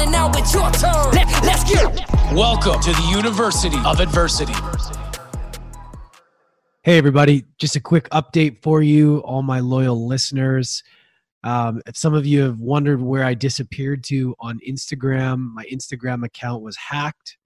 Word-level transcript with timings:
And 0.00 0.10
now 0.10 0.30
it's 0.34 0.54
your 0.54 0.70
turn. 0.72 1.12
Let, 1.12 1.28
let's 1.44 1.64
get 1.64 1.84
it. 1.92 2.34
Welcome 2.34 2.80
to 2.80 2.90
the 2.90 3.08
University 3.14 3.76
of 3.84 4.00
Adversity. 4.00 4.54
Hey, 6.82 6.96
everybody. 6.96 7.44
Just 7.58 7.76
a 7.76 7.80
quick 7.80 8.08
update 8.08 8.62
for 8.62 8.80
you, 8.80 9.18
all 9.18 9.42
my 9.42 9.60
loyal 9.60 10.06
listeners. 10.06 10.82
Um, 11.44 11.82
if 11.86 11.96
some 11.96 12.14
of 12.14 12.26
you 12.26 12.40
have 12.42 12.58
wondered 12.58 13.02
where 13.02 13.24
I 13.24 13.34
disappeared 13.34 14.02
to 14.04 14.34
on 14.40 14.58
Instagram, 14.66 15.52
my 15.52 15.64
Instagram 15.70 16.24
account 16.24 16.62
was 16.62 16.76
hacked. 16.76 17.36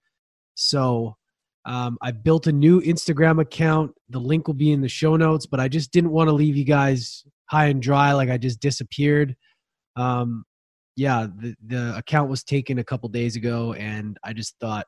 So 0.54 1.16
um, 1.64 1.98
I 2.02 2.12
built 2.12 2.46
a 2.46 2.52
new 2.52 2.80
Instagram 2.82 3.40
account. 3.40 3.92
The 4.10 4.20
link 4.20 4.46
will 4.46 4.54
be 4.54 4.70
in 4.70 4.80
the 4.80 4.88
show 4.88 5.16
notes, 5.16 5.46
but 5.46 5.58
I 5.58 5.66
just 5.66 5.90
didn't 5.90 6.10
want 6.10 6.28
to 6.28 6.32
leave 6.32 6.56
you 6.56 6.64
guys 6.64 7.24
high 7.46 7.66
and 7.66 7.82
dry 7.82 8.12
like 8.12 8.30
I 8.30 8.38
just 8.38 8.60
disappeared. 8.60 9.34
Um, 9.96 10.44
yeah, 10.96 11.26
the, 11.36 11.54
the 11.66 11.96
account 11.96 12.30
was 12.30 12.44
taken 12.44 12.78
a 12.78 12.84
couple 12.84 13.08
days 13.08 13.36
ago, 13.36 13.72
and 13.74 14.16
I 14.24 14.32
just 14.32 14.56
thought, 14.60 14.86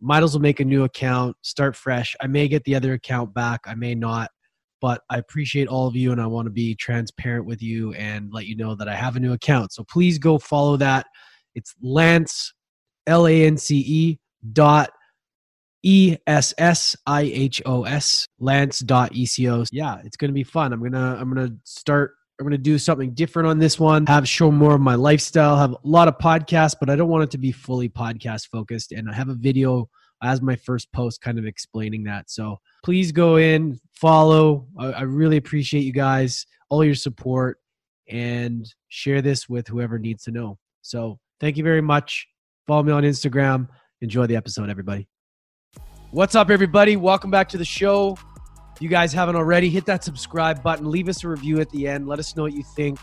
might 0.00 0.22
as 0.22 0.34
well 0.34 0.40
make 0.40 0.60
a 0.60 0.64
new 0.64 0.84
account, 0.84 1.36
start 1.42 1.76
fresh. 1.76 2.14
I 2.20 2.26
may 2.26 2.48
get 2.48 2.64
the 2.64 2.74
other 2.74 2.92
account 2.94 3.32
back, 3.32 3.60
I 3.66 3.74
may 3.74 3.94
not, 3.94 4.30
but 4.80 5.02
I 5.08 5.18
appreciate 5.18 5.68
all 5.68 5.86
of 5.86 5.96
you 5.96 6.12
and 6.12 6.20
I 6.20 6.26
want 6.26 6.46
to 6.46 6.50
be 6.50 6.74
transparent 6.74 7.46
with 7.46 7.62
you 7.62 7.94
and 7.94 8.30
let 8.32 8.46
you 8.46 8.56
know 8.56 8.74
that 8.74 8.88
I 8.88 8.94
have 8.94 9.16
a 9.16 9.20
new 9.20 9.32
account. 9.32 9.72
So 9.72 9.84
please 9.84 10.18
go 10.18 10.36
follow 10.36 10.76
that. 10.76 11.06
It's 11.54 11.74
Lance, 11.80 12.52
L 13.06 13.26
A 13.26 13.46
N 13.46 13.56
C 13.56 13.78
E 13.78 14.18
dot 14.52 14.90
E 15.82 16.16
S 16.26 16.52
S 16.58 16.96
I 17.06 17.22
H 17.22 17.62
O 17.64 17.84
S, 17.84 18.26
Lance 18.40 18.80
dot 18.80 19.14
ECO. 19.14 19.64
Yeah, 19.70 20.02
it's 20.04 20.16
gonna 20.16 20.32
be 20.32 20.44
fun. 20.44 20.72
I'm 20.72 20.82
gonna 20.82 21.16
I'm 21.18 21.32
gonna 21.32 21.56
start 21.64 22.12
I'm 22.40 22.44
gonna 22.44 22.58
do 22.58 22.78
something 22.78 23.14
different 23.14 23.48
on 23.48 23.58
this 23.60 23.78
one. 23.78 24.06
Have 24.06 24.28
show 24.28 24.50
more 24.50 24.74
of 24.74 24.80
my 24.80 24.96
lifestyle. 24.96 25.56
Have 25.56 25.72
a 25.72 25.78
lot 25.84 26.08
of 26.08 26.18
podcasts, 26.18 26.74
but 26.78 26.90
I 26.90 26.96
don't 26.96 27.08
want 27.08 27.22
it 27.22 27.30
to 27.32 27.38
be 27.38 27.52
fully 27.52 27.88
podcast 27.88 28.48
focused. 28.48 28.90
And 28.90 29.08
I 29.08 29.14
have 29.14 29.28
a 29.28 29.34
video 29.34 29.88
as 30.20 30.42
my 30.42 30.56
first 30.56 30.90
post, 30.92 31.20
kind 31.20 31.38
of 31.38 31.46
explaining 31.46 32.02
that. 32.04 32.30
So 32.30 32.58
please 32.82 33.12
go 33.12 33.36
in, 33.36 33.78
follow. 33.92 34.66
I, 34.78 34.86
I 34.86 35.00
really 35.02 35.36
appreciate 35.36 35.82
you 35.82 35.92
guys, 35.92 36.44
all 36.70 36.84
your 36.84 36.96
support, 36.96 37.58
and 38.10 38.66
share 38.88 39.22
this 39.22 39.48
with 39.48 39.68
whoever 39.68 39.98
needs 39.98 40.24
to 40.24 40.32
know. 40.32 40.58
So 40.82 41.20
thank 41.40 41.56
you 41.56 41.62
very 41.62 41.82
much. 41.82 42.26
Follow 42.66 42.82
me 42.82 42.92
on 42.92 43.04
Instagram. 43.04 43.68
Enjoy 44.00 44.26
the 44.26 44.34
episode, 44.34 44.70
everybody. 44.70 45.06
What's 46.10 46.34
up, 46.34 46.50
everybody? 46.50 46.96
Welcome 46.96 47.30
back 47.30 47.48
to 47.50 47.58
the 47.58 47.64
show. 47.64 48.18
You 48.80 48.88
guys 48.88 49.12
haven't 49.12 49.36
already, 49.36 49.70
hit 49.70 49.86
that 49.86 50.04
subscribe 50.04 50.62
button. 50.62 50.90
Leave 50.90 51.08
us 51.08 51.24
a 51.24 51.28
review 51.28 51.60
at 51.60 51.70
the 51.70 51.86
end. 51.86 52.08
Let 52.08 52.18
us 52.18 52.36
know 52.36 52.42
what 52.42 52.52
you 52.54 52.62
think. 52.62 52.98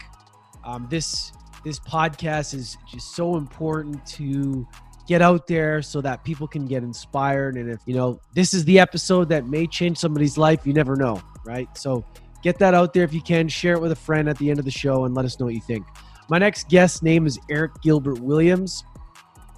Um, 0.64 0.88
this 0.90 1.32
this 1.64 1.80
podcast 1.80 2.54
is 2.54 2.78
just 2.92 3.16
so 3.16 3.36
important 3.36 4.04
to 4.08 4.68
get 5.08 5.22
out 5.22 5.46
there 5.46 5.82
so 5.82 6.02
that 6.02 6.24
people 6.24 6.48
can 6.48 6.66
get 6.66 6.84
inspired. 6.84 7.56
And 7.56 7.70
if 7.70 7.80
you 7.86 7.94
know 7.94 8.20
this 8.34 8.54
is 8.54 8.66
the 8.66 8.80
episode 8.80 9.30
that 9.30 9.48
may 9.48 9.68
change 9.68 9.98
somebody's 9.98 10.38
life, 10.38 10.66
you 10.66 10.74
never 10.74 10.96
know, 10.96 11.22
right? 11.46 11.68
So 11.78 12.06
get 12.44 12.58
that 12.60 12.74
out 12.74 12.94
there 12.94 13.04
if 13.04 13.14
you 13.14 13.22
can. 13.22 13.48
Share 13.48 13.74
it 13.74 13.82
with 13.82 13.92
a 13.92 13.96
friend 13.96 14.30
at 14.30 14.38
the 14.38 14.50
end 14.50 14.60
of 14.60 14.66
the 14.66 14.72
show 14.72 15.06
and 15.06 15.16
let 15.16 15.26
us 15.26 15.40
know 15.40 15.46
what 15.46 15.56
you 15.56 15.62
think. 15.62 15.86
My 16.30 16.38
next 16.38 16.70
guest 16.70 17.04
name 17.04 17.26
is 17.26 17.40
Eric 17.50 17.72
Gilbert 17.82 18.20
Williams. 18.20 18.84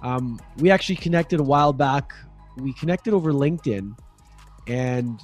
Um, 0.02 0.38
we 0.58 0.70
actually 0.70 0.96
connected 0.96 1.40
a 1.40 1.42
while 1.42 1.72
back. 1.72 2.12
We 2.56 2.72
connected 2.74 3.14
over 3.14 3.32
LinkedIn, 3.32 3.96
and 4.66 5.20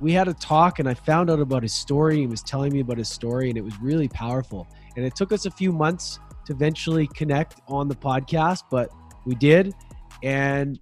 we 0.00 0.12
had 0.12 0.28
a 0.28 0.34
talk 0.34 0.78
and 0.78 0.88
I 0.88 0.94
found 0.94 1.30
out 1.30 1.40
about 1.40 1.62
his 1.62 1.74
story. 1.74 2.18
He 2.18 2.26
was 2.26 2.42
telling 2.42 2.72
me 2.72 2.80
about 2.80 2.98
his 2.98 3.08
story 3.08 3.48
and 3.48 3.58
it 3.58 3.64
was 3.64 3.78
really 3.80 4.08
powerful. 4.08 4.66
And 4.96 5.04
it 5.04 5.16
took 5.16 5.32
us 5.32 5.46
a 5.46 5.50
few 5.50 5.72
months 5.72 6.20
to 6.46 6.52
eventually 6.52 7.06
connect 7.08 7.60
on 7.68 7.88
the 7.88 7.94
podcast, 7.94 8.62
but 8.70 8.90
we 9.24 9.34
did. 9.34 9.74
And 10.22 10.78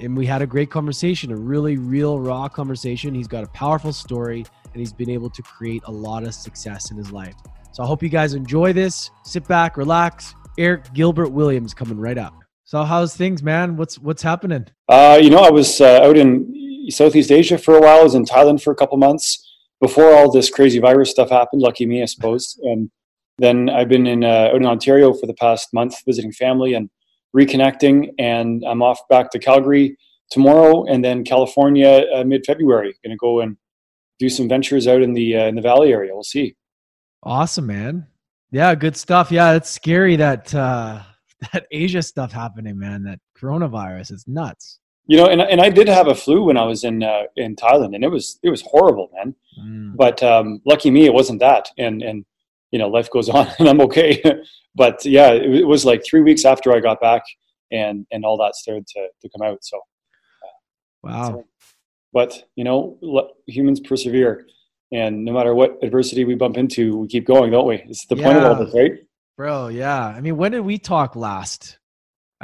and 0.00 0.16
we 0.16 0.26
had 0.26 0.42
a 0.42 0.46
great 0.46 0.70
conversation, 0.70 1.30
a 1.30 1.36
really 1.36 1.76
real 1.76 2.18
raw 2.18 2.48
conversation. 2.48 3.14
He's 3.14 3.28
got 3.28 3.44
a 3.44 3.46
powerful 3.48 3.92
story 3.92 4.44
and 4.64 4.80
he's 4.80 4.92
been 4.92 5.08
able 5.08 5.30
to 5.30 5.42
create 5.42 5.82
a 5.86 5.92
lot 5.92 6.24
of 6.24 6.34
success 6.34 6.90
in 6.90 6.96
his 6.96 7.12
life. 7.12 7.34
So 7.72 7.84
I 7.84 7.86
hope 7.86 8.02
you 8.02 8.08
guys 8.08 8.34
enjoy 8.34 8.72
this. 8.72 9.10
Sit 9.24 9.46
back, 9.46 9.76
relax. 9.76 10.34
Eric 10.58 10.92
Gilbert 10.94 11.30
Williams 11.30 11.74
coming 11.74 11.98
right 11.98 12.18
up. 12.18 12.34
So 12.64 12.82
how's 12.82 13.16
things, 13.16 13.42
man? 13.42 13.76
What's 13.76 13.98
what's 13.98 14.22
happening? 14.22 14.66
Uh, 14.88 15.18
you 15.20 15.30
know, 15.30 15.38
I 15.38 15.50
was 15.50 15.80
uh, 15.80 16.00
out 16.02 16.16
in 16.16 16.52
Southeast 16.90 17.30
Asia 17.30 17.58
for 17.58 17.76
a 17.76 17.80
while. 17.80 18.00
I 18.00 18.02
was 18.02 18.14
in 18.14 18.24
Thailand 18.24 18.62
for 18.62 18.72
a 18.72 18.76
couple 18.76 18.96
months 18.98 19.50
before 19.80 20.14
all 20.14 20.30
this 20.30 20.50
crazy 20.50 20.78
virus 20.78 21.10
stuff 21.10 21.30
happened. 21.30 21.62
Lucky 21.62 21.86
me, 21.86 22.02
I 22.02 22.06
suppose. 22.06 22.58
And 22.62 22.90
then 23.38 23.68
I've 23.68 23.88
been 23.88 24.06
in 24.06 24.24
uh, 24.24 24.50
out 24.52 24.56
in 24.56 24.66
Ontario 24.66 25.12
for 25.12 25.26
the 25.26 25.34
past 25.34 25.72
month, 25.72 25.96
visiting 26.06 26.32
family 26.32 26.74
and 26.74 26.88
reconnecting. 27.36 28.10
And 28.18 28.64
I'm 28.66 28.82
off 28.82 29.00
back 29.08 29.30
to 29.30 29.38
Calgary 29.38 29.96
tomorrow, 30.30 30.84
and 30.84 31.04
then 31.04 31.24
California 31.24 32.04
uh, 32.14 32.24
mid 32.24 32.44
February. 32.46 32.94
Going 33.04 33.12
to 33.12 33.16
go 33.16 33.40
and 33.40 33.56
do 34.18 34.28
some 34.28 34.48
ventures 34.48 34.86
out 34.86 35.02
in 35.02 35.12
the 35.12 35.36
uh, 35.36 35.46
in 35.46 35.54
the 35.54 35.62
Valley 35.62 35.92
area. 35.92 36.12
We'll 36.14 36.22
see. 36.22 36.56
Awesome, 37.22 37.66
man. 37.66 38.06
Yeah, 38.50 38.74
good 38.74 38.96
stuff. 38.96 39.32
Yeah, 39.32 39.54
it's 39.54 39.70
scary 39.70 40.16
that 40.16 40.54
uh 40.54 41.02
that 41.52 41.66
Asia 41.70 42.02
stuff 42.02 42.32
happening, 42.32 42.78
man. 42.78 43.02
That 43.02 43.18
coronavirus 43.36 44.12
is 44.12 44.24
nuts. 44.28 44.78
You 45.06 45.18
know, 45.18 45.26
and 45.26 45.40
and 45.42 45.60
I 45.60 45.68
did 45.68 45.86
have 45.88 46.08
a 46.08 46.14
flu 46.14 46.44
when 46.44 46.56
I 46.56 46.64
was 46.64 46.82
in 46.84 47.02
uh, 47.02 47.24
in 47.36 47.56
Thailand, 47.56 47.94
and 47.94 48.02
it 48.04 48.08
was 48.10 48.38
it 48.42 48.48
was 48.50 48.62
horrible, 48.62 49.10
man. 49.14 49.34
Mm. 49.60 49.96
but 49.96 50.22
um, 50.22 50.60
lucky 50.66 50.90
me, 50.90 51.04
it 51.04 51.12
wasn't 51.14 51.40
that. 51.40 51.68
And 51.78 52.02
and 52.02 52.24
you 52.70 52.78
know, 52.78 52.88
life 52.88 53.10
goes 53.10 53.28
on, 53.36 53.46
and 53.58 53.68
I'm 53.68 53.80
okay. 53.82 54.22
but 54.74 55.04
yeah, 55.04 55.30
it, 55.32 55.54
it 55.56 55.66
was 55.66 55.84
like 55.84 56.02
three 56.04 56.22
weeks 56.22 56.44
after 56.44 56.72
I 56.72 56.80
got 56.80 57.00
back, 57.00 57.22
and 57.70 58.06
and 58.12 58.24
all 58.24 58.36
that 58.38 58.54
started 58.56 58.86
to 58.88 59.08
to 59.20 59.28
come 59.28 59.46
out. 59.46 59.58
So, 59.62 59.80
Wow. 61.02 61.28
so- 61.28 61.44
but 62.12 62.44
you 62.56 62.62
know, 62.64 62.96
humans 63.46 63.80
persevere, 63.80 64.46
and 64.92 65.24
no 65.24 65.32
matter 65.32 65.52
what 65.54 65.78
adversity 65.82 66.24
we 66.24 66.34
bump 66.36 66.56
into, 66.56 66.96
we 66.96 67.08
keep 67.08 67.26
going, 67.26 67.50
don't 67.50 67.66
we? 67.66 67.76
It's 67.88 68.06
the 68.06 68.14
point 68.16 68.38
of 68.38 68.44
all 68.44 68.54
this, 68.64 68.72
right? 68.74 68.92
Bro, 69.36 69.68
yeah. 69.68 70.06
I 70.06 70.20
mean, 70.20 70.36
when 70.36 70.52
did 70.52 70.60
we 70.60 70.78
talk 70.78 71.16
last? 71.16 71.78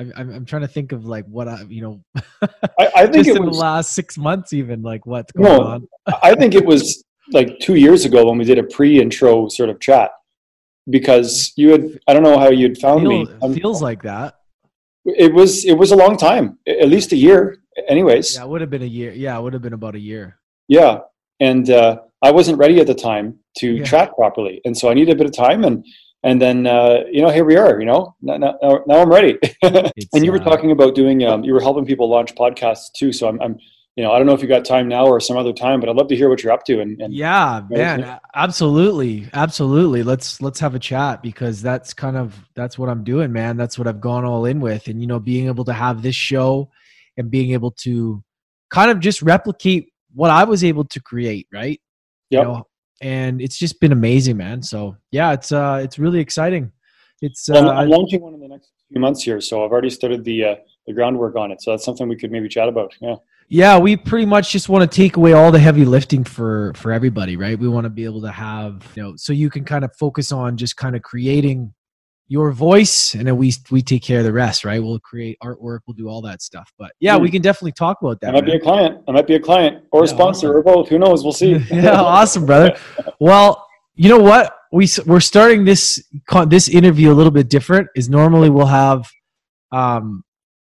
I'm 0.01 0.31
I'm, 0.37 0.45
trying 0.45 0.63
to 0.63 0.69
think 0.69 0.93
of 0.93 1.05
like 1.05 1.25
what 1.27 1.47
I, 1.49 1.63
you 1.69 1.83
know, 1.83 1.95
I, 2.79 2.91
I 3.03 3.07
think 3.07 3.27
it 3.27 3.37
in 3.37 3.45
was. 3.45 3.57
the 3.57 3.61
last 3.61 3.93
six 3.93 4.17
months, 4.17 4.53
even 4.53 4.83
like 4.83 5.05
what's 5.07 5.31
going 5.33 5.49
No. 5.53 5.63
on. 5.63 5.89
I 6.23 6.35
think 6.35 6.55
it 6.55 6.65
was 6.65 7.05
like 7.33 7.59
two 7.61 7.75
years 7.77 8.05
ago 8.05 8.27
when 8.29 8.39
we 8.39 8.45
did 8.45 8.59
a 8.59 8.65
pre-intro 8.65 9.49
sort 9.49 9.69
of 9.69 9.79
chat, 9.81 10.11
because 10.89 11.53
you 11.57 11.71
had. 11.71 11.99
I 12.09 12.13
don't 12.15 12.23
know 12.23 12.39
how 12.39 12.51
you'd 12.51 12.79
found 12.79 13.05
me. 13.05 13.27
Um, 13.43 13.55
feels 13.55 13.83
like 13.83 14.03
that. 14.03 14.37
it 15.05 15.33
was 15.33 15.65
it 15.65 15.75
was 15.75 15.93
a 15.93 15.97
long 15.97 16.17
time, 16.17 16.59
at 16.67 16.89
least 16.89 17.13
a 17.13 17.17
year, 17.17 17.57
anyways. 17.89 18.35
Yeah, 18.37 18.45
it 18.45 18.49
would 18.49 18.61
have 18.61 18.71
been 18.71 18.83
a 18.83 18.87
year. 19.01 19.13
Yeah, 19.13 19.39
it 19.39 19.43
would 19.43 19.53
have 19.53 19.63
been 19.63 19.73
about 19.75 19.95
a 19.95 20.01
year. 20.01 20.39
Yeah, 20.69 20.99
and 21.41 21.69
uh, 21.71 21.99
I 22.23 22.31
wasn't 22.31 22.59
ready 22.59 22.81
at 22.81 22.87
the 22.87 22.95
time 22.95 23.39
to 23.59 23.67
Yeah. 23.77 23.85
chat 23.85 24.15
properly, 24.17 24.61
and 24.65 24.77
so 24.77 24.91
I 24.91 24.95
needed 24.95 25.13
a 25.15 25.17
bit 25.17 25.27
of 25.27 25.33
time, 25.33 25.65
and 25.65 25.85
and 26.23 26.41
then 26.41 26.67
uh, 26.67 26.99
you 27.11 27.23
know 27.23 27.31
here 27.31 27.45
we 27.45 27.57
are. 27.57 27.81
You 27.81 27.87
know 27.87 28.15
now, 28.23 28.37
now, 28.37 28.59
now- 28.87 29.01
I'm 29.01 29.09
ready. 29.11 29.39
And 30.13 30.25
you 30.25 30.33
were 30.33 30.41
uh, 30.41 30.45
talking 30.45 30.71
about 30.71 30.95
doing 30.95 31.25
um, 31.25 31.45
you 31.45 31.53
were 31.55 31.61
helping 31.61 31.85
people 31.87 32.09
launch 32.09 32.35
podcasts 32.35 32.93
too. 32.93 33.13
So 33.13 33.29
I'm, 33.29 33.41
I'm 33.41 33.59
you 33.97 34.05
know 34.05 34.13
I 34.13 34.19
don't 34.19 34.27
know 34.27 34.33
if 34.35 34.43
you 34.43 34.49
got 34.49 34.65
time 34.65 34.89
now 34.89 35.07
or 35.07 35.21
some 35.21 35.37
other 35.37 35.53
time, 35.53 35.81
but 35.81 35.89
I'd 35.89 35.97
love 35.97 36.09
to 36.09 36.17
hear 36.17 36.29
what 36.29 36.43
you're 36.43 36.53
up 36.53 36.65
to. 36.65 36.81
And, 36.81 37.01
and 37.01 37.13
yeah 37.15 37.63
man 37.69 38.19
absolutely 38.35 39.29
absolutely 39.33 40.03
let's 40.03 40.41
let's 40.41 40.61
have 40.61 40.75
a 40.75 40.79
chat 40.79 41.23
because 41.23 41.61
that's 41.63 41.93
kind 41.95 42.17
of 42.17 42.35
that's 42.55 42.79
what 42.79 42.89
i'm 42.89 43.03
doing 43.05 43.33
man 43.33 43.57
that's 43.57 43.79
what 43.79 43.87
i've 43.89 44.01
gone 44.01 44.25
all 44.25 44.45
in 44.45 44.61
with 44.61 44.87
and 44.89 45.01
you 45.01 45.07
know 45.07 45.19
being 45.19 45.47
able 45.47 45.65
to 45.65 45.73
have 45.73 46.03
this 46.03 46.15
show 46.15 46.71
and 47.17 47.31
being 47.31 47.51
able 47.53 47.71
to 47.73 48.23
kind 48.71 48.91
of 48.91 49.01
just 49.01 49.21
replicate 49.23 49.89
what 50.15 50.31
i 50.31 50.45
was 50.45 50.63
able 50.65 50.85
to 50.85 51.01
create 51.01 51.47
right 51.53 51.81
Yep. 52.31 52.43
you 52.43 52.49
know 52.53 52.67
and 53.01 53.41
it's 53.41 53.59
just 53.59 53.81
been 53.81 53.93
amazing 53.93 54.37
man 54.37 54.63
so 54.63 54.97
yeah 55.11 55.33
it's 55.33 55.53
uh 55.53 55.81
it's 55.83 55.99
really 55.99 56.21
exciting 56.21 56.71
it's 57.23 57.49
uh 57.49 57.53
Well, 57.55 57.71
I'm, 57.71 57.79
I'm 57.79 57.89
launching 57.89 58.21
one 58.21 58.35
in 58.35 58.41
the 58.41 58.49
next 58.49 58.71
few 58.91 59.01
months 59.01 59.23
here, 59.23 59.41
so 59.41 59.65
I've 59.65 59.73
already 59.73 59.91
started 59.91 60.25
the 60.25 60.45
uh, 60.45 60.55
the 60.87 60.93
groundwork 60.93 61.37
on 61.37 61.53
it. 61.53 61.63
So 61.63 61.71
that's 61.71 61.85
something 61.85 62.09
we 62.09 62.17
could 62.17 62.33
maybe 62.33 62.49
chat 62.49 62.69
about. 62.69 62.95
Yeah. 63.01 63.17
yeah 63.49 63.79
we 63.79 63.97
pretty 63.97 64.27
much 64.27 64.51
just 64.51 64.69
want 64.69 64.91
to 64.91 64.97
take 64.97 65.17
away 65.17 65.33
all 65.33 65.53
the 65.53 65.59
heavy 65.59 65.85
lifting 65.85 66.25
for 66.25 66.73
for 66.75 66.93
everybody 66.93 67.37
right 67.37 67.59
we 67.59 67.69
want 67.69 67.85
to 67.85 67.91
be 67.91 68.05
able 68.05 68.21
to 68.23 68.31
have 68.31 68.87
you 68.95 69.03
know 69.03 69.15
so 69.17 69.33
you 69.33 69.51
can 69.51 69.65
kind 69.65 69.85
of 69.85 69.95
focus 69.97 70.31
on 70.33 70.57
just 70.57 70.77
kind 70.77 70.95
of 70.97 71.03
creating 71.03 71.73
your 72.31 72.53
voice, 72.53 73.15
and 73.15 73.27
then 73.27 73.37
we 73.37 73.53
we 73.73 73.83
take 73.83 74.03
care 74.05 74.21
of 74.21 74.25
the 74.25 74.33
rest, 74.33 74.65
right? 74.65 74.81
We'll 74.81 75.01
create 75.01 75.37
artwork, 75.43 75.81
we'll 75.87 75.97
do 75.97 76.07
all 76.09 76.23
that 76.23 76.41
stuff. 76.41 76.73
But 76.79 76.93
yeah, 77.01 77.17
Hmm. 77.17 77.23
we 77.25 77.31
can 77.31 77.43
definitely 77.43 77.73
talk 77.73 77.99
about 78.01 78.21
that. 78.21 78.29
I 78.31 78.33
might 78.35 78.45
be 78.47 78.53
a 78.55 78.61
client. 78.61 79.03
I 79.09 79.11
might 79.11 79.27
be 79.27 79.35
a 79.35 79.41
client 79.41 79.85
or 79.91 80.05
a 80.05 80.07
sponsor 80.07 80.47
awesome. 80.49 80.57
or 80.59 80.63
both. 80.63 80.89
Who 80.89 80.99
knows? 81.01 81.25
We'll 81.25 81.33
see. 81.33 81.57
yeah, 81.71 82.01
awesome, 82.01 82.47
brother. 82.47 82.77
Well, 83.19 83.67
you 83.97 84.09
know 84.09 84.19
what? 84.21 84.57
we 84.73 84.89
we're 85.07 85.19
starting 85.19 85.65
this 85.65 86.01
this 86.47 86.69
interview 86.69 87.11
a 87.11 87.17
little 87.17 87.33
bit 87.33 87.49
different. 87.51 87.89
Is 87.97 88.09
normally 88.09 88.49
we'll 88.49 88.67
have, 88.67 89.05
um, 89.73 90.23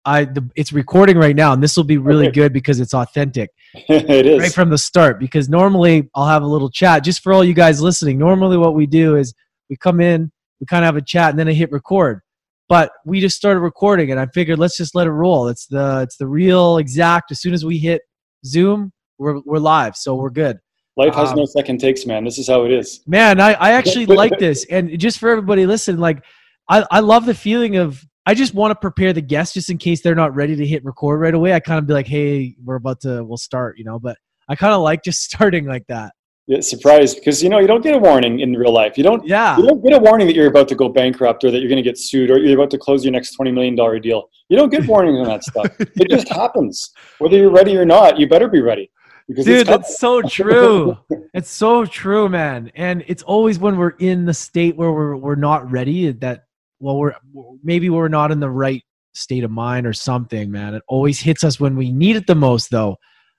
I 0.04 0.24
the, 0.24 0.50
it's 0.56 0.72
recording 0.72 1.16
right 1.16 1.36
now, 1.36 1.52
and 1.52 1.62
this 1.62 1.76
will 1.76 1.84
be 1.84 1.98
really 1.98 2.26
Okay. 2.26 2.40
good 2.40 2.52
because 2.52 2.80
it's 2.80 2.94
authentic 2.94 3.50
it 3.88 4.26
is. 4.26 4.40
right 4.40 4.52
from 4.52 4.70
the 4.70 4.78
start. 4.78 5.20
Because 5.20 5.48
normally 5.48 6.10
I'll 6.16 6.26
have 6.26 6.42
a 6.42 6.46
little 6.46 6.68
chat 6.70 7.04
just 7.04 7.22
for 7.22 7.32
all 7.32 7.44
you 7.44 7.54
guys 7.54 7.80
listening. 7.80 8.18
Normally, 8.18 8.56
what 8.56 8.74
we 8.74 8.86
do 8.86 9.14
is 9.14 9.32
we 9.70 9.76
come 9.76 10.00
in, 10.00 10.31
we 10.62 10.66
kind 10.66 10.84
of 10.84 10.86
have 10.86 10.96
a 10.96 11.04
chat, 11.04 11.30
and 11.30 11.38
then 11.38 11.48
I 11.48 11.52
hit 11.52 11.72
record. 11.72 12.20
But 12.68 12.92
we 13.04 13.20
just 13.20 13.36
started 13.36 13.58
recording, 13.58 14.12
and 14.12 14.20
I 14.20 14.26
figured 14.26 14.60
let's 14.60 14.76
just 14.76 14.94
let 14.94 15.08
it 15.08 15.10
roll. 15.10 15.48
It's 15.48 15.66
the 15.66 16.02
it's 16.02 16.18
the 16.18 16.28
real 16.28 16.78
exact. 16.78 17.32
As 17.32 17.40
soon 17.40 17.52
as 17.52 17.64
we 17.64 17.78
hit 17.78 18.02
Zoom, 18.46 18.92
we're 19.18 19.40
we're 19.44 19.58
live, 19.58 19.96
so 19.96 20.14
we're 20.14 20.30
good. 20.30 20.60
Life 20.96 21.14
has 21.16 21.30
Um, 21.30 21.38
no 21.38 21.46
second 21.46 21.78
takes, 21.78 22.06
man. 22.06 22.24
This 22.24 22.38
is 22.38 22.48
how 22.48 22.64
it 22.64 22.70
is. 22.70 23.00
Man, 23.08 23.40
I, 23.40 23.54
I 23.54 23.72
actually 23.72 24.06
like 24.22 24.38
this. 24.38 24.64
And 24.70 24.96
just 25.00 25.18
for 25.18 25.30
everybody 25.30 25.66
listen, 25.66 25.98
like 25.98 26.22
I, 26.68 26.86
I 26.92 27.00
love 27.00 27.26
the 27.26 27.34
feeling 27.34 27.74
of 27.74 28.00
I 28.24 28.34
just 28.34 28.54
want 28.54 28.70
to 28.70 28.76
prepare 28.76 29.12
the 29.12 29.20
guests 29.20 29.54
just 29.54 29.68
in 29.68 29.78
case 29.78 30.00
they're 30.00 30.14
not 30.14 30.36
ready 30.36 30.54
to 30.54 30.64
hit 30.64 30.84
record 30.84 31.20
right 31.20 31.34
away. 31.34 31.54
I 31.54 31.58
kind 31.60 31.80
of 31.80 31.88
be 31.88 31.92
like, 31.92 32.06
hey, 32.06 32.54
we're 32.62 32.76
about 32.76 33.00
to 33.00 33.24
we'll 33.24 33.36
start, 33.36 33.78
you 33.78 33.84
know, 33.84 33.98
but 33.98 34.16
I 34.48 34.54
kind 34.54 34.74
of 34.74 34.82
like 34.82 35.02
just 35.02 35.22
starting 35.30 35.66
like 35.66 35.88
that. 35.88 36.12
Yeah, 36.48 36.60
surprised 36.60 37.16
because 37.16 37.40
you 37.40 37.48
know 37.48 37.60
you 37.60 37.68
don't 37.68 37.82
get 37.82 37.94
a 37.94 37.98
warning 37.98 38.40
in 38.40 38.54
real 38.54 38.72
life. 38.72 38.98
You 38.98 39.04
don't. 39.04 39.24
Yeah. 39.24 39.56
You 39.56 39.64
don't 39.64 39.82
get 39.82 39.92
a 39.92 39.98
warning 39.98 40.26
that 40.26 40.34
you're 40.34 40.48
about 40.48 40.66
to 40.68 40.74
go 40.74 40.88
bankrupt 40.88 41.44
or 41.44 41.52
that 41.52 41.60
you're 41.60 41.68
going 41.68 41.82
to 41.82 41.88
get 41.88 41.96
sued 41.96 42.30
or 42.32 42.38
you're 42.38 42.58
about 42.58 42.70
to 42.70 42.78
close 42.78 43.04
your 43.04 43.12
next 43.12 43.36
twenty 43.36 43.52
million 43.52 43.76
dollar 43.76 44.00
deal. 44.00 44.28
You 44.48 44.56
don't 44.56 44.70
get 44.70 44.86
warnings 44.86 45.20
on 45.20 45.26
that 45.26 45.44
stuff. 45.44 45.68
It 45.78 46.10
just 46.10 46.28
happens. 46.28 46.90
Whether 47.18 47.36
you're 47.36 47.52
ready 47.52 47.76
or 47.76 47.84
not, 47.84 48.18
you 48.18 48.28
better 48.28 48.48
be 48.48 48.60
ready. 48.60 48.90
Because 49.28 49.44
Dude, 49.44 49.66
that's 49.68 49.98
so 49.98 50.20
true. 50.20 50.98
it's 51.32 51.48
so 51.48 51.84
true, 51.84 52.28
man. 52.28 52.72
And 52.74 53.04
it's 53.06 53.22
always 53.22 53.60
when 53.60 53.76
we're 53.76 53.94
in 54.00 54.24
the 54.24 54.34
state 54.34 54.76
where 54.76 54.90
we're 54.90 55.16
we're 55.16 55.36
not 55.36 55.70
ready 55.70 56.10
that 56.10 56.44
well 56.80 56.98
we're 56.98 57.14
maybe 57.62 57.88
we're 57.88 58.08
not 58.08 58.32
in 58.32 58.40
the 58.40 58.50
right 58.50 58.82
state 59.14 59.44
of 59.44 59.52
mind 59.52 59.86
or 59.86 59.92
something, 59.92 60.50
man. 60.50 60.74
It 60.74 60.82
always 60.88 61.20
hits 61.20 61.44
us 61.44 61.60
when 61.60 61.76
we 61.76 61.92
need 61.92 62.16
it 62.16 62.26
the 62.26 62.34
most 62.34 62.70
though. 62.70 62.96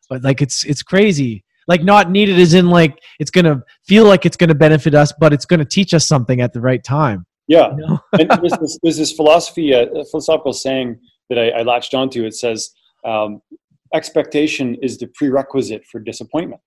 But 0.10 0.24
like 0.24 0.42
it's 0.42 0.64
it's 0.64 0.84
crazy. 0.84 1.43
Like 1.68 1.84
not 1.84 2.12
needed 2.12 2.40
as 2.40 2.54
in 2.54 2.70
like 2.70 3.00
it's 3.20 3.32
gonna 3.32 3.62
feel 3.88 4.06
like 4.06 4.26
it's 4.26 4.38
gonna 4.38 4.56
benefit 4.56 4.94
us, 4.96 5.14
but 5.20 5.34
it's 5.34 5.46
gonna 5.46 5.66
teach 5.66 5.94
us 5.94 6.08
something 6.08 6.42
at 6.42 6.54
the 6.54 6.62
right 6.62 6.84
time. 6.84 7.26
yeah. 7.48 7.72
You 7.76 7.88
know? 7.88 8.00
and 8.20 8.30
there's 8.30 8.58
this, 8.60 8.80
there's 8.84 8.98
this 8.98 9.12
philosophy, 9.12 9.74
uh, 9.74 9.86
a 9.88 10.06
philosophical 10.06 10.54
saying 10.54 11.00
that 11.30 11.40
I, 11.40 11.50
I 11.60 11.62
latched 11.64 11.94
onto. 11.94 12.26
It 12.26 12.36
says, 12.36 12.70
um, 13.06 13.42
"Expectation 13.94 14.76
is 14.82 14.98
the 14.98 15.08
prerequisite 15.08 15.86
for 15.86 16.00
disappointment." 16.00 16.62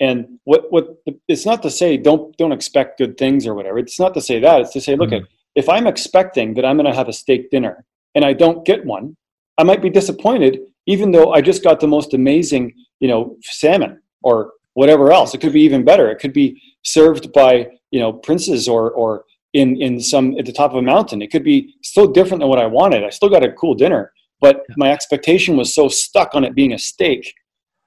And 0.00 0.38
what 0.44 0.70
what 0.70 0.88
it's 1.28 1.46
not 1.46 1.62
to 1.62 1.70
say 1.70 1.96
don't 1.96 2.36
don't 2.36 2.52
expect 2.52 2.98
good 2.98 3.16
things 3.16 3.46
or 3.46 3.54
whatever. 3.54 3.78
It's 3.78 3.98
not 3.98 4.14
to 4.14 4.20
say 4.20 4.38
that. 4.40 4.60
It's 4.60 4.72
to 4.74 4.80
say, 4.80 4.94
look, 4.96 5.10
Mhm. 5.10 5.22
at 5.22 5.28
if 5.54 5.68
I'm 5.70 5.86
expecting 5.86 6.52
that 6.54 6.66
I'm 6.66 6.76
going 6.76 6.90
to 6.92 6.94
have 6.94 7.08
a 7.08 7.14
steak 7.14 7.50
dinner 7.50 7.84
and 8.14 8.24
I 8.26 8.34
don't 8.34 8.66
get 8.66 8.84
one, 8.84 9.16
I 9.56 9.62
might 9.64 9.80
be 9.80 9.88
disappointed, 9.88 10.60
even 10.86 11.12
though 11.12 11.32
I 11.32 11.40
just 11.40 11.64
got 11.64 11.80
the 11.80 11.86
most 11.86 12.12
amazing, 12.12 12.74
you 13.00 13.08
know, 13.08 13.36
salmon 13.42 14.02
or 14.28 14.52
whatever 14.74 15.12
else. 15.18 15.34
It 15.34 15.40
could 15.42 15.52
be 15.52 15.62
even 15.68 15.84
better. 15.84 16.10
It 16.10 16.18
could 16.22 16.32
be 16.42 16.48
served 16.96 17.32
by 17.32 17.50
you 17.94 18.00
know 18.00 18.12
princes 18.12 18.68
or 18.74 18.82
or 18.90 19.24
in 19.60 19.68
in 19.86 20.00
some 20.00 20.26
at 20.38 20.44
the 20.46 20.52
top 20.60 20.72
of 20.72 20.78
a 20.78 20.82
mountain. 20.94 21.22
It 21.22 21.30
could 21.32 21.44
be 21.44 21.58
so 21.82 22.02
different 22.18 22.40
than 22.40 22.50
what 22.50 22.58
I 22.66 22.66
wanted. 22.66 23.04
I 23.04 23.10
still 23.10 23.30
got 23.36 23.44
a 23.48 23.52
cool 23.52 23.74
dinner, 23.74 24.12
but 24.40 24.56
my 24.76 24.90
expectation 24.96 25.56
was 25.56 25.74
so 25.78 25.88
stuck 25.88 26.34
on 26.34 26.44
it 26.44 26.54
being 26.54 26.72
a 26.72 26.78
steak 26.78 27.22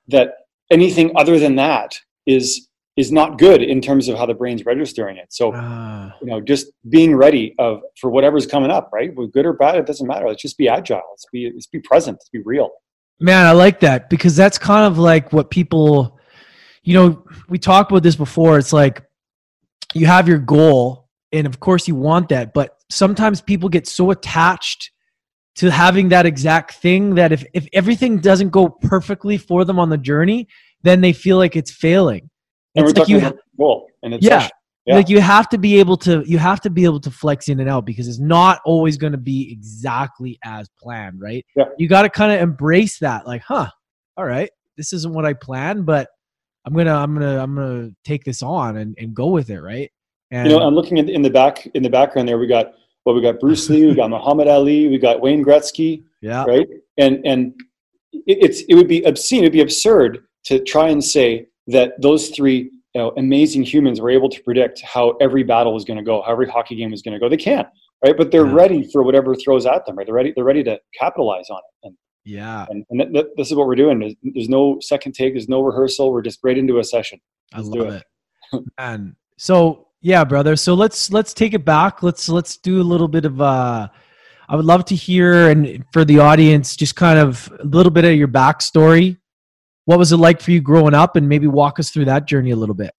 that 0.07 0.27
anything 0.71 1.11
other 1.21 1.37
than 1.43 1.55
that 1.57 1.89
is 2.25 2.67
is 3.01 3.11
not 3.11 3.37
good 3.37 3.61
in 3.73 3.79
terms 3.79 4.09
of 4.09 4.17
how 4.17 4.25
the 4.25 4.33
brain's 4.41 4.65
registering 4.65 5.17
it. 5.23 5.27
So 5.39 5.51
Ah. 5.55 6.15
you 6.21 6.27
know, 6.29 6.39
just 6.41 6.65
being 6.95 7.11
ready 7.25 7.45
of 7.57 7.81
for 7.99 8.09
whatever's 8.15 8.47
coming 8.53 8.71
up, 8.77 8.89
right? 8.97 9.09
Well, 9.15 9.27
good 9.27 9.45
or 9.45 9.53
bad, 9.53 9.75
it 9.75 9.85
doesn't 9.85 10.07
matter. 10.13 10.27
Let's 10.27 10.41
just 10.41 10.57
be 10.57 10.67
agile. 10.77 11.07
Let's 11.13 11.25
be 11.31 11.41
let's 11.53 11.67
be 11.67 11.81
present. 11.91 12.15
Let's 12.15 12.29
be 12.29 12.41
real. 12.53 12.69
Man, 13.21 13.45
I 13.45 13.51
like 13.51 13.81
that 13.81 14.09
because 14.09 14.35
that's 14.35 14.57
kind 14.57 14.85
of 14.89 14.97
like 14.97 15.33
what 15.33 15.49
people, 15.49 16.18
you 16.89 16.95
know, 16.95 17.23
we 17.49 17.59
talked 17.59 17.91
about 17.91 18.01
this 18.01 18.15
before. 18.15 18.57
It's 18.57 18.73
like 18.73 19.03
you 19.93 20.07
have 20.07 20.27
your 20.27 20.39
goal, 20.39 21.07
and 21.31 21.45
of 21.45 21.59
course 21.59 21.87
you 21.87 21.93
want 21.93 22.29
that, 22.29 22.51
but 22.51 22.77
sometimes 22.89 23.41
people 23.41 23.69
get 23.69 23.87
so 23.87 24.09
attached 24.09 24.89
to 25.57 25.69
having 25.69 26.09
that 26.09 26.25
exact 26.25 26.73
thing 26.75 27.13
that 27.13 27.31
if, 27.31 27.45
if 27.53 27.67
everything 27.73 28.17
doesn't 28.17 28.49
go 28.49 28.69
perfectly 28.69 29.37
for 29.37 29.65
them 29.65 29.77
on 29.77 29.89
the 29.89 29.99
journey, 29.99 30.47
then 30.81 30.99
they 30.99 31.13
feel 31.13 31.37
like 31.37 31.55
it's 31.55 31.69
failing. 31.69 32.27
And 32.75 32.87
It's 32.89 32.97
like 32.97 33.07
you, 33.07 33.19
goal 33.55 33.87
and 34.01 34.15
it's 34.15 34.25
Yeah. 34.25 34.47
Yeah. 34.87 34.95
like 34.95 35.09
you 35.09 35.19
have 35.21 35.47
to 35.49 35.59
be 35.59 35.79
able 35.79 35.97
to 35.97 36.23
you 36.25 36.39
have 36.39 36.59
to 36.61 36.71
be 36.71 36.85
able 36.85 37.01
to 37.01 37.11
flex 37.11 37.49
in 37.49 37.59
and 37.59 37.69
out 37.69 37.85
because 37.85 38.07
it's 38.07 38.17
not 38.17 38.61
always 38.65 38.97
going 38.97 39.11
to 39.11 39.19
be 39.19 39.51
exactly 39.51 40.39
as 40.43 40.67
planned 40.81 41.21
right 41.21 41.45
Yeah. 41.55 41.65
you 41.77 41.87
got 41.87 42.01
to 42.03 42.09
kind 42.09 42.31
of 42.31 42.39
embrace 42.41 42.97
that 42.99 43.27
like 43.27 43.43
huh 43.43 43.67
all 44.17 44.25
right 44.25 44.49
this 44.77 44.93
isn't 44.93 45.13
what 45.13 45.25
i 45.25 45.33
planned 45.33 45.85
but 45.85 46.07
i'm 46.65 46.73
gonna 46.73 46.95
i'm 46.95 47.13
gonna 47.13 47.41
i'm 47.41 47.55
gonna 47.55 47.89
take 48.03 48.23
this 48.23 48.41
on 48.41 48.77
and, 48.77 48.95
and 48.99 49.13
go 49.13 49.27
with 49.27 49.49
it 49.49 49.61
right 49.61 49.91
and 50.31 50.47
you 50.49 50.55
know, 50.55 50.61
I'm 50.61 50.75
looking 50.75 50.99
at 50.99 51.09
in 51.09 51.21
the 51.21 51.29
back 51.29 51.65
in 51.73 51.81
the 51.81 51.89
background 51.89 52.27
there. 52.27 52.37
We 52.37 52.45
got 52.47 52.73
well, 53.05 53.15
we 53.15 53.21
got 53.21 53.39
Bruce 53.39 53.67
Lee, 53.69 53.85
we 53.85 53.95
got 53.95 54.09
Muhammad 54.11 54.47
Ali, 54.47 54.87
we 54.87 54.99
got 54.99 55.21
Wayne 55.21 55.43
Gretzky, 55.43 56.03
yeah 56.21 56.45
right? 56.45 56.67
And 56.97 57.25
and 57.25 57.53
it, 58.13 58.37
it's 58.41 58.61
it 58.69 58.75
would 58.75 58.87
be 58.87 59.01
obscene, 59.03 59.39
it'd 59.39 59.53
be 59.53 59.61
absurd 59.61 60.23
to 60.45 60.63
try 60.63 60.89
and 60.89 61.03
say 61.03 61.47
that 61.67 61.99
those 62.01 62.29
three 62.29 62.69
you 62.95 63.01
know, 63.01 63.11
amazing 63.17 63.63
humans 63.63 64.01
were 64.01 64.09
able 64.09 64.29
to 64.29 64.41
predict 64.43 64.81
how 64.81 65.11
every 65.21 65.43
battle 65.43 65.73
was 65.73 65.85
going 65.85 65.97
to 65.97 66.03
go, 66.03 66.21
how 66.23 66.31
every 66.31 66.47
hockey 66.49 66.75
game 66.75 66.91
was 66.91 67.03
going 67.03 67.13
to 67.13 67.19
go. 67.19 67.29
They 67.29 67.37
can't, 67.37 67.67
right? 68.03 68.17
But 68.17 68.31
they're 68.31 68.47
Yeah. 68.47 68.53
ready 68.53 68.89
for 68.91 69.03
whatever 69.03 69.35
throws 69.35 69.67
at 69.67 69.85
them, 69.85 69.95
right? 69.95 70.07
They're 70.07 70.15
ready. 70.15 70.33
They're 70.35 70.43
ready 70.43 70.63
to 70.63 70.79
capitalize 70.97 71.49
on 71.51 71.57
it. 71.59 71.87
And 71.87 71.97
yeah 72.25 72.65
and, 72.69 72.85
and 72.89 72.99
th- 72.99 73.13
th- 73.13 73.25
this 73.37 73.49
is 73.49 73.55
what 73.55 73.67
we're 73.67 73.75
doing. 73.75 73.99
There's, 73.99 74.15
there's 74.21 74.49
no 74.49 74.79
second 74.81 75.13
take. 75.13 75.33
There's 75.33 75.49
no 75.49 75.61
rehearsal. 75.61 76.11
We're 76.11 76.21
just 76.21 76.39
right 76.43 76.57
into 76.57 76.79
a 76.79 76.83
session. 76.83 77.19
i 77.53 77.57
Let's 77.57 77.69
do 77.69 77.83
love 77.83 77.93
it 77.93 78.63
and 78.77 79.15
so 79.37 79.87
yeah 80.01 80.23
brother 80.23 80.55
so 80.55 80.73
let's 80.73 81.11
let's 81.11 81.33
take 81.33 81.53
it 81.53 81.63
back 81.65 82.01
let's 82.01 82.29
let's 82.29 82.57
do 82.57 82.81
a 82.81 82.83
little 82.83 83.07
bit 83.07 83.25
of 83.25 83.39
uh 83.41 83.87
i 84.47 84.55
would 84.55 84.65
love 84.65 84.85
to 84.85 84.95
hear 84.95 85.49
and 85.49 85.85
for 85.93 86.03
the 86.03 86.17
audience 86.19 86.75
just 86.75 86.95
kind 86.95 87.19
of 87.19 87.51
a 87.59 87.65
little 87.65 87.91
bit 87.91 88.05
of 88.05 88.15
your 88.15 88.27
backstory 88.27 89.17
what 89.85 89.99
was 89.99 90.11
it 90.11 90.17
like 90.17 90.41
for 90.41 90.51
you 90.51 90.61
growing 90.61 90.95
up 90.95 91.15
and 91.15 91.29
maybe 91.29 91.47
walk 91.47 91.79
us 91.79 91.91
through 91.91 92.05
that 92.05 92.25
journey 92.25 92.51
a 92.51 92.55
little 92.55 92.73
bit 92.73 92.91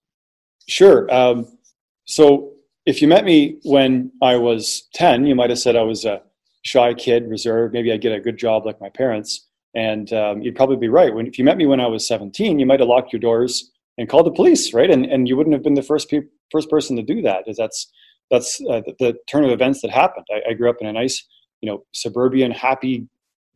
Sure. 0.70 1.12
Um, 1.12 1.58
so 2.04 2.52
if 2.86 3.02
you 3.02 3.08
met 3.08 3.24
me 3.24 3.58
when 3.64 4.12
I 4.22 4.36
was 4.36 4.88
10, 4.94 5.26
you 5.26 5.34
might 5.34 5.50
have 5.50 5.58
said 5.58 5.74
I 5.74 5.82
was 5.82 6.04
a 6.04 6.22
shy 6.62 6.94
kid, 6.94 7.28
reserved. 7.28 7.72
Maybe 7.72 7.92
I'd 7.92 8.00
get 8.00 8.12
a 8.12 8.20
good 8.20 8.36
job 8.38 8.66
like 8.66 8.80
my 8.80 8.90
parents. 8.90 9.46
And 9.74 10.12
um, 10.12 10.42
you'd 10.42 10.56
probably 10.56 10.76
be 10.76 10.88
right. 10.88 11.14
When, 11.14 11.26
if 11.26 11.38
you 11.38 11.44
met 11.44 11.56
me 11.56 11.66
when 11.66 11.80
I 11.80 11.86
was 11.86 12.06
17, 12.06 12.58
you 12.58 12.66
might 12.66 12.80
have 12.80 12.88
locked 12.88 13.12
your 13.12 13.20
doors 13.20 13.70
and 13.98 14.08
called 14.08 14.26
the 14.26 14.32
police, 14.32 14.74
right? 14.74 14.90
And, 14.90 15.04
and 15.06 15.28
you 15.28 15.36
wouldn't 15.36 15.54
have 15.54 15.62
been 15.62 15.74
the 15.74 15.82
first, 15.82 16.10
pe- 16.10 16.22
first 16.50 16.68
person 16.68 16.96
to 16.96 17.02
do 17.02 17.22
that. 17.22 17.44
'cause 17.44 17.56
That's, 17.56 17.90
that's 18.30 18.60
uh, 18.68 18.80
the, 18.86 18.94
the 18.98 19.14
turn 19.28 19.44
of 19.44 19.50
events 19.50 19.80
that 19.82 19.90
happened. 19.90 20.26
I, 20.32 20.50
I 20.50 20.52
grew 20.54 20.70
up 20.70 20.76
in 20.80 20.86
a 20.86 20.92
nice, 20.92 21.24
you 21.60 21.70
know, 21.70 21.84
suburban, 21.92 22.50
happy, 22.50 23.06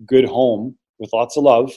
good 0.06 0.24
home 0.24 0.76
with 0.98 1.12
lots 1.12 1.36
of 1.36 1.44
love. 1.44 1.72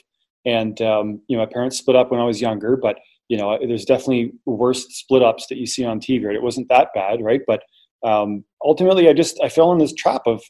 And, 0.46 0.79
um, 0.81 1.22
you 1.27 1.36
know, 1.38 1.43
my 1.43 1.51
parents 1.51 1.77
split 1.77 1.96
up 1.98 2.12
when 2.12 2.19
I 2.19 2.24
was 2.24 2.41
younger, 2.41 2.77
but 2.77 2.98
you 3.29 3.38
know, 3.38 3.57
there's 3.65 3.86
definitely 3.86 4.31
worse 4.46 4.86
split 4.96 5.22
ups 5.22 5.48
that 5.48 5.57
you 5.57 5.65
see 5.65 5.84
on 5.84 6.00
TV. 6.00 6.25
Right? 6.25 6.36
It 6.36 6.41
wasn't 6.41 6.69
that 6.69 6.89
bad, 6.96 7.22
right? 7.22 7.41
But 7.46 7.62
um, 8.03 8.46
ultimately, 8.63 9.10
I 9.10 9.13
just 9.13 9.39
I 9.43 9.50
fell 9.50 9.72
in 9.74 9.79
this 9.79 9.93
trap 9.93 10.22
of, 10.25 10.41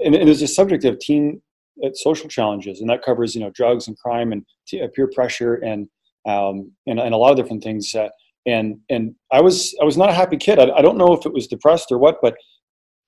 and, 0.00 0.14
and 0.14 0.26
there's 0.28 0.42
a 0.42 0.48
subject 0.48 0.84
of 0.84 0.98
teen 0.98 1.40
uh, 1.84 1.90
social 1.94 2.28
challenges, 2.28 2.80
and 2.80 2.88
that 2.90 3.04
covers 3.04 3.34
you 3.34 3.40
know 3.40 3.50
drugs 3.50 3.88
and 3.88 3.98
crime 3.98 4.32
and 4.32 4.44
t- 4.66 4.82
uh, 4.82 4.88
peer 4.94 5.08
pressure 5.12 5.54
and 5.56 5.88
um, 6.26 6.72
and, 6.86 6.98
and 7.00 7.14
a 7.14 7.16
lot 7.16 7.30
of 7.30 7.36
different 7.36 7.62
things. 7.62 7.94
Uh, 7.94 8.08
and 8.46 8.78
and 8.90 9.14
I 9.32 9.40
was 9.40 9.74
I 9.80 9.84
was 9.84 9.96
not 9.96 10.10
a 10.10 10.14
happy 10.14 10.36
kid. 10.36 10.58
I, 10.58 10.70
I 10.70 10.82
don't 10.82 10.98
know 10.98 11.12
if 11.12 11.26
it 11.26 11.32
was 11.32 11.46
depressed 11.46 11.90
or 11.90 11.98
what, 11.98 12.18
but 12.22 12.36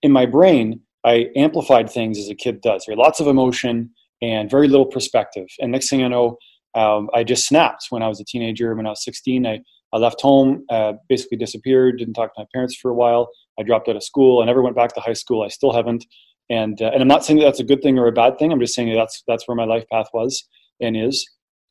in 0.02 0.12
my 0.12 0.26
brain, 0.26 0.80
I 1.04 1.28
amplified 1.36 1.90
things 1.90 2.18
as 2.18 2.28
a 2.28 2.34
kid 2.34 2.60
does. 2.60 2.86
Right? 2.88 2.98
Lots 2.98 3.20
of 3.20 3.26
emotion 3.26 3.90
and 4.22 4.50
very 4.50 4.68
little 4.68 4.86
perspective. 4.86 5.46
And 5.60 5.72
next 5.72 5.90
thing 5.90 6.02
I 6.02 6.08
know, 6.08 6.36
um, 6.74 7.08
I 7.14 7.24
just 7.24 7.46
snapped 7.46 7.86
when 7.90 8.02
I 8.02 8.08
was 8.08 8.20
a 8.20 8.24
teenager. 8.24 8.74
When 8.74 8.86
I 8.86 8.90
was 8.90 9.04
16, 9.04 9.46
I, 9.46 9.60
I 9.92 9.98
left 9.98 10.20
home, 10.20 10.64
uh, 10.70 10.94
basically 11.08 11.38
disappeared, 11.38 11.98
didn't 11.98 12.14
talk 12.14 12.34
to 12.34 12.40
my 12.40 12.46
parents 12.52 12.76
for 12.76 12.90
a 12.90 12.94
while. 12.94 13.28
I 13.58 13.62
dropped 13.62 13.88
out 13.88 13.96
of 13.96 14.02
school. 14.02 14.42
I 14.42 14.46
never 14.46 14.62
went 14.62 14.76
back 14.76 14.94
to 14.94 15.00
high 15.00 15.14
school. 15.14 15.42
I 15.42 15.48
still 15.48 15.72
haven't. 15.72 16.04
And, 16.50 16.80
uh, 16.80 16.90
and 16.92 17.02
I'm 17.02 17.08
not 17.08 17.24
saying 17.24 17.38
that 17.38 17.46
that's 17.46 17.60
a 17.60 17.64
good 17.64 17.82
thing 17.82 17.98
or 17.98 18.06
a 18.06 18.12
bad 18.12 18.38
thing. 18.38 18.52
I'm 18.52 18.60
just 18.60 18.74
saying 18.74 18.88
that 18.90 18.96
that's, 18.96 19.22
that's 19.26 19.48
where 19.48 19.56
my 19.56 19.64
life 19.64 19.84
path 19.90 20.08
was 20.12 20.48
and 20.80 20.96
is. 20.96 21.28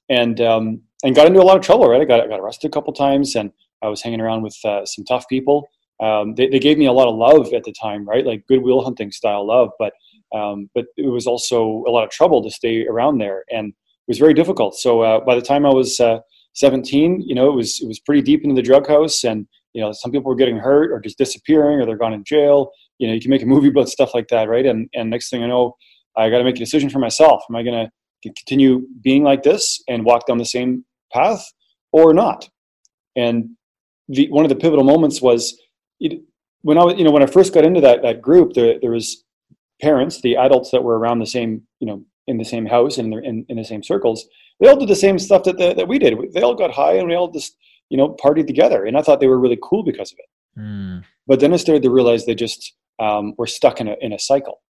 And, 0.10 0.40
um, 0.42 0.82
and 1.04 1.16
got 1.16 1.28
into 1.28 1.42
a 1.42 1.44
lot 1.44 1.58
of 1.58 1.64
trouble, 1.64 1.88
right? 1.88 2.02
I 2.02 2.06
got, 2.06 2.22
I 2.22 2.28
got 2.28 2.40
arrested 2.40 2.68
a 2.68 2.72
couple 2.72 2.94
times 2.94 3.36
and 3.36 3.52
I 3.82 3.88
was 3.88 4.02
hanging 4.02 4.22
around 4.22 4.42
with 4.44 4.58
uh, 4.66 4.86
some 4.86 5.06
tough 5.06 5.28
people. 5.30 5.68
um, 6.02 6.36
they, 6.36 6.48
they 6.48 6.60
gave 6.60 6.78
me 6.78 6.86
a 6.88 6.92
lot 6.92 7.08
of 7.08 7.16
love 7.16 7.54
at 7.54 7.64
the 7.64 7.74
time, 7.82 8.08
right? 8.08 8.26
Like 8.26 8.46
goodwill 8.48 8.84
hunting 8.84 9.12
style 9.12 9.48
love, 9.48 9.70
but 9.80 9.94
um, 10.34 10.70
but 10.76 10.86
it 10.98 11.08
was 11.10 11.28
also 11.28 11.84
a 11.88 11.92
lot 11.92 12.04
of 12.04 12.10
trouble 12.10 12.44
to 12.44 12.52
stay 12.52 12.86
around 12.86 13.20
there, 13.20 13.46
and 13.52 13.70
it 13.70 14.08
was 14.08 14.18
very 14.18 14.34
difficult. 14.34 14.76
So 14.76 15.02
uh, 15.02 15.20
by 15.22 15.36
the 15.36 15.42
time 15.42 15.66
I 15.66 15.70
was 15.70 16.00
uh, 16.00 16.20
17, 16.56 17.22
you 17.22 17.36
know, 17.36 17.48
it 17.50 17.56
was 17.56 17.80
it 17.82 17.88
was 17.88 18.00
pretty 18.00 18.22
deep 18.22 18.44
into 18.44 18.56
the 18.56 18.62
drug 18.62 18.88
house, 18.88 19.24
and 19.24 19.48
you 19.74 19.82
know, 19.82 19.92
some 19.94 20.12
people 20.12 20.30
were 20.30 20.36
getting 20.36 20.58
hurt 20.58 20.92
or 20.92 21.00
just 21.00 21.18
disappearing, 21.18 21.80
or 21.80 21.86
they're 21.86 21.98
gone 21.98 22.14
in 22.14 22.24
jail. 22.26 22.72
You 23.00 23.08
know, 23.08 23.14
you 23.14 23.22
can 23.22 23.32
make 23.32 23.44
a 23.44 23.48
movie 23.48 23.70
about 23.70 23.90
stuff 23.90 24.14
like 24.14 24.28
that, 24.30 24.50
right? 24.50 24.66
And 24.66 24.90
and 24.94 25.10
next 25.10 25.30
thing 25.30 25.44
I 25.44 25.48
know, 25.48 25.76
I 26.16 26.30
got 26.30 26.40
to 26.40 26.44
make 26.44 26.56
a 26.56 26.60
decision 26.60 26.90
for 26.90 27.00
myself. 27.00 27.44
Am 27.50 27.56
I 27.56 27.64
going 27.64 27.86
to 27.86 27.92
continue 28.24 28.88
being 29.02 29.24
like 29.24 29.44
this 29.44 29.82
and 29.88 30.06
walk 30.06 30.28
down 30.28 30.38
the 30.38 30.46
same 30.46 30.86
path, 31.14 31.46
or 31.92 32.14
not? 32.14 32.50
And 33.16 33.52
the 34.08 34.30
one 34.30 34.46
of 34.46 34.50
the 34.50 34.56
pivotal 34.56 34.86
moments 34.86 35.22
was 35.22 35.60
it, 36.00 36.22
when 36.62 36.78
I 36.78 36.84
was, 36.84 36.96
you 36.98 37.04
know, 37.04 37.12
when 37.12 37.24
I 37.24 37.28
first 37.28 37.54
got 37.54 37.66
into 37.66 37.82
that 37.82 38.02
that 38.02 38.22
group, 38.22 38.54
there 38.54 38.80
there 38.80 38.92
was 38.92 39.24
parents, 39.82 40.22
the 40.22 40.38
adults 40.38 40.72
that 40.72 40.84
were 40.84 40.98
around 40.98 41.20
the 41.20 41.26
same, 41.26 41.62
you 41.80 41.88
know, 41.88 42.04
in 42.28 42.38
the 42.38 42.46
same 42.46 42.66
house 42.66 42.98
and 42.98 43.14
in, 43.14 43.46
in 43.50 43.58
the 43.58 43.64
same 43.64 43.84
circles, 43.84 44.28
they 44.60 44.68
all 44.68 44.78
did 44.78 44.90
the 44.90 44.96
same 44.96 45.20
stuff 45.20 45.44
that, 45.44 45.58
that, 45.58 45.76
that 45.78 45.88
we 45.88 46.00
did. 46.00 46.18
They 46.34 46.42
all 46.42 46.56
got 46.56 46.72
high 46.72 46.94
and 46.94 47.08
we 47.08 47.16
all 47.16 47.30
just, 47.30 47.58
you 47.90 47.98
know, 47.98 48.16
partied 48.24 48.48
together. 48.48 48.86
And 48.86 48.98
I 48.98 49.02
thought 49.02 49.20
they 49.20 49.28
were 49.28 49.40
really 49.40 49.60
cool 49.62 49.84
because 49.84 50.12
of 50.12 50.18
it. 50.20 50.60
Mm. 50.60 51.04
But 51.28 51.40
then 51.40 51.54
I 51.54 51.58
started 51.58 51.84
to 51.84 51.90
realize 51.90 52.26
they 52.26 52.36
just 52.36 52.74
um, 53.00 53.34
were 53.38 53.48
stuck 53.48 53.82
in 53.82 53.88
a, 53.88 53.96
in 54.02 54.14
a 54.14 54.20
cycle. 54.20 54.62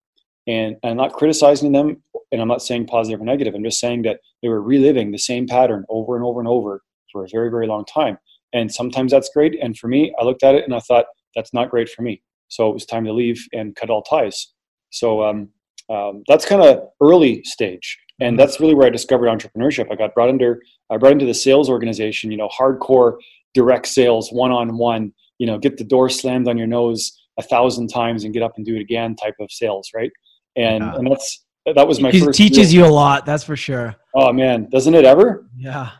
And 0.46 0.76
I'm 0.84 0.96
not 0.96 1.12
criticizing 1.12 1.72
them 1.72 2.02
and 2.32 2.40
I'm 2.40 2.48
not 2.48 2.62
saying 2.62 2.86
positive 2.86 3.20
or 3.20 3.24
negative. 3.24 3.54
I'm 3.54 3.64
just 3.64 3.80
saying 3.80 4.02
that 4.02 4.20
they 4.42 4.48
were 4.48 4.62
reliving 4.62 5.10
the 5.10 5.18
same 5.18 5.46
pattern 5.46 5.84
over 5.88 6.16
and 6.16 6.24
over 6.24 6.40
and 6.40 6.48
over 6.48 6.82
for 7.10 7.24
a 7.24 7.28
very, 7.28 7.50
very 7.50 7.66
long 7.66 7.84
time. 7.84 8.18
And 8.52 8.72
sometimes 8.72 9.12
that's 9.12 9.30
great. 9.34 9.58
And 9.60 9.76
for 9.76 9.88
me, 9.88 10.14
I 10.20 10.24
looked 10.24 10.44
at 10.44 10.54
it 10.54 10.64
and 10.64 10.74
I 10.74 10.80
thought, 10.80 11.06
that's 11.34 11.52
not 11.52 11.70
great 11.70 11.88
for 11.88 12.02
me. 12.02 12.22
So 12.48 12.68
it 12.70 12.74
was 12.74 12.86
time 12.86 13.04
to 13.04 13.12
leave 13.12 13.44
and 13.52 13.76
cut 13.76 13.90
all 13.90 14.02
ties. 14.02 14.52
So 14.90 15.22
um, 15.22 15.50
um, 15.90 16.22
that's 16.26 16.46
kind 16.46 16.62
of 16.62 16.88
early 17.00 17.44
stage, 17.44 17.98
and 18.20 18.32
mm-hmm. 18.32 18.38
that's 18.38 18.60
really 18.60 18.74
where 18.74 18.86
I 18.86 18.90
discovered 18.90 19.26
entrepreneurship. 19.26 19.90
I 19.90 19.96
got 19.96 20.14
brought 20.14 20.28
under, 20.28 20.60
I 20.90 20.96
brought 20.96 21.12
into 21.12 21.26
the 21.26 21.34
sales 21.34 21.68
organization. 21.68 22.30
You 22.30 22.38
know, 22.38 22.48
hardcore 22.48 23.18
direct 23.54 23.86
sales, 23.86 24.30
one 24.30 24.50
on 24.50 24.78
one. 24.78 25.12
You 25.38 25.46
know, 25.46 25.58
get 25.58 25.76
the 25.76 25.84
door 25.84 26.08
slammed 26.08 26.48
on 26.48 26.56
your 26.56 26.66
nose 26.66 27.12
a 27.38 27.42
thousand 27.42 27.88
times 27.88 28.24
and 28.24 28.32
get 28.32 28.42
up 28.42 28.52
and 28.56 28.64
do 28.64 28.76
it 28.76 28.80
again 28.80 29.16
type 29.16 29.34
of 29.40 29.50
sales, 29.50 29.90
right? 29.94 30.10
And 30.56 30.82
yeah. 30.82 30.96
and 30.96 31.10
that's 31.10 31.44
that 31.74 31.86
was 31.86 32.00
my 32.00 32.12
first. 32.12 32.38
Teaches 32.38 32.72
you 32.72 32.84
a 32.84 32.88
lot, 32.88 33.26
that's 33.26 33.44
for 33.44 33.56
sure. 33.56 33.96
Oh 34.14 34.32
man, 34.32 34.68
doesn't 34.70 34.94
it 34.94 35.04
ever? 35.04 35.46
Yeah. 35.56 35.90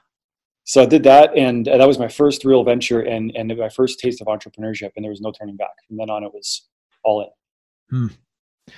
So 0.65 0.83
I 0.83 0.87
did 0.87 1.05
that, 1.05 1.37
and 1.37 1.67
that 1.67 1.87
was 1.87 1.99
my 1.99 2.09
first 2.09 2.45
real 2.45 2.65
venture 2.65 3.03
and 3.03 3.33
and 3.37 3.57
my 3.57 3.69
first 3.69 4.01
taste 4.01 4.21
of 4.21 4.27
entrepreneurship, 4.27 4.91
and 4.97 5.05
there 5.05 5.11
was 5.11 5.21
no 5.21 5.33
turning 5.33 5.57
back. 5.57 5.69
From 5.87 5.97
then 5.97 6.11
on, 6.11 6.25
it 6.25 6.33
was 6.33 6.69
all 7.05 7.23
in. 7.23 7.29
Hmm. 7.91 8.73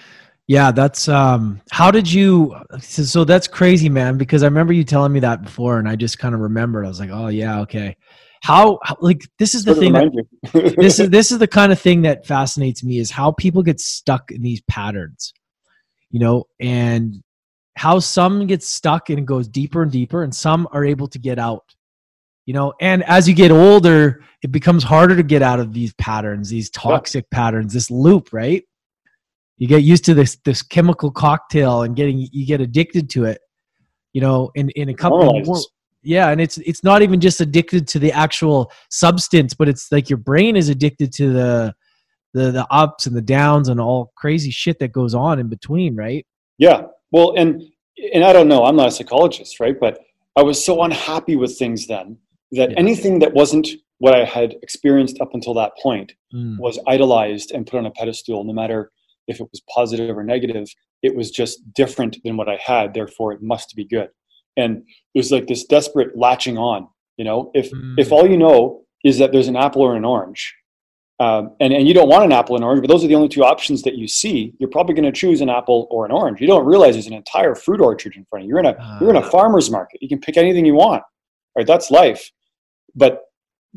Yeah, 0.48 0.72
that's 0.72 1.08
um 1.08 1.60
how 1.70 1.90
did 1.90 2.10
you 2.10 2.56
so, 2.80 3.24
that's 3.24 3.46
crazy, 3.46 3.90
man, 3.90 4.16
because 4.16 4.42
I 4.42 4.46
remember 4.46 4.72
you 4.72 4.82
telling 4.82 5.12
me 5.12 5.20
that 5.20 5.42
before 5.42 5.78
and 5.78 5.88
I 5.88 5.94
just 5.94 6.18
kind 6.18 6.34
of 6.34 6.40
remembered. 6.40 6.86
I 6.86 6.88
was 6.88 7.00
like, 7.00 7.10
"Oh, 7.10 7.28
yeah, 7.28 7.60
okay." 7.60 7.96
How, 8.42 8.78
like 9.00 9.22
this 9.38 9.54
is 9.54 9.64
the 9.64 9.74
thing 9.74 9.92
that, 9.92 10.26
this 10.76 10.98
is 10.98 11.10
this 11.10 11.32
is 11.32 11.38
the 11.38 11.48
kind 11.48 11.72
of 11.72 11.80
thing 11.80 12.02
that 12.02 12.26
fascinates 12.26 12.82
me 12.82 12.98
is 12.98 13.10
how 13.10 13.32
people 13.32 13.62
get 13.62 13.80
stuck 13.80 14.30
in 14.30 14.42
these 14.42 14.60
patterns. 14.62 15.32
You 16.10 16.20
know, 16.20 16.44
and 16.58 17.22
how 17.76 17.98
some 17.98 18.46
get 18.46 18.62
stuck 18.62 19.10
and 19.10 19.18
it 19.18 19.26
goes 19.26 19.46
deeper 19.46 19.82
and 19.82 19.92
deeper 19.92 20.22
and 20.22 20.34
some 20.34 20.66
are 20.72 20.84
able 20.84 21.06
to 21.08 21.18
get 21.18 21.38
out. 21.38 21.74
You 22.46 22.54
know, 22.54 22.72
and 22.80 23.04
as 23.04 23.28
you 23.28 23.34
get 23.34 23.50
older, 23.50 24.24
it 24.42 24.50
becomes 24.50 24.82
harder 24.82 25.14
to 25.16 25.22
get 25.22 25.42
out 25.42 25.60
of 25.60 25.74
these 25.74 25.92
patterns, 25.94 26.48
these 26.48 26.70
toxic 26.70 27.26
yeah. 27.30 27.36
patterns, 27.36 27.74
this 27.74 27.90
loop, 27.90 28.32
right? 28.32 28.64
you 29.58 29.66
get 29.66 29.82
used 29.82 30.04
to 30.04 30.14
this 30.14 30.36
this 30.44 30.62
chemical 30.62 31.10
cocktail 31.10 31.82
and 31.82 31.94
getting 31.94 32.26
you 32.32 32.46
get 32.46 32.60
addicted 32.60 33.10
to 33.10 33.24
it 33.24 33.40
you 34.12 34.20
know 34.20 34.50
in 34.54 34.70
in 34.70 34.88
a 34.88 34.94
couple 34.94 35.36
of 35.36 35.46
more, 35.46 35.60
yeah 36.02 36.30
and 36.30 36.40
it's 36.40 36.58
it's 36.58 36.84
not 36.84 37.02
even 37.02 37.20
just 37.20 37.40
addicted 37.40 37.88
to 37.88 37.98
the 37.98 38.12
actual 38.12 38.70
substance 38.90 39.54
but 39.54 39.68
it's 39.68 39.90
like 39.90 40.08
your 40.08 40.16
brain 40.16 40.56
is 40.56 40.68
addicted 40.68 41.12
to 41.12 41.32
the 41.32 41.74
the 42.34 42.50
the 42.50 42.66
ups 42.70 43.06
and 43.06 43.16
the 43.16 43.22
downs 43.22 43.68
and 43.68 43.80
all 43.80 44.12
crazy 44.16 44.50
shit 44.50 44.78
that 44.78 44.92
goes 44.92 45.14
on 45.14 45.38
in 45.38 45.48
between 45.48 45.96
right? 45.96 46.26
Yeah. 46.58 46.82
Well 47.10 47.34
and 47.36 47.62
and 48.12 48.24
i 48.24 48.32
don't 48.32 48.48
know 48.48 48.64
i'm 48.64 48.76
not 48.76 48.88
a 48.88 48.90
psychologist 48.90 49.60
right? 49.60 49.78
But 49.78 49.98
i 50.36 50.42
was 50.42 50.64
so 50.64 50.82
unhappy 50.82 51.36
with 51.36 51.58
things 51.58 51.86
then 51.86 52.18
that 52.52 52.70
yeah. 52.70 52.78
anything 52.78 53.18
that 53.20 53.32
wasn't 53.32 53.68
what 53.98 54.14
i 54.14 54.24
had 54.24 54.54
experienced 54.62 55.20
up 55.20 55.30
until 55.34 55.54
that 55.54 55.72
point 55.82 56.12
mm. 56.34 56.58
was 56.58 56.78
idolized 56.86 57.50
and 57.52 57.66
put 57.66 57.78
on 57.78 57.86
a 57.86 57.90
pedestal 57.90 58.44
no 58.44 58.52
matter 58.52 58.90
if 59.26 59.40
it 59.40 59.48
was 59.52 59.60
positive 59.74 60.16
or 60.16 60.24
negative. 60.24 60.66
It 61.02 61.14
was 61.14 61.30
just 61.30 61.60
different 61.74 62.18
than 62.24 62.36
what 62.36 62.48
i 62.48 62.58
had 62.62 62.94
therefore 62.94 63.32
it 63.32 63.42
must 63.42 63.74
be 63.74 63.84
good 63.84 64.10
and 64.58 64.82
it 65.14 65.18
was 65.18 65.32
like 65.32 65.46
this 65.46 65.64
desperate 65.64 66.16
latching 66.16 66.58
on 66.58 66.88
you 67.16 67.24
know? 67.24 67.50
If 67.54 67.70
mm. 67.70 67.94
if 67.98 68.12
all 68.12 68.28
you 68.28 68.36
know 68.36 68.82
is 69.04 69.18
that 69.18 69.32
there's 69.32 69.48
an 69.48 69.56
apple 69.56 69.82
or 69.82 69.96
an 69.96 70.04
orange 70.04 70.54
um, 71.20 71.56
and, 71.60 71.72
and 71.72 71.88
you 71.88 71.94
don't 71.94 72.08
want 72.08 72.24
an 72.24 72.32
apple 72.32 72.56
and 72.56 72.64
orange 72.64 72.82
but 72.82 72.88
those 72.88 73.04
are 73.04 73.08
the 73.08 73.14
only 73.14 73.28
two 73.28 73.44
options 73.44 73.82
that 73.82 73.94
you 73.94 74.06
see 74.06 74.54
you're 74.58 74.70
probably 74.70 74.94
going 74.94 75.04
to 75.04 75.12
choose 75.12 75.40
an 75.40 75.48
apple 75.48 75.86
or 75.90 76.04
an 76.04 76.12
orange. 76.12 76.40
You 76.40 76.46
don't 76.46 76.66
realize 76.66 76.94
there's 76.94 77.06
an 77.06 77.14
entire 77.14 77.54
fruit 77.54 77.80
orchard 77.80 78.14
in 78.16 78.24
front 78.28 78.42
of 78.42 78.46
you. 78.46 78.50
You're 78.50 78.60
in 78.60 78.66
a 78.66 78.76
uh. 78.78 78.98
you're 79.00 79.10
in 79.10 79.16
a 79.16 79.30
farmer's 79.30 79.70
market. 79.70 80.02
You 80.02 80.08
can 80.08 80.20
pick 80.20 80.36
anything 80.36 80.66
you 80.66 80.74
want 80.74 81.02
right? 81.58 81.66
That's 81.66 81.90
life. 81.90 82.30
But 82.94 83.22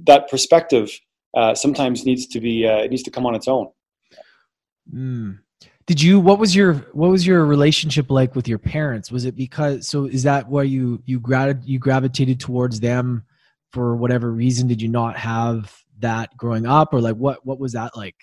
that 0.06 0.30
perspective 0.30 0.90
uh, 1.36 1.54
sometimes 1.56 2.06
needs 2.06 2.28
to 2.28 2.40
be 2.40 2.66
uh, 2.66 2.78
it 2.78 2.92
needs 2.92 3.04
to 3.04 3.12
come 3.12 3.26
on 3.26 3.36
its 3.36 3.48
own. 3.48 3.68
Mm. 4.94 5.40
Did 5.86 6.02
you? 6.02 6.20
What 6.20 6.40
was 6.40 6.56
your 6.56 6.74
What 6.94 7.10
was 7.10 7.26
your 7.26 7.46
relationship 7.46 8.12
like 8.12 8.36
with 8.36 8.48
your 8.48 8.60
parents? 8.60 9.12
Was 9.12 9.26
it 9.26 9.36
because? 9.36 9.88
So 9.88 10.06
is 10.06 10.24
that 10.24 10.48
why 10.48 10.64
you 10.64 11.02
you 11.06 11.20
gravi- 11.20 11.66
you 11.66 11.80
gravitated 11.80 12.40
towards 12.40 12.80
them 12.80 13.24
for 13.72 13.96
whatever 13.96 14.32
reason? 14.32 14.68
Did 14.68 14.82
you 14.82 14.90
not 14.90 15.18
have 15.18 15.76
that 16.00 16.36
growing 16.38 16.66
up, 16.66 16.94
or 16.94 17.02
like 17.02 17.16
what 17.16 17.46
What 17.46 17.60
was 17.60 17.74
that 17.74 17.96
like? 17.96 18.16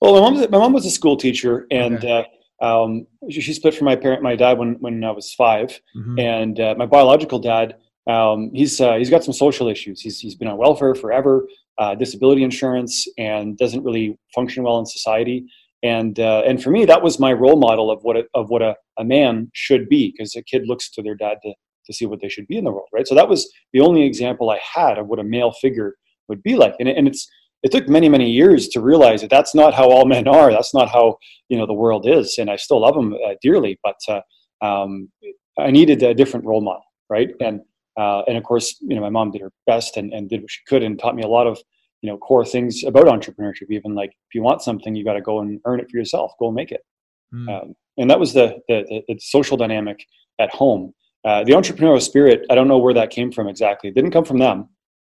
Well, 0.00 0.14
my 0.14 0.20
mom 0.20 0.50
my 0.50 0.58
mom 0.58 0.72
was 0.72 0.86
a 0.86 0.90
school 0.90 1.16
teacher, 1.16 1.66
and 1.70 1.98
okay. 1.98 2.26
uh, 2.60 2.64
um, 2.64 3.06
she, 3.30 3.40
she, 3.40 3.52
split 3.52 3.74
from 3.74 3.84
my 3.84 3.96
parent 3.96 4.22
my 4.22 4.36
dad 4.36 4.58
when 4.58 4.74
when 4.80 5.04
I 5.04 5.10
was 5.10 5.32
5 5.34 5.80
mm-hmm. 5.96 6.18
and 6.18 6.60
uh, 6.60 6.74
my 6.76 6.86
biological 6.86 7.38
dad. 7.38 7.76
Um, 8.06 8.50
he's 8.54 8.80
uh, 8.80 8.94
he's 8.94 9.10
got 9.10 9.24
some 9.24 9.34
social 9.34 9.68
issues. 9.68 10.00
He's 10.00 10.20
he's 10.20 10.34
been 10.34 10.48
on 10.48 10.56
welfare 10.56 10.94
forever, 10.94 11.48
uh, 11.78 11.94
disability 11.94 12.44
insurance, 12.44 13.06
and 13.18 13.58
doesn't 13.58 13.82
really 13.82 14.18
function 14.34 14.62
well 14.62 14.78
in 14.78 14.86
society 14.86 15.46
and 15.82 16.18
uh, 16.18 16.42
and 16.46 16.62
for 16.62 16.70
me 16.70 16.84
that 16.84 17.02
was 17.02 17.18
my 17.18 17.32
role 17.32 17.58
model 17.58 17.90
of 17.90 18.00
what 18.02 18.16
a, 18.16 18.24
of 18.34 18.48
what 18.48 18.62
a, 18.62 18.74
a 18.98 19.04
man 19.04 19.50
should 19.54 19.88
be 19.88 20.12
because 20.12 20.34
a 20.36 20.42
kid 20.42 20.62
looks 20.66 20.90
to 20.90 21.02
their 21.02 21.14
dad 21.14 21.38
to, 21.42 21.52
to 21.86 21.92
see 21.92 22.06
what 22.06 22.20
they 22.20 22.28
should 22.28 22.46
be 22.46 22.56
in 22.56 22.64
the 22.64 22.72
world 22.72 22.88
right? 22.92 23.06
So 23.06 23.14
that 23.14 23.28
was 23.28 23.50
the 23.72 23.80
only 23.80 24.02
example 24.02 24.50
i 24.50 24.60
had 24.74 24.98
of 24.98 25.06
what 25.06 25.18
a 25.18 25.24
male 25.24 25.52
figure 25.52 25.94
would 26.28 26.42
be 26.42 26.56
like. 26.56 26.74
And, 26.80 26.88
it, 26.88 26.96
and 26.96 27.06
it's 27.06 27.28
it 27.62 27.72
took 27.72 27.88
many 27.88 28.08
many 28.08 28.30
years 28.30 28.68
to 28.68 28.80
realize 28.80 29.20
that 29.20 29.30
that's 29.30 29.54
not 29.54 29.74
how 29.74 29.90
all 29.90 30.06
men 30.06 30.28
are. 30.28 30.50
That's 30.52 30.74
not 30.74 30.88
how 30.88 31.16
you 31.48 31.58
know 31.58 31.66
the 31.66 31.72
world 31.72 32.08
is. 32.08 32.36
And 32.38 32.50
i 32.50 32.56
still 32.56 32.80
love 32.80 32.94
them 32.94 33.14
uh, 33.14 33.34
dearly 33.42 33.78
but 33.82 33.96
uh, 34.08 34.20
um, 34.64 35.10
i 35.58 35.70
needed 35.70 36.02
a 36.02 36.14
different 36.14 36.46
role 36.46 36.60
model 36.60 36.82
right? 37.08 37.30
And 37.40 37.60
uh, 37.98 38.22
and 38.26 38.36
of 38.36 38.44
course 38.44 38.76
you 38.80 38.94
know 38.94 39.02
my 39.02 39.10
mom 39.10 39.30
did 39.30 39.40
her 39.40 39.52
best 39.66 39.96
and, 39.96 40.12
and 40.12 40.28
did 40.28 40.42
what 40.42 40.50
she 40.50 40.60
could 40.66 40.82
and 40.82 40.98
taught 40.98 41.16
me 41.16 41.22
a 41.22 41.28
lot 41.28 41.46
of 41.46 41.58
you 42.06 42.12
know 42.12 42.18
core 42.18 42.44
things 42.44 42.84
about 42.84 43.06
entrepreneurship 43.06 43.68
even 43.70 43.94
like 43.94 44.10
if 44.10 44.34
you 44.34 44.42
want 44.42 44.62
something 44.62 44.94
you 44.94 45.04
got 45.04 45.14
to 45.14 45.20
go 45.20 45.40
and 45.40 45.60
earn 45.64 45.80
it 45.80 45.90
for 45.90 45.96
yourself 45.96 46.32
go 46.38 46.46
and 46.46 46.54
make 46.54 46.70
it 46.70 46.82
mm. 47.34 47.48
um, 47.50 47.74
and 47.98 48.08
that 48.08 48.20
was 48.20 48.32
the, 48.32 48.56
the, 48.68 49.02
the 49.08 49.18
social 49.18 49.56
dynamic 49.56 50.06
at 50.38 50.50
home 50.50 50.94
uh, 51.24 51.42
the 51.42 51.52
entrepreneurial 51.52 52.00
spirit 52.00 52.46
i 52.48 52.54
don't 52.54 52.68
know 52.68 52.78
where 52.78 52.94
that 52.94 53.10
came 53.10 53.32
from 53.32 53.48
exactly 53.48 53.90
it 53.90 53.94
didn't 53.96 54.12
come 54.12 54.24
from 54.24 54.38
them 54.38 54.68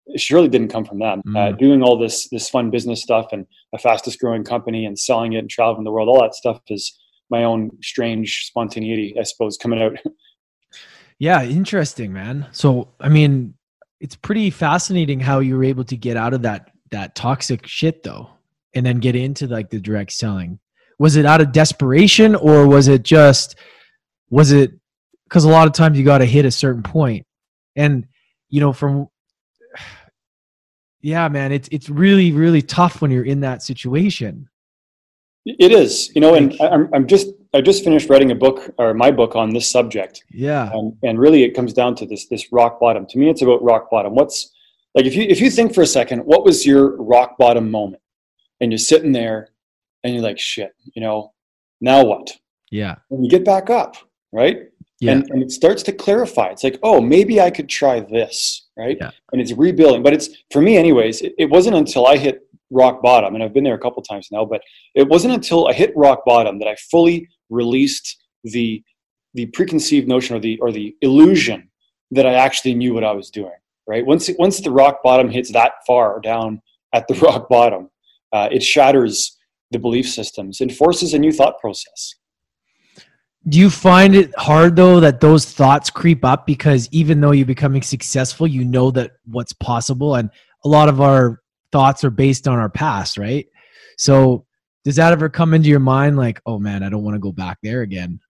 it 0.07 0.21
surely 0.21 0.49
didn't 0.49 0.69
come 0.69 0.85
from 0.85 1.01
them 1.01 1.21
mm. 1.27 1.37
uh, 1.37 1.51
hmm. 1.51 1.57
doing 1.57 1.83
all 1.83 1.99
this 1.99 2.29
this 2.29 2.49
fun 2.49 2.71
business 2.71 3.03
stuff 3.03 3.27
and 3.33 3.45
the 3.73 3.79
fastest 3.79 4.21
growing 4.21 4.45
company 4.45 4.87
and 4.87 4.97
selling 4.97 5.33
it 5.33 5.39
and 5.39 5.51
traveling 5.51 5.83
the 5.83 5.91
world 5.91 6.09
all 6.09 6.21
that 6.21 6.35
stuff 6.35 6.61
is 6.69 6.97
my 7.29 7.43
own 7.43 7.71
strange 7.83 8.45
spontaneity 8.45 9.17
i 9.19 9.25
suppose 9.25 9.57
coming 9.57 9.83
out 9.83 9.97
yeah 11.19 11.43
interesting 11.43 12.13
man 12.13 12.47
so 12.53 12.87
i 13.01 13.09
mean 13.09 13.55
it's 14.01 14.17
pretty 14.17 14.51
fascinating 14.51 15.19
how 15.19 15.39
you 15.39 15.57
were 15.57 15.65
able 15.65 15.85
to 15.85 15.97
get 15.97 16.15
out 16.15 16.35
of 16.35 16.43
that 16.43 16.74
that 16.95 17.17
toxic 17.17 17.67
shit 17.67 18.05
though 18.05 18.31
and 18.75 18.87
then 18.87 18.99
get 19.01 19.17
into 19.17 19.47
like 19.49 19.69
the 19.69 19.81
direct 19.81 20.13
selling. 20.13 20.59
Was 20.99 21.17
it 21.17 21.27
out 21.27 21.41
of 21.41 21.53
desperation 21.53 22.37
or 22.37 22.69
was 22.69 22.87
it 22.89 23.03
just 23.03 23.57
was 24.31 24.53
it 24.53 24.73
because 25.25 25.45
a 25.45 25.49
lot 25.49 25.67
of 25.67 25.73
times 25.73 25.99
you 25.99 26.05
got 26.05 26.19
to 26.19 26.25
hit 26.25 26.45
a 26.45 26.51
certain 26.51 26.83
point. 26.83 27.27
And 27.77 28.07
you 28.49 28.61
know 28.61 28.73
from 28.73 29.09
yeah 31.03 31.29
man 31.29 31.53
it's 31.53 31.69
it's 31.73 31.91
really 31.91 32.33
really 32.33 32.63
tough 32.63 33.03
when 33.03 33.11
you're 33.11 33.25
in 33.25 33.41
that 33.41 33.63
situation. 33.63 34.49
It 35.45 35.73
is 35.73 36.15
you 36.15 36.21
know 36.21 36.35
and 36.35 36.57
i'm, 36.63 36.89
I'm 36.95 37.07
just 37.07 37.29
i 37.55 37.61
just 37.61 37.85
finished 37.85 38.09
writing 38.09 38.31
a 38.31 38.35
book 38.35 38.73
or 38.79 38.95
my 38.95 39.11
book 39.11 39.35
on 39.35 39.51
this 39.51 39.69
subject. 39.69 40.25
Yeah. 40.31 40.71
Um, 40.73 40.97
and 41.03 41.19
really 41.19 41.43
it 41.43 41.55
comes 41.55 41.73
down 41.73 41.97
to 41.97 42.07
this 42.07 42.29
this 42.29 42.53
rock 42.53 42.79
bottom. 42.79 43.05
To 43.07 43.19
me 43.19 43.31
it's 43.31 43.43
about 43.43 43.63
rock 43.65 43.91
bottom. 43.91 44.15
What's 44.15 44.54
like 44.95 45.07
if 45.07 45.15
you 45.15 45.25
if 45.25 45.41
you 45.41 45.51
think 45.51 45.75
for 45.75 45.83
a 45.83 45.87
second 45.87 46.21
what 46.21 46.45
was 46.45 46.65
your 46.65 46.97
rock 46.97 47.37
bottom 47.39 47.71
moment 47.71 48.03
and 48.61 48.71
you're 48.71 48.79
sitting 48.79 49.13
there 49.13 49.49
and 50.05 50.15
you're 50.15 50.23
like, 50.23 50.39
shit, 50.39 50.73
you 50.95 51.03
know, 51.03 51.33
now 51.81 52.05
what? 52.05 52.31
Yeah. 52.71 52.97
And 53.11 53.25
you 53.25 53.31
get 53.31 53.45
back 53.45 53.71
up, 53.71 53.97
right? 54.33 54.69
Yeah. 55.01 55.13
And, 55.13 55.31
and 55.31 55.43
it 55.43 55.51
starts 55.51 55.83
to 55.85 55.93
clarify. 55.93 56.49
It's 56.49 56.63
like, 56.63 56.79
oh, 56.83 57.01
maybe 57.01 57.41
I 57.41 57.51
could 57.51 57.69
try 57.69 58.01
this, 58.01 58.69
right? 58.77 58.97
Yeah. 59.01 59.11
And 59.33 59.41
it's 59.41 59.53
rebuilding. 59.53 60.03
But 60.03 60.13
it's 60.13 60.29
for 60.53 60.63
me, 60.63 60.77
anyways. 60.77 61.23
It, 61.23 61.35
it 61.39 61.51
wasn't 61.51 61.77
until 61.77 62.07
I 62.07 62.17
hit 62.17 62.43
rock 62.71 63.03
bottom, 63.03 63.35
and 63.35 63.43
I've 63.43 63.53
been 63.53 63.65
there 63.65 63.75
a 63.75 63.79
couple 63.79 64.03
times 64.03 64.29
now. 64.31 64.45
But 64.45 64.63
it 64.95 65.09
wasn't 65.09 65.35
until 65.35 65.67
I 65.69 65.73
hit 65.73 65.93
rock 65.97 66.25
bottom 66.25 66.59
that 66.61 66.69
I 66.69 66.77
fully 66.91 67.29
released 67.51 68.23
the 68.45 68.83
the 69.35 69.47
preconceived 69.47 70.07
notion 70.07 70.37
or 70.37 70.41
the 70.41 70.59
or 70.61 70.71
the 70.71 70.95
illusion 71.01 71.71
that 72.13 72.27
I 72.27 72.35
actually 72.35 72.75
knew 72.75 72.95
what 72.95 73.05
I 73.05 73.13
was 73.13 73.31
doing. 73.31 73.53
Right. 73.87 74.05
Once 74.05 74.31
once 74.39 74.61
the 74.61 74.71
rock 74.71 75.03
bottom 75.03 75.29
hits 75.29 75.53
that 75.53 75.73
far 75.87 76.21
down 76.21 76.63
at 76.95 77.07
the 77.07 77.15
rock 77.23 77.49
bottom, 77.49 77.91
uh, 78.33 78.49
it 78.51 78.63
shatters 78.63 79.37
the 79.71 79.79
belief 79.79 80.09
systems 80.09 80.61
and 80.61 80.75
forces 80.75 81.15
a 81.15 81.19
new 81.19 81.33
thought 81.33 81.59
process. 81.61 82.15
Do 83.47 83.59
you 83.59 83.69
find 83.69 84.15
it 84.15 84.33
hard 84.39 84.75
though 84.75 85.01
that 85.01 85.21
those 85.21 85.45
thoughts 85.45 85.91
creep 85.91 86.25
up 86.25 86.47
because 86.47 86.89
even 86.93 87.21
though 87.21 87.33
you're 87.33 87.45
becoming 87.45 87.83
successful, 87.83 88.47
you 88.47 88.65
know 88.65 88.91
that 88.93 89.13
what's 89.27 89.53
possible, 89.53 90.15
and 90.15 90.31
a 90.65 90.69
lot 90.69 90.89
of 90.89 91.03
our 91.03 91.43
thoughts 91.71 92.05
are 92.05 92.11
based 92.11 92.49
on 92.49 92.59
our 92.59 92.71
past, 92.71 93.19
right? 93.19 93.47
So 93.99 94.47
does 94.85 94.97
that 94.97 95.13
ever 95.13 95.29
come 95.29 95.53
into 95.53 95.69
your 95.69 95.81
mind 95.81 96.17
like, 96.17 96.41
oh 96.47 96.59
man, 96.59 96.83
I 96.83 96.89
don't 96.89 97.03
want 97.05 97.17
to 97.17 97.21
go 97.21 97.33
back 97.33 97.59
there 97.63 97.83
again? 97.83 98.21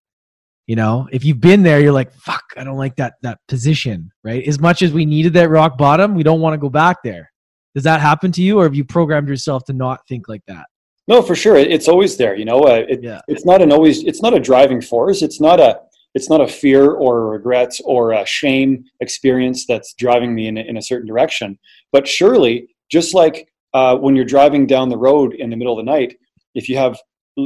You 0.67 0.77
know, 0.77 1.07
if 1.13 1.25
you've 1.25 1.41
been 1.41 1.63
there, 1.63 1.81
you're 1.81 1.93
like, 1.93 2.13
fuck, 2.15 2.43
I 2.57 2.65
don't 2.65 2.79
like 2.79 2.97
that 2.97 3.15
that 3.23 3.39
position, 3.49 4.11
right? 4.23 4.43
As 4.47 4.59
much 4.59 4.81
as 4.83 4.93
we 4.93 5.05
needed 5.05 5.35
that 5.35 5.51
rock 5.51 5.77
bottom, 5.77 6.15
we 6.15 6.23
don't 6.23 6.41
want 6.41 6.55
to 6.55 6.59
go 6.59 6.71
back 6.71 6.99
there. 7.05 7.31
Does 7.75 7.85
that 7.85 8.01
happen 8.01 8.33
to 8.33 8.43
you, 8.43 8.61
or 8.61 8.65
have 8.65 8.75
you 8.75 8.85
programmed 8.85 9.29
yourself 9.29 9.65
to 9.65 9.73
not 9.75 10.01
think 10.09 10.29
like 10.29 10.43
that? 10.47 10.67
No, 11.07 11.21
for 11.21 11.35
sure, 11.35 11.57
it's 11.57 11.87
always 11.89 12.17
there. 12.17 12.35
You 12.35 12.47
know, 12.47 12.61
uh, 12.61 12.85
it, 12.89 13.03
Yeah. 13.03 13.21
it's 13.29 13.45
not 13.45 13.61
an 13.61 13.73
always. 13.73 14.05
It's 14.05 14.23
not 14.23 14.33
a 14.33 14.41
driving 14.41 14.81
force. 14.81 15.21
It's 15.23 15.41
not 15.41 15.61
a. 15.61 15.81
It's 16.15 16.31
not 16.31 16.41
a 16.41 16.47
fear 16.47 16.93
or 16.93 17.19
a 17.19 17.27
regret 17.27 17.73
or 17.85 18.13
a 18.13 18.25
shame 18.25 18.85
experience 19.01 19.67
that's 19.67 19.95
driving 19.95 20.33
me 20.33 20.47
in 20.47 20.57
a, 20.57 20.61
in 20.61 20.77
a 20.77 20.83
certain 20.83 21.09
direction. 21.09 21.59
But 21.93 22.07
surely, 22.07 22.69
just 22.89 23.15
like 23.15 23.49
uh, 23.75 23.97
when 23.97 24.15
you're 24.15 24.25
driving 24.25 24.65
down 24.67 24.89
the 24.89 24.97
road 24.97 25.35
in 25.35 25.51
the 25.51 25.57
middle 25.57 25.79
of 25.79 25.85
the 25.85 25.91
night, 25.91 26.17
if 26.55 26.69
you 26.69 26.77
have 26.77 26.97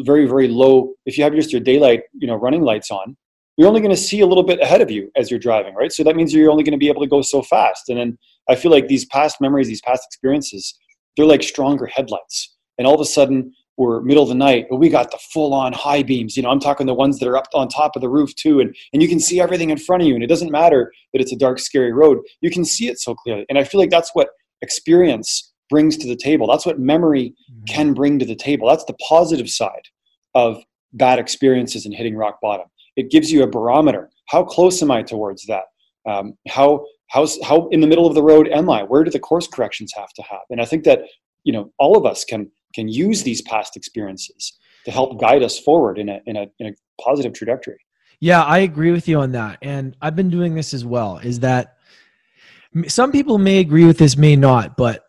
very 0.04 0.26
very 0.26 0.48
low, 0.48 0.94
if 1.06 1.16
you 1.16 1.24
have 1.24 1.34
just 1.34 1.52
your 1.52 1.60
daylight, 1.60 2.02
you 2.14 2.26
know, 2.26 2.34
running 2.34 2.62
lights 2.62 2.90
on, 2.90 3.16
you're 3.56 3.68
only 3.68 3.80
going 3.80 3.94
to 3.94 4.00
see 4.00 4.20
a 4.20 4.26
little 4.26 4.44
bit 4.44 4.60
ahead 4.60 4.80
of 4.80 4.90
you 4.90 5.10
as 5.16 5.30
you're 5.30 5.40
driving, 5.40 5.74
right? 5.74 5.92
So 5.92 6.04
that 6.04 6.14
means 6.14 6.32
you're 6.32 6.50
only 6.50 6.62
going 6.62 6.72
to 6.72 6.78
be 6.78 6.88
able 6.88 7.02
to 7.02 7.08
go 7.08 7.22
so 7.22 7.42
fast. 7.42 7.88
And 7.88 7.98
then 7.98 8.18
I 8.48 8.54
feel 8.54 8.70
like 8.70 8.86
these 8.86 9.04
past 9.06 9.40
memories, 9.40 9.66
these 9.66 9.82
past 9.82 10.04
experiences, 10.06 10.78
they're 11.16 11.26
like 11.26 11.42
stronger 11.42 11.86
headlights. 11.86 12.56
And 12.78 12.86
all 12.86 12.94
of 12.94 13.00
a 13.00 13.04
sudden, 13.04 13.52
we're 13.76 14.00
middle 14.00 14.22
of 14.22 14.28
the 14.28 14.34
night, 14.34 14.66
but 14.70 14.76
we 14.76 14.88
got 14.88 15.10
the 15.10 15.18
full 15.32 15.54
on 15.54 15.72
high 15.72 16.02
beams. 16.02 16.36
You 16.36 16.42
know, 16.42 16.50
I'm 16.50 16.60
talking 16.60 16.86
the 16.86 16.94
ones 16.94 17.18
that 17.18 17.28
are 17.28 17.36
up 17.36 17.46
on 17.54 17.68
top 17.68 17.96
of 17.96 18.02
the 18.02 18.08
roof 18.08 18.34
too, 18.34 18.60
and, 18.60 18.74
and 18.92 19.02
you 19.02 19.08
can 19.08 19.20
see 19.20 19.40
everything 19.40 19.70
in 19.70 19.78
front 19.78 20.02
of 20.02 20.08
you. 20.08 20.14
And 20.14 20.22
it 20.22 20.28
doesn't 20.28 20.50
matter 20.50 20.92
that 21.12 21.20
it's 21.20 21.32
a 21.32 21.36
dark, 21.36 21.58
scary 21.58 21.92
road. 21.92 22.18
You 22.40 22.50
can 22.50 22.64
see 22.64 22.88
it 22.88 23.00
so 23.00 23.14
clearly. 23.14 23.46
And 23.48 23.58
I 23.58 23.64
feel 23.64 23.80
like 23.80 23.90
that's 23.90 24.10
what 24.14 24.28
experience 24.62 25.52
brings 25.68 25.96
to 25.98 26.08
the 26.08 26.16
table. 26.16 26.46
That's 26.46 26.66
what 26.66 26.78
memory 26.78 27.34
can 27.66 27.94
bring 27.94 28.18
to 28.18 28.24
the 28.24 28.34
table. 28.34 28.68
That's 28.68 28.84
the 28.84 28.96
positive 29.08 29.48
side 29.48 29.88
of 30.34 30.62
bad 30.92 31.18
experiences 31.18 31.86
and 31.86 31.94
hitting 31.94 32.16
rock 32.16 32.40
bottom. 32.40 32.66
It 32.96 33.10
gives 33.10 33.30
you 33.30 33.42
a 33.42 33.46
barometer. 33.46 34.10
How 34.26 34.44
close 34.44 34.82
am 34.82 34.90
I 34.90 35.02
towards 35.02 35.46
that? 35.46 35.64
Um, 36.06 36.34
how 36.48 36.84
how 37.08 37.26
how 37.44 37.68
in 37.68 37.80
the 37.80 37.86
middle 37.86 38.06
of 38.06 38.14
the 38.14 38.22
road 38.22 38.48
am 38.48 38.70
I? 38.70 38.82
Where 38.82 39.04
do 39.04 39.10
the 39.10 39.18
course 39.18 39.46
corrections 39.46 39.92
have 39.96 40.12
to? 40.14 40.22
And 40.50 40.60
I 40.60 40.64
think 40.64 40.84
that 40.84 41.00
you 41.44 41.52
know 41.52 41.72
all 41.78 41.96
of 41.96 42.06
us 42.06 42.24
can 42.24 42.50
can 42.74 42.88
use 42.88 43.22
these 43.22 43.42
past 43.42 43.76
experiences 43.76 44.58
to 44.84 44.90
help 44.90 45.20
guide 45.20 45.42
us 45.42 45.58
forward 45.58 45.98
in 45.98 46.08
a 46.08 46.20
in 46.26 46.36
a 46.36 46.46
in 46.58 46.68
a 46.68 47.02
positive 47.02 47.32
trajectory. 47.32 47.78
Yeah, 48.20 48.42
I 48.42 48.58
agree 48.58 48.90
with 48.90 49.06
you 49.06 49.20
on 49.20 49.32
that. 49.32 49.58
And 49.62 49.96
I've 50.02 50.16
been 50.16 50.30
doing 50.30 50.54
this 50.54 50.74
as 50.74 50.84
well. 50.84 51.18
Is 51.18 51.40
that 51.40 51.76
some 52.86 53.12
people 53.12 53.38
may 53.38 53.58
agree 53.58 53.84
with 53.84 53.98
this, 53.98 54.16
may 54.16 54.36
not, 54.36 54.76
but 54.76 55.04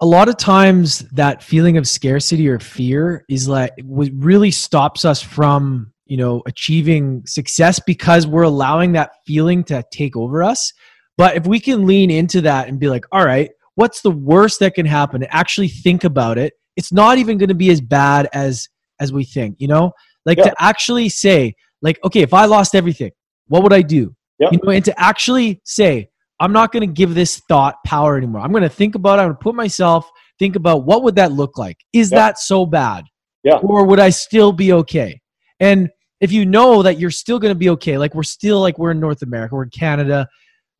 a 0.00 0.06
lot 0.06 0.28
of 0.28 0.36
times 0.36 1.00
that 1.12 1.42
feeling 1.42 1.76
of 1.78 1.88
scarcity 1.88 2.48
or 2.48 2.58
fear 2.58 3.24
is 3.28 3.48
like 3.48 3.72
what 3.82 4.10
really 4.14 4.50
stops 4.50 5.04
us 5.04 5.22
from, 5.22 5.92
you 6.04 6.16
know, 6.16 6.42
achieving 6.46 7.22
success 7.26 7.80
because 7.80 8.26
we're 8.26 8.42
allowing 8.42 8.92
that 8.92 9.12
feeling 9.26 9.64
to 9.64 9.82
take 9.90 10.16
over 10.16 10.42
us. 10.42 10.72
But 11.16 11.36
if 11.36 11.46
we 11.46 11.60
can 11.60 11.86
lean 11.86 12.10
into 12.10 12.42
that 12.42 12.68
and 12.68 12.78
be 12.78 12.88
like, 12.88 13.04
all 13.10 13.24
right, 13.24 13.50
what's 13.76 14.02
the 14.02 14.10
worst 14.10 14.60
that 14.60 14.74
can 14.74 14.84
happen? 14.84 15.22
And 15.22 15.32
actually 15.32 15.68
think 15.68 16.04
about 16.04 16.36
it. 16.36 16.52
It's 16.76 16.92
not 16.92 17.16
even 17.16 17.38
going 17.38 17.48
to 17.48 17.54
be 17.54 17.70
as 17.70 17.80
bad 17.80 18.28
as 18.34 18.68
as 19.00 19.12
we 19.12 19.24
think, 19.24 19.56
you 19.58 19.68
know? 19.68 19.92
Like 20.26 20.38
Yeah. 20.38 20.44
to 20.44 20.54
actually 20.58 21.08
say, 21.08 21.54
like, 21.80 21.98
okay, 22.04 22.20
if 22.20 22.34
I 22.34 22.46
lost 22.46 22.74
everything, 22.74 23.12
what 23.48 23.62
would 23.62 23.72
I 23.72 23.82
do? 23.82 24.14
Yeah. 24.38 24.48
You 24.52 24.58
know, 24.62 24.70
and 24.70 24.84
to 24.84 25.00
actually 25.00 25.60
say, 25.64 26.10
I'm 26.40 26.52
not 26.52 26.72
going 26.72 26.86
to 26.86 26.92
give 26.92 27.14
this 27.14 27.38
thought 27.48 27.76
power 27.84 28.16
anymore. 28.16 28.42
I'm 28.42 28.50
going 28.50 28.62
to 28.62 28.68
think 28.68 28.94
about 28.94 29.18
it. 29.18 29.22
I'm 29.22 29.28
going 29.28 29.36
to 29.38 29.42
put 29.42 29.54
myself 29.54 30.10
think 30.38 30.56
about 30.56 30.84
what 30.84 31.02
would 31.02 31.16
that 31.16 31.32
look 31.32 31.56
like? 31.56 31.78
Is 31.92 32.10
Yeah. 32.10 32.18
that 32.18 32.38
so 32.38 32.66
bad? 32.66 33.04
Yeah. 33.42 33.56
Or 33.56 33.86
would 33.86 34.00
I 34.00 34.10
still 34.10 34.52
be 34.52 34.72
okay? 34.72 35.20
And 35.60 35.88
if 36.20 36.32
you 36.32 36.44
know 36.44 36.82
that 36.82 36.98
you're 36.98 37.10
still 37.10 37.38
going 37.38 37.52
to 37.54 37.58
be 37.58 37.70
okay, 37.70 37.96
like 37.98 38.14
we're 38.14 38.22
still 38.22 38.60
like 38.60 38.78
we're 38.78 38.90
in 38.90 39.00
North 39.00 39.22
America, 39.22 39.54
we're 39.54 39.64
in 39.64 39.70
Canada, 39.70 40.28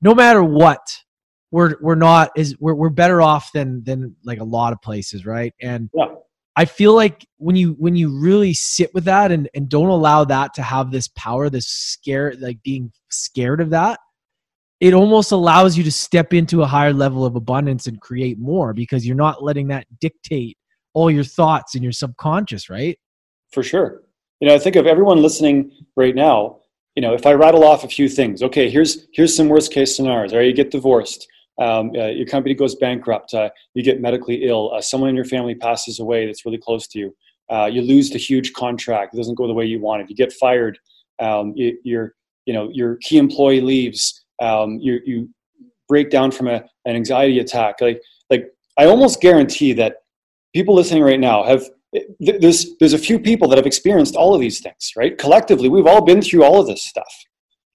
no 0.03 0.14
matter 0.14 0.42
what, 0.42 0.81
we're 1.51 1.77
we're 1.81 1.95
not 1.95 2.31
is 2.37 2.57
we're 2.59 2.75
we're 2.75 2.90
better 2.90 3.23
off 3.23 3.53
than 3.53 3.83
than 3.85 4.14
like 4.25 4.40
a 4.40 4.45
lot 4.45 4.73
of 4.73 4.83
places, 4.83 5.25
right? 5.25 5.55
And 5.62 5.88
Yeah. 5.95 6.07
I 6.57 6.64
feel 6.64 6.95
like 6.95 7.27
when 7.37 7.55
you 7.55 7.77
when 7.79 7.97
you 7.97 8.19
really 8.19 8.53
sit 8.55 8.92
with 8.95 9.05
that 9.05 9.31
and 9.31 9.49
and 9.55 9.69
don't 9.69 9.88
allow 9.88 10.25
that 10.25 10.55
to 10.55 10.62
have 10.62 10.90
this 10.90 11.09
power, 11.09 11.49
this 11.49 11.66
scare, 11.69 12.35
like 12.40 12.62
being 12.62 12.90
scared 13.11 13.61
of 13.61 13.71
that, 13.71 14.01
it 14.81 14.93
almost 14.93 15.33
allows 15.33 15.77
you 15.77 15.85
to 15.85 15.93
step 15.93 16.35
into 16.35 16.62
a 16.62 16.67
higher 16.67 16.93
level 16.93 17.25
of 17.25 17.35
abundance 17.35 17.87
and 17.87 18.01
create 18.01 18.39
more 18.39 18.75
because 18.75 19.07
you're 19.07 19.17
not 19.17 19.43
letting 19.43 19.69
that 19.69 19.87
dictate 20.01 20.59
all 20.93 21.11
your 21.11 21.25
thoughts 21.25 21.75
in 21.75 21.83
your 21.83 21.93
subconscious, 21.93 22.69
right? 22.69 22.99
For 23.53 23.62
sure. 23.62 24.03
You 24.41 24.49
know, 24.49 24.55
I 24.55 24.59
think 24.59 24.77
of 24.77 24.87
everyone 24.87 25.23
listening 25.23 25.71
right 25.97 26.15
now. 26.15 26.61
You 26.95 27.03
know, 27.03 27.15
if 27.15 27.27
I 27.27 27.35
rattle 27.35 27.65
off 27.65 27.85
a 27.85 27.89
few 27.89 28.09
things, 28.09 28.43
okay, 28.43 28.71
here's 28.71 29.07
here's 29.12 29.37
some 29.37 29.49
worst 29.49 29.73
case 29.73 29.95
scenarios. 29.95 30.33
Right, 30.33 30.47
you 30.47 30.55
get 30.55 30.71
divorced, 30.71 31.27
um, 31.59 31.91
uh, 31.95 32.07
your 32.07 32.27
company 32.27 32.55
goes 32.55 32.75
bankrupt, 32.75 33.35
uh, 33.35 33.51
you 33.75 33.83
get 33.83 34.01
medically 34.01 34.45
ill, 34.45 34.73
uh, 34.75 34.81
someone 34.81 35.11
in 35.11 35.17
your 35.17 35.27
family 35.27 35.55
passes 35.55 36.01
away 36.01 36.27
that's 36.27 36.47
really 36.47 36.59
close 36.59 36.87
to 36.89 36.99
you, 36.99 37.17
uh, 37.51 37.67
you 37.67 37.83
lose 37.83 38.09
the 38.09 38.19
huge 38.19 38.55
contract, 38.55 39.12
it 39.12 39.19
doesn't 39.19 39.35
go 39.35 39.47
the 39.47 39.53
way 39.53 39.67
you 39.67 39.79
wanted, 39.79 40.09
you 40.09 40.17
get 40.17 40.33
fired, 40.33 40.79
um, 41.19 41.53
you, 41.55 41.79
your 41.85 42.15
you 42.47 42.55
know 42.55 42.71
your 42.73 42.97
key 43.03 43.19
employee 43.19 43.61
leaves, 43.61 44.25
um, 44.40 44.79
you 44.81 45.01
you 45.05 45.29
break 45.88 46.11
down 46.11 46.31
from 46.31 46.49
a, 46.49 46.64
an 46.85 46.96
anxiety 46.96 47.38
attack. 47.38 47.81
Like 47.81 48.01
like 48.31 48.46
I 48.79 48.87
almost 48.87 49.20
guarantee 49.20 49.72
that 49.75 49.96
people 50.55 50.75
listening 50.75 51.03
right 51.03 51.20
now 51.20 51.44
have 51.44 51.64
th- 51.94 52.40
there's 52.40 52.77
there's 52.79 52.92
a 52.92 52.99
few 52.99 53.18
people 53.18 53.49
that 53.49 53.57
have 53.57 53.66
experienced 53.66 54.16
all 54.16 54.35
of 54.35 54.40
these 54.40 54.61
things 54.61 54.92
right? 54.96 55.16
Collectively 55.18 55.68
we've 55.68 55.87
all 55.87 56.05
been 56.05 56.22
through 56.22 56.44
all 56.44 56.61
of 56.61 56.66
this 56.66 56.83
stuff. 56.83 57.14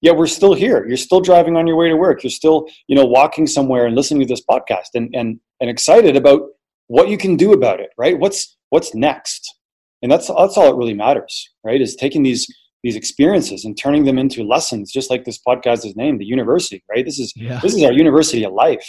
Yet 0.02 0.18
we're 0.18 0.26
still 0.26 0.56
here. 0.56 0.88
You're 0.88 0.98
still 0.98 1.22
driving 1.22 1.56
on 1.56 1.68
your 1.68 1.76
way 1.76 1.88
to 1.88 1.96
work. 1.96 2.24
You're 2.24 2.32
still 2.32 2.68
you 2.88 2.96
know 2.96 3.06
walking 3.06 3.48
somewhere 3.48 3.86
and 3.86 3.96
listening 3.96 4.22
to 4.22 4.28
this 4.28 4.44
podcast 4.50 4.90
and 4.96 5.14
and 5.16 5.40
and 5.60 5.70
excited 5.70 6.16
about 6.16 6.42
what 6.88 7.08
you 7.08 7.18
can 7.18 7.38
do 7.38 7.54
about 7.54 7.80
it 7.80 7.90
right? 7.98 8.20
What's 8.20 8.58
what's 8.70 8.94
next? 8.96 9.56
And 10.02 10.12
that's 10.12 10.28
that's 10.28 10.58
all 10.58 10.66
that 10.66 10.76
really 10.76 10.96
matters 10.96 11.50
right? 11.64 11.82
Is 11.82 11.96
taking 11.96 12.24
these 12.24 12.48
these 12.84 12.96
experiences 12.96 13.66
and 13.66 13.78
turning 13.78 14.06
them 14.06 14.18
into 14.18 14.44
lessons 14.44 14.92
just 14.92 15.10
like 15.10 15.24
this 15.26 15.40
podcast 15.48 15.86
is 15.86 15.96
named 15.96 16.20
the 16.20 16.26
university 16.26 16.84
right 16.90 17.06
this 17.06 17.20
is 17.20 17.34
Yeah. 17.36 17.60
this 17.62 17.76
is 17.76 17.84
our 17.84 17.92
university 17.92 18.44
of 18.44 18.54
life 18.54 18.88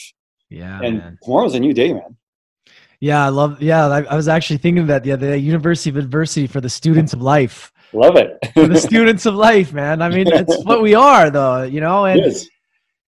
Yeah. 0.51 0.81
and 0.83 1.19
tomorrow's 1.23 1.55
a 1.55 1.61
new 1.61 1.73
day 1.75 1.93
man 1.93 2.17
Yeah, 3.01 3.27
I 3.27 3.31
love. 3.31 3.61
Yeah, 3.61 3.87
I, 3.89 4.03
I 4.05 4.15
was 4.17 4.29
actually 4.29 4.59
thinking 4.59 4.83
of 4.83 4.87
that 4.89 5.03
the 5.03 5.11
other 5.13 5.27
day. 5.33 5.37
University 5.39 5.91
of 5.91 5.97
Adversity 5.97 6.47
for 6.47 6.61
the 6.61 6.71
students 6.71 7.13
of 7.13 7.21
life. 7.21 7.73
love 7.93 8.15
it 8.17 8.31
For 8.55 8.69
the 8.69 8.79
students 8.79 9.27
of 9.27 9.35
life, 9.35 9.73
man. 9.73 10.01
I 10.01 10.09
mean, 10.09 10.27
that's 10.31 10.57
what 10.65 10.81
we 10.83 10.95
are, 10.95 11.29
though. 11.29 11.65
You 11.65 11.81
know, 11.81 12.05
and 12.07 12.23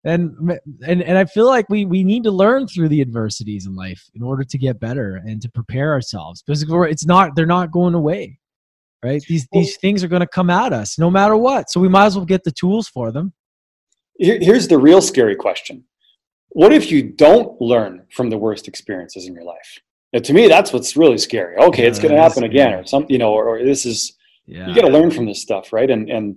and 0.03 0.59
and 0.85 1.01
and 1.03 1.15
I 1.17 1.25
feel 1.25 1.45
like 1.45 1.69
we 1.69 1.85
we 1.85 2.03
need 2.03 2.23
to 2.23 2.31
learn 2.31 2.67
through 2.67 2.89
the 2.89 3.01
adversities 3.01 3.67
in 3.67 3.75
life 3.75 4.01
in 4.15 4.23
order 4.23 4.43
to 4.43 4.57
get 4.57 4.79
better 4.79 5.21
and 5.27 5.39
to 5.43 5.49
prepare 5.49 5.93
ourselves 5.93 6.41
because 6.41 6.65
it's 6.93 7.05
not 7.05 7.35
they're 7.35 7.45
not 7.45 7.71
going 7.71 7.93
away, 7.93 8.39
right? 9.03 9.21
These 9.27 9.47
these 9.51 9.77
things 9.77 10.03
are 10.03 10.07
going 10.07 10.21
to 10.21 10.27
come 10.27 10.49
at 10.49 10.73
us 10.73 10.97
no 10.97 11.11
matter 11.11 11.35
what. 11.35 11.69
So 11.69 11.79
we 11.79 11.89
might 11.89 12.05
as 12.05 12.15
well 12.15 12.25
get 12.25 12.43
the 12.43 12.51
tools 12.51 12.87
for 12.87 13.11
them. 13.11 13.33
Here, 14.17 14.37
here's 14.39 14.67
the 14.67 14.77
real 14.77 15.01
scary 15.01 15.35
question 15.35 15.83
What 16.49 16.71
if 16.73 16.91
you 16.91 17.03
don't 17.03 17.59
learn 17.61 18.05
from 18.11 18.29
the 18.29 18.37
worst 18.37 18.67
experiences 18.67 19.27
in 19.27 19.33
your 19.33 19.43
life? 19.43 19.79
Now, 20.13 20.19
to 20.19 20.33
me, 20.33 20.47
that's 20.47 20.71
what's 20.71 20.95
really 20.95 21.17
scary. 21.17 21.57
Okay, 21.57 21.87
it's 21.87 21.97
going 21.99 22.13
to 22.13 22.21
happen 22.21 22.43
again, 22.43 22.73
or 22.73 22.85
something, 22.85 23.11
you 23.11 23.17
know, 23.17 23.33
or, 23.33 23.47
or 23.47 23.63
this 23.65 23.83
is, 23.83 24.13
Yeah. 24.45 24.67
you 24.67 24.75
got 24.75 24.81
to 24.81 24.93
learn 24.93 25.09
from 25.09 25.25
this 25.25 25.41
stuff, 25.41 25.73
right? 25.73 25.89
And, 25.89 26.07
and, 26.07 26.35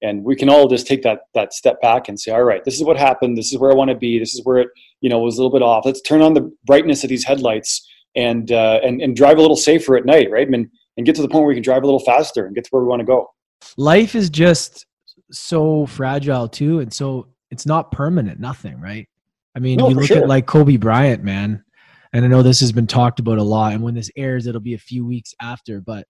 and 0.00 0.24
we 0.24 0.34
can 0.34 0.48
all 0.48 0.66
just 0.66 0.86
take 0.86 1.02
that, 1.02 1.20
that 1.34 1.52
step 1.52 1.78
back 1.82 2.08
and 2.08 2.18
say, 2.18 2.32
all 2.32 2.42
right, 2.44 2.64
this 2.64 2.76
is 2.76 2.84
what 2.84 2.96
happened. 2.96 3.36
This 3.36 3.52
is 3.52 3.58
where 3.58 3.70
I 3.70 3.74
want 3.74 3.90
to 3.90 3.96
be. 3.96 4.18
This 4.18 4.34
is 4.34 4.40
where 4.44 4.58
it, 4.58 4.68
you 5.02 5.10
know, 5.10 5.18
was 5.18 5.36
a 5.36 5.42
little 5.42 5.52
bit 5.52 5.62
off. 5.62 5.84
Let's 5.84 6.00
turn 6.00 6.22
on 6.22 6.32
the 6.32 6.50
brightness 6.64 7.04
of 7.04 7.10
these 7.10 7.24
headlights 7.24 7.86
and 8.16 8.50
uh, 8.50 8.80
and 8.82 9.02
and 9.02 9.14
drive 9.14 9.36
a 9.36 9.42
little 9.42 9.56
safer 9.56 9.96
at 9.96 10.06
night, 10.06 10.30
right? 10.30 10.48
And 10.48 10.68
and 10.98 11.06
get 11.06 11.14
to 11.14 11.22
the 11.22 11.28
point 11.28 11.42
where 11.42 11.48
we 11.48 11.54
can 11.54 11.62
drive 11.62 11.84
a 11.84 11.86
little 11.86 12.00
faster 12.00 12.44
and 12.44 12.54
get 12.54 12.64
to 12.64 12.70
where 12.70 12.82
we 12.82 12.88
want 12.88 13.00
to 13.00 13.06
go. 13.06 13.30
Life 13.78 14.14
is 14.14 14.28
just 14.28 14.84
so 15.30 15.86
fragile 15.86 16.48
too, 16.48 16.80
and 16.80 16.92
so 16.92 17.28
it's 17.50 17.64
not 17.64 17.92
permanent. 17.92 18.40
Nothing, 18.40 18.78
right? 18.80 19.08
I 19.56 19.60
mean, 19.60 19.78
No, 19.78 19.88
you 19.88 19.94
look 19.94 20.06
sure. 20.06 20.18
at 20.18 20.28
like 20.28 20.46
Kobe 20.46 20.76
Bryant, 20.76 21.24
man, 21.24 21.64
and 22.12 22.24
I 22.24 22.28
know 22.28 22.42
this 22.42 22.60
has 22.60 22.72
been 22.72 22.86
talked 22.86 23.20
about 23.20 23.38
a 23.38 23.42
lot. 23.42 23.72
And 23.72 23.82
when 23.82 23.94
this 23.94 24.10
airs, 24.16 24.46
it'll 24.46 24.60
be 24.60 24.74
a 24.74 24.78
few 24.78 25.06
weeks 25.06 25.34
after. 25.40 25.80
But 25.80 26.06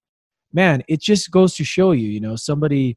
man, 0.52 0.82
it 0.88 1.00
just 1.00 1.30
goes 1.30 1.54
to 1.56 1.64
show 1.64 1.92
you, 1.92 2.08
you 2.08 2.20
know, 2.20 2.36
somebody, 2.36 2.96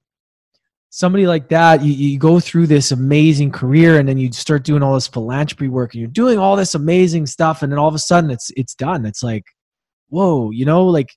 somebody 0.89 1.27
like 1.27 1.49
that, 1.49 1.83
you, 1.83 1.93
you 1.93 2.17
go 2.17 2.39
through 2.39 2.67
this 2.67 2.91
amazing 2.91 3.51
career, 3.51 3.99
and 3.99 4.07
then 4.07 4.17
you 4.17 4.31
start 4.31 4.63
doing 4.63 4.81
all 4.81 4.93
this 4.93 5.07
philanthropy 5.07 5.67
work, 5.67 5.93
and 5.93 6.01
you're 6.01 6.09
doing 6.09 6.39
all 6.39 6.55
this 6.55 6.73
amazing 6.73 7.25
stuff, 7.25 7.63
and 7.63 7.71
then 7.71 7.79
all 7.79 7.89
of 7.89 7.95
a 7.95 7.99
sudden, 7.99 8.31
it's 8.31 8.49
it's 8.55 8.75
done. 8.75 9.05
It's 9.05 9.23
like, 9.23 9.43
whoa, 10.09 10.51
you 10.51 10.65
know, 10.65 10.85
like, 10.85 11.09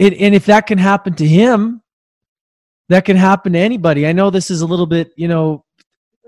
it, 0.00 0.14
and 0.18 0.34
if 0.34 0.46
that 0.46 0.66
can 0.66 0.78
happen 0.78 1.14
to 1.14 1.26
him, 1.26 1.82
that 2.88 3.04
can 3.04 3.16
happen 3.16 3.52
to 3.52 3.58
anybody. 3.58 4.06
I 4.06 4.12
know 4.12 4.30
this 4.30 4.50
is 4.50 4.62
a 4.62 4.66
little 4.66 4.86
bit, 4.86 5.12
you 5.16 5.28
know, 5.28 5.64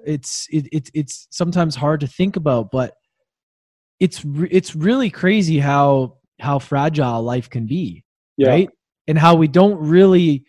it's 0.05 0.47
it, 0.51 0.69
it 0.73 0.91
it's 0.95 1.27
sometimes 1.31 1.75
hard 1.75 2.01
to 2.01 2.07
think 2.07 2.37
about, 2.37 2.71
but 2.71 2.95
it's 3.99 4.25
re- 4.25 4.49
it's 4.51 4.77
really 4.77 5.09
crazy 5.11 5.59
how 5.59 6.19
how 6.39 6.59
fragile 6.59 7.23
life 7.23 7.49
can 7.49 7.67
be, 7.67 8.05
Yeah. 8.37 8.49
right? 8.51 8.71
And 9.09 9.19
how 9.19 9.37
we 9.37 9.49
don't 9.49 9.79
really 9.81 10.45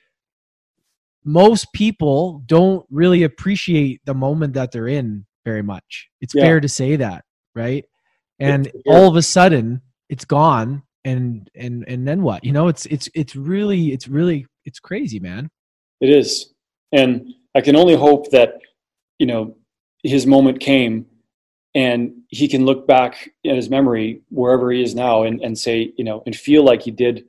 most 1.24 1.72
people 1.74 2.44
don't 2.46 2.86
really 2.92 3.24
appreciate 3.24 4.02
the 4.06 4.14
moment 4.14 4.54
that 4.56 4.72
they're 4.72 4.90
in 4.90 5.26
very 5.46 5.64
much. 5.64 6.10
It's 6.20 6.36
Yeah. 6.36 6.44
fair 6.44 6.60
to 6.60 6.68
say 6.68 6.98
that, 6.98 7.24
right? 7.56 7.86
And 8.40 8.70
all 8.86 9.08
of 9.08 9.16
a 9.16 9.22
sudden 9.22 9.82
it's 10.10 10.26
gone 10.26 10.84
and 11.06 11.50
and 11.56 11.84
and 11.88 12.08
then 12.08 12.22
what? 12.22 12.44
You 12.44 12.52
know, 12.52 12.68
it's 12.68 12.86
it's 12.88 13.10
it's 13.14 13.36
really 13.36 13.92
it's 13.92 14.08
really 14.08 14.46
it's 14.66 14.80
crazy, 14.80 15.20
man. 15.20 15.50
It 16.02 16.10
is. 16.10 16.54
And 16.92 17.34
I 17.56 17.62
can 17.62 17.76
only 17.76 17.96
hope 17.96 18.30
that, 18.32 18.60
you 19.20 19.26
know, 19.26 19.58
his 20.04 20.28
moment 20.28 20.60
came 20.60 21.06
and 21.76 22.14
he 22.30 22.48
can 22.48 22.66
look 22.66 22.88
back 22.88 23.30
in 23.44 23.56
his 23.56 23.70
memory 23.70 24.22
wherever 24.30 24.72
he 24.72 24.84
is 24.84 24.94
now 24.94 25.24
and, 25.24 25.42
and 25.42 25.58
say, 25.58 25.92
you 25.98 26.04
know, 26.04 26.22
and 26.26 26.36
feel 26.36 26.64
like 26.64 26.84
he 26.84 26.92
did, 26.92 27.26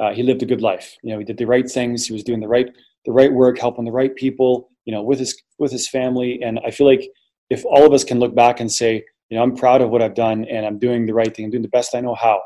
uh, 0.00 0.12
he 0.12 0.22
lived 0.22 0.42
a 0.42 0.46
good 0.46 0.62
life. 0.62 0.96
You 1.02 1.12
know, 1.12 1.18
he 1.18 1.24
did 1.24 1.36
the 1.36 1.46
right 1.46 1.68
things. 1.70 2.06
He 2.06 2.12
was 2.12 2.24
doing 2.24 2.40
the 2.40 2.48
right, 2.48 2.68
the 3.04 3.12
right 3.12 3.32
work, 3.32 3.58
helping 3.58 3.84
the 3.84 3.92
right 3.92 4.14
people, 4.14 4.70
you 4.84 4.94
know, 4.94 5.02
with 5.02 5.18
his, 5.18 5.40
with 5.58 5.72
his 5.72 5.88
family. 5.88 6.40
And 6.42 6.58
I 6.64 6.70
feel 6.70 6.86
like 6.86 7.08
if 7.50 7.64
all 7.64 7.84
of 7.84 7.92
us 7.92 8.04
can 8.04 8.18
look 8.18 8.34
back 8.34 8.60
and 8.60 8.72
say, 8.72 9.04
you 9.28 9.36
know, 9.36 9.42
I'm 9.42 9.56
proud 9.56 9.82
of 9.82 9.90
what 9.90 10.02
I've 10.02 10.14
done 10.14 10.44
and 10.44 10.64
I'm 10.64 10.78
doing 10.78 11.06
the 11.06 11.14
right 11.14 11.34
thing. 11.34 11.46
I'm 11.46 11.50
doing 11.50 11.62
the 11.62 11.68
best 11.68 11.94
I 11.94 12.00
know 12.00 12.14
how. 12.14 12.40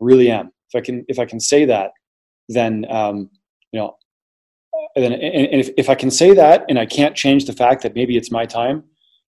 Really 0.00 0.30
am. 0.30 0.52
If 0.72 0.78
I 0.78 0.80
can, 0.84 1.04
if 1.08 1.18
I 1.18 1.24
can 1.24 1.40
say 1.40 1.64
that, 1.64 1.92
then, 2.48 2.86
um, 2.90 3.30
you 3.72 3.80
know, 3.80 3.96
and 4.94 5.04
then 5.04 5.12
and 5.12 5.60
if, 5.60 5.70
if 5.76 5.88
I 5.88 5.94
can 5.94 6.10
say 6.10 6.34
that 6.34 6.64
and 6.68 6.78
I 6.78 6.86
can't 6.86 7.14
change 7.14 7.44
the 7.44 7.52
fact 7.52 7.82
that 7.82 7.94
maybe 7.94 8.16
it's 8.16 8.30
my 8.30 8.46
time, 8.46 8.84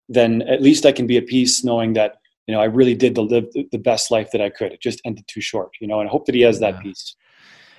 then 0.09 0.41
at 0.43 0.61
least 0.61 0.85
I 0.85 0.91
can 0.91 1.07
be 1.07 1.17
at 1.17 1.27
peace 1.27 1.63
knowing 1.63 1.93
that 1.93 2.17
you 2.47 2.53
know 2.53 2.61
I 2.61 2.65
really 2.65 2.95
did 2.95 3.15
the 3.15 3.21
live 3.23 3.47
the- 3.53 3.77
best 3.77 4.11
life 4.11 4.29
that 4.31 4.41
I 4.41 4.49
could. 4.49 4.71
It 4.71 4.81
just 4.81 5.01
ended 5.05 5.25
too 5.27 5.41
short, 5.41 5.69
you 5.79 5.87
know. 5.87 5.99
And 5.99 6.09
I 6.09 6.11
hope 6.11 6.25
that 6.25 6.35
he 6.35 6.41
has 6.41 6.59
that 6.59 6.75
Yeah. 6.75 6.81
peace. 6.81 7.15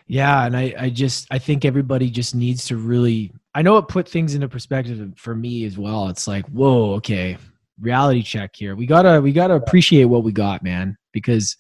Yeah, 0.07 0.47
and 0.47 0.57
I, 0.57 0.75
I 0.79 0.91
just 0.91 1.27
I 1.31 1.39
think 1.39 1.65
everybody 1.65 2.11
just 2.11 2.35
needs 2.35 2.67
to 2.67 2.77
really 2.77 3.33
I 3.55 3.63
know 3.63 3.77
it 3.77 3.89
put 3.89 4.09
things 4.09 4.35
into 4.35 4.49
perspective 4.49 5.13
for 5.17 5.35
me 5.35 5.65
as 5.65 5.77
well. 5.79 6.09
It's 6.09 6.29
like, 6.29 6.47
whoa, 6.47 6.95
okay, 6.95 7.37
reality 7.81 8.23
check 8.23 8.53
here. 8.55 8.75
We 8.77 8.87
gotta 8.87 9.21
we 9.21 9.33
gotta 9.33 9.55
appreciate 9.55 10.05
what 10.05 10.25
we 10.25 10.33
got, 10.33 10.63
man, 10.63 10.97
because 11.13 11.57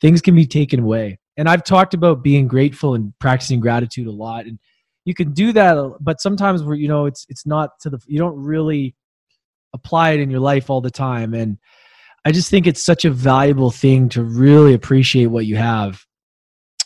things 0.00 0.20
can 0.20 0.34
be 0.34 0.46
taken 0.46 0.80
away. 0.80 1.18
And 1.36 1.48
I've 1.48 1.64
talked 1.64 1.94
about 1.94 2.22
being 2.22 2.48
grateful 2.48 2.94
and 2.94 3.12
practicing 3.18 3.60
gratitude 3.60 4.06
a 4.06 4.12
lot. 4.12 4.46
And 4.46 4.58
you 5.04 5.14
can 5.14 5.32
do 5.32 5.52
that, 5.52 5.96
but 6.00 6.20
sometimes 6.20 6.62
where 6.62 6.76
you 6.76 6.88
know 6.88 7.06
it's 7.06 7.26
it's 7.28 7.46
not 7.46 7.78
to 7.80 7.90
the 7.90 7.98
you 8.06 8.18
don't 8.18 8.36
really 8.36 8.94
apply 9.72 10.10
it 10.10 10.20
in 10.20 10.30
your 10.30 10.40
life 10.40 10.68
all 10.68 10.80
the 10.80 10.90
time. 10.90 11.34
And 11.34 11.58
I 12.24 12.32
just 12.32 12.50
think 12.50 12.66
it's 12.66 12.84
such 12.84 13.04
a 13.04 13.10
valuable 13.10 13.70
thing 13.70 14.08
to 14.10 14.22
really 14.22 14.74
appreciate 14.74 15.26
what 15.26 15.46
you 15.46 15.56
have 15.56 16.04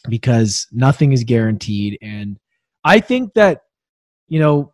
because 0.09 0.66
nothing 0.70 1.12
is 1.12 1.24
guaranteed. 1.24 1.98
And 2.03 2.38
I 2.85 3.00
think 3.00 3.35
that, 3.35 3.62
you 4.29 4.38
know, 4.38 4.74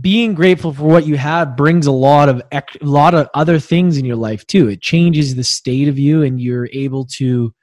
being 0.00 0.34
grateful 0.34 0.72
for 0.72 0.84
what 0.84 1.06
you 1.06 1.16
have 1.16 1.56
brings 1.56 1.86
a 1.86 1.92
lot 1.92 2.28
of 2.28 2.42
a 2.52 2.62
lot 2.82 3.14
of 3.14 3.28
other 3.34 3.58
things 3.58 3.96
in 3.96 4.04
your 4.04 4.16
life 4.16 4.46
too. 4.46 4.68
It 4.68 4.82
changes 4.82 5.34
the 5.34 5.44
state 5.44 5.88
of 5.88 5.98
you, 5.98 6.22
and 6.22 6.40
you're 6.40 6.68
able 6.72 7.04
to 7.16 7.54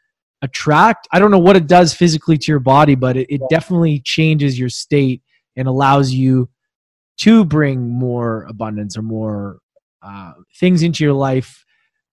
attract. 0.42 1.08
I 1.12 1.20
don't 1.20 1.32
know 1.32 1.40
what 1.40 1.56
it 1.56 1.68
does 1.68 1.94
physically 1.94 2.38
to 2.38 2.52
your 2.52 2.60
body, 2.60 2.96
but 2.96 3.16
it, 3.18 3.28
it 3.30 3.42
definitely 3.50 4.00
changes 4.00 4.58
your 4.58 4.70
state 4.70 5.22
and 5.56 5.68
allows 5.68 6.12
you 6.12 6.50
to 7.18 7.46
bring 7.46 7.90
more 7.90 8.44
abundance 8.50 8.98
or 8.98 9.02
more 9.02 9.60
uh, 10.02 10.34
things 10.60 10.84
into 10.84 11.04
your 11.04 11.14
life 11.14 11.64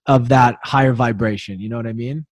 of 0.06 0.28
that 0.28 0.58
higher 0.62 0.92
vibration. 0.92 1.60
You 1.60 1.68
know 1.68 1.76
what 1.76 1.86
I 1.86 1.92
mean? 1.92 2.26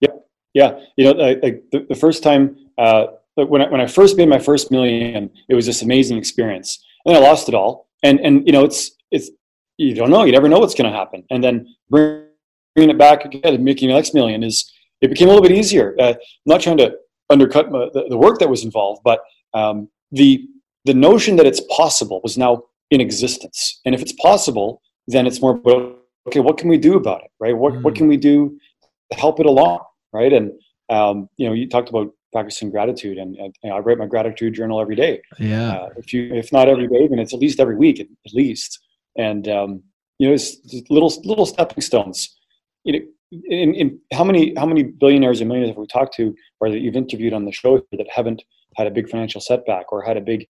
Yeah, 0.00 0.08
yeah. 0.52 0.80
you 0.96 1.04
know, 1.04 1.12
like, 1.12 1.64
the, 1.70 1.86
the 1.88 1.94
first 1.94 2.22
time 2.22 2.56
uh, 2.78 3.06
when 3.36 3.62
I, 3.62 3.68
when 3.68 3.80
I 3.80 3.86
first 3.86 4.16
made 4.16 4.28
my 4.28 4.38
first 4.38 4.70
million, 4.70 5.30
it 5.48 5.54
was 5.54 5.66
this 5.66 5.82
amazing 5.82 6.18
experience, 6.18 6.84
and 7.04 7.16
I 7.16 7.20
lost 7.20 7.48
it 7.48 7.54
all. 7.54 7.88
And 8.02 8.20
and 8.20 8.46
you 8.46 8.52
know, 8.52 8.64
it's 8.64 8.92
it's 9.10 9.30
you 9.78 9.94
don't 9.94 10.10
know, 10.10 10.24
you 10.24 10.32
never 10.32 10.48
know 10.48 10.58
what's 10.58 10.74
going 10.74 10.90
to 10.90 10.96
happen. 10.96 11.24
And 11.30 11.42
then 11.42 11.66
bringing 11.90 12.90
it 12.90 12.98
back 12.98 13.24
again 13.24 13.54
and 13.54 13.64
making 13.64 13.88
the 13.88 13.94
next 13.94 14.14
million 14.14 14.42
is 14.42 14.70
it 15.00 15.08
became 15.08 15.28
a 15.28 15.32
little 15.32 15.42
bit 15.42 15.52
easier. 15.56 15.94
Uh, 15.98 16.10
I'm 16.12 16.16
not 16.46 16.60
trying 16.60 16.78
to 16.78 16.96
undercut 17.30 17.70
my, 17.70 17.88
the, 17.92 18.06
the 18.08 18.18
work 18.18 18.38
that 18.38 18.48
was 18.48 18.64
involved, 18.64 19.00
but 19.04 19.20
um, 19.54 19.88
the 20.12 20.46
the 20.84 20.94
notion 20.94 21.36
that 21.36 21.46
it's 21.46 21.62
possible 21.70 22.20
was 22.22 22.36
now 22.36 22.62
in 22.90 23.00
existence. 23.00 23.80
And 23.84 23.94
if 23.94 24.02
it's 24.02 24.12
possible, 24.12 24.82
then 25.06 25.26
it's 25.26 25.40
more 25.40 25.52
about 25.52 25.98
okay, 26.28 26.40
what 26.40 26.58
can 26.58 26.68
we 26.68 26.78
do 26.78 26.96
about 26.96 27.22
it, 27.24 27.30
right? 27.40 27.56
What 27.56 27.82
what 27.82 27.94
Mm. 27.94 27.98
can 27.98 28.08
we 28.08 28.16
do 28.16 28.58
to 29.12 29.18
help 29.18 29.40
it 29.40 29.46
along, 29.46 29.80
right? 30.12 30.32
And 30.32 30.52
um, 30.90 31.28
you 31.36 31.46
know, 31.48 31.54
you 31.54 31.68
talked 31.68 31.88
about 31.88 32.12
practicing 32.34 32.70
gratitude, 32.70 33.16
and, 33.16 33.36
and 33.36 33.54
you 33.62 33.70
know, 33.70 33.76
I 33.76 33.78
write 33.78 33.98
my 33.98 34.06
gratitude 34.06 34.54
journal 34.54 34.80
every 34.80 34.96
day. 34.96 35.22
Yeah. 35.38 35.72
Uh, 35.72 35.88
if 35.96 36.12
you, 36.12 36.34
if 36.34 36.52
not 36.52 36.68
every 36.68 36.88
day, 36.88 37.06
then 37.08 37.20
it's 37.20 37.32
at 37.32 37.40
least 37.40 37.60
every 37.60 37.76
week, 37.76 38.00
at, 38.00 38.08
at 38.26 38.34
least. 38.34 38.80
And 39.16 39.48
um, 39.48 39.82
you 40.18 40.26
know, 40.26 40.34
it's 40.34 40.56
just 40.56 40.90
little 40.90 41.12
little 41.24 41.46
stepping 41.46 41.80
stones. 41.80 42.36
You 42.84 42.92
know, 42.92 43.06
in, 43.48 43.74
in 43.74 44.00
how 44.12 44.24
many 44.24 44.54
how 44.56 44.66
many 44.66 44.82
billionaires 44.82 45.40
and 45.40 45.48
millionaires 45.48 45.74
have 45.74 45.78
we 45.78 45.86
talked 45.86 46.14
to, 46.16 46.34
or 46.60 46.70
that 46.70 46.80
you've 46.80 46.96
interviewed 46.96 47.32
on 47.32 47.44
the 47.44 47.52
show 47.52 47.80
that 47.92 48.06
haven't 48.10 48.42
had 48.76 48.86
a 48.86 48.90
big 48.90 49.08
financial 49.08 49.40
setback, 49.40 49.92
or 49.92 50.02
had 50.02 50.16
a 50.16 50.20
big 50.20 50.40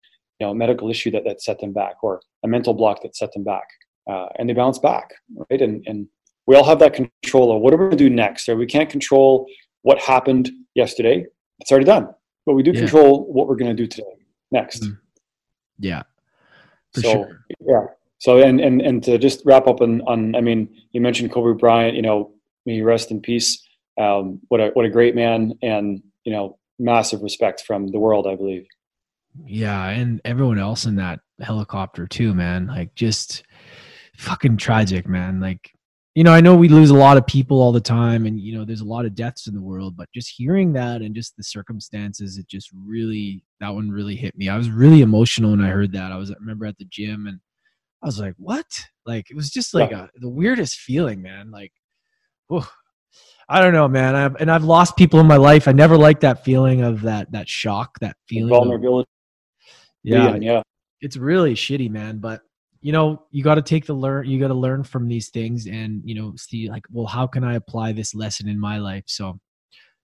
you 0.41 0.47
know 0.47 0.55
medical 0.55 0.91
issue 0.91 1.11
that 1.11 1.25
that 1.25 1.43
set 1.43 1.61
them 1.61 1.73
back, 1.73 2.03
or 2.03 2.21
a 2.45 2.49
mental 2.49 2.75
block 2.75 3.03
that 3.03 3.17
set 3.17 3.33
them 3.33 3.45
back, 3.45 3.69
uh, 4.11 4.27
and 4.39 4.49
they 4.49 4.55
bounce 4.55 4.79
back, 4.79 5.11
right? 5.51 5.61
And 5.61 5.85
and 5.87 6.09
we 6.47 6.57
all 6.57 6.65
have 6.65 6.79
that 6.81 6.95
control 6.95 7.55
of 7.55 7.63
what 7.63 7.73
are 7.73 7.77
we 7.77 7.85
going 7.85 7.99
to 7.99 8.09
do 8.09 8.11
next. 8.11 8.49
Or 8.49 8.57
we 8.57 8.67
can't 8.67 8.91
control 8.91 9.47
what 9.83 9.99
happened 9.99 10.51
yesterday; 10.75 11.27
it's 11.61 11.71
already 11.71 11.87
done. 11.87 12.09
But 12.47 12.55
we 12.55 12.63
do 12.63 12.73
Yeah. 12.73 12.81
control 12.81 13.33
what 13.33 13.49
we're 13.49 13.57
going 13.57 13.75
to 13.75 13.83
do 13.83 13.87
today, 13.87 14.17
next. 14.51 14.83
Mhm. 14.85 14.99
Yeah. 15.79 16.03
For 16.93 17.01
so 17.01 17.13
sure. 17.13 17.45
yeah. 17.67 17.87
So 18.19 18.39
and 18.39 18.61
and 18.61 18.81
and 18.81 19.03
to 19.05 19.19
just 19.19 19.43
wrap 19.45 19.67
up 19.67 19.81
on 19.81 20.01
on 20.03 20.35
I 20.37 20.41
mean 20.41 20.69
you 20.93 21.01
mentioned 21.01 21.33
Kobe 21.33 21.59
Bryant. 21.59 21.97
You 21.97 22.03
know, 22.03 22.33
may 22.67 22.75
he 22.75 22.83
rest 22.83 23.11
in 23.11 23.21
peace. 23.21 23.63
Um, 23.99 24.41
what 24.49 24.61
a 24.61 24.69
what 24.75 24.85
a 24.87 24.91
great 24.91 25.15
man, 25.15 25.55
and 25.63 26.03
you 26.25 26.33
know, 26.33 26.59
massive 26.79 27.23
respect 27.23 27.63
from 27.67 27.89
the 27.89 27.99
world. 27.99 28.27
I 28.27 28.35
believe. 28.37 28.67
Yeah, 29.45 29.89
and 29.89 30.21
everyone 30.25 30.59
else 30.59 30.85
in 30.87 30.97
that 30.97 31.21
helicopter 31.41 32.07
too, 32.07 32.35
man. 32.35 32.67
Like 32.69 32.95
just 32.95 33.43
fucking 34.17 34.57
tragic, 34.59 35.09
man. 35.09 35.41
Like 35.41 35.73
you 36.15 36.23
know, 36.23 36.33
I 36.33 36.41
know 36.41 36.55
we 36.55 36.69
lose 36.69 36.91
a 36.91 36.95
lot 36.97 37.17
of 37.17 37.27
people 37.27 37.61
all 37.61 37.73
the 37.73 37.81
time 37.81 38.25
and 38.25 38.41
you 38.41 38.57
know, 38.57 38.65
there's 38.65 38.81
a 38.81 38.85
lot 38.85 39.05
of 39.05 39.15
deaths 39.15 39.49
in 39.49 39.55
the 39.55 39.61
world, 39.61 39.97
but 39.97 40.09
just 40.15 40.33
hearing 40.37 40.73
that 40.75 41.03
and 41.03 41.15
just 41.15 41.37
the 41.37 41.43
circumstances, 41.43 42.39
it 42.39 42.47
just 42.49 42.71
really 42.73 43.43
that 43.61 43.75
one 43.75 43.91
really 43.91 44.15
hit 44.15 44.37
me. 44.37 44.49
I 44.49 44.57
was 44.57 44.71
really 44.71 45.03
emotional 45.03 45.51
when 45.51 45.65
I 45.65 45.69
heard 45.71 45.93
that. 45.93 46.13
I 46.13 46.17
was 46.17 46.31
I 46.31 46.35
remember 46.39 46.67
at 46.67 46.79
the 46.79 46.85
gym 46.85 47.27
and 47.27 47.41
I 48.03 48.07
was 48.07 48.21
like, 48.21 48.35
"What?" 48.39 48.67
Like 49.07 49.31
it 49.31 49.37
was 49.37 49.51
just 49.51 49.75
like 49.75 49.91
a, 49.93 50.09
the 50.17 50.29
weirdest 50.29 50.79
feeling, 50.79 51.21
man. 51.21 51.51
Like 51.51 51.73
whew. 52.49 52.65
I 53.49 53.61
don't 53.61 53.75
know, 53.75 53.89
man. 53.89 54.15
I've, 54.15 54.37
and 54.37 54.51
I've 54.51 54.65
lost 54.65 54.97
people 54.97 55.21
in 55.21 55.27
my 55.27 55.37
life. 55.37 55.69
I 55.69 55.73
never 55.73 55.99
liked 55.99 56.23
that 56.23 56.45
feeling 56.45 56.81
of 56.83 57.03
that 57.03 57.33
that 57.33 57.49
shock, 57.49 57.99
that 58.01 58.17
feeling. 58.29 58.53
of- 58.55 58.59
Vulnerability. 58.61 59.09
yeah, 60.03 60.37
yeah. 60.37 60.63
it's 61.01 61.17
really 61.17 61.55
shitty, 61.55 61.91
man. 61.91 62.19
But 62.19 62.41
you 62.85 62.93
know, 62.93 63.23
you 63.31 63.43
got 63.43 63.55
to 63.55 63.63
take 63.63 63.87
the 63.87 63.95
learn. 63.95 64.27
You 64.27 64.39
got 64.39 64.49
to 64.49 64.55
learn 64.55 64.85
from 64.85 65.09
these 65.09 65.31
things, 65.31 65.67
and 65.67 66.03
you 66.05 66.15
know, 66.15 66.35
see 66.37 66.69
like, 66.69 66.85
well, 66.93 67.07
how 67.07 67.27
can 67.27 67.43
I 67.43 67.55
apply 67.55 67.93
this 67.93 68.15
lesson 68.15 68.47
in 68.47 68.61
my 68.61 68.77
life? 68.77 69.05
So 69.07 69.41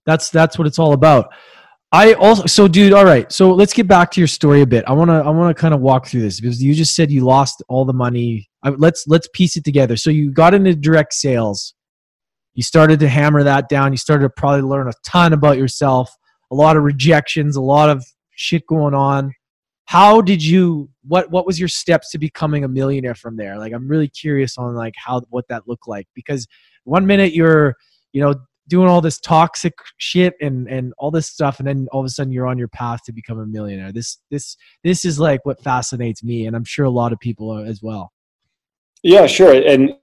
that's 0.06 0.30
that's 0.30 0.56
what 0.56 0.66
it's 0.66 0.78
all 0.78 0.94
about. 0.94 1.28
I 1.92 2.14
also 2.14 2.46
so 2.46 2.68
dude, 2.68 2.94
all 2.94 3.04
right. 3.04 3.30
So 3.30 3.52
let's 3.52 3.74
get 3.74 3.86
back 3.86 4.10
to 4.12 4.20
your 4.20 4.28
story 4.28 4.62
a 4.62 4.66
bit. 4.66 4.84
I 4.86 4.94
want 4.94 5.10
to 5.10 5.16
I 5.16 5.28
want 5.28 5.54
to 5.54 5.60
kind 5.60 5.74
of 5.74 5.82
walk 5.82 6.06
through 6.06 6.22
this 6.22 6.40
because 6.40 6.62
you 6.62 6.72
just 6.72 6.96
said 6.96 7.10
you 7.10 7.22
lost 7.22 7.62
all 7.68 7.84
the 7.84 7.92
money. 7.92 8.48
I, 8.62 8.70
let's 8.70 9.04
let's 9.06 9.28
piece 9.34 9.56
it 9.58 9.64
together. 9.64 9.98
So 9.98 10.08
you 10.08 10.32
got 10.32 10.54
into 10.54 10.74
direct 10.74 11.12
sales. 11.12 11.74
you 12.54 12.62
started 12.62 12.98
to 13.00 13.08
hammer 13.08 13.42
that 13.42 13.68
down. 13.68 13.92
You 13.92 13.98
started 13.98 14.22
to 14.22 14.30
probably 14.30 14.62
learn 14.62 14.88
a 14.88 14.92
ton 15.04 15.34
about 15.34 15.58
yourself, 15.58 16.10
a 16.50 16.54
lot 16.54 16.78
of 16.78 16.82
rejections, 16.82 17.56
a 17.56 17.60
lot 17.60 17.90
of 17.90 18.02
shit 18.36 18.66
going 18.66 18.94
on. 18.94 19.32
How 19.90 20.20
did 20.20 20.40
you 20.40 20.88
what 21.03 21.33
what 21.33 21.44
was 21.44 21.59
your 21.59 21.66
steps 21.66 22.12
to 22.12 22.18
becoming 22.18 22.62
a 22.62 22.68
millionaire 22.68 23.16
from 23.16 23.37
there? 23.37 23.59
Like 23.59 23.72
I'm 23.72 23.88
really 23.88 24.07
curious 24.07 24.57
on 24.57 24.72
like 24.76 24.94
how 24.96 25.22
what 25.31 25.48
that 25.48 25.66
looked 25.66 25.88
like 25.88 26.07
because 26.14 26.46
one 26.85 27.07
minute 27.07 27.35
you're, 27.35 27.74
you 28.12 28.20
know, 28.20 28.37
doing 28.68 28.88
all 28.88 29.00
this 29.00 29.18
toxic 29.18 29.74
shit 29.96 30.35
and 30.40 30.68
and 30.68 30.94
all 30.96 31.11
this 31.11 31.26
stuff 31.26 31.59
and 31.59 31.66
then 31.66 31.88
all 31.90 31.98
of 31.98 32.07
a 32.07 32.09
sudden 32.09 32.33
you're 32.33 32.46
on 32.46 32.57
your 32.57 32.68
path 32.68 33.00
to 33.07 33.12
become 33.12 33.40
a 33.40 33.46
millionaire 33.46 33.90
this 33.90 34.18
this 34.31 34.57
this 34.85 35.05
is 35.05 35.18
like 35.18 35.44
what 35.44 35.61
fascinates 35.61 36.22
me 36.22 36.46
and 36.46 36.55
i'm 36.55 36.64
sure 36.64 36.85
a 36.85 36.90
lot 36.90 37.12
of 37.12 37.18
people 37.18 37.59
as 37.59 37.83
well 37.83 38.12
yeah 39.03 39.26
sure 39.26 39.53
and 39.53 39.96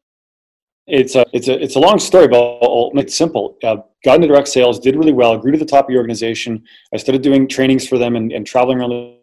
it's 0.88 1.16
a 1.16 1.26
it's 1.32 1.48
a 1.48 1.62
it's 1.62 1.76
a 1.76 1.80
long 1.80 2.00
story, 2.00 2.28
but 2.30 2.38
I'll 2.62 2.92
make 2.94 3.08
it 3.08 3.12
simple. 3.12 3.58
Uh, 3.62 3.78
got 4.06 4.16
into 4.16 4.28
direct 4.28 4.48
sales, 4.48 4.80
did 4.80 4.96
really 4.96 5.12
well, 5.12 5.38
grew 5.38 5.52
to 5.52 5.58
the 5.58 5.66
top 5.66 5.86
of 5.86 5.90
the 5.90 5.98
organization. 5.98 6.64
I 6.94 6.98
started 6.98 7.22
doing 7.22 7.46
trainings 7.48 7.86
for 7.86 7.98
them 7.98 8.16
and, 8.16 8.32
and 8.32 8.48
traveling 8.48 8.80
around 8.80 8.92
the 8.92 9.17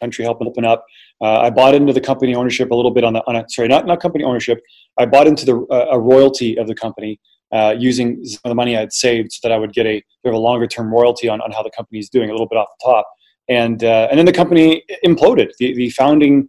country, 0.00 0.24
helping 0.24 0.46
open 0.46 0.64
up. 0.64 0.84
Uh, 1.20 1.40
I 1.40 1.50
bought 1.50 1.74
into 1.74 1.92
the 1.92 2.00
company 2.00 2.34
ownership 2.34 2.70
a 2.70 2.74
little 2.74 2.90
bit 2.90 3.04
on 3.04 3.12
the 3.12 3.22
on 3.26 3.36
a, 3.36 3.44
sorry, 3.48 3.68
not 3.68 3.86
not 3.86 4.00
company 4.00 4.24
ownership. 4.24 4.60
I 4.98 5.06
bought 5.06 5.26
into 5.26 5.44
the 5.44 5.66
uh, 5.70 5.86
a 5.90 5.98
royalty 5.98 6.56
of 6.58 6.66
the 6.66 6.74
company 6.74 7.20
uh, 7.52 7.74
using 7.78 8.24
some 8.24 8.40
of 8.44 8.50
the 8.50 8.54
money 8.54 8.76
I 8.76 8.80
had 8.80 8.92
saved 8.92 9.32
so 9.32 9.40
that 9.42 9.52
I 9.52 9.58
would 9.58 9.72
get 9.72 9.86
a 9.86 10.02
sort 10.22 10.34
of 10.34 10.38
a 10.38 10.38
longer 10.38 10.66
term 10.66 10.92
royalty 10.92 11.28
on, 11.28 11.40
on 11.40 11.50
how 11.50 11.62
the 11.62 11.70
company 11.70 11.98
is 11.98 12.08
doing, 12.08 12.30
a 12.30 12.32
little 12.32 12.48
bit 12.48 12.56
off 12.56 12.68
the 12.80 12.86
top. 12.86 13.06
And 13.48 13.84
uh, 13.84 14.08
and 14.10 14.18
then 14.18 14.26
the 14.26 14.32
company 14.32 14.82
imploded. 15.04 15.50
The 15.58 15.74
the 15.74 15.90
founding 15.90 16.48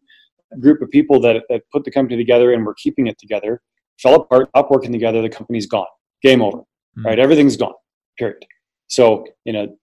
group 0.60 0.82
of 0.82 0.90
people 0.90 1.20
that, 1.22 1.44
that 1.50 1.64
put 1.72 1.84
the 1.84 1.92
company 1.92 2.18
together 2.18 2.54
and 2.54 2.66
were 2.66 2.76
keeping 2.76 3.08
it 3.08 3.18
together 3.20 3.62
fell 4.02 4.16
apart, 4.16 4.50
up 4.54 4.72
working 4.72 4.92
together, 4.92 5.22
the 5.22 5.30
company's 5.30 5.66
gone. 5.66 5.88
Game 6.22 6.42
over. 6.42 6.60
Mm-hmm. 6.60 7.06
Right? 7.06 7.20
Everything's 7.20 7.58
gone. 7.58 7.74
Period. 8.18 8.46
So, 8.88 9.26
you 9.46 9.54
know, 9.54 9.76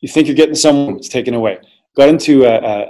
you 0.00 0.08
think 0.08 0.26
you're 0.26 0.36
getting 0.36 0.54
someone, 0.54 0.96
it's 0.96 1.08
taken 1.08 1.34
away. 1.34 1.58
Got 1.96 2.08
into 2.08 2.46
uh, 2.46 2.48
uh, 2.48 2.86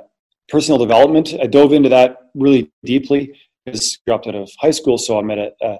personal 0.48 0.78
development. 0.78 1.34
I 1.40 1.46
dove 1.46 1.72
into 1.72 1.88
that 1.88 2.18
really 2.34 2.70
deeply 2.84 3.34
I 3.66 3.74
dropped 4.06 4.26
out 4.26 4.34
of 4.34 4.50
high 4.58 4.70
school, 4.70 4.98
so 4.98 5.18
I'm 5.18 5.30
at 5.30 5.38
a, 5.38 5.78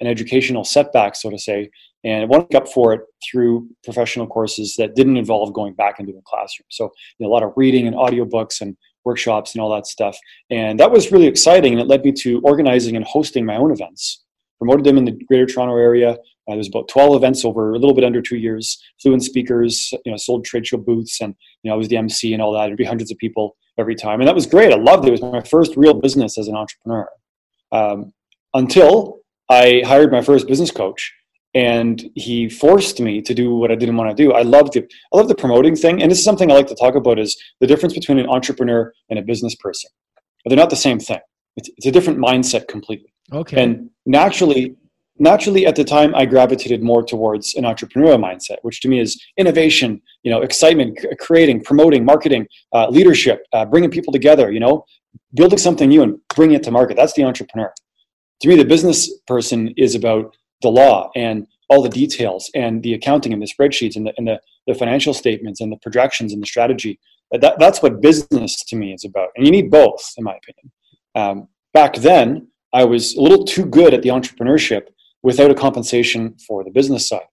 an 0.00 0.06
educational 0.06 0.64
setback, 0.64 1.16
so 1.16 1.30
to 1.30 1.38
say, 1.38 1.70
and 2.04 2.22
I 2.22 2.24
went 2.24 2.54
up 2.54 2.68
for 2.68 2.92
it 2.92 3.00
through 3.28 3.68
professional 3.84 4.26
courses 4.26 4.76
that 4.76 4.94
didn't 4.94 5.16
involve 5.16 5.52
going 5.52 5.74
back 5.74 5.98
into 5.98 6.12
the 6.12 6.22
classroom. 6.24 6.66
So 6.70 6.92
you 7.18 7.26
know, 7.26 7.30
a 7.30 7.32
lot 7.32 7.42
of 7.42 7.52
reading 7.56 7.86
and 7.86 7.96
audiobooks 7.96 8.60
and 8.60 8.76
workshops 9.04 9.54
and 9.54 9.62
all 9.62 9.74
that 9.74 9.86
stuff. 9.86 10.16
And 10.50 10.78
that 10.78 10.90
was 10.90 11.10
really 11.10 11.26
exciting. 11.26 11.72
And 11.72 11.80
it 11.80 11.88
led 11.88 12.04
me 12.04 12.12
to 12.12 12.40
organizing 12.44 12.96
and 12.96 13.04
hosting 13.04 13.44
my 13.44 13.56
own 13.56 13.72
events. 13.72 14.24
Promoted 14.58 14.84
them 14.84 14.98
in 14.98 15.04
the 15.04 15.18
Greater 15.28 15.46
Toronto 15.46 15.76
area. 15.76 16.16
Uh, 16.48 16.52
there 16.52 16.58
was 16.58 16.68
about 16.68 16.88
12 16.88 17.16
events 17.16 17.44
over 17.44 17.72
a 17.72 17.78
little 17.78 17.94
bit 17.94 18.04
under 18.04 18.22
two 18.22 18.36
years. 18.36 18.80
Flew 19.02 19.12
in 19.12 19.20
speakers, 19.20 19.92
you 20.04 20.12
know, 20.12 20.16
sold 20.16 20.44
trade 20.44 20.66
show 20.66 20.76
booths, 20.76 21.20
and 21.20 21.34
you 21.62 21.68
know, 21.70 21.74
I 21.74 21.78
was 21.78 21.88
the 21.88 21.96
MC 21.96 22.32
and 22.32 22.42
all 22.42 22.52
that. 22.52 22.66
It'd 22.66 22.78
be 22.78 22.84
hundreds 22.84 23.10
of 23.10 23.18
people 23.18 23.56
every 23.78 23.94
time, 23.94 24.20
and 24.20 24.28
that 24.28 24.34
was 24.34 24.46
great. 24.46 24.72
I 24.72 24.76
loved 24.76 25.04
it. 25.04 25.08
It 25.08 25.20
was 25.20 25.22
my 25.22 25.42
first 25.42 25.76
real 25.76 25.94
business 25.94 26.38
as 26.38 26.48
an 26.48 26.56
entrepreneur. 26.56 27.08
Um, 27.72 28.12
until 28.54 29.18
I 29.50 29.82
hired 29.84 30.12
my 30.12 30.22
first 30.22 30.46
business 30.46 30.70
coach, 30.70 31.12
and 31.54 32.10
he 32.14 32.48
forced 32.48 33.00
me 33.00 33.22
to 33.22 33.34
do 33.34 33.54
what 33.54 33.72
I 33.72 33.74
didn't 33.74 33.96
want 33.96 34.14
to 34.14 34.22
do. 34.22 34.32
I 34.32 34.42
love 34.42 34.70
the 34.72 34.86
I 35.12 35.16
love 35.16 35.28
the 35.28 35.34
promoting 35.34 35.74
thing, 35.74 36.02
and 36.02 36.10
this 36.10 36.18
is 36.18 36.24
something 36.24 36.50
I 36.50 36.54
like 36.54 36.68
to 36.68 36.76
talk 36.76 36.94
about: 36.94 37.18
is 37.18 37.36
the 37.60 37.66
difference 37.66 37.94
between 37.94 38.18
an 38.18 38.28
entrepreneur 38.28 38.92
and 39.10 39.18
a 39.18 39.22
business 39.22 39.54
person. 39.56 39.90
But 40.44 40.50
they're 40.50 40.58
not 40.58 40.70
the 40.70 40.76
same 40.76 41.00
thing. 41.00 41.18
It's, 41.56 41.70
it's 41.76 41.86
a 41.86 41.90
different 41.90 42.18
mindset 42.18 42.68
completely. 42.68 43.12
Okay. 43.32 43.60
And 43.62 43.90
naturally, 44.04 44.76
naturally, 45.18 45.66
at 45.66 45.76
the 45.76 45.84
time, 45.84 46.14
I 46.14 46.26
gravitated 46.26 46.82
more 46.82 47.02
towards 47.02 47.54
an 47.54 47.64
entrepreneurial 47.64 48.22
mindset, 48.22 48.56
which 48.62 48.80
to 48.82 48.88
me 48.88 49.00
is 49.00 49.20
innovation, 49.36 50.00
you 50.22 50.30
know, 50.30 50.42
excitement, 50.42 50.98
c- 51.00 51.08
creating, 51.18 51.62
promoting, 51.62 52.04
marketing, 52.04 52.46
uh, 52.72 52.88
leadership, 52.88 53.44
uh, 53.52 53.64
bringing 53.64 53.90
people 53.90 54.12
together. 54.12 54.50
You 54.50 54.60
know, 54.60 54.84
building 55.34 55.58
something 55.58 55.88
new 55.88 56.02
and 56.02 56.18
bringing 56.34 56.56
it 56.56 56.62
to 56.64 56.70
market. 56.70 56.96
That's 56.96 57.14
the 57.14 57.24
entrepreneur. 57.24 57.72
To 58.40 58.48
me, 58.48 58.56
the 58.56 58.64
business 58.64 59.10
person 59.26 59.72
is 59.76 59.94
about 59.94 60.36
the 60.62 60.68
law 60.68 61.10
and 61.16 61.46
all 61.68 61.82
the 61.82 61.88
details 61.88 62.50
and 62.54 62.82
the 62.82 62.94
accounting 62.94 63.32
and 63.32 63.42
the 63.42 63.46
spreadsheets 63.46 63.96
and 63.96 64.06
the, 64.06 64.14
and 64.18 64.26
the, 64.26 64.40
the 64.66 64.74
financial 64.74 65.14
statements 65.14 65.60
and 65.60 65.72
the 65.72 65.76
projections 65.78 66.32
and 66.32 66.42
the 66.42 66.46
strategy. 66.46 66.98
That, 67.32 67.58
that's 67.58 67.82
what 67.82 68.00
business 68.00 68.62
to 68.64 68.76
me 68.76 68.92
is 68.92 69.04
about. 69.04 69.30
And 69.36 69.44
you 69.44 69.50
need 69.50 69.70
both, 69.70 70.12
in 70.16 70.24
my 70.24 70.36
opinion. 70.36 70.72
Um, 71.14 71.48
back 71.74 71.94
then, 71.96 72.48
I 72.72 72.84
was 72.84 73.14
a 73.14 73.20
little 73.20 73.44
too 73.44 73.64
good 73.64 73.94
at 73.94 74.02
the 74.02 74.10
entrepreneurship 74.10 74.88
without 75.26 75.50
a 75.50 75.54
compensation 75.54 76.36
for 76.46 76.62
the 76.62 76.70
business 76.70 77.08
side. 77.08 77.28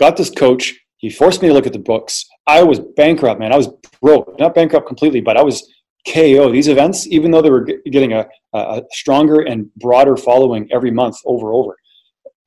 Got 0.00 0.16
this 0.16 0.30
coach. 0.30 0.74
He 0.96 1.08
forced 1.08 1.40
me 1.40 1.46
to 1.46 1.54
look 1.54 1.68
at 1.68 1.72
the 1.72 1.78
books. 1.78 2.26
I 2.48 2.64
was 2.64 2.80
bankrupt, 2.96 3.38
man. 3.38 3.52
I 3.52 3.56
was 3.56 3.68
broke. 4.02 4.36
Not 4.40 4.52
bankrupt 4.52 4.88
completely, 4.88 5.20
but 5.20 5.36
I 5.36 5.44
was 5.44 5.56
KO. 6.12 6.50
These 6.50 6.66
events, 6.66 7.06
even 7.06 7.30
though 7.30 7.40
they 7.40 7.50
were 7.50 7.68
getting 7.94 8.14
a, 8.14 8.26
a 8.52 8.82
stronger 8.90 9.42
and 9.42 9.72
broader 9.76 10.16
following 10.16 10.68
every 10.72 10.90
month 10.90 11.14
over 11.24 11.52
over, 11.52 11.76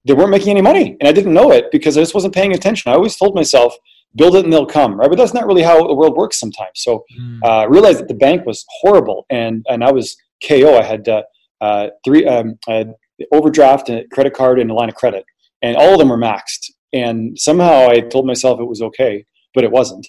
they 0.06 0.14
weren't 0.14 0.32
making 0.32 0.50
any 0.50 0.62
money. 0.62 0.98
And 1.00 1.08
I 1.08 1.14
didn't 1.14 1.34
know 1.34 1.54
it 1.54 1.72
because 1.72 1.98
I 1.98 2.02
just 2.02 2.14
wasn't 2.14 2.36
paying 2.36 2.52
attention. 2.52 2.92
I 2.92 2.96
always 2.96 3.16
told 3.16 3.34
myself, 3.34 3.74
build 4.18 4.36
it 4.36 4.44
and 4.44 4.52
they'll 4.52 4.66
come, 4.66 5.00
right? 5.00 5.10
But 5.10 5.18
that's 5.18 5.34
not 5.34 5.48
really 5.48 5.64
how 5.64 5.88
the 5.88 5.96
world 5.96 6.18
works 6.18 6.38
sometimes. 6.38 6.76
So 6.76 7.06
mm. 7.18 7.40
uh, 7.46 7.60
I 7.60 7.66
realized 7.68 8.00
that 8.00 8.10
the 8.10 8.16
bank 8.16 8.46
was 8.46 8.66
horrible 8.82 9.26
and, 9.30 9.66
and 9.70 9.82
I 9.82 9.94
was 9.94 10.18
KO. 10.46 10.78
I 10.78 10.84
had 10.84 11.08
uh, 11.08 11.22
uh, 11.62 11.88
three, 12.04 12.26
um, 12.26 12.60
I 12.68 12.74
had 12.74 12.94
overdraft, 13.32 13.90
and 13.90 14.10
credit 14.12 14.34
card, 14.34 14.60
and 14.60 14.72
a 14.72 14.74
line 14.74 14.90
of 14.90 14.96
credit. 14.96 15.26
And 15.62 15.76
all 15.76 15.94
of 15.94 16.00
them 16.00 16.10
were 16.10 16.18
maxed. 16.18 16.72
And 16.94 17.38
somehow 17.40 17.88
I 17.88 18.02
told 18.02 18.26
myself 18.26 18.60
it 18.60 18.66
was 18.66 18.82
okay, 18.82 19.26
but 19.54 19.64
it 19.64 19.72
wasn't. 19.72 20.08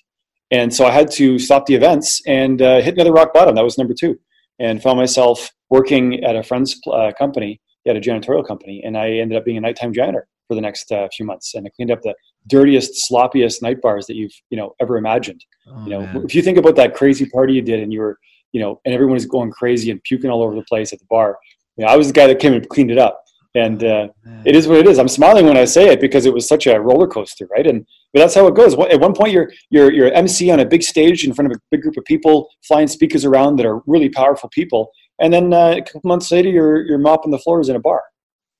And 0.51 0.75
so 0.75 0.85
I 0.85 0.91
had 0.91 1.11
to 1.13 1.39
stop 1.39 1.67
the 1.67 1.75
events 1.75 2.21
and 2.27 2.61
uh, 2.61 2.81
hit 2.81 2.95
another 2.95 3.13
rock 3.13 3.33
bottom. 3.33 3.55
That 3.55 3.65
was 3.65 3.79
number 3.79 3.95
two. 3.95 4.19
And 4.59 4.83
found 4.83 4.99
myself 4.99 5.51
working 5.71 6.23
at 6.25 6.37
a 6.37 6.43
friend's 6.43 6.79
uh, 6.87 7.13
company 7.19 7.61
had 7.87 7.97
a 7.97 8.01
janitorial 8.01 8.47
company, 8.47 8.83
and 8.85 8.97
I 8.97 9.11
ended 9.11 9.37
up 9.37 9.45
being 9.45 9.57
a 9.57 9.61
nighttime 9.61 9.93
janitor 9.93 10.29
for 10.49 10.55
the 10.55 10.61
next 10.61 10.91
uh, 10.93 11.09
few 11.15 11.27
months, 11.27 11.55
and 11.55 11.67
I 11.67 11.71
cleaned 11.75 11.91
up 11.91 12.03
the 12.03 12.15
dirtiest, 12.47 13.11
sloppiest 13.11 13.63
night 13.63 13.81
bars 13.81 14.07
that 14.07 14.17
you've 14.17 14.33
you 14.51 14.57
know 14.57 14.75
ever 14.81 14.97
imagined. 14.97 15.45
Oh, 15.69 15.85
you 15.85 15.91
know, 15.91 16.01
man. 16.01 16.25
if 16.25 16.35
you 16.35 16.43
think 16.43 16.59
about 16.59 16.77
that 16.77 16.95
crazy 16.95 17.27
party 17.27 17.55
you 17.55 17.63
did, 17.63 17.81
and 17.81 17.93
you 17.93 18.01
were 18.01 18.19
you 18.53 18.61
know, 18.61 18.81
and 18.85 18.95
everyone 18.95 19.15
was 19.15 19.27
going 19.27 19.51
crazy 19.51 19.91
and 19.91 20.03
puking 20.05 20.31
all 20.31 20.43
over 20.43 20.55
the 20.55 20.65
place 20.65 20.93
at 20.93 20.99
the 20.99 21.07
bar. 21.09 21.39
You 21.77 21.85
know, 21.85 21.93
I 21.93 21.97
was 21.97 22.09
the 22.09 22.13
guy 22.13 22.27
that 22.27 22.39
came 22.39 22.53
and 22.53 22.69
cleaned 22.69 22.91
it 22.91 22.99
up, 22.99 23.25
and 23.55 23.83
uh, 23.83 24.09
it 24.45 24.55
is 24.55 24.69
what 24.69 24.79
it 24.79 24.87
is. 24.87 24.99
I'm 24.99 25.09
smiling 25.09 25.47
when 25.47 25.57
I 25.57 25.65
say 25.65 25.89
it 25.89 26.01
because 26.01 26.27
it 26.27 26.35
was 26.35 26.47
such 26.47 26.67
a 26.67 26.81
roller 26.81 27.07
coaster, 27.07 27.49
right? 27.51 27.67
And 27.67 27.87
but 28.13 28.21
that's 28.21 28.35
how 28.35 28.47
it 28.47 28.55
goes. 28.55 28.75
At 28.75 29.01
one 29.01 29.15
point, 29.15 29.33
you're 29.33 29.51
you're 29.71 29.93
you're 29.93 30.13
MC 30.13 30.51
on 30.51 30.61
a 30.61 30.67
big 30.67 30.83
stage 30.83 31.25
in 31.25 31.33
front 31.33 31.51
of 31.51 31.57
a 31.57 31.61
big 31.71 31.83
group 31.83 31.97
of 31.97 32.05
people, 32.05 32.49
flying 32.67 32.89
speakers 32.89 33.25
around 33.25 33.57
that 33.57 33.67
are 33.67 33.81
really 33.87 34.09
powerful 34.09 34.49
people, 34.51 34.91
and 35.21 35.33
then 35.33 35.53
uh, 35.53 35.77
a 35.79 35.83
couple 35.83 36.03
months 36.05 36.31
later 36.31 36.51
you're 36.51 36.85
you're 36.87 36.99
mopping 36.99 37.31
the 37.31 37.39
floors 37.39 37.69
in 37.69 37.77
a 37.77 37.81
bar 37.81 38.03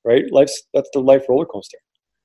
right? 0.05 0.31
Life's 0.33 0.63
that's 0.75 0.91
the 0.93 1.01
life 1.01 1.25
roller 1.29 1.47
coaster. 1.47 1.79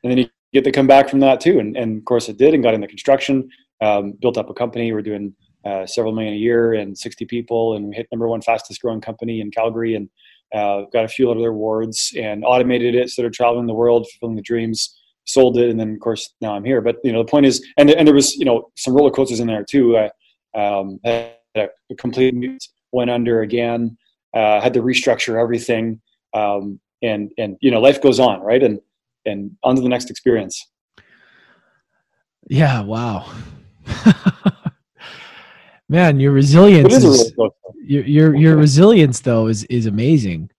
And 0.04 0.12
then 0.12 0.18
you 0.20 0.30
get 0.54 0.64
to 0.64 0.72
come 0.72 0.88
back 0.88 1.10
from 1.10 1.20
that 1.22 1.42
too. 1.42 1.60
And, 1.60 1.76
and 1.76 1.98
of 1.98 2.06
course 2.06 2.30
it 2.30 2.38
did 2.38 2.54
and 2.54 2.64
got 2.64 2.74
into 2.74 2.88
construction 2.88 3.50
um, 3.82 4.14
built 4.22 4.38
up 4.38 4.50
a 4.50 4.54
company. 4.54 4.92
We're 4.92 5.02
doing 5.02 5.34
uh, 5.66 5.86
several 5.86 6.14
million 6.14 6.34
a 6.34 6.38
year 6.38 6.74
and 6.74 6.98
60 6.98 7.26
people. 7.26 7.76
And 7.76 7.90
we 7.90 7.96
hit 7.96 8.08
number 8.12 8.28
one 8.28 8.42
fastest 8.42 8.82
growing 8.82 9.02
company 9.02 9.42
in 9.42 9.52
calgary. 9.52 9.96
And 9.96 10.10
uh, 10.54 10.82
got 10.94 11.06
a 11.06 11.10
few 11.10 11.30
other 11.30 11.50
awards 11.50 12.14
and 12.18 12.44
automated 12.46 12.96
it 12.96 13.10
started 13.10 13.34
traveling 13.34 13.68
the 13.68 13.74
world 13.74 14.08
fulfilling 14.12 14.36
the 14.36 14.42
dreams 14.42 14.98
sold 15.26 15.58
it 15.58 15.70
and 15.70 15.80
then 15.80 15.94
of 15.94 16.00
course 16.00 16.34
now 16.40 16.56
i'm 16.56 16.64
here 16.64 16.80
but 16.80 16.98
you 17.04 17.12
know 17.12 17.22
the 17.22 17.30
point 17.30 17.46
is 17.46 17.66
and, 17.78 17.90
and 17.90 18.08
there 18.08 18.16
was 18.16 18.36
you 18.36 18.46
know 18.46 18.72
some 18.78 18.94
roller 18.94 19.12
coasters 19.12 19.40
in 19.40 19.48
there 19.48 19.64
too 19.64 19.98
I, 19.98 20.10
um, 20.56 21.00
had 21.04 21.36
a 21.56 21.96
complete 21.96 22.64
went 22.94 23.10
under 23.10 23.42
again 23.42 23.98
uh, 24.34 24.62
had 24.62 24.74
to 24.74 24.82
restructure 24.82 25.42
everything, 25.42 26.02
um, 26.34 26.80
and 27.02 27.32
and 27.38 27.58
you 27.62 27.72
know 27.72 27.80
life 27.80 28.02
goes 28.02 28.20
on, 28.20 28.42
right? 28.42 28.62
And 28.62 28.80
and 29.26 29.52
on 29.64 29.76
to 29.76 29.82
the 29.82 29.90
next 29.90 30.10
experience. 30.10 30.70
Yeah. 32.50 32.82
Wow. 32.82 33.32
Man, 35.90 36.20
your 36.20 36.32
resilience 36.32 36.94
is, 36.94 37.04
is 37.04 37.34
your 37.84 38.04
your, 38.04 38.36
your 38.36 38.56
resilience 38.58 39.22
though 39.22 39.48
is 39.48 39.64
is 39.66 39.86
amazing. 39.86 40.50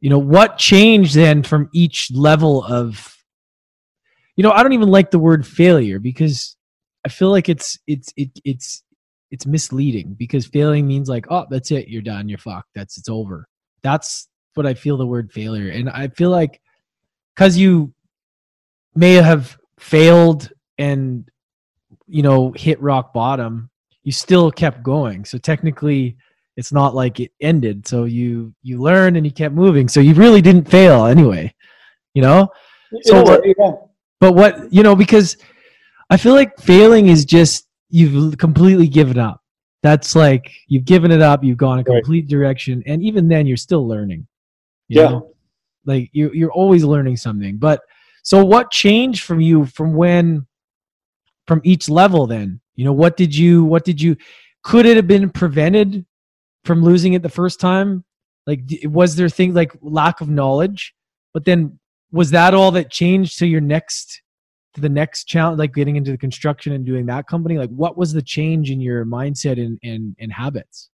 You 0.00 0.10
know 0.10 0.18
what 0.18 0.58
changed 0.58 1.14
then 1.14 1.42
from 1.42 1.68
each 1.72 2.10
level 2.12 2.64
of 2.64 3.16
you 4.34 4.42
know 4.42 4.50
I 4.50 4.62
don't 4.62 4.72
even 4.72 4.88
like 4.88 5.10
the 5.10 5.18
word 5.18 5.46
failure 5.46 6.00
because 6.00 6.56
I 7.04 7.08
feel 7.08 7.30
like 7.30 7.48
it's 7.48 7.78
it's 7.86 8.12
it, 8.16 8.30
it's 8.44 8.82
it's 9.30 9.46
misleading 9.46 10.14
because 10.14 10.46
failing 10.46 10.88
means 10.88 11.08
like 11.08 11.26
oh 11.30 11.46
that's 11.48 11.70
it. 11.70 11.88
You're 11.88 12.02
done. 12.02 12.28
You're 12.28 12.38
fucked. 12.38 12.70
That's 12.74 12.98
it's 12.98 13.08
over. 13.08 13.48
That's 13.82 14.28
what 14.54 14.66
i 14.66 14.74
feel 14.74 14.96
the 14.96 15.06
word 15.06 15.32
failure. 15.32 15.70
And 15.70 15.88
i 15.90 16.08
feel 16.08 16.30
like 16.30 16.60
because 17.34 17.56
you 17.56 17.92
may 18.94 19.14
have 19.14 19.56
failed 19.78 20.50
and 20.78 21.28
you 22.06 22.22
know 22.22 22.52
hit 22.52 22.80
rock 22.80 23.12
bottom 23.12 23.70
you 24.02 24.12
still 24.12 24.50
kept 24.50 24.82
going 24.82 25.24
so 25.24 25.38
technically 25.38 26.16
it's 26.56 26.72
not 26.72 26.94
like 26.94 27.20
it 27.20 27.30
ended 27.40 27.86
so 27.86 28.04
you 28.04 28.52
you 28.62 28.80
learned 28.80 29.16
and 29.16 29.24
you 29.24 29.32
kept 29.32 29.54
moving 29.54 29.88
so 29.88 30.00
you 30.00 30.14
really 30.14 30.42
didn't 30.42 30.68
fail 30.68 31.06
anyway 31.06 31.52
you 32.14 32.22
know 32.22 32.50
So, 33.02 33.24
but, 33.24 33.42
but 34.20 34.34
what 34.34 34.72
you 34.72 34.82
know, 34.82 34.94
because 34.94 35.36
I 36.10 36.16
feel 36.16 36.34
like 36.34 36.58
failing 36.58 37.08
is 37.08 37.24
just 37.24 37.66
you've 37.88 38.36
completely 38.38 38.88
given 38.88 39.18
up. 39.18 39.40
That's 39.82 40.14
like 40.14 40.52
you've 40.68 40.84
given 40.84 41.10
it 41.10 41.22
up. 41.22 41.42
You've 41.42 41.56
gone 41.56 41.78
a 41.78 41.84
complete 41.84 42.24
right. 42.24 42.28
direction, 42.28 42.82
and 42.86 43.02
even 43.02 43.28
then, 43.28 43.46
you're 43.46 43.56
still 43.56 43.86
learning. 43.86 44.26
yeah, 44.88 45.08
know? 45.08 45.34
like 45.86 46.10
you 46.12 46.30
you're 46.32 46.52
always 46.52 46.84
learning 46.84 47.16
something. 47.16 47.56
But 47.56 47.80
so, 48.22 48.44
what 48.44 48.70
changed 48.70 49.24
from 49.24 49.40
you 49.40 49.64
from 49.66 49.94
when, 49.94 50.46
from 51.46 51.60
each 51.64 51.88
level? 51.88 52.26
Then 52.26 52.60
you 52.74 52.84
know, 52.84 52.92
what 52.92 53.16
did 53.16 53.34
you 53.34 53.64
what 53.64 53.84
did 53.84 54.00
you 54.00 54.16
could 54.62 54.86
it 54.86 54.96
have 54.96 55.06
been 55.06 55.30
prevented 55.30 56.06
from 56.64 56.82
losing 56.82 57.14
it 57.14 57.22
the 57.22 57.28
first 57.28 57.60
time? 57.60 58.04
Like, 58.46 58.60
was 58.84 59.16
there 59.16 59.28
things 59.28 59.54
like 59.54 59.72
lack 59.80 60.20
of 60.20 60.28
knowledge? 60.28 60.94
But 61.34 61.44
then, 61.44 61.78
was 62.10 62.30
that 62.30 62.54
all 62.54 62.70
that 62.72 62.90
changed 62.90 63.38
to 63.38 63.46
your 63.46 63.60
next, 63.60 64.22
to 64.74 64.80
the 64.80 64.88
next 64.88 65.24
challenge, 65.24 65.58
like 65.58 65.74
getting 65.74 65.96
into 65.96 66.10
the 66.10 66.18
construction 66.18 66.72
and 66.72 66.84
doing 66.84 67.06
that 67.06 67.26
company? 67.26 67.58
Like, 67.58 67.70
what 67.70 67.96
was 67.96 68.12
the 68.12 68.22
change 68.22 68.70
in 68.70 68.80
your 68.80 69.04
mindset 69.04 69.62
and 69.62 69.78
and, 69.82 70.16
and 70.18 70.32
habits? 70.32 70.90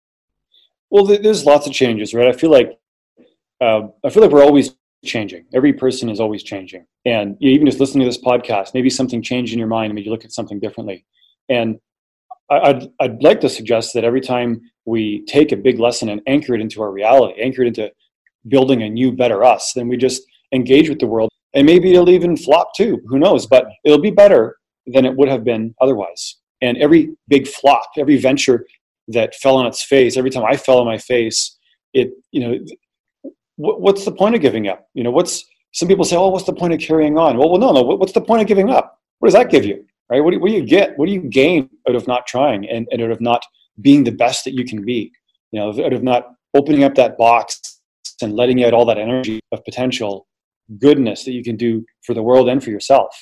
Well, 0.90 1.06
there's 1.06 1.46
lots 1.46 1.68
of 1.68 1.74
changes, 1.74 2.14
right? 2.14 2.28
I 2.28 2.32
feel 2.32 2.50
like, 2.50 2.80
uh, 3.60 3.88
I 4.06 4.10
feel 4.10 4.24
like 4.24 4.32
we're 4.32 4.44
always 4.44 4.74
changing. 5.04 5.46
Every 5.54 5.74
person 5.74 6.08
is 6.10 6.22
always 6.22 6.44
changing, 6.44 6.86
and 7.06 7.38
even 7.42 7.66
just 7.66 7.80
listening 7.80 8.06
to 8.06 8.10
this 8.10 8.22
podcast, 8.22 8.74
maybe 8.74 8.90
something 8.90 9.22
changed 9.22 9.54
in 9.54 9.60
your 9.60 9.68
mind, 9.68 9.88
and 9.88 9.96
maybe 9.96 10.06
you 10.06 10.12
look 10.12 10.26
at 10.26 10.32
something 10.32 10.60
differently. 10.60 11.06
And 11.50 11.80
I'd, 12.50 12.88
I'd 13.00 13.22
like 13.22 13.42
to 13.42 13.50
suggest 13.50 13.94
that 13.94 14.04
every 14.04 14.22
time 14.22 14.62
we 14.86 15.26
take 15.26 15.52
a 15.52 15.58
big 15.58 15.80
lesson 15.80 16.10
and 16.10 16.22
anchor 16.28 16.56
it 16.56 16.62
into 16.62 16.82
our 16.82 16.92
reality, 16.92 17.42
anchor 17.42 17.64
it 17.64 17.68
into 17.68 17.92
building 18.48 18.84
a 18.84 18.90
new, 18.90 19.12
better 19.12 19.44
us, 19.44 19.74
then 19.74 19.88
we 19.88 19.98
just 19.98 20.24
engage 20.54 20.90
with 20.90 21.00
the 21.00 21.08
world. 21.08 21.30
And 21.54 21.66
maybe 21.66 21.92
it'll 21.92 22.10
even 22.10 22.38
flop 22.38 22.70
too. 22.76 23.02
Who 23.08 23.20
knows? 23.20 23.46
But 23.48 23.68
it'll 23.84 24.02
be 24.02 24.12
better 24.12 24.58
than 24.86 25.06
it 25.06 25.16
would 25.16 25.28
have 25.28 25.44
been 25.44 25.76
otherwise. 25.82 26.38
And 26.62 26.78
every 26.78 27.16
big 27.28 27.48
flop, 27.48 27.90
every 27.98 28.18
venture 28.18 28.66
that 29.10 29.36
fell 29.36 29.58
on 29.58 29.66
its 29.66 29.84
face, 29.84 30.18
every 30.18 30.30
time 30.30 30.46
I 30.46 30.56
fell 30.56 30.80
on 30.80 30.86
my 30.86 30.98
face, 30.98 31.58
it, 31.94 32.12
you 32.32 32.42
know, 32.42 32.58
what's 33.58 34.06
the 34.06 34.12
point 34.12 34.36
of 34.36 34.42
giving 34.42 34.68
up? 34.68 34.88
You 34.94 35.04
know, 35.04 35.12
what's, 35.12 35.46
some 35.74 35.88
people 35.88 36.06
say, 36.06 36.16
oh, 36.16 36.30
what's 36.30 36.46
the 36.46 36.54
point 36.54 36.74
of 36.74 36.80
carrying 36.80 37.18
on? 37.18 37.38
Well, 37.38 37.50
well, 37.50 37.60
no, 37.60 37.72
no. 37.72 37.82
What's 37.82 38.14
the 38.14 38.22
point 38.22 38.42
of 38.42 38.48
giving 38.48 38.70
up? 38.70 39.00
What 39.20 39.28
does 39.28 39.34
that 39.34 39.50
give 39.50 39.66
you? 39.66 39.86
Right? 40.10 40.24
What 40.24 40.32
do, 40.32 40.40
what 40.40 40.50
do 40.50 40.56
you 40.56 40.66
get? 40.66 40.98
What 40.98 41.08
do 41.08 41.14
you 41.14 41.22
gain 41.22 41.70
out 41.88 41.96
of 41.96 42.08
not 42.08 42.28
trying 42.28 42.68
and, 42.70 42.88
and 42.92 43.02
out 43.02 43.12
of 43.12 43.22
not 43.22 43.44
being 43.82 44.04
the 44.04 44.12
best 44.12 44.46
that 44.46 44.54
you 44.54 44.66
can 44.66 44.84
be? 44.84 45.12
You 45.52 45.60
know, 45.60 45.86
out 45.86 45.94
of 45.94 46.04
not 46.04 46.28
opening 46.56 46.84
up 46.84 46.96
that 46.96 47.18
box 47.18 47.60
and 48.22 48.34
letting 48.34 48.64
out 48.64 48.74
all 48.74 48.86
that 48.86 48.98
energy 48.98 49.40
of 49.52 49.64
potential 49.64 50.28
goodness 50.80 51.24
that 51.24 51.32
you 51.32 51.44
can 51.44 51.56
do 51.56 51.86
for 52.06 52.14
the 52.14 52.24
world 52.24 52.50
and 52.50 52.64
for 52.64 52.72
yourself, 52.72 53.16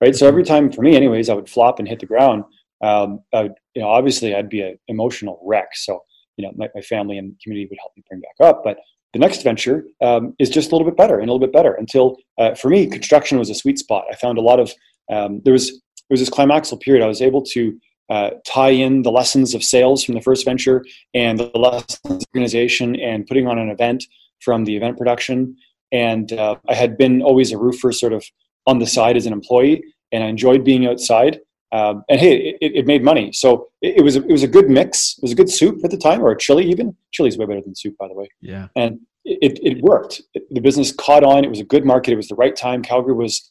right? 0.00 0.14
So 0.14 0.26
every 0.26 0.44
time, 0.44 0.70
for 0.72 0.82
me, 0.82 0.96
anyways, 0.96 1.28
I 1.28 1.34
would 1.34 1.48
flop 1.48 1.78
and 1.78 1.88
hit 1.88 2.00
the 2.00 2.06
ground. 2.06 2.44
Um, 2.82 3.20
would, 3.32 3.54
you 3.74 3.82
know, 3.82 3.88
obviously, 3.88 4.34
I'd 4.34 4.48
be 4.48 4.62
an 4.62 4.78
emotional 4.88 5.40
wreck. 5.44 5.68
So, 5.74 6.00
you 6.36 6.46
know, 6.46 6.52
my, 6.56 6.68
my 6.74 6.80
family 6.82 7.18
and 7.18 7.38
community 7.42 7.68
would 7.68 7.78
help 7.80 7.92
me 7.96 8.04
bring 8.08 8.20
back 8.20 8.48
up. 8.48 8.62
But 8.64 8.78
the 9.12 9.18
next 9.18 9.42
venture 9.42 9.84
um, 10.02 10.34
is 10.38 10.50
just 10.50 10.70
a 10.70 10.74
little 10.74 10.88
bit 10.88 10.96
better 10.96 11.18
and 11.18 11.28
a 11.28 11.32
little 11.32 11.46
bit 11.46 11.52
better 11.52 11.74
until 11.74 12.16
uh, 12.38 12.54
for 12.54 12.68
me 12.68 12.86
construction 12.86 13.38
was 13.38 13.50
a 13.50 13.54
sweet 13.54 13.78
spot 13.78 14.04
i 14.10 14.14
found 14.14 14.38
a 14.38 14.42
lot 14.42 14.60
of 14.60 14.72
um, 15.10 15.40
there 15.44 15.52
was 15.52 15.80
was 16.10 16.20
this 16.20 16.30
climaxal 16.30 16.80
period. 16.80 17.04
I 17.04 17.08
was 17.08 17.22
able 17.22 17.42
to 17.42 17.78
uh, 18.10 18.30
tie 18.46 18.70
in 18.70 19.02
the 19.02 19.10
lessons 19.10 19.54
of 19.54 19.62
sales 19.62 20.02
from 20.04 20.14
the 20.14 20.20
first 20.20 20.44
venture 20.44 20.84
and 21.14 21.38
the 21.38 21.50
lessons 21.54 21.98
of 22.04 22.22
organization 22.34 22.96
and 22.96 23.26
putting 23.26 23.46
on 23.46 23.58
an 23.58 23.68
event 23.68 24.04
from 24.40 24.64
the 24.64 24.76
event 24.76 24.96
production. 24.96 25.56
And 25.92 26.32
uh, 26.32 26.56
I 26.68 26.74
had 26.74 26.96
been 26.96 27.22
always 27.22 27.52
a 27.52 27.58
roofer, 27.58 27.92
sort 27.92 28.12
of 28.12 28.24
on 28.66 28.78
the 28.78 28.86
side 28.86 29.16
as 29.16 29.26
an 29.26 29.32
employee, 29.32 29.82
and 30.12 30.22
I 30.22 30.28
enjoyed 30.28 30.64
being 30.64 30.86
outside. 30.86 31.40
Um, 31.70 32.02
and 32.08 32.18
hey, 32.18 32.56
it, 32.62 32.76
it, 32.76 32.86
made 32.86 33.04
money, 33.04 33.30
so 33.30 33.68
it, 33.82 33.98
it, 33.98 34.02
was 34.02 34.16
a, 34.16 34.22
it 34.22 34.32
was 34.32 34.42
a 34.42 34.48
good 34.48 34.70
mix. 34.70 35.16
It 35.18 35.22
was 35.22 35.32
a 35.32 35.34
good 35.34 35.50
soup 35.50 35.80
at 35.84 35.90
the 35.90 35.98
time, 35.98 36.22
or 36.22 36.30
a 36.30 36.38
chili 36.38 36.64
even. 36.64 36.96
Chili's 37.12 37.36
way 37.36 37.44
better 37.44 37.60
than 37.60 37.74
soup, 37.74 37.94
by 37.98 38.08
the 38.08 38.14
way. 38.14 38.26
Yeah. 38.40 38.68
And 38.74 39.00
it, 39.26 39.58
it 39.62 39.82
worked. 39.82 40.22
the 40.50 40.60
business 40.60 40.92
caught 40.92 41.24
on. 41.24 41.44
It 41.44 41.50
was 41.50 41.60
a 41.60 41.64
good 41.64 41.84
market. 41.84 42.12
It 42.12 42.16
was 42.16 42.28
the 42.28 42.36
right 42.36 42.56
time. 42.56 42.80
Calgary 42.82 43.12
was 43.12 43.50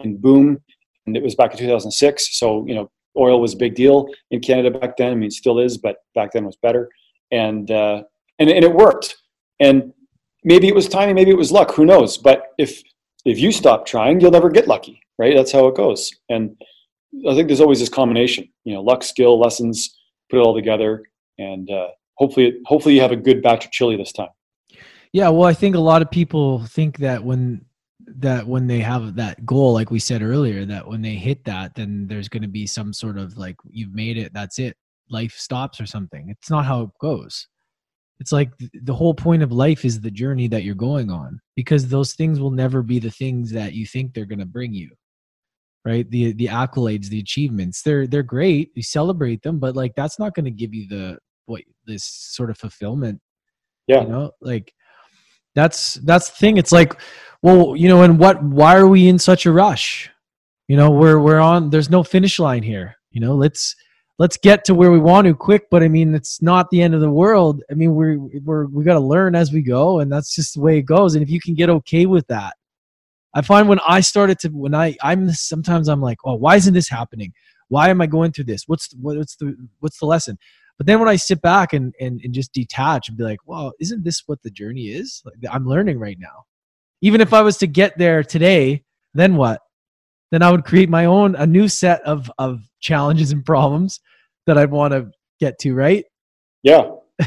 in 0.00 0.16
boom 0.16 0.62
it 1.06 1.22
was 1.22 1.34
back 1.34 1.52
in 1.52 1.58
2006. 1.58 2.38
So 2.38 2.66
you 2.66 2.74
know, 2.74 2.90
oil 3.16 3.40
was 3.40 3.54
a 3.54 3.58
big 3.58 3.74
deal 3.74 4.08
in 4.30 4.40
Canada 4.40 4.78
back 4.78 4.96
then. 4.96 5.12
I 5.12 5.14
mean, 5.14 5.30
still 5.30 5.58
is, 5.58 5.78
but 5.78 5.96
back 6.14 6.32
then 6.32 6.44
was 6.44 6.56
better, 6.56 6.88
and 7.30 7.70
uh, 7.70 8.02
and 8.38 8.50
and 8.50 8.64
it 8.64 8.74
worked. 8.74 9.16
And 9.60 9.92
maybe 10.42 10.68
it 10.68 10.74
was 10.74 10.88
timing, 10.88 11.14
maybe 11.14 11.30
it 11.30 11.36
was 11.36 11.52
luck. 11.52 11.72
Who 11.74 11.84
knows? 11.84 12.18
But 12.18 12.48
if 12.58 12.82
if 13.24 13.38
you 13.38 13.52
stop 13.52 13.86
trying, 13.86 14.20
you'll 14.20 14.30
never 14.30 14.50
get 14.50 14.68
lucky, 14.68 15.00
right? 15.18 15.34
That's 15.34 15.52
how 15.52 15.66
it 15.68 15.76
goes. 15.76 16.10
And 16.28 16.56
I 17.28 17.34
think 17.34 17.48
there's 17.48 17.60
always 17.60 17.80
this 17.80 17.88
combination, 17.88 18.48
you 18.64 18.74
know, 18.74 18.82
luck, 18.82 19.02
skill, 19.02 19.38
lessons, 19.38 19.96
put 20.30 20.38
it 20.38 20.42
all 20.42 20.54
together, 20.54 21.04
and 21.38 21.70
uh, 21.70 21.88
hopefully, 22.16 22.58
hopefully 22.66 22.94
you 22.94 23.00
have 23.00 23.12
a 23.12 23.16
good 23.16 23.42
batch 23.42 23.64
of 23.64 23.70
chili 23.70 23.96
this 23.96 24.12
time. 24.12 24.28
Yeah, 25.12 25.28
well, 25.28 25.48
I 25.48 25.54
think 25.54 25.76
a 25.76 25.80
lot 25.80 26.02
of 26.02 26.10
people 26.10 26.64
think 26.66 26.98
that 26.98 27.22
when 27.22 27.64
that 28.06 28.46
when 28.46 28.66
they 28.66 28.80
have 28.80 29.14
that 29.16 29.44
goal 29.46 29.72
like 29.72 29.90
we 29.90 29.98
said 29.98 30.22
earlier 30.22 30.64
that 30.64 30.86
when 30.86 31.00
they 31.00 31.14
hit 31.14 31.44
that 31.44 31.74
then 31.74 32.06
there's 32.06 32.28
going 32.28 32.42
to 32.42 32.48
be 32.48 32.66
some 32.66 32.92
sort 32.92 33.18
of 33.18 33.36
like 33.36 33.56
you've 33.70 33.94
made 33.94 34.18
it 34.18 34.32
that's 34.34 34.58
it 34.58 34.76
life 35.10 35.34
stops 35.36 35.80
or 35.80 35.86
something. 35.86 36.28
It's 36.28 36.50
not 36.50 36.64
how 36.64 36.82
it 36.82 36.90
goes. 37.00 37.48
It's 38.20 38.32
like 38.32 38.50
the 38.82 38.94
whole 38.94 39.14
point 39.14 39.42
of 39.42 39.52
life 39.52 39.84
is 39.84 40.00
the 40.00 40.10
journey 40.10 40.48
that 40.48 40.62
you're 40.62 40.74
going 40.74 41.10
on 41.10 41.40
because 41.56 41.88
those 41.88 42.14
things 42.14 42.38
will 42.40 42.50
never 42.50 42.82
be 42.82 42.98
the 42.98 43.10
things 43.10 43.50
that 43.52 43.74
you 43.74 43.86
think 43.86 44.14
they're 44.14 44.24
going 44.24 44.38
to 44.38 44.46
bring 44.46 44.72
you 44.72 44.90
right? 45.86 46.10
The 46.10 46.32
the 46.32 46.46
accolades 46.46 47.08
the 47.08 47.18
achievements 47.18 47.82
they're 47.82 48.06
they're 48.06 48.22
great 48.22 48.70
you 48.74 48.82
celebrate 48.82 49.42
them 49.42 49.58
but 49.58 49.76
like 49.76 49.94
that's 49.94 50.18
not 50.18 50.34
going 50.34 50.46
to 50.46 50.50
give 50.50 50.72
you 50.72 50.88
the 50.88 51.18
what 51.44 51.60
this 51.86 52.04
sort 52.04 52.48
of 52.48 52.56
fulfillment 52.56 53.20
yeah. 53.86 54.02
you 54.02 54.08
know? 54.08 54.30
Like 54.40 54.72
that's 55.54 55.94
that's 55.94 56.30
the 56.30 56.36
thing. 56.36 56.56
It's 56.56 56.72
like 56.72 57.00
well 57.44 57.76
you 57.76 57.88
know 57.88 58.00
and 58.02 58.18
what 58.18 58.42
why 58.42 58.74
are 58.74 58.88
we 58.88 59.06
in 59.06 59.18
such 59.18 59.44
a 59.44 59.52
rush? 59.52 60.10
You 60.66 60.76
know 60.78 60.90
we're 60.90 61.20
we're 61.20 61.40
on 61.40 61.68
there's 61.68 61.90
no 61.90 62.02
finish 62.02 62.38
line 62.38 62.62
here. 62.62 62.96
You 63.10 63.20
know 63.20 63.34
let's 63.34 63.76
let's 64.18 64.38
get 64.38 64.64
to 64.64 64.74
where 64.74 64.90
we 64.90 64.98
want 64.98 65.26
to 65.26 65.34
quick 65.34 65.68
but 65.70 65.82
i 65.82 65.88
mean 65.88 66.14
it's 66.14 66.40
not 66.40 66.70
the 66.70 66.80
end 66.80 66.94
of 66.94 67.02
the 67.02 67.10
world. 67.10 67.62
I 67.70 67.74
mean 67.74 67.94
we're 67.94 68.18
we're 68.42 68.64
we 68.66 68.82
got 68.82 68.94
to 68.94 69.00
learn 69.14 69.34
as 69.34 69.52
we 69.52 69.60
go 69.60 70.00
and 70.00 70.10
that's 70.10 70.34
just 70.34 70.54
the 70.54 70.60
way 70.60 70.78
it 70.78 70.86
goes. 70.86 71.14
And 71.14 71.22
if 71.22 71.28
you 71.28 71.40
can 71.40 71.54
get 71.54 71.68
okay 71.70 72.06
with 72.06 72.26
that 72.28 72.54
i 73.34 73.42
find 73.42 73.68
when 73.68 73.80
i 73.86 74.00
started 74.00 74.38
to 74.38 74.48
when 74.48 74.74
i 74.74 74.96
i'm 75.02 75.30
sometimes 75.32 75.88
i'm 75.88 76.00
like 76.00 76.18
oh 76.24 76.34
why 76.34 76.56
isn't 76.56 76.74
this 76.74 76.88
happening? 76.88 77.32
Why 77.68 77.90
am 77.90 78.00
i 78.00 78.06
going 78.06 78.32
through 78.32 78.44
this? 78.44 78.64
What's 78.66 78.94
what's 78.94 79.36
the 79.36 79.54
what's 79.80 79.98
the 79.98 80.06
lesson? 80.06 80.38
But 80.78 80.86
then 80.86 80.98
when 80.98 81.08
I 81.08 81.16
sit 81.16 81.40
back 81.40 81.72
and, 81.72 81.94
and, 82.00 82.20
and 82.24 82.34
just 82.34 82.52
detach 82.52 83.08
and 83.08 83.16
be 83.16 83.22
like, 83.22 83.38
well, 83.46 83.72
isn't 83.78 84.02
this 84.02 84.24
what 84.26 84.42
the 84.42 84.50
journey 84.50 84.86
is? 84.86 85.22
Like, 85.24 85.34
I'm 85.48 85.68
learning 85.68 86.00
right 86.00 86.18
now. 86.18 86.46
Even 87.02 87.20
if 87.20 87.32
I 87.32 87.42
was 87.42 87.58
to 87.58 87.66
get 87.66 87.96
there 87.98 88.22
today, 88.22 88.82
then 89.14 89.36
what? 89.36 89.60
Then 90.30 90.42
I 90.42 90.50
would 90.50 90.64
create 90.64 90.88
my 90.88 91.04
own, 91.04 91.36
a 91.36 91.46
new 91.46 91.68
set 91.68 92.02
of, 92.02 92.30
of 92.38 92.60
challenges 92.80 93.30
and 93.30 93.44
problems 93.44 94.00
that 94.46 94.58
I'd 94.58 94.70
want 94.70 94.92
to 94.92 95.10
get 95.40 95.58
to, 95.60 95.74
right? 95.74 96.04
Yeah. 96.62 96.90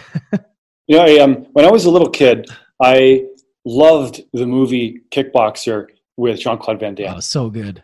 you 0.87 0.97
know, 0.97 1.03
I, 1.03 1.19
um, 1.19 1.45
when 1.53 1.65
I 1.65 1.71
was 1.71 1.85
a 1.85 1.91
little 1.91 2.09
kid, 2.09 2.49
I 2.81 3.25
loved 3.65 4.21
the 4.33 4.45
movie 4.45 5.01
Kickboxer 5.11 5.87
with 6.17 6.39
Jean 6.39 6.57
Claude 6.57 6.79
Van 6.79 6.95
Damme. 6.95 7.15
Oh, 7.15 7.19
so 7.19 7.49
good. 7.49 7.83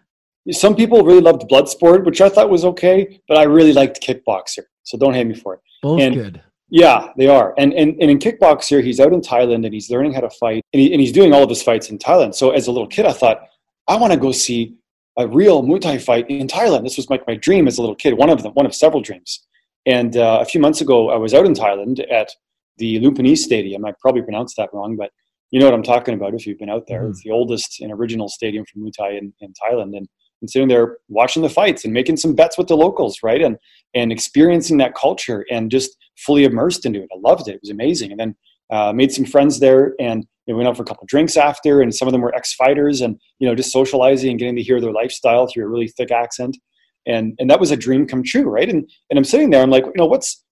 Some 0.51 0.75
people 0.75 1.05
really 1.05 1.21
loved 1.21 1.43
Bloodsport, 1.43 2.03
which 2.03 2.19
I 2.19 2.27
thought 2.27 2.49
was 2.49 2.65
okay, 2.65 3.21
but 3.27 3.37
I 3.37 3.43
really 3.43 3.71
liked 3.71 4.01
Kickboxer. 4.01 4.63
So 4.83 4.97
don't 4.97 5.13
hate 5.13 5.27
me 5.27 5.35
for 5.35 5.55
it. 5.55 5.61
Both 5.81 6.01
and, 6.01 6.15
good. 6.15 6.41
Yeah, 6.69 7.09
they 7.17 7.27
are. 7.27 7.53
And, 7.57 7.73
and 7.73 7.95
and 8.01 8.09
in 8.09 8.19
kickboxer, 8.19 8.83
he's 8.83 8.99
out 8.99 9.13
in 9.13 9.21
Thailand 9.21 9.65
and 9.65 9.73
he's 9.73 9.91
learning 9.91 10.13
how 10.13 10.21
to 10.21 10.29
fight, 10.29 10.63
and, 10.73 10.81
he, 10.81 10.91
and 10.91 10.99
he's 10.99 11.11
doing 11.11 11.33
all 11.33 11.43
of 11.43 11.49
his 11.49 11.61
fights 11.61 11.89
in 11.89 11.97
Thailand. 11.99 12.33
So 12.33 12.51
as 12.51 12.67
a 12.67 12.71
little 12.71 12.87
kid, 12.87 13.05
I 13.05 13.11
thought 13.11 13.41
I 13.87 13.95
want 13.95 14.13
to 14.13 14.19
go 14.19 14.31
see 14.31 14.75
a 15.17 15.27
real 15.27 15.61
Muay 15.61 15.79
Thai 15.81 15.97
fight 15.99 16.29
in 16.29 16.47
Thailand. 16.47 16.83
This 16.83 16.97
was 16.97 17.09
like 17.09 17.27
my 17.27 17.35
dream 17.35 17.67
as 17.67 17.77
a 17.77 17.81
little 17.81 17.95
kid, 17.95 18.15
one 18.15 18.29
of 18.29 18.41
them, 18.41 18.53
one 18.53 18.65
of 18.65 18.73
several 18.73 19.01
dreams. 19.01 19.45
And 19.85 20.17
uh, 20.17 20.39
a 20.41 20.45
few 20.45 20.59
months 20.59 20.81
ago, 20.81 21.11
I 21.11 21.17
was 21.17 21.33
out 21.33 21.45
in 21.45 21.53
Thailand 21.53 22.03
at 22.11 22.31
the 22.77 22.99
Lumpinee 22.99 23.37
Stadium. 23.37 23.85
I 23.85 23.93
probably 24.01 24.23
pronounced 24.23 24.55
that 24.57 24.69
wrong, 24.73 24.95
but 24.95 25.11
you 25.51 25.59
know 25.59 25.65
what 25.65 25.75
I'm 25.75 25.83
talking 25.83 26.15
about 26.15 26.33
if 26.33 26.47
you've 26.47 26.57
been 26.57 26.69
out 26.69 26.87
there. 26.87 27.01
Mm-hmm. 27.01 27.11
It's 27.11 27.23
the 27.23 27.31
oldest 27.31 27.81
and 27.81 27.91
original 27.91 28.29
stadium 28.29 28.65
for 28.65 28.79
Muay 28.79 28.91
Thai 28.97 29.09
in, 29.11 29.33
in 29.41 29.53
Thailand. 29.61 29.95
And 29.95 30.07
and 30.43 30.49
sitting 30.49 30.67
there 30.67 30.97
watching 31.07 31.41
the 31.41 31.49
fights 31.49 31.85
and 31.85 31.93
making 31.93 32.17
some 32.17 32.35
bets 32.35 32.57
with 32.57 32.67
the 32.67 32.75
locals, 32.75 33.19
right? 33.23 33.41
And 33.41 33.57
and 33.95 34.11
experiencing 34.11 34.77
that 34.77 34.95
culture 34.95 35.45
and 35.51 35.71
just 35.71 35.91
fully 36.17 36.43
immersed 36.43 36.85
into 36.85 37.01
it. 37.01 37.09
I 37.13 37.17
loved 37.19 37.47
it. 37.47 37.55
It 37.55 37.61
was 37.61 37.69
amazing. 37.69 38.11
And 38.11 38.19
then 38.19 38.35
uh, 38.71 38.93
made 38.93 39.11
some 39.11 39.25
friends 39.25 39.59
there 39.59 39.93
and 39.99 40.25
we 40.47 40.53
went 40.53 40.67
out 40.67 40.75
for 40.75 40.83
a 40.83 40.85
couple 40.85 41.05
drinks 41.07 41.37
after 41.37 41.81
and 41.81 41.93
some 41.93 42.07
of 42.07 42.11
them 42.11 42.21
were 42.21 42.33
ex-fighters 42.35 43.01
and 43.01 43.19
you 43.39 43.47
know 43.47 43.55
just 43.55 43.71
socializing 43.71 44.31
and 44.31 44.39
getting 44.39 44.55
to 44.55 44.63
hear 44.63 44.81
their 44.81 44.91
lifestyle 44.91 45.47
through 45.47 45.65
a 45.65 45.67
really 45.69 45.87
thick 45.87 46.11
accent 46.11 46.57
and 47.05 47.33
and 47.39 47.49
that 47.49 47.59
was 47.59 47.71
a 47.71 47.77
dream 47.77 48.07
come 48.07 48.23
true 48.23 48.43
right 48.43 48.69
and 48.69 48.89
and 49.09 49.17
i'm 49.17 49.23
sitting 49.23 49.49
there 49.49 49.61
i'm 49.61 49.69
like 49.69 49.85
you 49.85 49.93
know 49.95 50.05
what's 50.05 50.43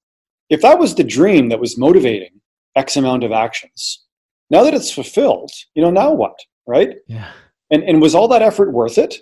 if 0.49 0.61
that 0.61 0.77
was 0.77 0.95
the 0.95 1.03
dream 1.03 1.49
that 1.49 1.59
was 1.59 1.77
motivating 1.77 2.39
x 2.75 2.95
amount 2.95 3.23
of 3.23 3.31
actions 3.31 4.05
now 4.49 4.63
that 4.63 4.73
it's 4.73 4.91
fulfilled 4.91 5.51
you 5.73 5.81
know 5.81 5.91
now 5.91 6.11
what 6.13 6.37
right 6.67 6.97
yeah 7.07 7.31
And 7.71 7.83
and 7.83 8.01
was 8.01 8.13
all 8.13 8.27
that 8.27 8.41
effort 8.41 8.71
worth 8.73 8.97
it? 8.97 9.15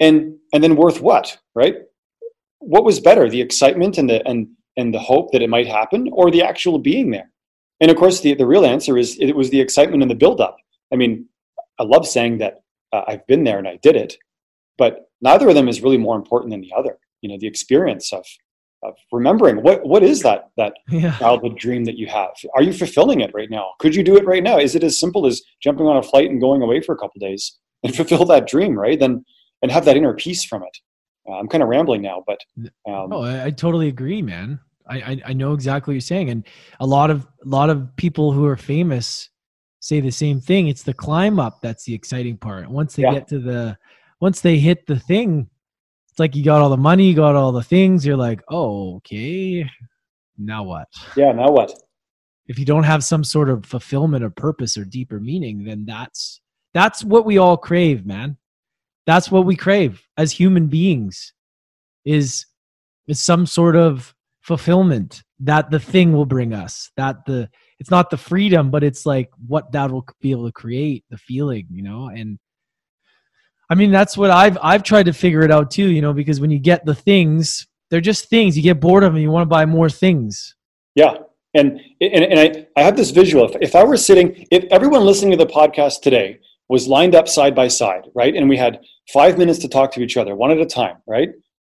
And 0.00 0.36
and 0.52 0.62
then 0.62 0.76
worth 0.76 1.00
what? 1.00 1.38
Right? 1.54 1.76
What 2.66 2.84
was 2.84 3.00
better, 3.00 3.28
the 3.28 3.40
excitement 3.40 3.98
and 3.98 4.08
the 4.08 4.26
and 4.26 4.48
and 4.76 4.92
the 4.92 4.98
hope 4.98 5.30
that 5.32 5.42
it 5.42 5.50
might 5.50 5.66
happen, 5.66 6.08
or 6.12 6.30
the 6.30 6.42
actual 6.42 6.78
being 6.78 7.10
there? 7.10 7.30
And 7.80 7.90
of 7.90 7.96
course, 7.96 8.20
the 8.20 8.34
the 8.34 8.46
real 8.46 8.64
answer 8.64 8.96
is 8.98 9.18
it 9.20 9.36
was 9.36 9.50
the 9.50 9.60
excitement 9.60 10.02
and 10.02 10.10
the 10.10 10.16
buildup. 10.16 10.56
I 10.92 10.96
mean, 10.96 11.26
I 11.78 11.84
love 11.84 12.06
saying 12.06 12.38
that 12.38 12.62
uh, 12.92 13.02
I've 13.06 13.26
been 13.26 13.44
there 13.44 13.58
and 13.58 13.68
I 13.68 13.78
did 13.82 13.96
it, 13.96 14.16
but 14.78 15.10
neither 15.20 15.48
of 15.48 15.54
them 15.54 15.68
is 15.68 15.82
really 15.82 15.98
more 15.98 16.16
important 16.16 16.50
than 16.50 16.60
the 16.60 16.72
other. 16.76 16.98
You 17.20 17.30
know, 17.30 17.38
the 17.38 17.46
experience 17.46 18.12
of 18.12 18.24
of 18.84 18.94
remembering 19.10 19.62
what 19.62 19.84
what 19.86 20.02
is 20.02 20.22
that 20.22 20.50
that 20.56 20.74
yeah. 20.88 21.16
childhood 21.18 21.56
dream 21.56 21.84
that 21.84 21.96
you 21.96 22.06
have 22.06 22.30
are 22.54 22.62
you 22.62 22.72
fulfilling 22.72 23.20
it 23.20 23.30
right 23.34 23.50
now 23.50 23.72
could 23.78 23.94
you 23.94 24.02
do 24.02 24.16
it 24.16 24.26
right 24.26 24.42
now 24.42 24.58
is 24.58 24.74
it 24.74 24.84
as 24.84 25.00
simple 25.00 25.26
as 25.26 25.42
jumping 25.62 25.86
on 25.86 25.96
a 25.96 26.02
flight 26.02 26.30
and 26.30 26.40
going 26.40 26.62
away 26.62 26.80
for 26.80 26.94
a 26.94 26.98
couple 26.98 27.18
days 27.18 27.58
and 27.82 27.96
fulfill 27.96 28.24
that 28.26 28.46
dream 28.46 28.78
right 28.78 29.00
then 29.00 29.24
and 29.62 29.72
have 29.72 29.86
that 29.86 29.96
inner 29.96 30.12
peace 30.12 30.44
from 30.44 30.62
it 30.62 30.78
uh, 31.28 31.32
i'm 31.32 31.48
kind 31.48 31.62
of 31.62 31.68
rambling 31.68 32.02
now 32.02 32.22
but 32.26 32.38
um, 32.86 33.12
oh 33.12 33.22
I, 33.22 33.46
I, 33.46 33.50
totally 33.50 33.88
agree 33.88 34.22
man 34.22 34.60
I, 34.86 34.96
I, 34.96 35.22
I 35.26 35.32
know 35.32 35.52
exactly 35.52 35.92
what 35.92 35.94
you're 35.94 36.00
saying 36.00 36.30
and 36.30 36.46
a 36.80 36.86
lot 36.86 37.10
of 37.10 37.26
a 37.44 37.48
lot 37.48 37.70
of 37.70 37.94
people 37.96 38.32
who 38.32 38.44
are 38.46 38.56
famous 38.56 39.30
say 39.80 40.00
the 40.00 40.10
same 40.10 40.40
thing 40.40 40.68
it's 40.68 40.82
the 40.82 40.94
climb 40.94 41.38
up 41.38 41.60
that's 41.62 41.84
the 41.84 41.94
exciting 41.94 42.36
part 42.36 42.68
once 42.70 42.96
they 42.96 43.02
yeah. 43.02 43.14
get 43.14 43.28
to 43.28 43.38
the 43.38 43.76
once 44.20 44.40
they 44.40 44.58
hit 44.58 44.86
the 44.86 44.98
thing 44.98 45.48
it's 46.14 46.20
like 46.20 46.36
you 46.36 46.44
got 46.44 46.60
all 46.60 46.70
the 46.70 46.76
money, 46.76 47.08
you 47.08 47.14
got 47.16 47.34
all 47.34 47.50
the 47.50 47.60
things. 47.60 48.06
You're 48.06 48.16
like, 48.16 48.40
oh, 48.48 48.98
okay, 48.98 49.68
now 50.38 50.62
what? 50.62 50.86
Yeah, 51.16 51.32
now 51.32 51.50
what? 51.50 51.74
If 52.46 52.56
you 52.56 52.64
don't 52.64 52.84
have 52.84 53.02
some 53.02 53.24
sort 53.24 53.50
of 53.50 53.66
fulfillment 53.66 54.22
or 54.22 54.30
purpose 54.30 54.76
or 54.76 54.84
deeper 54.84 55.18
meaning, 55.18 55.64
then 55.64 55.84
that's 55.84 56.40
that's 56.72 57.02
what 57.02 57.26
we 57.26 57.38
all 57.38 57.56
crave, 57.56 58.06
man. 58.06 58.36
That's 59.06 59.30
what 59.30 59.46
we 59.46 59.56
crave 59.56 60.02
as 60.16 60.32
human 60.32 60.66
beings. 60.66 61.32
Is 62.04 62.46
is 63.06 63.22
some 63.22 63.46
sort 63.46 63.76
of 63.76 64.14
fulfillment 64.40 65.22
that 65.40 65.70
the 65.70 65.80
thing 65.80 66.12
will 66.12 66.26
bring 66.26 66.52
us. 66.52 66.90
That 66.96 67.24
the 67.26 67.48
it's 67.78 67.90
not 67.90 68.10
the 68.10 68.16
freedom, 68.16 68.70
but 68.70 68.84
it's 68.84 69.06
like 69.06 69.30
what 69.46 69.72
that 69.72 69.90
will 69.90 70.06
be 70.20 70.30
able 70.30 70.46
to 70.46 70.52
create 70.52 71.04
the 71.10 71.18
feeling, 71.18 71.66
you 71.70 71.82
know, 71.82 72.08
and 72.08 72.38
I 73.70 73.74
mean, 73.74 73.90
that's 73.90 74.16
what 74.16 74.30
I've 74.30 74.58
I've 74.62 74.82
tried 74.82 75.06
to 75.06 75.12
figure 75.12 75.42
it 75.42 75.50
out 75.50 75.70
too. 75.70 75.90
You 75.90 76.02
know, 76.02 76.12
because 76.12 76.40
when 76.40 76.50
you 76.50 76.58
get 76.58 76.84
the 76.84 76.94
things, 76.94 77.66
they're 77.90 78.00
just 78.00 78.28
things. 78.28 78.56
You 78.56 78.62
get 78.62 78.80
bored 78.80 79.04
of 79.04 79.12
them. 79.12 79.22
You 79.22 79.30
want 79.30 79.42
to 79.42 79.48
buy 79.48 79.66
more 79.66 79.88
things. 79.88 80.54
Yeah, 80.94 81.14
and 81.54 81.80
and, 82.00 82.24
and 82.24 82.38
I, 82.38 82.66
I 82.76 82.84
have 82.84 82.96
this 82.96 83.10
visual. 83.10 83.48
If, 83.48 83.56
if 83.60 83.74
I 83.74 83.84
were 83.84 83.96
sitting, 83.96 84.46
if 84.50 84.64
everyone 84.64 85.04
listening 85.04 85.36
to 85.36 85.44
the 85.44 85.50
podcast 85.50 86.02
today 86.02 86.40
was 86.68 86.88
lined 86.88 87.14
up 87.14 87.28
side 87.28 87.54
by 87.54 87.68
side, 87.68 88.04
right, 88.14 88.34
and 88.34 88.48
we 88.48 88.56
had 88.56 88.80
five 89.12 89.38
minutes 89.38 89.58
to 89.60 89.68
talk 89.68 89.92
to 89.92 90.02
each 90.02 90.16
other, 90.16 90.34
one 90.34 90.50
at 90.50 90.58
a 90.58 90.66
time, 90.66 90.96
right? 91.06 91.30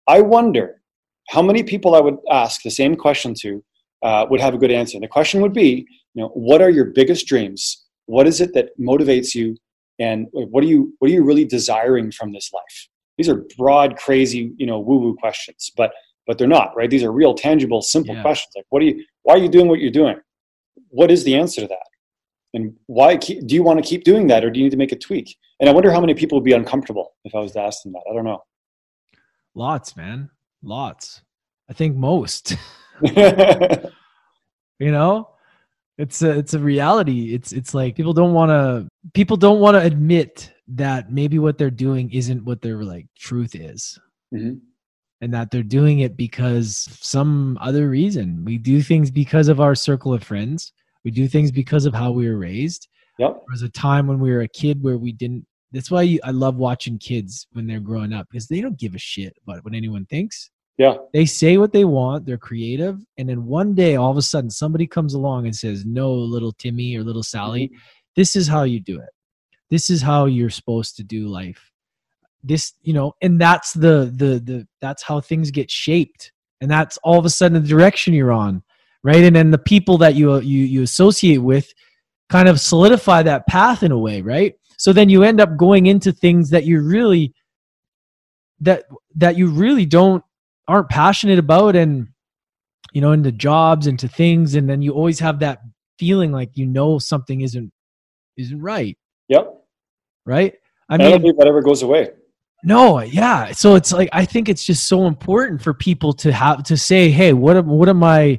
I 0.08 0.20
wonder 0.20 0.82
how 1.28 1.42
many 1.42 1.62
people 1.62 1.94
I 1.94 2.00
would 2.00 2.16
ask 2.30 2.62
the 2.62 2.70
same 2.70 2.96
question 2.96 3.34
to 3.40 3.64
uh, 4.02 4.26
would 4.30 4.40
have 4.40 4.54
a 4.54 4.58
good 4.58 4.72
answer. 4.72 4.96
And 4.96 5.04
the 5.04 5.08
question 5.08 5.40
would 5.42 5.52
be, 5.52 5.86
you 6.14 6.22
know, 6.22 6.28
what 6.28 6.60
are 6.60 6.70
your 6.70 6.86
biggest 6.86 7.26
dreams? 7.26 7.84
What 8.06 8.26
is 8.26 8.40
it 8.40 8.52
that 8.54 8.70
motivates 8.80 9.34
you 9.34 9.56
and 10.00 10.26
what 10.32 10.64
are 10.64 10.66
you 10.66 10.92
what 10.98 11.10
are 11.10 11.14
you 11.14 11.22
really 11.22 11.44
desiring 11.44 12.10
from 12.10 12.32
this 12.32 12.50
life 12.52 12.88
these 13.16 13.28
are 13.28 13.44
broad 13.56 13.96
crazy 13.96 14.52
you 14.56 14.66
know 14.66 14.80
woo 14.80 14.98
woo 14.98 15.14
questions 15.14 15.70
but 15.76 15.92
but 16.26 16.38
they're 16.38 16.48
not 16.48 16.74
right 16.74 16.90
these 16.90 17.04
are 17.04 17.12
real 17.12 17.34
tangible 17.34 17.82
simple 17.82 18.14
yeah. 18.14 18.22
questions 18.22 18.52
like 18.56 18.64
what 18.70 18.82
are 18.82 18.86
you 18.86 19.04
why 19.22 19.34
are 19.34 19.38
you 19.38 19.48
doing 19.48 19.68
what 19.68 19.78
you're 19.78 19.90
doing 19.90 20.16
what 20.88 21.10
is 21.10 21.22
the 21.24 21.36
answer 21.36 21.60
to 21.60 21.66
that 21.68 21.86
and 22.54 22.74
why 22.86 23.16
keep, 23.16 23.46
do 23.46 23.54
you 23.54 23.62
want 23.62 23.82
to 23.82 23.88
keep 23.88 24.04
doing 24.04 24.26
that 24.26 24.44
or 24.44 24.50
do 24.50 24.58
you 24.58 24.64
need 24.64 24.70
to 24.70 24.76
make 24.76 24.92
a 24.92 24.98
tweak? 24.98 25.36
And 25.60 25.68
i 25.68 25.72
wonder 25.72 25.90
how 25.90 26.00
many 26.00 26.14
people 26.14 26.38
would 26.38 26.44
be 26.44 26.52
uncomfortable 26.52 27.12
if 27.24 27.34
i 27.34 27.38
was 27.38 27.52
to 27.52 27.60
ask 27.60 27.82
them 27.82 27.92
that 27.92 28.02
i 28.10 28.14
don't 28.14 28.24
know. 28.24 28.42
Lots 29.54 29.96
man 29.96 30.30
lots. 30.62 31.22
I 31.68 31.72
think 31.72 31.96
most. 31.96 32.56
You 34.80 34.90
know? 34.90 35.28
It's 35.98 36.22
a 36.22 36.30
it's 36.30 36.54
a 36.54 36.58
reality. 36.58 37.34
It's 37.34 37.52
it's 37.52 37.74
like 37.74 37.94
people 37.94 38.14
don't 38.14 38.32
want 38.32 38.48
to 38.48 38.88
people 39.12 39.36
don't 39.36 39.60
want 39.60 39.74
to 39.74 39.82
admit 39.82 40.50
that 40.68 41.12
maybe 41.12 41.38
what 41.38 41.58
they're 41.58 41.70
doing 41.70 42.10
isn't 42.10 42.42
what 42.42 42.62
their 42.62 42.82
like 42.82 43.06
truth 43.18 43.54
is. 43.54 43.98
Mm-hmm. 44.34 44.58
and 45.22 45.34
that 45.34 45.50
they're 45.50 45.64
doing 45.64 45.98
it 45.98 46.16
because 46.16 46.88
some 47.00 47.58
other 47.60 47.90
reason. 47.90 48.44
We 48.44 48.56
do 48.56 48.80
things 48.80 49.10
because 49.10 49.48
of 49.48 49.60
our 49.60 49.74
circle 49.74 50.14
of 50.14 50.22
friends 50.22 50.72
we 51.04 51.10
do 51.10 51.28
things 51.28 51.50
because 51.50 51.86
of 51.86 51.94
how 51.94 52.10
we 52.10 52.28
were 52.28 52.38
raised 52.38 52.88
yep. 53.18 53.32
there 53.32 53.52
was 53.52 53.62
a 53.62 53.68
time 53.68 54.06
when 54.06 54.18
we 54.18 54.30
were 54.30 54.42
a 54.42 54.48
kid 54.48 54.82
where 54.82 54.98
we 54.98 55.12
didn't 55.12 55.46
that's 55.72 55.90
why 55.90 56.02
you, 56.02 56.20
i 56.24 56.30
love 56.30 56.56
watching 56.56 56.98
kids 56.98 57.46
when 57.52 57.66
they're 57.66 57.80
growing 57.80 58.12
up 58.12 58.26
because 58.30 58.46
they 58.46 58.60
don't 58.60 58.78
give 58.78 58.94
a 58.94 58.98
shit 58.98 59.34
about 59.44 59.64
what 59.64 59.74
anyone 59.74 60.06
thinks 60.06 60.50
yeah. 60.80 60.94
They 61.12 61.26
say 61.26 61.58
what 61.58 61.74
they 61.74 61.84
want, 61.84 62.24
they're 62.24 62.38
creative, 62.38 63.04
and 63.18 63.28
then 63.28 63.44
one 63.44 63.74
day 63.74 63.96
all 63.96 64.10
of 64.10 64.16
a 64.16 64.22
sudden 64.22 64.48
somebody 64.48 64.86
comes 64.86 65.12
along 65.12 65.44
and 65.44 65.54
says, 65.54 65.84
"No, 65.84 66.10
little 66.10 66.52
Timmy 66.52 66.96
or 66.96 67.04
little 67.04 67.22
Sally, 67.22 67.66
mm-hmm. 67.66 67.76
this 68.16 68.34
is 68.34 68.48
how 68.48 68.62
you 68.62 68.80
do 68.80 68.98
it. 68.98 69.10
This 69.68 69.90
is 69.90 70.00
how 70.00 70.24
you're 70.24 70.48
supposed 70.48 70.96
to 70.96 71.02
do 71.02 71.28
life." 71.28 71.70
This, 72.42 72.72
you 72.80 72.94
know, 72.94 73.12
and 73.20 73.38
that's 73.38 73.74
the 73.74 74.10
the 74.16 74.40
the 74.42 74.66
that's 74.80 75.02
how 75.02 75.20
things 75.20 75.50
get 75.50 75.70
shaped. 75.70 76.32
And 76.62 76.70
that's 76.70 76.96
all 77.04 77.18
of 77.18 77.26
a 77.26 77.30
sudden 77.30 77.62
the 77.62 77.68
direction 77.68 78.14
you're 78.14 78.32
on, 78.32 78.62
right? 79.02 79.22
And 79.22 79.34
then 79.34 79.50
the 79.50 79.58
people 79.58 79.98
that 79.98 80.14
you 80.14 80.38
you 80.40 80.64
you 80.64 80.82
associate 80.82 81.38
with 81.38 81.72
kind 82.28 82.48
of 82.48 82.60
solidify 82.60 83.22
that 83.24 83.46
path 83.46 83.82
in 83.82 83.92
a 83.92 83.98
way, 83.98 84.22
right? 84.22 84.54
So 84.76 84.92
then 84.92 85.08
you 85.08 85.22
end 85.22 85.40
up 85.40 85.56
going 85.56 85.86
into 85.86 86.12
things 86.12 86.50
that 86.50 86.64
you 86.64 86.80
really 86.80 87.34
that 88.60 88.84
that 89.16 89.36
you 89.36 89.48
really 89.48 89.86
don't 89.86 90.22
aren't 90.68 90.88
passionate 90.88 91.38
about 91.38 91.76
and 91.76 92.08
you 92.92 93.00
know 93.00 93.12
into 93.12 93.32
jobs 93.32 93.86
into 93.86 94.08
things. 94.08 94.54
And 94.54 94.68
then 94.68 94.82
you 94.82 94.92
always 94.92 95.18
have 95.20 95.40
that 95.40 95.60
feeling 95.98 96.32
like 96.32 96.50
you 96.54 96.66
know 96.66 96.98
something 96.98 97.40
isn't 97.40 97.72
isn't 98.36 98.60
right. 98.60 98.96
Yep. 99.28 99.54
Right? 100.26 100.54
I, 100.88 100.96
mean 100.96 101.06
I 101.06 101.10
don't 101.10 101.22
think 101.22 101.38
that 101.38 101.46
ever 101.46 101.62
goes 101.62 101.82
away. 101.82 102.10
No 102.62 103.00
yeah. 103.00 103.52
So 103.52 103.74
it's 103.74 103.92
like 103.92 104.08
i 104.12 104.24
think 104.24 104.48
it's 104.48 104.64
just 104.64 104.86
so 104.86 105.06
important 105.06 105.62
for 105.62 105.74
people 105.74 106.12
to 106.14 106.32
have 106.32 106.62
to 106.64 106.76
say 106.76 107.10
hey 107.10 107.32
what 107.32 107.56
am 107.56 107.66
what 107.66 107.88
am 107.88 108.02
i 108.04 108.38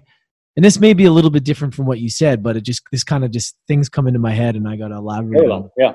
and 0.55 0.65
this 0.65 0.79
may 0.79 0.93
be 0.93 1.05
a 1.05 1.11
little 1.11 1.31
bit 1.31 1.43
different 1.43 1.73
from 1.73 1.85
what 1.85 1.99
you 1.99 2.09
said 2.09 2.43
but 2.43 2.57
it 2.57 2.61
just 2.61 2.81
this 2.91 3.03
kind 3.03 3.23
of 3.23 3.31
just 3.31 3.55
things 3.67 3.89
come 3.89 4.07
into 4.07 4.19
my 4.19 4.31
head 4.31 4.55
and 4.55 4.67
i 4.67 4.75
gotta 4.75 4.95
elaborate 4.95 5.49
on 5.49 5.69
yeah 5.77 5.93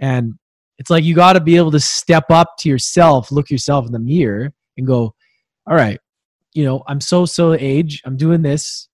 and 0.00 0.34
it's 0.78 0.90
like 0.90 1.02
you 1.02 1.14
got 1.14 1.32
to 1.32 1.40
be 1.40 1.56
able 1.56 1.72
to 1.72 1.80
step 1.80 2.30
up 2.30 2.56
to 2.58 2.68
yourself 2.68 3.32
look 3.32 3.50
yourself 3.50 3.86
in 3.86 3.92
the 3.92 3.98
mirror 3.98 4.52
and 4.76 4.86
go 4.86 5.14
all 5.68 5.76
right, 5.76 6.00
you 6.54 6.64
know, 6.64 6.82
I'm 6.88 7.00
so 7.00 7.26
so 7.26 7.52
age, 7.52 8.02
I'm 8.04 8.16
doing 8.16 8.42
this, 8.42 8.88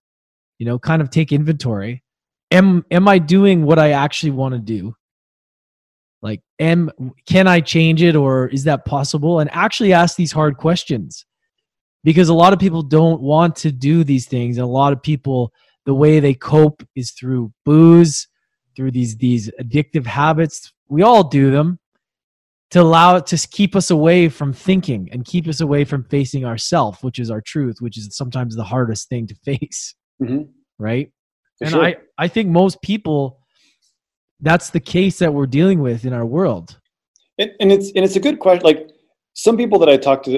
you 0.58 0.66
know, 0.66 0.78
kind 0.78 1.00
of 1.00 1.10
take 1.10 1.32
inventory. 1.32 2.02
Am 2.50 2.84
am 2.90 3.06
I 3.06 3.18
doing 3.18 3.64
what 3.64 3.78
I 3.78 3.92
actually 3.92 4.32
want 4.32 4.54
to 4.54 4.60
do? 4.60 4.94
Like, 6.20 6.40
am 6.58 6.90
can 7.26 7.46
I 7.46 7.60
change 7.60 8.02
it 8.02 8.16
or 8.16 8.48
is 8.48 8.64
that 8.64 8.84
possible? 8.84 9.38
And 9.38 9.48
actually 9.52 9.92
ask 9.92 10.16
these 10.16 10.32
hard 10.32 10.56
questions. 10.56 11.24
Because 12.04 12.28
a 12.28 12.34
lot 12.34 12.52
of 12.52 12.58
people 12.58 12.82
don't 12.82 13.20
want 13.20 13.56
to 13.56 13.72
do 13.72 14.04
these 14.04 14.26
things. 14.26 14.58
And 14.58 14.64
a 14.64 14.68
lot 14.68 14.92
of 14.92 15.02
people, 15.02 15.52
the 15.86 15.94
way 15.94 16.20
they 16.20 16.34
cope 16.34 16.86
is 16.94 17.10
through 17.12 17.52
booze, 17.64 18.28
through 18.76 18.92
these 18.92 19.16
these 19.16 19.50
addictive 19.60 20.06
habits. 20.06 20.72
We 20.88 21.02
all 21.02 21.24
do 21.24 21.50
them 21.50 21.78
to 22.74 22.80
allow 22.80 23.14
it 23.14 23.26
to 23.26 23.48
keep 23.48 23.76
us 23.76 23.90
away 23.90 24.28
from 24.28 24.52
thinking 24.52 25.08
and 25.12 25.24
keep 25.24 25.46
us 25.46 25.60
away 25.60 25.84
from 25.84 26.02
facing 26.04 26.44
ourself 26.44 27.04
which 27.04 27.20
is 27.20 27.30
our 27.30 27.40
truth 27.40 27.76
which 27.78 27.96
is 27.96 28.08
sometimes 28.16 28.56
the 28.56 28.64
hardest 28.64 29.08
thing 29.08 29.28
to 29.28 29.34
face 29.44 29.94
mm-hmm. 30.20 30.42
right 30.78 31.12
For 31.58 31.64
and 31.64 31.72
sure. 31.72 31.84
i 31.84 31.96
i 32.18 32.26
think 32.26 32.48
most 32.48 32.82
people 32.82 33.38
that's 34.40 34.70
the 34.70 34.80
case 34.80 35.20
that 35.20 35.32
we're 35.32 35.46
dealing 35.46 35.80
with 35.80 36.04
in 36.04 36.12
our 36.12 36.26
world 36.26 36.76
and, 37.38 37.52
and 37.60 37.70
it's 37.70 37.92
and 37.94 38.04
it's 38.04 38.16
a 38.16 38.20
good 38.20 38.40
question 38.40 38.64
like 38.64 38.90
some 39.34 39.56
people 39.56 39.78
that 39.78 39.88
i 39.88 39.96
talk 39.96 40.24
to 40.24 40.32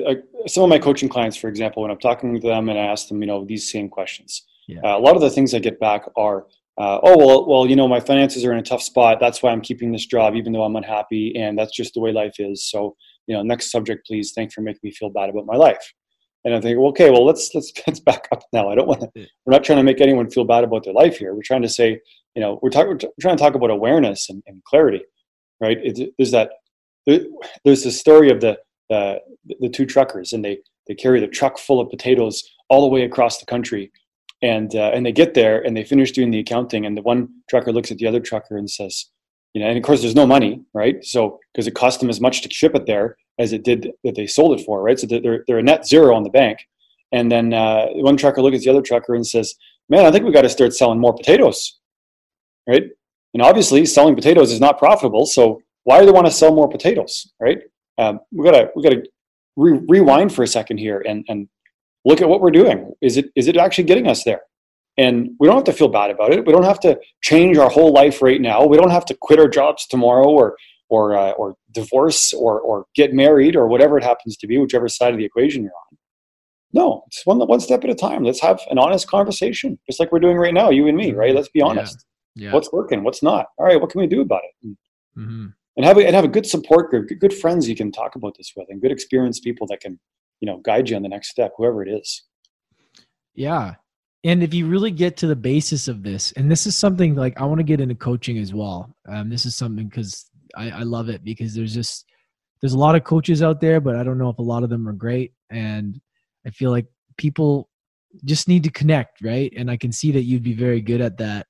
some 0.46 0.64
of 0.64 0.68
my 0.68 0.78
coaching 0.78 1.08
clients 1.08 1.36
for 1.36 1.48
example 1.48 1.82
when 1.82 1.90
i'm 1.90 1.98
talking 1.98 2.34
to 2.34 2.46
them 2.46 2.68
and 2.68 2.78
i 2.78 2.82
ask 2.82 3.08
them 3.08 3.20
you 3.20 3.26
know 3.26 3.44
these 3.44 3.70
same 3.70 3.88
questions. 3.88 4.44
Yeah. 4.68 4.80
uh, 4.82 4.98
a 4.98 5.00
lot 5.00 5.14
of 5.14 5.22
the 5.22 5.30
things 5.30 5.54
i 5.54 5.58
get 5.58 5.78
back 5.78 6.04
are 6.16 6.46
uh, 6.78 6.98
oh 7.02 7.16
well 7.16 7.48
well 7.48 7.66
you 7.66 7.76
know 7.76 7.88
my 7.88 8.00
finances 8.00 8.44
are 8.44 8.52
in 8.52 8.58
a 8.58 8.62
tough 8.62 8.82
spot. 8.82 9.18
That's 9.20 9.42
why 9.42 9.50
i'm 9.50 9.60
keeping 9.60 9.92
this 9.92 10.06
job 10.06 10.34
even 10.34 10.52
though 10.52 10.64
i'm 10.64 10.76
unhappy 10.76 11.34
and 11.36 11.58
that's 11.58 11.74
just 11.74 11.94
the 11.94 12.00
way 12.00 12.12
life 12.12 12.34
is. 12.38 12.68
So 12.68 12.96
you 13.26 13.36
know 13.36 13.42
next 13.42 13.70
subject 13.70 14.06
please 14.06 14.32
thanks 14.32 14.54
for 14.54 14.60
making 14.60 14.80
me 14.82 14.90
feel 14.90 15.10
bad 15.10 15.30
about 15.30 15.46
my 15.46 15.56
life. 15.56 15.92
And 16.44 16.54
i 16.54 16.60
think 16.60 16.78
well, 16.78 16.88
okay 16.88 17.10
well 17.10 17.24
let's 17.24 17.54
let's 17.54 17.72
let's 17.86 18.00
back 18.00 18.28
up 18.32 18.42
now. 18.52 18.68
I 18.68 18.74
don't 18.74 18.88
want 18.88 19.00
to 19.00 19.10
we're 19.14 19.52
not 19.52 19.64
trying 19.64 19.78
to 19.78 19.84
make 19.84 20.00
anyone 20.00 20.30
feel 20.30 20.44
bad 20.44 20.64
about 20.64 20.84
their 20.84 20.94
life 20.94 21.16
here. 21.18 21.34
We're 21.34 21.42
trying 21.42 21.62
to 21.62 21.68
say 21.68 22.00
you 22.34 22.42
know 22.42 22.58
we're 22.62 22.70
talking 22.70 22.90
we're 22.90 23.10
trying 23.20 23.36
to 23.36 23.42
talk 23.42 23.54
about 23.54 23.70
awareness 23.70 24.28
and, 24.28 24.42
and 24.46 24.62
clarity 24.64 25.02
right? 25.60 25.78
It, 25.82 26.14
there's 26.18 26.32
that 26.32 26.50
there's 27.06 27.84
the 27.84 27.92
story 27.92 28.30
of 28.30 28.40
the 28.40 28.58
uh, 28.90 29.16
the 29.60 29.68
two 29.68 29.86
truckers 29.86 30.32
and 30.32 30.44
they 30.44 30.58
they 30.86 30.94
carry 30.94 31.20
the 31.20 31.26
truck 31.26 31.58
full 31.58 31.80
of 31.80 31.90
potatoes 31.90 32.42
all 32.68 32.82
the 32.82 32.88
way 32.88 33.02
across 33.02 33.38
the 33.38 33.46
country 33.46 33.90
and 34.42 34.74
uh, 34.74 34.90
and 34.94 35.04
they 35.04 35.12
get 35.12 35.34
there 35.34 35.64
and 35.64 35.76
they 35.76 35.84
finish 35.84 36.12
doing 36.12 36.30
the 36.30 36.38
accounting 36.38 36.86
and 36.86 36.96
the 36.96 37.02
one 37.02 37.28
trucker 37.50 37.72
looks 37.72 37.90
at 37.90 37.98
the 37.98 38.06
other 38.06 38.20
trucker 38.20 38.56
and 38.56 38.70
says 38.70 39.06
you 39.56 39.62
know, 39.62 39.68
and 39.68 39.78
of 39.78 39.84
course 39.84 40.02
there's 40.02 40.14
no 40.14 40.26
money, 40.26 40.60
right? 40.74 41.02
So 41.02 41.40
because 41.54 41.66
it 41.66 41.74
cost 41.74 42.00
them 42.00 42.10
as 42.10 42.20
much 42.20 42.42
to 42.42 42.50
ship 42.50 42.74
it 42.74 42.84
there 42.84 43.16
as 43.38 43.54
it 43.54 43.64
did 43.64 43.90
that 44.04 44.14
they 44.14 44.26
sold 44.26 44.60
it 44.60 44.62
for, 44.66 44.82
right? 44.82 45.00
So 45.00 45.06
they're 45.06 45.44
they're 45.46 45.60
a 45.60 45.62
net 45.62 45.86
zero 45.86 46.14
on 46.14 46.24
the 46.24 46.28
bank. 46.28 46.58
And 47.10 47.32
then 47.32 47.54
uh, 47.54 47.86
one 47.94 48.18
trucker 48.18 48.42
looks 48.42 48.58
at 48.58 48.64
the 48.64 48.68
other 48.68 48.82
trucker 48.82 49.14
and 49.14 49.26
says, 49.26 49.54
"Man, 49.88 50.04
I 50.04 50.10
think 50.10 50.26
we 50.26 50.30
got 50.30 50.42
to 50.42 50.50
start 50.50 50.74
selling 50.74 51.00
more 51.00 51.14
potatoes, 51.14 51.78
right?" 52.68 52.82
And 53.32 53.42
obviously, 53.42 53.86
selling 53.86 54.14
potatoes 54.14 54.52
is 54.52 54.60
not 54.60 54.78
profitable. 54.78 55.24
So 55.24 55.62
why 55.84 56.00
do 56.00 56.04
they 56.04 56.12
want 56.12 56.26
to 56.26 56.32
sell 56.32 56.54
more 56.54 56.68
potatoes, 56.68 57.32
right? 57.40 57.60
Um, 57.98 58.20
we 58.32 58.44
gotta 58.44 58.70
we 58.74 58.82
gotta 58.82 59.02
re- 59.56 59.80
rewind 59.88 60.34
for 60.34 60.42
a 60.42 60.46
second 60.46 60.78
here 60.78 61.02
and 61.06 61.24
and 61.28 61.48
look 62.04 62.20
at 62.20 62.28
what 62.28 62.40
we're 62.40 62.50
doing. 62.50 62.92
Is 63.00 63.16
it 63.16 63.26
is 63.36 63.48
it 63.48 63.56
actually 63.56 63.84
getting 63.84 64.06
us 64.08 64.24
there? 64.24 64.42
And 64.98 65.30
we 65.38 65.46
don't 65.46 65.56
have 65.56 65.64
to 65.64 65.72
feel 65.72 65.88
bad 65.88 66.10
about 66.10 66.32
it. 66.32 66.46
We 66.46 66.52
don't 66.52 66.64
have 66.64 66.80
to 66.80 66.98
change 67.22 67.58
our 67.58 67.68
whole 67.68 67.92
life 67.92 68.22
right 68.22 68.40
now. 68.40 68.64
We 68.64 68.78
don't 68.78 68.90
have 68.90 69.04
to 69.06 69.16
quit 69.20 69.38
our 69.38 69.48
jobs 69.48 69.86
tomorrow 69.86 70.28
or 70.28 70.56
or 70.88 71.16
uh, 71.16 71.32
or 71.32 71.54
divorce 71.72 72.32
or 72.32 72.60
or 72.60 72.86
get 72.94 73.12
married 73.12 73.56
or 73.56 73.66
whatever 73.66 73.98
it 73.98 74.04
happens 74.04 74.36
to 74.38 74.46
be, 74.46 74.58
whichever 74.58 74.88
side 74.88 75.12
of 75.12 75.18
the 75.18 75.24
equation 75.24 75.62
you're 75.62 75.72
on. 75.72 75.98
No, 76.72 77.04
it's 77.06 77.24
one 77.24 77.38
one 77.38 77.60
step 77.60 77.84
at 77.84 77.90
a 77.90 77.94
time. 77.94 78.22
Let's 78.24 78.40
have 78.40 78.60
an 78.70 78.78
honest 78.78 79.08
conversation, 79.08 79.78
just 79.86 80.00
like 80.00 80.12
we're 80.12 80.20
doing 80.20 80.36
right 80.36 80.54
now, 80.54 80.70
you 80.70 80.86
and 80.88 80.96
me, 80.96 81.12
right? 81.12 81.34
Let's 81.34 81.48
be 81.48 81.62
honest. 81.62 82.04
Yeah. 82.34 82.48
Yeah. 82.48 82.52
What's 82.52 82.70
working? 82.70 83.02
What's 83.02 83.22
not? 83.22 83.46
All 83.56 83.64
right, 83.64 83.80
what 83.80 83.90
can 83.90 84.00
we 84.00 84.06
do 84.06 84.20
about 84.20 84.42
it? 84.44 84.76
Mm-hmm. 85.18 85.46
And 85.76 85.84
have 85.84 85.98
a, 85.98 86.06
and 86.06 86.14
have 86.14 86.24
a 86.24 86.28
good 86.28 86.46
support 86.46 86.90
group, 86.90 87.08
good 87.20 87.34
friends 87.34 87.68
you 87.68 87.76
can 87.76 87.92
talk 87.92 88.14
about 88.16 88.36
this 88.36 88.52
with, 88.56 88.66
and 88.70 88.80
good 88.80 88.92
experienced 88.92 89.44
people 89.44 89.66
that 89.68 89.80
can, 89.80 89.98
you 90.40 90.46
know, 90.46 90.58
guide 90.58 90.88
you 90.88 90.96
on 90.96 91.02
the 91.02 91.08
next 91.08 91.30
step, 91.30 91.52
whoever 91.56 91.82
it 91.82 91.88
is. 91.88 92.24
Yeah, 93.34 93.74
and 94.24 94.42
if 94.42 94.52
you 94.52 94.66
really 94.66 94.90
get 94.90 95.16
to 95.18 95.26
the 95.26 95.36
basis 95.36 95.86
of 95.86 96.02
this, 96.02 96.32
and 96.32 96.50
this 96.50 96.66
is 96.66 96.76
something 96.76 97.14
like 97.14 97.40
I 97.40 97.44
want 97.44 97.58
to 97.58 97.64
get 97.64 97.80
into 97.80 97.94
coaching 97.94 98.38
as 98.38 98.52
well. 98.52 98.92
Um, 99.08 99.28
this 99.28 99.46
is 99.46 99.54
something 99.54 99.86
because 99.86 100.28
I, 100.56 100.70
I 100.70 100.82
love 100.82 101.08
it 101.08 101.22
because 101.22 101.54
there's 101.54 101.72
just 101.72 102.06
there's 102.60 102.72
a 102.72 102.78
lot 102.78 102.96
of 102.96 103.04
coaches 103.04 103.42
out 103.42 103.60
there, 103.60 103.80
but 103.80 103.94
I 103.94 104.02
don't 104.02 104.18
know 104.18 104.30
if 104.30 104.38
a 104.38 104.42
lot 104.42 104.64
of 104.64 104.70
them 104.70 104.88
are 104.88 104.92
great. 104.92 105.32
And 105.50 106.00
I 106.44 106.50
feel 106.50 106.72
like 106.72 106.86
people 107.16 107.68
just 108.24 108.48
need 108.48 108.64
to 108.64 108.70
connect, 108.70 109.22
right? 109.22 109.52
And 109.56 109.70
I 109.70 109.76
can 109.76 109.92
see 109.92 110.10
that 110.12 110.22
you'd 110.22 110.42
be 110.42 110.54
very 110.54 110.80
good 110.80 111.00
at 111.00 111.18
that. 111.18 111.46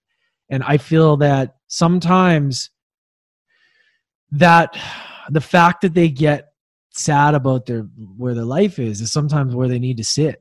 And 0.51 0.63
I 0.63 0.77
feel 0.77 1.17
that 1.19 1.57
sometimes 1.69 2.71
that 4.33 4.77
the 5.31 5.41
fact 5.41 5.83
that 5.83 5.95
they 5.95 6.09
get 6.09 6.49
sad 6.93 7.35
about 7.35 7.67
their 7.67 7.83
where 8.17 8.35
their 8.35 8.45
life 8.45 8.79
is 8.79 9.01
is 9.01 9.13
sometimes 9.13 9.55
where 9.55 9.69
they 9.69 9.79
need 9.79 9.97
to 9.99 10.05
sit. 10.05 10.41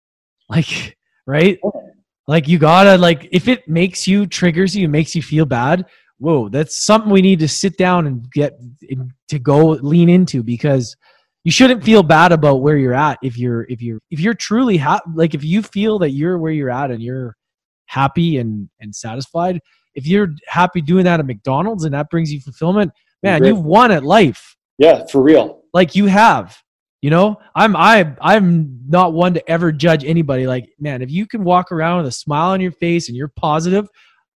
like 0.48 0.96
right? 1.26 1.58
Like 2.26 2.48
you 2.48 2.58
gotta 2.58 2.96
like 2.96 3.28
if 3.32 3.48
it 3.48 3.68
makes 3.68 4.06
you 4.06 4.26
triggers 4.26 4.74
you, 4.74 4.88
makes 4.88 5.14
you 5.14 5.22
feel 5.22 5.46
bad. 5.46 5.86
Whoa, 6.18 6.48
that's 6.48 6.84
something 6.84 7.10
we 7.10 7.22
need 7.22 7.38
to 7.38 7.48
sit 7.48 7.78
down 7.78 8.06
and 8.06 8.30
get 8.32 8.60
to 9.28 9.38
go 9.38 9.70
lean 9.70 10.10
into 10.10 10.42
because 10.42 10.94
you 11.44 11.50
shouldn't 11.50 11.82
feel 11.82 12.02
bad 12.02 12.32
about 12.32 12.56
where 12.56 12.76
you're 12.76 12.94
at 12.94 13.18
if 13.22 13.38
you're 13.38 13.66
if 13.68 13.80
you're 13.80 14.00
if 14.10 14.20
you're 14.20 14.34
truly 14.34 14.76
happy 14.76 15.04
like 15.14 15.34
if 15.34 15.42
you 15.42 15.62
feel 15.62 15.98
that 15.98 16.10
you're 16.10 16.38
where 16.38 16.52
you're 16.52 16.70
at 16.70 16.90
and 16.90 17.02
you're 17.02 17.36
happy 17.86 18.38
and 18.38 18.68
and 18.80 18.94
satisfied 18.94 19.60
if 19.94 20.06
you're 20.06 20.28
happy 20.46 20.80
doing 20.80 21.04
that 21.04 21.18
at 21.18 21.26
mcdonald's 21.26 21.84
and 21.84 21.94
that 21.94 22.10
brings 22.10 22.32
you 22.32 22.40
fulfillment 22.40 22.92
man 23.22 23.44
you've 23.44 23.64
won 23.64 23.90
at 23.90 24.04
life 24.04 24.56
yeah 24.78 25.04
for 25.06 25.22
real 25.22 25.62
like 25.72 25.94
you 25.94 26.06
have 26.06 26.56
you 27.02 27.08
know, 27.08 27.40
I'm 27.54 27.76
I 27.76 28.14
I'm 28.20 28.80
not 28.86 29.14
one 29.14 29.32
to 29.34 29.50
ever 29.50 29.72
judge 29.72 30.04
anybody. 30.04 30.46
Like, 30.46 30.70
man, 30.78 31.00
if 31.00 31.10
you 31.10 31.26
can 31.26 31.44
walk 31.44 31.72
around 31.72 31.98
with 31.98 32.08
a 32.08 32.12
smile 32.12 32.50
on 32.50 32.60
your 32.60 32.72
face 32.72 33.08
and 33.08 33.16
you're 33.16 33.32
positive, 33.36 33.88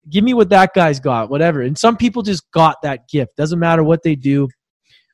give 0.09 0.24
me 0.24 0.32
what 0.32 0.49
that 0.49 0.72
guy's 0.74 0.99
got, 0.99 1.28
whatever. 1.28 1.61
And 1.61 1.76
some 1.76 1.97
people 1.97 2.22
just 2.22 2.51
got 2.53 2.80
that 2.82 3.07
gift. 3.09 3.37
Doesn't 3.37 3.59
matter 3.59 3.85
what 3.85 4.03
they 4.03 4.14
do. 4.14 4.49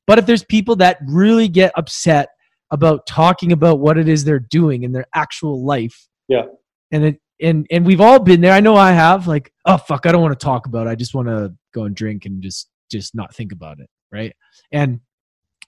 But 0.06 0.18
if 0.18 0.26
there's 0.26 0.44
people 0.44 0.76
that 0.76 0.98
really 1.08 1.48
get 1.48 1.72
upset 1.76 2.28
about 2.70 3.04
talking 3.06 3.50
about 3.50 3.80
what 3.80 3.98
it 3.98 4.08
is 4.08 4.22
they're 4.22 4.38
doing 4.38 4.84
in 4.84 4.92
their 4.92 5.06
actual 5.12 5.64
life, 5.64 6.08
yeah, 6.28 6.44
and 6.92 7.04
it 7.04 7.20
and 7.40 7.66
and 7.72 7.84
we've 7.84 8.00
all 8.00 8.20
been 8.20 8.40
there. 8.40 8.52
I 8.52 8.60
know 8.60 8.76
I 8.76 8.92
have. 8.92 9.26
Like, 9.26 9.52
oh 9.64 9.76
fuck, 9.76 10.06
I 10.06 10.12
don't 10.12 10.22
want 10.22 10.38
to 10.38 10.44
talk 10.44 10.66
about 10.66 10.86
it. 10.86 10.90
I 10.90 10.94
just 10.94 11.14
want 11.14 11.26
to 11.26 11.52
go 11.74 11.82
and 11.82 11.96
drink 11.96 12.26
and 12.26 12.40
just 12.40 12.69
just 12.90 13.14
not 13.14 13.34
think 13.34 13.52
about 13.52 13.80
it, 13.80 13.88
right? 14.12 14.34
And 14.72 15.00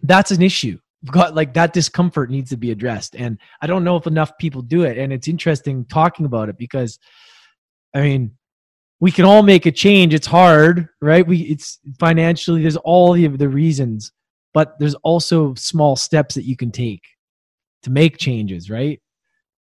that's 0.03 0.31
an 0.31 0.43
issue. 0.43 0.79
Got 1.07 1.35
like 1.35 1.55
that 1.55 1.73
discomfort 1.73 2.31
needs 2.31 2.51
to 2.51 2.57
be 2.57 2.71
addressed. 2.71 3.17
And 3.17 3.39
i 3.61 3.67
don't 3.67 3.85
know 3.85 3.97
if 3.97 4.07
enough 4.07 4.37
people 4.39 4.63
do 4.63 4.85
it. 4.85 4.99
And 4.99 5.13
it's 5.13 5.29
interesting 5.29 5.85
talking 5.87 6.27
about 6.27 6.49
it 6.49 6.59
because 6.59 6.99
i 7.95 8.01
mean 8.01 8.33
we 9.01 9.11
can 9.11 9.25
all 9.25 9.43
make 9.43 9.67
a 9.67 9.73
change. 9.73 10.15
It's 10.15 10.27
hard 10.27 10.89
right? 11.01 11.27
We 11.27 11.39
it's 11.43 11.79
financially 11.99 12.63
there's 12.63 12.77
all 12.77 13.15
the, 13.15 13.27
the 13.29 13.49
reasons 13.49 14.13
but 14.55 14.79
there's 14.79 14.95
also 14.97 15.55
small 15.55 15.97
steps 15.97 16.35
that 16.35 16.45
you 16.45 16.57
can 16.57 16.71
take 16.71 17.03
to 17.83 17.91
make 17.91 18.17
changes 18.17 18.71
right? 18.71 19.01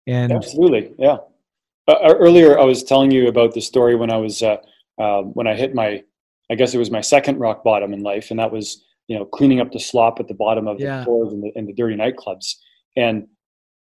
And 0.07 0.31
absolutely. 0.31 0.93
Yeah. 0.97 1.17
Uh, 1.87 2.15
earlier 2.19 2.59
i 2.59 2.63
was 2.63 2.83
telling 2.83 3.09
you 3.09 3.29
about 3.29 3.51
the 3.51 3.61
story 3.61 3.95
when 3.95 4.11
i 4.11 4.17
was 4.17 4.43
uh, 4.43 4.57
uh, 4.99 5.21
when 5.23 5.47
i 5.47 5.55
hit 5.55 5.73
my 5.73 6.03
i 6.51 6.55
guess 6.55 6.73
it 6.73 6.77
was 6.77 6.91
my 6.91 7.01
second 7.01 7.37
rock 7.39 7.63
bottom 7.63 7.93
in 7.93 8.01
life 8.01 8.31
and 8.31 8.39
that 8.39 8.51
was 8.51 8.83
you 9.09 9.17
know, 9.17 9.25
cleaning 9.25 9.59
up 9.59 9.71
the 9.71 9.79
slop 9.79 10.19
at 10.19 10.27
the 10.27 10.35
bottom 10.35 10.67
of 10.67 10.79
yeah. 10.79 10.99
the 10.99 11.05
floors 11.05 11.33
in 11.33 11.41
the, 11.41 11.51
in 11.55 11.65
the 11.65 11.73
dirty 11.73 11.95
nightclubs. 11.95 12.55
And 12.95 13.27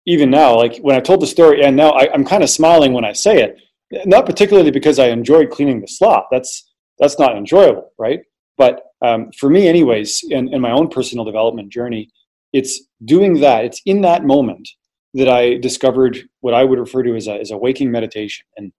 even 0.07 0.31
now, 0.31 0.57
like 0.57 0.79
when 0.79 0.97
I 0.97 1.01
told 1.01 1.21
the 1.21 1.27
story, 1.27 1.65
and 1.65 1.77
now 1.77 1.91
I, 1.91 2.11
I'm 2.15 2.25
kind 2.25 2.45
of 2.45 2.49
smiling 2.49 2.93
when 2.93 3.05
I 3.05 3.13
say 3.13 3.43
it, 3.43 3.61
not 4.07 4.25
particularly 4.25 4.71
because 4.71 5.01
I 5.01 5.09
enjoyed 5.09 5.51
cleaning 5.51 5.81
the 5.81 5.89
slop. 5.89 6.29
That's 6.31 6.71
that's 6.99 7.19
not 7.19 7.37
enjoyable, 7.37 7.91
right? 7.99 8.21
But 8.57 8.83
um, 9.05 9.31
for 9.33 9.51
me, 9.51 9.69
anyways, 9.69 10.25
in, 10.31 10.55
in 10.55 10.61
my 10.61 10.71
own 10.71 10.89
personal 10.89 11.25
development 11.25 11.71
journey, 11.71 12.09
it's 12.53 12.83
doing 13.05 13.41
that. 13.41 13.65
It's 13.65 13.83
in 13.85 14.01
that 14.03 14.25
moment 14.25 14.69
that 15.15 15.29
I 15.29 15.57
discovered 15.59 16.19
what 16.41 16.55
I 16.55 16.65
would 16.65 16.79
refer 16.79 17.03
to 17.03 17.17
as 17.17 17.27
a, 17.27 17.35
as 17.35 17.51
a 17.51 17.59
waking 17.59 17.91
meditation. 17.91 18.47
And 18.57 18.73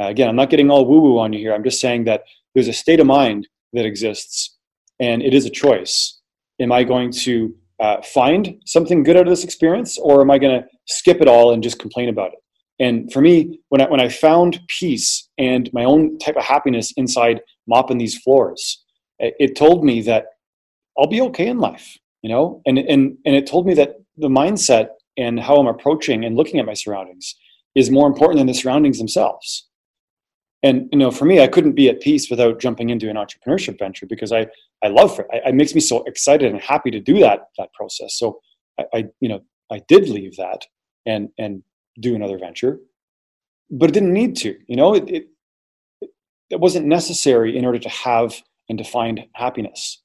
uh, 0.00 0.06
again, 0.06 0.28
I'm 0.28 0.36
not 0.36 0.50
getting 0.50 0.70
all 0.70 0.86
woo 0.86 1.00
woo 1.00 1.18
on 1.18 1.32
you 1.32 1.40
here. 1.40 1.52
I'm 1.52 1.64
just 1.64 1.80
saying 1.80 2.04
that 2.04 2.22
there's 2.54 2.68
a 2.68 2.72
state 2.72 3.00
of 3.00 3.06
mind 3.06 3.48
that 3.72 3.84
exists 3.84 4.56
and 5.00 5.22
it 5.22 5.34
is 5.34 5.46
a 5.46 5.50
choice. 5.50 6.20
Am 6.60 6.72
I 6.72 6.84
going 6.84 7.10
to 7.10 7.54
uh, 7.80 8.00
find 8.02 8.60
something 8.64 9.02
good 9.02 9.16
out 9.16 9.26
of 9.26 9.30
this 9.30 9.44
experience, 9.44 9.98
or 9.98 10.20
am 10.20 10.30
I 10.30 10.38
going 10.38 10.62
to 10.62 10.68
skip 10.86 11.20
it 11.20 11.28
all 11.28 11.52
and 11.52 11.62
just 11.62 11.80
complain 11.80 12.08
about 12.08 12.32
it? 12.32 12.38
And 12.78 13.12
for 13.12 13.20
me, 13.20 13.60
when 13.68 13.80
I, 13.80 13.88
when 13.88 14.00
I 14.00 14.08
found 14.08 14.60
peace 14.68 15.28
and 15.38 15.68
my 15.72 15.84
own 15.84 16.18
type 16.18 16.36
of 16.36 16.44
happiness 16.44 16.92
inside 16.96 17.40
mopping 17.66 17.98
these 17.98 18.18
floors, 18.18 18.84
it, 19.18 19.56
told 19.56 19.84
me 19.84 20.02
that 20.02 20.26
I'll 20.98 21.06
be 21.06 21.20
okay 21.22 21.46
in 21.46 21.58
life, 21.58 21.96
you 22.22 22.30
know, 22.30 22.62
and 22.66 22.78
and 22.78 23.16
and 23.24 23.36
it 23.36 23.46
told 23.46 23.66
me 23.66 23.74
that 23.74 23.94
the 24.16 24.28
mindset 24.28 24.88
and 25.16 25.38
how 25.38 25.56
I'm 25.56 25.68
approaching 25.68 26.24
and 26.24 26.36
looking 26.36 26.58
at 26.58 26.66
my 26.66 26.74
surroundings 26.74 27.36
is 27.76 27.90
more 27.90 28.08
important 28.08 28.38
than 28.38 28.48
the 28.48 28.54
surroundings 28.54 28.98
themselves 28.98 29.68
and 30.64 30.88
you 30.90 30.98
know 30.98 31.10
for 31.10 31.26
me 31.26 31.40
i 31.40 31.46
couldn't 31.46 31.74
be 31.74 31.88
at 31.88 32.00
peace 32.00 32.28
without 32.28 32.58
jumping 32.58 32.90
into 32.90 33.08
an 33.08 33.16
entrepreneurship 33.16 33.78
venture 33.78 34.06
because 34.06 34.32
i 34.32 34.44
i 34.82 34.88
love 34.88 35.18
it. 35.20 35.26
It 35.32 35.54
makes 35.54 35.74
me 35.74 35.80
so 35.80 36.02
excited 36.04 36.50
and 36.50 36.60
happy 36.60 36.90
to 36.90 36.98
do 36.98 37.20
that 37.20 37.48
that 37.58 37.72
process. 37.74 38.18
So 38.18 38.40
I, 38.80 38.84
I 38.92 39.04
you 39.20 39.28
know 39.28 39.40
i 39.70 39.80
did 39.86 40.08
leave 40.08 40.36
that 40.36 40.66
and 41.06 41.28
and 41.38 41.62
do 42.00 42.16
another 42.16 42.38
venture 42.38 42.80
but 43.70 43.90
it 43.90 43.92
didn't 43.92 44.12
need 44.12 44.36
to 44.38 44.56
you 44.66 44.76
know? 44.76 44.94
It, 44.94 45.08
it 45.08 45.28
it 46.50 46.60
wasn't 46.60 46.86
necessary 46.86 47.56
in 47.56 47.64
order 47.64 47.78
to 47.78 47.88
have 47.88 48.34
and 48.68 48.78
to 48.78 48.84
find 48.84 49.26
happiness. 49.34 50.02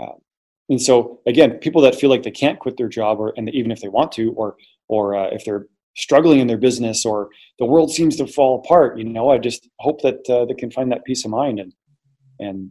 Uh, 0.00 0.12
and 0.68 0.80
so 0.80 1.20
again 1.26 1.58
people 1.58 1.82
that 1.82 1.94
feel 1.94 2.10
like 2.10 2.22
they 2.22 2.30
can't 2.30 2.58
quit 2.58 2.76
their 2.76 2.88
job 2.88 3.20
or 3.20 3.34
and 3.36 3.48
even 3.54 3.70
if 3.70 3.80
they 3.80 3.88
want 3.88 4.12
to 4.12 4.32
or 4.32 4.56
or 4.88 5.14
uh, 5.16 5.28
if 5.30 5.44
they're 5.44 5.66
struggling 5.98 6.38
in 6.40 6.46
their 6.46 6.58
business 6.58 7.04
or 7.04 7.28
the 7.58 7.64
world 7.64 7.92
seems 7.92 8.16
to 8.16 8.26
fall 8.26 8.60
apart 8.60 8.96
you 8.98 9.04
know 9.04 9.30
i 9.30 9.38
just 9.38 9.68
hope 9.80 10.00
that 10.00 10.18
uh, 10.30 10.44
they 10.46 10.54
can 10.54 10.70
find 10.70 10.90
that 10.90 11.04
peace 11.04 11.24
of 11.24 11.30
mind 11.30 11.58
and 11.58 11.72
and 12.38 12.70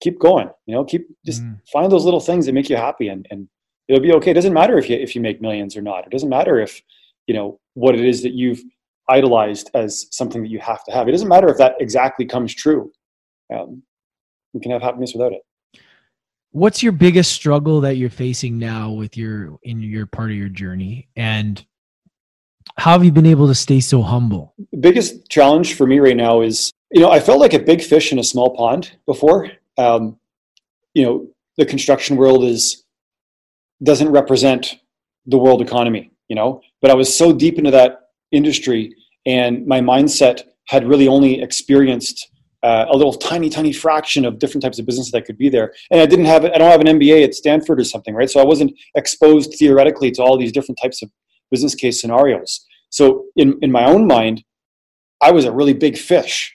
keep 0.00 0.18
going 0.18 0.48
you 0.66 0.74
know 0.74 0.84
keep 0.84 1.06
just 1.26 1.42
mm. 1.42 1.58
find 1.72 1.90
those 1.90 2.04
little 2.04 2.20
things 2.20 2.46
that 2.46 2.52
make 2.52 2.70
you 2.70 2.76
happy 2.76 3.08
and 3.08 3.26
and 3.30 3.48
it'll 3.88 4.02
be 4.02 4.12
okay. 4.12 4.30
It 4.30 4.34
doesn't 4.34 4.52
matter 4.52 4.78
if 4.78 4.88
you 4.88 4.96
if 4.96 5.14
you 5.14 5.20
make 5.20 5.40
millions 5.40 5.76
or 5.76 5.82
not. 5.82 6.06
It 6.06 6.10
doesn't 6.10 6.28
matter 6.28 6.60
if 6.60 6.80
you 7.26 7.34
know 7.34 7.60
what 7.74 7.94
it 7.94 8.04
is 8.04 8.22
that 8.22 8.32
you've 8.32 8.62
idolized 9.08 9.70
as 9.74 10.06
something 10.10 10.42
that 10.42 10.48
you 10.48 10.60
have 10.60 10.84
to 10.84 10.92
have. 10.92 11.08
It 11.08 11.12
doesn't 11.12 11.28
matter 11.28 11.48
if 11.48 11.58
that 11.58 11.74
exactly 11.80 12.24
comes 12.24 12.54
true. 12.54 12.90
Um, 13.54 13.82
you 14.52 14.60
can 14.60 14.70
have 14.70 14.82
happiness 14.82 15.12
without 15.12 15.32
it. 15.32 15.42
What's 16.52 16.82
your 16.82 16.92
biggest 16.92 17.32
struggle 17.32 17.80
that 17.80 17.96
you're 17.96 18.10
facing 18.10 18.58
now 18.58 18.90
with 18.92 19.16
your 19.16 19.58
in 19.62 19.82
your 19.82 20.06
part 20.06 20.30
of 20.30 20.36
your 20.36 20.48
journey? 20.48 21.08
And 21.16 21.64
how 22.76 22.92
have 22.92 23.04
you 23.04 23.12
been 23.12 23.26
able 23.26 23.46
to 23.46 23.54
stay 23.54 23.80
so 23.80 24.02
humble? 24.02 24.54
The 24.72 24.78
biggest 24.78 25.28
challenge 25.28 25.74
for 25.74 25.86
me 25.86 26.00
right 26.00 26.16
now 26.16 26.40
is, 26.40 26.72
you 26.90 27.00
know, 27.00 27.10
I 27.10 27.20
felt 27.20 27.40
like 27.40 27.54
a 27.54 27.58
big 27.58 27.82
fish 27.82 28.12
in 28.12 28.18
a 28.18 28.24
small 28.24 28.56
pond 28.56 28.96
before. 29.06 29.50
Um, 29.78 30.18
you 30.92 31.04
know, 31.04 31.28
the 31.56 31.66
construction 31.66 32.16
world 32.16 32.44
is 32.44 32.84
doesn't 33.82 34.10
represent 34.10 34.76
the 35.26 35.38
world 35.38 35.60
economy, 35.60 36.12
you 36.28 36.36
know, 36.36 36.60
but 36.80 36.90
I 36.90 36.94
was 36.94 37.14
so 37.14 37.32
deep 37.32 37.58
into 37.58 37.70
that 37.70 38.10
industry 38.32 38.94
and 39.26 39.66
my 39.66 39.80
mindset 39.80 40.42
had 40.66 40.86
really 40.86 41.08
only 41.08 41.40
experienced 41.40 42.30
uh, 42.62 42.86
a 42.88 42.96
little 42.96 43.12
tiny, 43.12 43.50
tiny 43.50 43.72
fraction 43.72 44.24
of 44.24 44.38
different 44.38 44.62
types 44.62 44.78
of 44.78 44.86
business 44.86 45.10
that 45.12 45.26
could 45.26 45.36
be 45.36 45.50
there. 45.50 45.74
And 45.90 46.00
I 46.00 46.06
didn't 46.06 46.24
have, 46.24 46.44
I 46.46 46.56
don't 46.56 46.70
have 46.70 46.80
an 46.80 46.86
MBA 46.98 47.22
at 47.24 47.34
Stanford 47.34 47.78
or 47.78 47.84
something, 47.84 48.14
right? 48.14 48.30
So 48.30 48.40
I 48.40 48.44
wasn't 48.44 48.72
exposed 48.94 49.54
theoretically 49.58 50.10
to 50.12 50.22
all 50.22 50.38
these 50.38 50.52
different 50.52 50.78
types 50.82 51.02
of 51.02 51.10
business 51.50 51.74
case 51.74 52.00
scenarios. 52.00 52.64
So 52.90 53.26
in, 53.36 53.58
in 53.62 53.72
my 53.72 53.84
own 53.84 54.06
mind, 54.06 54.44
I 55.22 55.30
was 55.30 55.44
a 55.44 55.52
really 55.52 55.74
big 55.74 55.96
fish. 55.96 56.54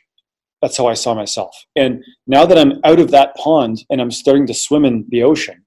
That's 0.62 0.78
how 0.78 0.88
I 0.88 0.94
saw 0.94 1.14
myself. 1.14 1.56
And 1.76 2.04
now 2.28 2.46
that 2.46 2.58
I'm 2.58 2.74
out 2.84 3.00
of 3.00 3.12
that 3.12 3.36
pond 3.36 3.84
and 3.90 4.02
I'm 4.02 4.12
starting 4.12 4.46
to 4.48 4.54
swim 4.54 4.86
in 4.86 5.06
the 5.10 5.24
ocean, 5.24 5.66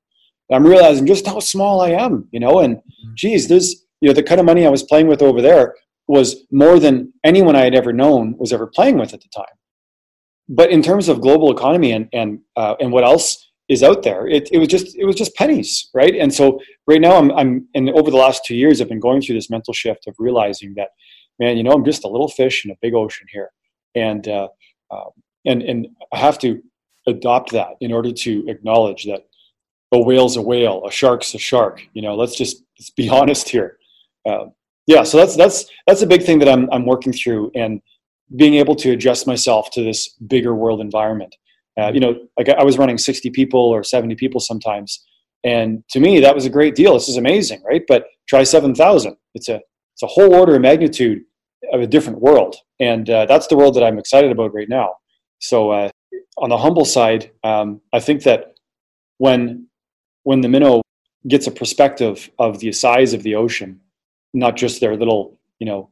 I'm 0.53 0.67
realizing 0.67 1.07
just 1.07 1.27
how 1.27 1.41
small 1.41 1.81
I 1.81 1.91
am, 1.91 2.29
you 2.31 2.41
know, 2.41 2.61
and 2.61 2.77
mm-hmm. 2.77 3.13
geez, 3.15 3.49
there's, 3.49 3.87
you 4.03 4.09
know, 4.09 4.13
the 4.13 4.23
kind 4.23 4.39
of 4.39 4.45
money 4.45 4.67
I 4.67 4.71
was 4.71 4.83
playing 4.83 5.07
with 5.07 5.23
over 5.23 5.41
there 5.41 5.75
was 6.09 6.47
more 6.51 6.79
than 6.79 7.13
anyone 7.25 7.57
I 7.57 7.65
had 7.65 7.75
ever 7.75 7.93
known 7.93 8.37
was 8.37 8.53
ever 8.53 8.67
playing 8.67 8.99
with 8.99 9.15
at 9.15 9.23
the 9.23 9.29
time 9.35 9.55
but 10.49 10.71
in 10.71 10.83
terms 10.83 11.09
of 11.09 11.21
global 11.21 11.51
economy 11.53 11.93
and 11.93 12.09
and 12.13 12.41
uh, 12.57 12.75
and 12.81 12.93
what 12.93 13.05
else 13.05 13.42
is 13.73 13.83
out 13.83 14.03
there, 14.03 14.29
it, 14.29 14.49
it 14.53 14.59
was 14.59 14.69
just 14.69 14.97
it 14.97 15.05
was 15.05 15.17
just 15.17 15.35
pennies, 15.35 15.89
right? 15.95 16.15
And 16.15 16.33
so 16.33 16.61
right 16.87 17.01
now 17.01 17.17
I'm 17.17 17.31
I'm 17.33 17.69
and 17.75 17.91
over 17.91 18.11
the 18.11 18.17
last 18.17 18.45
two 18.45 18.55
years 18.55 18.81
I've 18.81 18.89
been 18.89 19.01
going 19.01 19.23
through 19.23 19.37
this 19.37 19.51
mental 19.51 19.73
shift 19.73 20.07
of 20.07 20.15
realizing 20.19 20.75
that, 20.77 20.89
man, 21.39 21.57
you 21.57 21.63
know, 21.63 21.73
I'm 21.73 21.85
just 21.85 22.05
a 22.05 22.09
little 22.09 22.29
fish 22.29 22.65
in 22.65 22.71
a 22.71 22.77
big 22.83 22.95
ocean 22.95 23.27
here, 23.31 23.51
and 23.95 24.27
uh, 24.29 24.49
uh, 24.91 25.11
and 25.47 25.63
and 25.63 25.89
I 26.13 26.19
have 26.19 26.39
to 26.41 26.63
adopt 27.07 27.53
that 27.53 27.71
in 27.81 27.93
order 27.93 28.13
to 28.13 28.45
acknowledge 28.49 29.05
that 29.05 29.23
a 29.93 30.01
whale's 30.01 30.37
a 30.37 30.43
whale, 30.43 30.85
a 30.87 30.91
shark's 30.91 31.35
a 31.35 31.39
shark. 31.39 31.83
You 31.95 32.03
know, 32.03 32.15
let's 32.15 32.37
just 32.37 32.63
let's 32.79 32.91
be 32.91 33.09
honest 33.19 33.49
here. 33.49 33.79
Uh, 34.29 34.47
yeah, 34.87 35.03
so 35.03 35.17
that's 35.17 35.37
that's 35.37 35.65
that's 35.87 36.03
a 36.03 36.07
big 36.07 36.25
thing 36.25 36.39
that 36.41 36.49
I'm 36.49 36.69
I'm 36.71 36.85
working 36.85 37.13
through, 37.13 37.53
and 37.55 37.81
being 38.37 38.55
able 38.55 38.75
to 38.77 38.91
adjust 38.91 39.27
myself 39.27 39.71
to 39.71 39.83
this 39.83 40.11
bigger 40.27 40.55
world 40.55 40.81
environment. 40.81 41.35
Uh, 41.81 41.91
you 41.93 42.01
know, 42.01 42.15
like 42.39 42.49
I 42.49 42.65
was 42.65 42.79
running 42.79 42.99
60 42.99 43.31
people 43.31 43.61
or 43.61 43.83
70 43.83 44.15
people 44.17 44.41
sometimes. 44.41 45.05
And 45.45 45.83
to 45.91 46.01
me, 46.01 46.21
that 46.21 46.35
was 46.35 46.45
a 46.45 46.51
great 46.51 46.75
deal. 46.75 46.95
This 46.95 47.09
is 47.09 47.17
amazing, 47.17 47.63
right? 47.65 47.83
But 47.89 48.05
try 48.29 48.43
7,000. 48.43 49.17
It's 49.35 49.49
a, 49.49 49.61
it's 49.95 50.03
a 50.03 50.07
whole 50.07 50.35
order 50.35 50.55
of 50.55 50.63
magnitude 50.63 51.23
of 51.73 51.81
a 51.81 51.87
different 51.87 52.21
world. 52.21 52.57
And 52.81 53.09
uh, 53.09 53.27
that's 53.27 53.47
the 53.47 53.57
world 53.57 53.75
that 53.75 53.85
I'm 53.85 53.99
excited 53.99 54.31
about 54.31 54.55
right 54.55 54.69
now. 54.69 54.95
So 55.39 55.71
uh, 55.71 55.91
on 56.39 56.51
the 56.51 56.59
humble 56.59 56.85
side, 56.85 57.31
um, 57.43 57.81
I 57.93 58.01
think 58.01 58.23
that 58.25 58.55
when, 59.19 59.67
when 60.25 60.41
the 60.41 60.49
minnow 60.49 60.83
gets 61.27 61.47
a 61.47 61.51
perspective 61.51 62.31
of 62.39 62.59
the 62.59 62.73
size 62.73 63.15
of 63.15 63.23
the 63.23 63.35
ocean, 63.35 63.81
not 64.35 64.57
just 64.57 64.81
their 64.81 64.97
little, 64.97 65.39
you 65.59 65.67
know, 65.67 65.91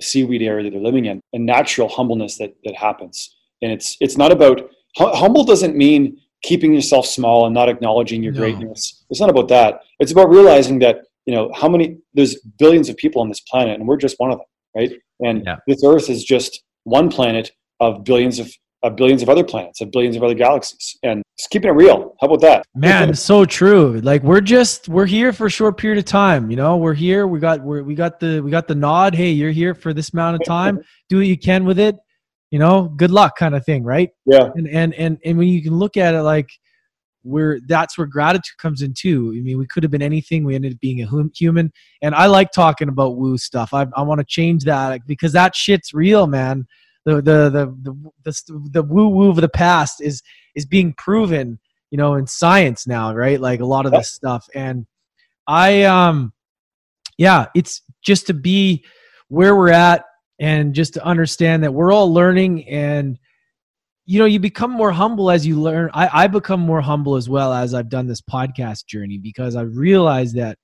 seaweed 0.00 0.42
area 0.42 0.64
that 0.64 0.70
they're 0.70 0.80
living 0.80 1.06
in, 1.06 1.20
a 1.32 1.38
natural 1.38 1.88
humbleness 1.88 2.38
that 2.38 2.54
that 2.64 2.76
happens. 2.76 3.36
And 3.62 3.72
it's 3.72 3.96
it's 4.00 4.16
not 4.16 4.32
about 4.32 4.70
humble 4.96 5.44
doesn't 5.44 5.76
mean 5.76 6.18
keeping 6.42 6.72
yourself 6.72 7.06
small 7.06 7.46
and 7.46 7.54
not 7.54 7.68
acknowledging 7.68 8.22
your 8.22 8.32
no. 8.32 8.40
greatness. 8.40 9.04
It's 9.10 9.20
not 9.20 9.30
about 9.30 9.48
that. 9.48 9.80
It's 9.98 10.12
about 10.12 10.30
realizing 10.30 10.78
that 10.80 11.02
you 11.26 11.34
know 11.34 11.50
how 11.54 11.68
many 11.68 11.98
there's 12.14 12.36
billions 12.58 12.88
of 12.88 12.96
people 12.96 13.22
on 13.22 13.28
this 13.28 13.40
planet, 13.40 13.78
and 13.78 13.86
we're 13.86 13.96
just 13.96 14.18
one 14.18 14.30
of 14.30 14.38
them, 14.38 14.46
right? 14.74 14.92
And 15.20 15.44
yeah. 15.44 15.56
this 15.66 15.84
Earth 15.84 16.08
is 16.08 16.24
just 16.24 16.62
one 16.84 17.10
planet 17.10 17.50
of 17.80 18.04
billions 18.04 18.38
of 18.38 18.50
of 18.82 18.96
billions 18.96 19.22
of 19.22 19.28
other 19.28 19.44
planets, 19.44 19.80
of 19.82 19.90
billions 19.90 20.16
of 20.16 20.22
other 20.22 20.34
galaxies, 20.34 20.96
and 21.02 21.22
just 21.38 21.50
keeping 21.50 21.68
it 21.68 21.74
real. 21.74 22.16
How 22.20 22.28
about 22.28 22.40
that? 22.40 22.66
Man, 22.74 23.14
so 23.14 23.44
true. 23.44 24.00
Like 24.02 24.22
we're 24.22 24.40
just 24.40 24.88
we're 24.88 25.06
here 25.06 25.32
for 25.32 25.46
a 25.46 25.50
short 25.50 25.76
period 25.76 25.98
of 25.98 26.06
time. 26.06 26.50
You 26.50 26.56
know, 26.56 26.78
we're 26.78 26.94
here. 26.94 27.26
We 27.26 27.40
got 27.40 27.60
we're, 27.62 27.82
we 27.82 27.94
got 27.94 28.20
the 28.20 28.40
we 28.40 28.50
got 28.50 28.66
the 28.66 28.74
nod. 28.74 29.14
Hey, 29.14 29.30
you're 29.30 29.50
here 29.50 29.74
for 29.74 29.92
this 29.92 30.12
amount 30.12 30.36
of 30.36 30.44
time. 30.46 30.80
Do 31.08 31.18
what 31.18 31.26
you 31.26 31.36
can 31.36 31.64
with 31.64 31.78
it. 31.78 31.96
You 32.50 32.58
know, 32.58 32.84
good 32.96 33.10
luck, 33.10 33.36
kind 33.36 33.54
of 33.54 33.64
thing, 33.64 33.84
right? 33.84 34.10
Yeah. 34.26 34.50
And 34.54 34.68
and 34.68 34.94
and 34.94 35.18
and 35.24 35.38
when 35.38 35.48
you 35.48 35.62
can 35.62 35.74
look 35.74 35.96
at 35.96 36.14
it 36.14 36.22
like 36.22 36.50
where 37.22 37.60
that's 37.66 37.98
where 37.98 38.06
gratitude 38.06 38.56
comes 38.58 38.82
in 38.82 38.94
too. 38.94 39.34
I 39.36 39.40
mean, 39.42 39.58
we 39.58 39.66
could 39.66 39.82
have 39.82 39.92
been 39.92 40.02
anything. 40.02 40.42
We 40.42 40.54
ended 40.54 40.72
up 40.72 40.80
being 40.80 41.02
a 41.02 41.06
hum- 41.06 41.32
human. 41.36 41.70
And 42.02 42.14
I 42.14 42.26
like 42.26 42.50
talking 42.50 42.88
about 42.88 43.16
woo 43.16 43.38
stuff. 43.38 43.74
I 43.74 43.86
I 43.94 44.02
want 44.02 44.20
to 44.20 44.26
change 44.26 44.64
that 44.64 45.06
because 45.06 45.32
that 45.32 45.54
shit's 45.54 45.94
real, 45.94 46.26
man 46.26 46.66
the 47.04 47.16
the 47.16 47.50
the 47.50 47.66
the, 47.82 48.10
the, 48.24 48.70
the 48.72 48.82
woo 48.82 49.08
woo 49.08 49.30
of 49.30 49.36
the 49.36 49.48
past 49.48 50.00
is 50.00 50.22
is 50.54 50.66
being 50.66 50.92
proven 50.94 51.58
you 51.90 51.98
know 51.98 52.14
in 52.14 52.26
science 52.26 52.86
now 52.86 53.14
right 53.14 53.40
like 53.40 53.60
a 53.60 53.64
lot 53.64 53.86
of 53.86 53.92
this 53.92 54.10
stuff 54.12 54.46
and 54.54 54.86
i 55.46 55.82
um 55.84 56.32
yeah 57.16 57.46
it's 57.54 57.82
just 58.02 58.26
to 58.26 58.34
be 58.34 58.84
where 59.28 59.56
we're 59.56 59.70
at 59.70 60.04
and 60.40 60.74
just 60.74 60.94
to 60.94 61.04
understand 61.04 61.62
that 61.62 61.72
we're 61.72 61.92
all 61.92 62.12
learning 62.12 62.68
and 62.68 63.18
you 64.06 64.18
know 64.18 64.24
you 64.24 64.40
become 64.40 64.70
more 64.70 64.90
humble 64.90 65.30
as 65.30 65.46
you 65.46 65.60
learn 65.60 65.90
i 65.94 66.24
i 66.24 66.26
become 66.26 66.60
more 66.60 66.80
humble 66.80 67.14
as 67.16 67.28
well 67.28 67.52
as 67.52 67.74
i've 67.74 67.88
done 67.88 68.06
this 68.06 68.20
podcast 68.20 68.86
journey 68.86 69.18
because 69.18 69.54
i 69.54 69.62
realize 69.62 70.32
that 70.32 70.58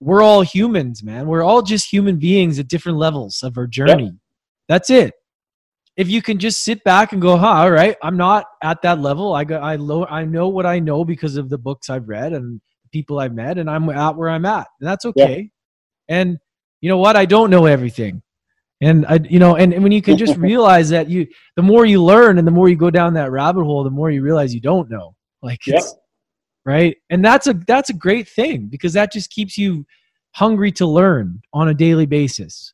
we're 0.00 0.22
all 0.22 0.42
humans 0.42 1.02
man 1.02 1.26
we're 1.26 1.42
all 1.42 1.62
just 1.62 1.90
human 1.90 2.18
beings 2.18 2.58
at 2.58 2.68
different 2.68 2.98
levels 2.98 3.42
of 3.42 3.56
our 3.56 3.66
journey 3.66 4.04
yep. 4.04 4.14
that's 4.68 4.90
it 4.90 5.14
if 5.98 6.08
you 6.08 6.22
can 6.22 6.38
just 6.38 6.62
sit 6.62 6.84
back 6.84 7.12
and 7.12 7.20
go, 7.20 7.36
huh, 7.36 7.48
all 7.48 7.72
right, 7.72 7.96
I'm 8.04 8.16
not 8.16 8.46
at 8.62 8.82
that 8.82 9.00
level. 9.00 9.34
I 9.34 9.42
got, 9.42 9.64
I 9.64 9.74
low, 9.74 10.06
I 10.06 10.24
know 10.24 10.46
what 10.46 10.64
I 10.64 10.78
know 10.78 11.04
because 11.04 11.36
of 11.36 11.48
the 11.48 11.58
books 11.58 11.90
I've 11.90 12.08
read 12.08 12.32
and 12.32 12.60
people 12.92 13.18
I've 13.18 13.34
met, 13.34 13.58
and 13.58 13.68
I'm 13.68 13.90
at 13.90 14.16
where 14.16 14.30
I'm 14.30 14.46
at, 14.46 14.68
and 14.80 14.88
that's 14.88 15.04
okay. 15.06 15.50
Yeah. 16.08 16.20
And 16.20 16.38
you 16.80 16.88
know 16.88 16.98
what? 16.98 17.16
I 17.16 17.24
don't 17.24 17.50
know 17.50 17.66
everything, 17.66 18.22
and 18.80 19.06
I, 19.06 19.18
you 19.28 19.38
know, 19.38 19.56
and, 19.56 19.72
and 19.72 19.82
when 19.82 19.92
you 19.92 20.02
can 20.02 20.16
just 20.16 20.36
realize 20.38 20.88
that 20.90 21.08
you, 21.08 21.26
the 21.56 21.62
more 21.62 21.84
you 21.84 22.02
learn 22.02 22.38
and 22.38 22.46
the 22.46 22.52
more 22.52 22.68
you 22.68 22.76
go 22.76 22.90
down 22.90 23.14
that 23.14 23.30
rabbit 23.30 23.64
hole, 23.64 23.82
the 23.84 23.90
more 23.90 24.10
you 24.10 24.22
realize 24.22 24.54
you 24.54 24.60
don't 24.60 24.90
know. 24.90 25.14
Like, 25.42 25.66
yeah. 25.66 25.80
right, 26.64 26.96
and 27.10 27.24
that's 27.24 27.46
a 27.46 27.54
that's 27.54 27.90
a 27.90 27.94
great 27.94 28.28
thing 28.28 28.66
because 28.66 28.92
that 28.94 29.12
just 29.12 29.30
keeps 29.30 29.56
you 29.56 29.86
hungry 30.32 30.72
to 30.72 30.86
learn 30.86 31.40
on 31.52 31.68
a 31.68 31.74
daily 31.74 32.06
basis. 32.06 32.72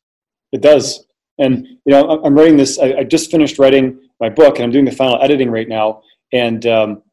It 0.51 0.61
does. 0.61 1.05
And 1.37 1.67
you 1.67 1.91
know, 1.91 2.21
I'm 2.23 2.33
writing 2.33 2.57
this. 2.57 2.79
I, 2.79 2.93
I, 2.93 3.03
just 3.03 3.29
finished 3.29 3.59
writing 3.59 3.99
my 4.19 4.29
book, 4.29 4.55
and 4.55 4.63
I'm 4.63 4.71
doing 4.71 4.85
the 4.85 4.91
final 4.91 5.21
editing 5.21 5.51
right 5.51 5.67
now. 5.67 6.01
And 6.31 6.65
um, 6.65 7.03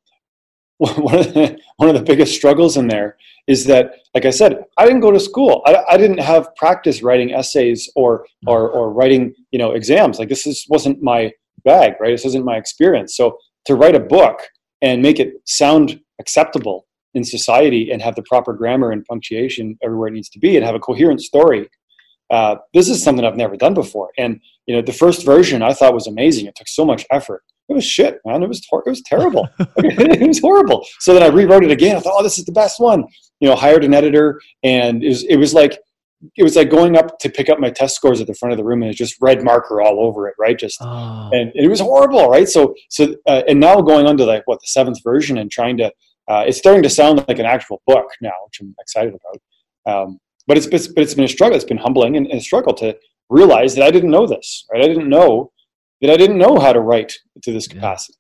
one 0.96 1.18
of 1.18 1.34
the, 1.34 1.58
one 1.76 1.88
of 1.88 1.94
the 1.94 2.02
biggest 2.02 2.34
struggles 2.34 2.76
in 2.76 2.88
there 2.88 3.16
is 3.46 3.64
that, 3.66 3.94
like 4.14 4.24
I 4.24 4.30
said, 4.30 4.64
I 4.76 4.84
didn't 4.84 5.00
go 5.00 5.12
to 5.12 5.20
school. 5.20 5.62
I, 5.66 5.84
I 5.90 5.96
didn't 5.96 6.18
have 6.18 6.54
practice 6.56 7.02
writing 7.02 7.32
essays 7.32 7.90
or 7.94 8.26
or 8.46 8.70
or 8.70 8.92
writing 8.92 9.34
you 9.52 9.58
know 9.58 9.72
exams. 9.72 10.18
Like 10.18 10.28
this 10.28 10.46
is 10.46 10.66
wasn't 10.68 11.02
my 11.02 11.32
bag, 11.64 11.94
right? 12.00 12.10
This 12.10 12.24
isn't 12.24 12.44
my 12.44 12.56
experience. 12.56 13.16
So 13.16 13.38
to 13.66 13.76
write 13.76 13.94
a 13.94 14.00
book 14.00 14.40
and 14.80 15.00
make 15.00 15.20
it 15.20 15.34
sound 15.44 16.00
acceptable 16.20 16.86
in 17.14 17.22
society 17.22 17.90
and 17.92 18.02
have 18.02 18.16
the 18.16 18.22
proper 18.22 18.52
grammar 18.52 18.90
and 18.90 19.04
punctuation 19.04 19.78
everywhere 19.84 20.08
it 20.08 20.12
needs 20.12 20.30
to 20.30 20.38
be 20.38 20.56
and 20.56 20.64
have 20.64 20.74
a 20.74 20.80
coherent 20.80 21.20
story 21.20 21.68
uh, 22.32 22.56
this 22.72 22.88
is 22.88 23.02
something 23.02 23.24
I've 23.24 23.36
never 23.36 23.56
done 23.56 23.74
before. 23.74 24.10
And 24.16 24.40
you 24.66 24.74
know, 24.74 24.82
the 24.82 24.92
first 24.92 25.24
version 25.24 25.62
I 25.62 25.74
thought 25.74 25.94
was 25.94 26.06
amazing. 26.06 26.46
It 26.46 26.54
took 26.56 26.66
so 26.66 26.84
much 26.84 27.04
effort. 27.10 27.44
It 27.68 27.74
was 27.74 27.84
shit, 27.84 28.18
man. 28.24 28.42
It 28.42 28.48
was 28.48 28.60
it 28.60 28.90
was 28.90 29.02
terrible. 29.02 29.48
it 29.78 30.26
was 30.26 30.40
horrible. 30.40 30.86
So 31.00 31.14
then 31.14 31.22
I 31.22 31.26
rewrote 31.26 31.64
it 31.64 31.70
again. 31.70 31.96
I 31.96 32.00
thought, 32.00 32.14
oh, 32.16 32.22
this 32.22 32.38
is 32.38 32.44
the 32.44 32.52
best 32.52 32.80
one. 32.80 33.04
You 33.40 33.48
know, 33.48 33.56
hired 33.56 33.84
an 33.84 33.94
editor, 33.94 34.40
and 34.62 35.02
it 35.02 35.08
was 35.08 35.24
it 35.24 35.36
was 35.36 35.54
like 35.54 35.78
it 36.36 36.42
was 36.42 36.54
like 36.54 36.70
going 36.70 36.96
up 36.96 37.18
to 37.18 37.28
pick 37.28 37.48
up 37.48 37.58
my 37.58 37.70
test 37.70 37.96
scores 37.96 38.20
at 38.20 38.26
the 38.26 38.34
front 38.34 38.52
of 38.52 38.56
the 38.56 38.62
room 38.62 38.80
and 38.80 38.88
it's 38.88 38.98
just 38.98 39.16
red 39.20 39.42
marker 39.42 39.82
all 39.82 39.98
over 39.98 40.28
it 40.28 40.34
right 40.38 40.56
just 40.56 40.78
oh. 40.80 41.28
and 41.32 41.50
it 41.56 41.66
was 41.66 41.80
horrible 41.80 42.28
right 42.28 42.48
so 42.48 42.72
so 42.90 43.12
uh, 43.26 43.42
and 43.48 43.58
now 43.58 43.80
going 43.80 44.06
on 44.06 44.16
to 44.16 44.24
like 44.24 44.44
what 44.44 44.60
the 44.60 44.68
seventh 44.68 45.02
version 45.02 45.38
and 45.38 45.50
trying 45.50 45.76
to 45.76 45.86
uh, 46.28 46.44
it's 46.46 46.58
starting 46.58 46.80
to 46.80 46.88
sound 46.88 47.24
like 47.26 47.40
an 47.40 47.44
actual 47.44 47.82
book 47.88 48.06
now 48.20 48.30
which 48.46 48.60
i'm 48.60 48.72
excited 48.78 49.12
about 49.12 49.42
um, 49.84 50.20
but 50.46 50.56
it's, 50.56 50.66
it's 50.66 50.88
but 50.88 51.02
it's 51.02 51.14
been 51.14 51.24
a 51.24 51.28
struggle. 51.28 51.56
It's 51.56 51.64
been 51.64 51.76
humbling 51.76 52.16
and, 52.16 52.26
and 52.26 52.38
a 52.38 52.42
struggle 52.42 52.74
to 52.74 52.96
realize 53.28 53.74
that 53.74 53.84
I 53.84 53.90
didn't 53.90 54.10
know 54.10 54.26
this. 54.26 54.66
Right? 54.72 54.82
I 54.82 54.88
didn't 54.88 55.08
know 55.08 55.51
that 56.02 56.10
I 56.10 56.16
didn't 56.16 56.36
know 56.36 56.58
how 56.58 56.72
to 56.72 56.80
write 56.80 57.12
to 57.42 57.52
this 57.52 57.66
capacity. 57.66 58.18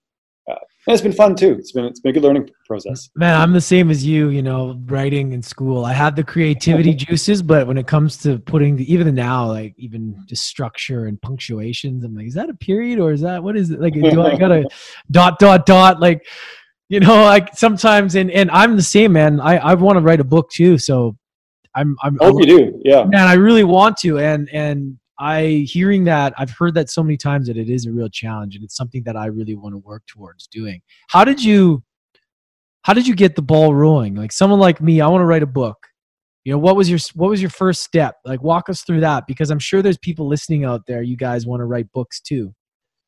Uh, 0.50 0.54
and 0.86 0.94
it's 0.94 1.02
been 1.02 1.12
fun 1.12 1.36
too. 1.36 1.52
It's 1.58 1.72
been 1.72 1.84
it's 1.84 2.00
been 2.00 2.10
a 2.10 2.12
good 2.12 2.22
learning 2.22 2.48
process. 2.66 3.10
Man, 3.14 3.38
I'm 3.40 3.52
the 3.52 3.60
same 3.60 3.90
as 3.90 4.04
you. 4.04 4.30
You 4.30 4.42
know, 4.42 4.80
writing 4.86 5.32
in 5.32 5.42
school, 5.42 5.84
I 5.84 5.92
have 5.92 6.16
the 6.16 6.24
creativity 6.24 6.94
juices, 6.94 7.42
but 7.42 7.66
when 7.66 7.76
it 7.76 7.86
comes 7.86 8.16
to 8.18 8.38
putting 8.38 8.76
the, 8.76 8.92
even 8.92 9.14
now, 9.14 9.46
like 9.46 9.74
even 9.76 10.16
just 10.26 10.44
structure 10.44 11.06
and 11.06 11.20
punctuations, 11.20 12.04
I'm 12.04 12.16
like, 12.16 12.26
is 12.26 12.34
that 12.34 12.50
a 12.50 12.54
period 12.54 12.98
or 12.98 13.12
is 13.12 13.20
that 13.20 13.42
what 13.42 13.56
is 13.56 13.70
it? 13.70 13.80
Like, 13.80 13.94
do 13.94 14.22
I 14.22 14.36
got 14.36 14.50
a 14.50 14.64
dot 15.10 15.38
dot 15.38 15.66
dot? 15.66 16.00
Like, 16.00 16.26
you 16.88 17.00
know, 17.00 17.22
like 17.22 17.56
sometimes, 17.56 18.14
and 18.14 18.30
and 18.30 18.50
I'm 18.50 18.76
the 18.76 18.82
same, 18.82 19.12
man. 19.12 19.40
I 19.40 19.58
I 19.58 19.74
want 19.74 19.98
to 19.98 20.02
write 20.02 20.20
a 20.20 20.24
book 20.24 20.50
too, 20.50 20.78
so 20.78 21.16
I'm. 21.74 21.96
I'm 22.02 22.18
I 22.20 22.26
hope 22.26 22.40
you 22.40 22.46
do. 22.46 22.80
Yeah. 22.84 23.04
Man, 23.04 23.28
I 23.28 23.34
really 23.34 23.64
want 23.64 23.96
to, 23.98 24.18
and 24.18 24.48
and 24.52 24.98
I 25.18 25.66
hearing 25.68 26.04
that 26.04 26.34
I've 26.38 26.50
heard 26.50 26.74
that 26.74 26.90
so 26.90 27.02
many 27.02 27.16
times 27.16 27.46
that 27.48 27.56
it 27.56 27.68
is 27.68 27.86
a 27.86 27.92
real 27.92 28.08
challenge, 28.08 28.54
and 28.54 28.64
it's 28.64 28.76
something 28.76 29.02
that 29.04 29.16
I 29.16 29.26
really 29.26 29.54
want 29.54 29.74
to 29.74 29.78
work 29.78 30.02
towards 30.06 30.46
doing. 30.46 30.82
How 31.08 31.24
did 31.24 31.42
you? 31.42 31.82
How 32.82 32.94
did 32.94 33.06
you 33.06 33.14
get 33.14 33.36
the 33.36 33.42
ball 33.42 33.74
rolling? 33.74 34.16
Like 34.16 34.32
someone 34.32 34.58
like 34.58 34.80
me, 34.80 35.00
I 35.00 35.06
want 35.06 35.22
to 35.22 35.26
write 35.26 35.44
a 35.44 35.46
book. 35.46 35.86
You 36.44 36.52
know, 36.52 36.58
what 36.58 36.74
was 36.74 36.90
your 36.90 36.98
what 37.14 37.30
was 37.30 37.40
your 37.40 37.50
first 37.50 37.84
step? 37.84 38.16
Like 38.24 38.42
walk 38.42 38.68
us 38.68 38.82
through 38.82 39.00
that 39.00 39.26
because 39.28 39.50
I'm 39.50 39.60
sure 39.60 39.82
there's 39.82 39.98
people 39.98 40.26
listening 40.26 40.64
out 40.64 40.82
there. 40.86 41.02
You 41.02 41.16
guys 41.16 41.46
want 41.46 41.60
to 41.60 41.66
write 41.66 41.92
books 41.92 42.20
too. 42.20 42.52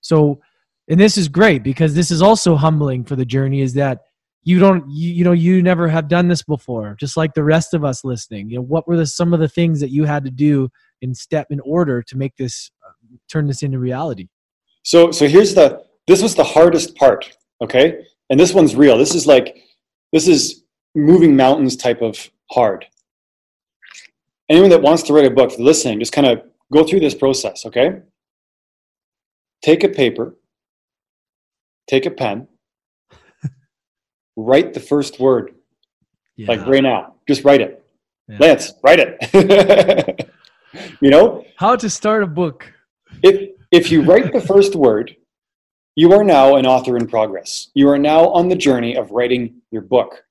So 0.00 0.40
and 0.88 1.00
this 1.00 1.16
is 1.16 1.28
great 1.28 1.62
because 1.62 1.94
this 1.94 2.10
is 2.10 2.22
also 2.22 2.56
humbling 2.56 3.04
for 3.04 3.16
the 3.16 3.24
journey 3.24 3.60
is 3.60 3.74
that 3.74 4.00
you 4.42 4.58
don't 4.58 4.88
you, 4.88 5.10
you 5.12 5.24
know 5.24 5.32
you 5.32 5.62
never 5.62 5.88
have 5.88 6.08
done 6.08 6.28
this 6.28 6.42
before 6.42 6.96
just 7.00 7.16
like 7.16 7.32
the 7.34 7.42
rest 7.42 7.72
of 7.74 7.84
us 7.84 8.04
listening 8.04 8.50
you 8.50 8.56
know 8.56 8.62
what 8.62 8.86
were 8.86 8.96
the 8.96 9.06
some 9.06 9.32
of 9.32 9.40
the 9.40 9.48
things 9.48 9.80
that 9.80 9.90
you 9.90 10.04
had 10.04 10.24
to 10.24 10.30
do 10.30 10.68
in 11.02 11.14
step 11.14 11.46
in 11.50 11.60
order 11.60 12.02
to 12.02 12.16
make 12.16 12.34
this 12.36 12.70
uh, 12.86 12.92
turn 13.30 13.46
this 13.46 13.62
into 13.62 13.78
reality 13.78 14.28
so 14.82 15.10
so 15.10 15.26
here's 15.26 15.54
the 15.54 15.82
this 16.06 16.22
was 16.22 16.34
the 16.34 16.44
hardest 16.44 16.94
part 16.96 17.36
okay 17.62 18.04
and 18.30 18.38
this 18.38 18.52
one's 18.52 18.74
real 18.74 18.96
this 18.98 19.14
is 19.14 19.26
like 19.26 19.56
this 20.12 20.28
is 20.28 20.64
moving 20.94 21.36
mountains 21.36 21.76
type 21.76 22.02
of 22.02 22.30
hard 22.50 22.86
anyone 24.48 24.70
that 24.70 24.82
wants 24.82 25.02
to 25.02 25.12
write 25.12 25.24
a 25.24 25.30
book 25.30 25.52
for 25.52 25.62
listening 25.62 25.98
just 25.98 26.12
kind 26.12 26.26
of 26.26 26.42
go 26.72 26.84
through 26.84 27.00
this 27.00 27.14
process 27.14 27.66
okay 27.66 28.00
take 29.62 29.84
a 29.84 29.88
paper 29.88 30.36
take 31.86 32.06
a 32.06 32.10
pen, 32.10 32.48
write 34.36 34.74
the 34.74 34.80
first 34.80 35.20
word, 35.20 35.54
yeah. 36.36 36.48
like 36.48 36.66
right 36.66 36.82
now. 36.82 37.14
Just 37.26 37.44
write 37.44 37.60
it. 37.60 37.84
Yeah. 38.28 38.38
Lance, 38.40 38.72
write 38.82 39.00
it. 39.00 40.30
you 41.00 41.10
know? 41.10 41.44
How 41.56 41.76
to 41.76 41.88
start 41.88 42.22
a 42.22 42.26
book. 42.26 42.72
If, 43.22 43.50
if 43.70 43.90
you 43.90 44.02
write 44.02 44.32
the 44.32 44.40
first 44.40 44.74
word, 44.74 45.16
you 45.96 46.12
are 46.12 46.24
now 46.24 46.56
an 46.56 46.66
author 46.66 46.96
in 46.96 47.06
progress. 47.06 47.70
You 47.74 47.88
are 47.88 47.98
now 47.98 48.28
on 48.28 48.48
the 48.48 48.56
journey 48.56 48.96
of 48.96 49.10
writing 49.10 49.60
your 49.70 49.82
book. 49.82 50.22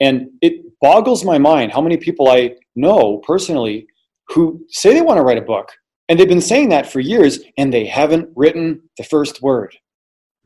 And 0.00 0.30
it 0.42 0.64
boggles 0.80 1.24
my 1.24 1.38
mind 1.38 1.72
how 1.72 1.80
many 1.80 1.96
people 1.96 2.28
I 2.28 2.56
know 2.74 3.18
personally 3.18 3.86
who 4.28 4.64
say 4.68 4.92
they 4.92 5.02
want 5.02 5.18
to 5.18 5.22
write 5.22 5.38
a 5.38 5.42
book, 5.42 5.72
and 6.08 6.18
they've 6.18 6.28
been 6.28 6.40
saying 6.40 6.68
that 6.70 6.90
for 6.90 7.00
years, 7.00 7.40
and 7.58 7.72
they 7.72 7.86
haven't 7.86 8.28
written 8.36 8.82
the 8.98 9.04
first 9.04 9.42
word. 9.42 9.76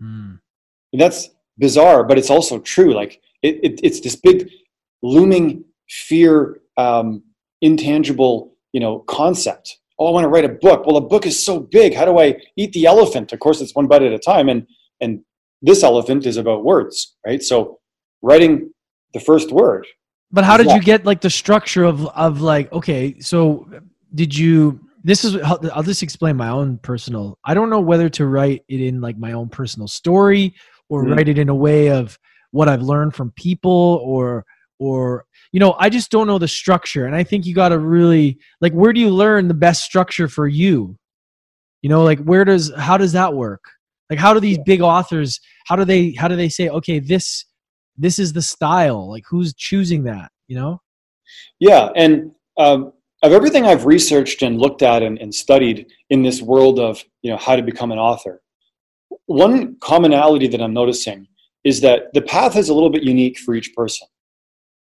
Mm. 0.01 0.39
That's 0.93 1.31
bizarre, 1.59 2.05
but 2.05 2.18
it's 2.18 2.31
also 2.31 2.59
true. 2.61 2.93
Like 2.93 3.20
it, 3.43 3.59
it, 3.62 3.81
it's 3.83 4.01
this 4.01 4.16
big 4.16 4.51
looming 5.03 5.64
fear, 5.89 6.61
um, 6.76 7.22
intangible, 7.61 8.55
you 8.73 8.81
know, 8.81 9.01
concept. 9.01 9.79
Oh, 9.99 10.07
I 10.07 10.11
want 10.11 10.25
to 10.25 10.29
write 10.29 10.45
a 10.45 10.49
book. 10.49 10.87
Well, 10.87 10.97
a 10.97 11.01
book 11.01 11.27
is 11.27 11.45
so 11.45 11.61
big. 11.61 11.95
How 11.95 12.05
do 12.05 12.18
I 12.18 12.37
eat 12.57 12.73
the 12.73 12.87
elephant? 12.87 13.33
Of 13.33 13.41
course, 13.41 13.61
it's 13.61 13.75
one 13.75 13.87
bite 13.87 14.03
at 14.03 14.12
a 14.12 14.18
time. 14.18 14.49
And 14.49 14.66
and 15.01 15.21
this 15.62 15.83
elephant 15.83 16.27
is 16.27 16.37
about 16.37 16.64
words, 16.64 17.16
right? 17.27 17.43
So 17.43 17.79
writing 18.23 18.73
the 19.12 19.21
first 19.21 19.51
word. 19.51 19.87
But 20.33 20.45
how 20.45 20.57
did 20.57 20.68
that. 20.68 20.77
you 20.77 20.83
get 20.83 21.05
like 21.05 21.21
the 21.21 21.31
structure 21.31 21.85
of 21.85 22.07
of 22.09 22.41
like 22.41 22.73
okay, 22.73 23.18
so 23.21 23.68
did 24.14 24.37
you 24.37 24.81
this 25.03 25.25
is 25.25 25.37
I'll 25.43 25.83
just 25.83 26.03
explain 26.03 26.37
my 26.37 26.49
own 26.49 26.79
personal. 26.79 27.39
I 27.45 27.55
don't 27.55 27.71
know 27.71 27.81
whether 27.81 28.09
to 28.11 28.27
write 28.27 28.64
it 28.68 28.81
in 28.81 29.01
like 29.01 29.18
my 29.18 29.33
own 29.33 29.49
personal 29.49 29.89
story 29.89 30.55
or 30.89 31.03
mm-hmm. 31.03 31.12
write 31.14 31.29
it 31.29 31.39
in 31.39 31.49
a 31.49 31.55
way 31.55 31.91
of 31.91 32.18
what 32.53 32.68
I've 32.68 32.83
learned 32.83 33.14
from 33.14 33.33
people 33.33 34.01
or 34.05 34.45
or 34.81 35.26
you 35.53 35.61
know, 35.61 35.76
I 35.78 35.89
just 35.91 36.11
don't 36.11 36.26
know 36.26 36.39
the 36.39 36.49
structure 36.49 37.07
and 37.07 37.14
I 37.14 37.22
think 37.22 37.47
you 37.47 37.55
got 37.55 37.68
to 37.68 37.78
really 37.78 38.39
like 38.61 38.72
where 38.72 38.93
do 38.93 39.01
you 39.01 39.11
learn 39.11 39.47
the 39.47 39.55
best 39.55 39.85
structure 39.85 40.26
for 40.26 40.49
you? 40.49 40.97
You 41.83 41.91
know, 41.91 42.03
like 42.03 42.18
where 42.20 42.45
does 42.45 42.72
how 42.76 42.97
does 42.97 43.12
that 43.12 43.35
work? 43.35 43.62
Like 44.09 44.18
how 44.18 44.35
do 44.35 44.41
these 44.41 44.59
big 44.59 44.81
authors 44.81 45.39
how 45.66 45.76
do 45.76 45.85
they 45.85 46.12
how 46.12 46.26
do 46.26 46.35
they 46.35 46.49
say 46.49 46.68
okay, 46.70 46.99
this 46.99 47.45
this 47.97 48.18
is 48.18 48.33
the 48.33 48.43
style? 48.43 49.09
Like 49.09 49.24
who's 49.28 49.55
choosing 49.55 50.03
that, 50.05 50.33
you 50.49 50.57
know? 50.57 50.81
Yeah, 51.61 51.91
and 51.95 52.33
um 52.57 52.93
of 53.22 53.33
everything 53.33 53.66
I've 53.66 53.85
researched 53.85 54.41
and 54.41 54.59
looked 54.59 54.81
at 54.81 55.03
and, 55.03 55.18
and, 55.18 55.35
studied 55.35 55.93
in 56.09 56.22
this 56.22 56.41
world 56.41 56.81
of 56.81 57.05
you 57.20 57.31
know 57.31 57.37
how 57.37 57.55
to 57.55 57.62
become 57.62 57.93
an 57.93 57.99
author, 57.99 58.41
one 59.26 59.76
commonality 59.81 60.49
that 60.49 60.62
I'm 60.62 60.72
noticing 60.72 61.26
is 61.62 61.83
that 61.83 62.14
the 62.14 62.22
path 62.22 62.57
is 62.57 62.70
a 62.70 62.74
little 62.74 62.89
bit 62.89 63.03
unique 63.03 63.39
for 63.39 63.55
each 63.55 63.74
person, 63.74 64.09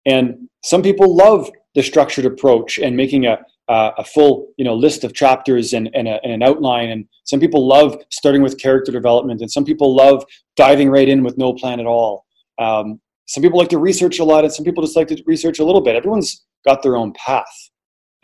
and 0.06 0.48
some 0.62 0.82
people 0.82 1.14
love 1.14 1.50
the 1.74 1.82
structured 1.82 2.26
approach 2.26 2.78
and 2.78 2.96
making 2.96 3.26
a 3.26 3.38
uh, 3.68 3.92
a 3.98 4.04
full 4.04 4.48
you 4.56 4.64
know 4.64 4.74
list 4.74 5.04
of 5.04 5.14
chapters 5.14 5.74
and, 5.74 5.88
and, 5.94 6.08
a, 6.08 6.20
and, 6.24 6.32
an 6.32 6.42
outline 6.42 6.90
and 6.90 7.06
some 7.22 7.38
people 7.38 7.68
love 7.68 7.96
starting 8.10 8.42
with 8.42 8.58
character 8.58 8.90
development 8.90 9.40
and 9.40 9.50
some 9.50 9.64
people 9.64 9.94
love 9.94 10.24
diving 10.56 10.90
right 10.90 11.08
in 11.08 11.22
with 11.22 11.38
no 11.38 11.52
plan 11.52 11.78
at 11.78 11.86
all 11.86 12.24
um, 12.58 13.00
some 13.26 13.42
people 13.42 13.60
like 13.60 13.68
to 13.68 13.78
research 13.78 14.18
a 14.18 14.24
lot 14.24 14.42
and 14.42 14.52
some 14.52 14.64
people 14.64 14.82
just 14.82 14.96
like 14.96 15.06
to 15.06 15.22
research 15.24 15.60
a 15.60 15.64
little 15.64 15.80
bit 15.80 15.94
everyone's 15.94 16.44
got 16.66 16.82
their 16.82 16.96
own 16.96 17.12
path 17.12 17.70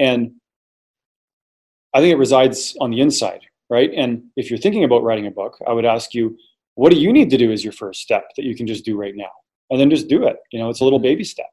and 0.00 0.32
I 1.96 2.00
think 2.00 2.12
it 2.12 2.18
resides 2.18 2.76
on 2.78 2.90
the 2.90 3.00
inside, 3.00 3.40
right? 3.70 3.90
And 3.96 4.24
if 4.36 4.50
you're 4.50 4.58
thinking 4.58 4.84
about 4.84 5.02
writing 5.02 5.28
a 5.28 5.30
book, 5.30 5.56
I 5.66 5.72
would 5.72 5.86
ask 5.86 6.12
you, 6.12 6.36
what 6.74 6.92
do 6.92 6.98
you 6.98 7.10
need 7.10 7.30
to 7.30 7.38
do 7.38 7.52
as 7.52 7.64
your 7.64 7.72
first 7.72 8.02
step 8.02 8.24
that 8.36 8.44
you 8.44 8.54
can 8.54 8.66
just 8.66 8.84
do 8.84 8.98
right 8.98 9.14
now? 9.16 9.30
And 9.70 9.80
then 9.80 9.88
just 9.88 10.06
do 10.06 10.26
it. 10.26 10.36
You 10.52 10.58
know, 10.58 10.68
it's 10.68 10.80
a 10.80 10.84
little 10.84 10.98
baby 10.98 11.24
step. 11.24 11.46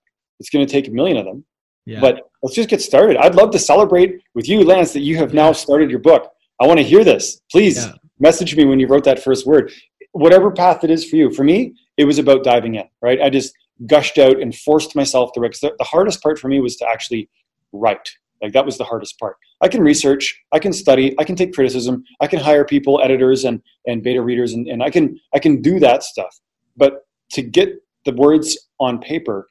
It's 0.44 0.50
going 0.50 0.66
to 0.66 0.72
take 0.72 0.88
a 0.88 0.92
million 0.92 1.16
of 1.16 1.26
them. 1.26 1.46
Yeah. 1.86 2.02
But 2.02 2.22
let's 2.42 2.56
just 2.56 2.70
get 2.70 2.82
started. 2.82 3.18
I'd 3.18 3.36
love 3.36 3.52
to 3.52 3.60
celebrate 3.60 4.22
with 4.36 4.50
you, 4.50 4.64
Lance, 4.64 4.92
that 4.94 5.00
you 5.00 5.16
have 5.18 5.34
now 5.34 5.54
started 5.54 5.90
your 5.90 6.00
book. 6.00 6.30
I 6.62 6.68
want 6.68 6.80
to 6.80 6.84
hear 6.84 7.06
this. 7.06 7.40
Please 7.50 7.86
yeah. 7.86 7.94
message 8.20 8.56
me 8.56 8.66
when 8.66 8.80
you 8.80 8.88
wrote 8.88 9.06
that 9.06 9.24
first 9.24 9.46
word. 9.46 9.72
Whatever 10.12 10.52
path 10.52 10.84
it 10.84 10.92
is 10.92 11.10
for 11.10 11.16
you. 11.16 11.32
For 11.32 11.46
me, 11.46 11.76
it 11.98 12.04
was 12.04 12.20
about 12.20 12.44
diving 12.44 12.76
in, 12.76 12.86
right? 13.02 13.22
I 13.22 13.30
just 13.30 13.54
gushed 13.88 14.18
out 14.18 14.42
and 14.42 14.54
forced 14.54 14.96
myself 14.96 15.32
to 15.34 15.40
write. 15.40 15.58
The 15.62 15.74
hardest 15.82 16.22
part 16.22 16.40
for 16.40 16.50
me 16.50 16.60
was 16.60 16.76
to 16.78 16.88
actually 16.88 17.30
write 17.72 18.10
like 18.44 18.52
that 18.52 18.66
was 18.66 18.78
the 18.78 18.84
hardest 18.84 19.18
part. 19.18 19.38
I 19.62 19.70
can 19.70 19.82
research, 19.82 20.44
I 20.52 20.60
can 20.60 20.74
study, 20.74 21.16
I 21.18 21.24
can 21.24 21.38
take 21.38 21.54
criticism, 21.54 22.04
I 22.20 22.28
can 22.28 22.40
hire 22.40 22.66
people, 22.66 23.02
editors 23.02 23.46
and, 23.46 23.62
and 23.88 24.04
beta 24.04 24.22
readers, 24.22 24.52
and, 24.52 24.68
and 24.68 24.84
I 24.84 24.90
can 24.90 25.18
I 25.34 25.40
can 25.40 25.62
do 25.62 25.80
that 25.80 26.04
stuff. 26.04 26.38
But 26.76 27.06
to 27.32 27.42
get 27.42 27.70
the 28.06 28.14
words 28.14 28.58
on 28.82 29.00
paper 29.00 29.48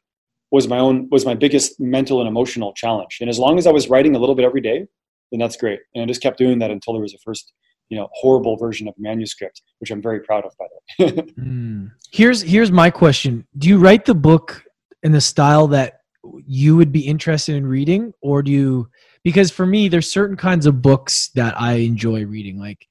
was 0.52 0.68
my 0.68 0.78
own 0.78 1.08
was 1.10 1.24
my 1.24 1.34
biggest 1.34 1.80
mental 1.80 2.20
and 2.20 2.28
emotional 2.28 2.72
challenge. 2.74 3.18
And 3.20 3.30
as 3.30 3.38
long 3.38 3.58
as 3.58 3.66
I 3.66 3.72
was 3.72 3.88
writing 3.88 4.14
a 4.14 4.18
little 4.18 4.34
bit 4.34 4.44
every 4.44 4.60
day, 4.60 4.86
then 5.32 5.40
that's 5.40 5.56
great. 5.56 5.80
And 5.94 6.04
I 6.04 6.06
just 6.06 6.22
kept 6.22 6.38
doing 6.38 6.58
that 6.60 6.70
until 6.70 6.92
there 6.92 7.02
was 7.02 7.14
a 7.14 7.18
first, 7.24 7.52
you 7.88 7.96
know, 7.96 8.08
horrible 8.12 8.56
version 8.56 8.86
of 8.86 8.94
a 8.98 9.00
manuscript, 9.00 9.62
which 9.78 9.90
I'm 9.90 10.02
very 10.02 10.20
proud 10.20 10.44
of 10.44 10.52
by 10.58 10.66
the 10.98 11.04
way. 11.04 11.22
mm. 11.40 11.90
Here's 12.12 12.42
here's 12.42 12.70
my 12.70 12.90
question. 12.90 13.46
Do 13.56 13.68
you 13.68 13.78
write 13.78 14.04
the 14.04 14.14
book 14.14 14.62
in 15.02 15.10
the 15.10 15.20
style 15.20 15.66
that 15.68 16.00
you 16.46 16.76
would 16.76 16.92
be 16.92 17.00
interested 17.00 17.56
in 17.56 17.66
reading 17.66 18.12
or 18.22 18.42
do 18.42 18.52
you 18.52 18.88
because 19.24 19.50
for 19.50 19.66
me 19.66 19.88
there's 19.88 20.08
certain 20.08 20.36
kinds 20.36 20.66
of 20.66 20.80
books 20.80 21.30
that 21.34 21.60
i 21.60 21.74
enjoy 21.74 22.24
reading 22.24 22.60
like 22.60 22.86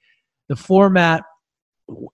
the 0.49 0.55
format 0.55 1.23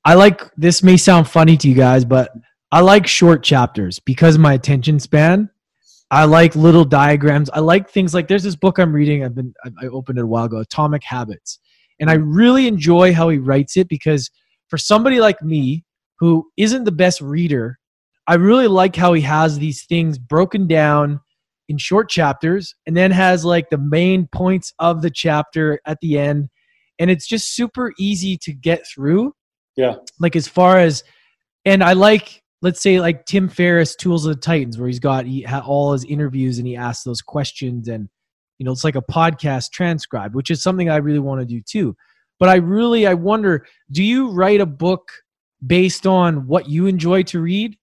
i 0.06 0.14
like 0.14 0.44
this 0.58 0.84
may 0.84 0.96
sound 0.96 1.28
funny 1.28 1.58
to 1.58 1.68
you 1.68 1.74
guys 1.74 2.06
but 2.06 2.30
i 2.72 2.82
like 2.82 3.08
short 3.08 3.44
chapters 3.44 4.00
because 4.00 4.36
of 4.36 4.42
my 4.42 4.54
attention 4.54 5.00
span 5.00 5.50
i 6.12 6.24
like 6.24 6.56
little 6.56 6.86
diagrams 6.86 7.50
i 7.52 7.60
like 7.60 7.90
things 7.90 8.14
like 8.14 8.28
there's 8.28 8.44
this 8.44 8.56
book 8.56 8.78
i'm 8.78 8.94
reading 8.94 9.24
i've 9.24 9.36
been 9.36 9.54
i 9.82 9.86
opened 9.88 10.18
it 10.18 10.24
a 10.24 10.28
while 10.28 10.46
ago 10.46 10.58
atomic 10.58 11.04
habits 11.04 11.60
and 12.00 12.10
i 12.10 12.14
really 12.14 12.68
enjoy 12.68 13.14
how 13.14 13.30
he 13.30 13.38
writes 13.38 13.78
it 13.78 13.88
because 13.88 14.30
for 14.70 14.78
somebody 14.78 15.20
like 15.20 15.42
me 15.42 15.84
who 16.20 16.46
isn't 16.58 16.84
the 16.84 16.92
best 16.92 17.22
reader 17.22 17.78
I 18.28 18.36
really 18.36 18.68
like 18.68 18.96
how 18.96 19.14
he 19.14 19.22
has 19.22 19.58
these 19.58 19.86
things 19.86 20.20
broken 20.20 20.68
down 20.68 21.22
in 21.70 21.78
short 21.78 22.10
chapters 22.10 22.76
and 22.86 22.96
then 22.96 23.10
has 23.12 23.46
like 23.46 23.70
the 23.70 23.78
main 23.78 24.28
points 24.28 24.74
of 24.80 25.02
the 25.02 25.10
chapter 25.10 25.80
at 25.86 25.98
the 26.02 26.20
end. 26.20 26.50
And 27.00 27.10
it's 27.10 27.28
just 27.28 27.56
super 27.56 27.94
easy 27.98 28.38
to 28.40 28.52
get 28.52 28.86
through. 28.86 29.34
Yeah. 29.78 29.96
Like 30.20 30.36
as 30.36 30.48
far 30.48 30.78
as, 30.78 31.04
and 31.64 31.84
I 31.84 31.94
like, 31.94 32.42
let's 32.62 32.82
say 32.82 33.00
like 33.00 33.26
Tim 33.26 33.50
Ferriss, 33.50 33.96
Tools 33.96 34.26
of 34.26 34.36
the 34.36 34.42
Titans, 34.42 34.78
where 34.78 34.88
he's 34.88 35.00
got 35.00 35.26
he, 35.26 35.46
all 35.46 35.94
his 35.94 36.06
interviews 36.06 36.58
and 36.58 36.68
he 36.68 36.76
asks 36.76 37.04
those 37.04 37.22
questions 37.22 37.88
and, 37.88 38.10
you 38.58 38.66
know, 38.66 38.72
it's 38.72 38.84
like 38.84 38.96
a 38.96 39.02
podcast 39.02 39.72
transcribed, 39.72 40.36
which 40.36 40.50
is 40.50 40.64
something 40.64 40.90
I 40.90 40.98
really 40.98 41.20
want 41.20 41.42
to 41.42 41.46
do 41.46 41.62
too. 41.62 41.96
But 42.40 42.50
I 42.50 42.56
really, 42.56 43.06
I 43.08 43.14
wonder, 43.14 43.66
do 43.92 44.04
you 44.04 44.30
write 44.30 44.62
a 44.62 44.66
book 44.66 45.12
based 45.66 46.08
on 46.08 46.48
what 46.48 46.70
you 46.70 46.88
enjoy 46.88 47.24
to 47.24 47.40
read? 47.40 47.78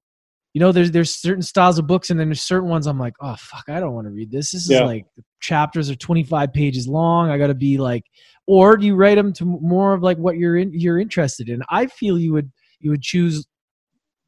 you 0.55 0.61
know, 0.61 0.71
there's 0.71 0.93
there's 0.93 1.13
certain 1.13 1.43
styles 1.43 1.79
of 1.79 1.89
books, 1.89 2.11
and 2.11 2.19
then 2.19 2.29
there's 2.29 2.41
certain 2.41 2.69
ones 2.69 2.87
I'm 2.87 2.99
like, 2.99 3.15
oh 3.21 3.35
fuck, 3.37 3.65
I 3.69 3.81
don't 3.81 3.93
want 3.93 4.07
to 4.07 4.13
read 4.13 4.31
this. 4.31 4.53
This 4.53 4.63
is 4.63 4.71
yeah. 4.71 4.85
like 4.85 5.05
chapters 5.41 5.91
are 5.91 5.97
25 5.97 6.53
pages 6.53 6.87
long. 6.87 7.29
I 7.29 7.39
got 7.39 7.49
to 7.49 7.55
be 7.55 7.77
like, 7.77 8.05
or 8.47 8.77
do 8.77 8.87
you 8.87 8.95
write 8.95 9.17
them 9.17 9.33
to 9.35 9.45
more 9.45 9.95
of 9.95 10.03
like 10.03 10.17
what 10.17 10.37
you're 10.37 10.57
in, 10.57 10.71
you're 10.73 11.01
interested 11.01 11.49
in? 11.49 11.63
I 11.71 11.89
feel 11.89 12.17
you 12.17 12.33
would 12.35 12.53
you 12.79 12.91
would 12.91 13.03
choose 13.03 13.45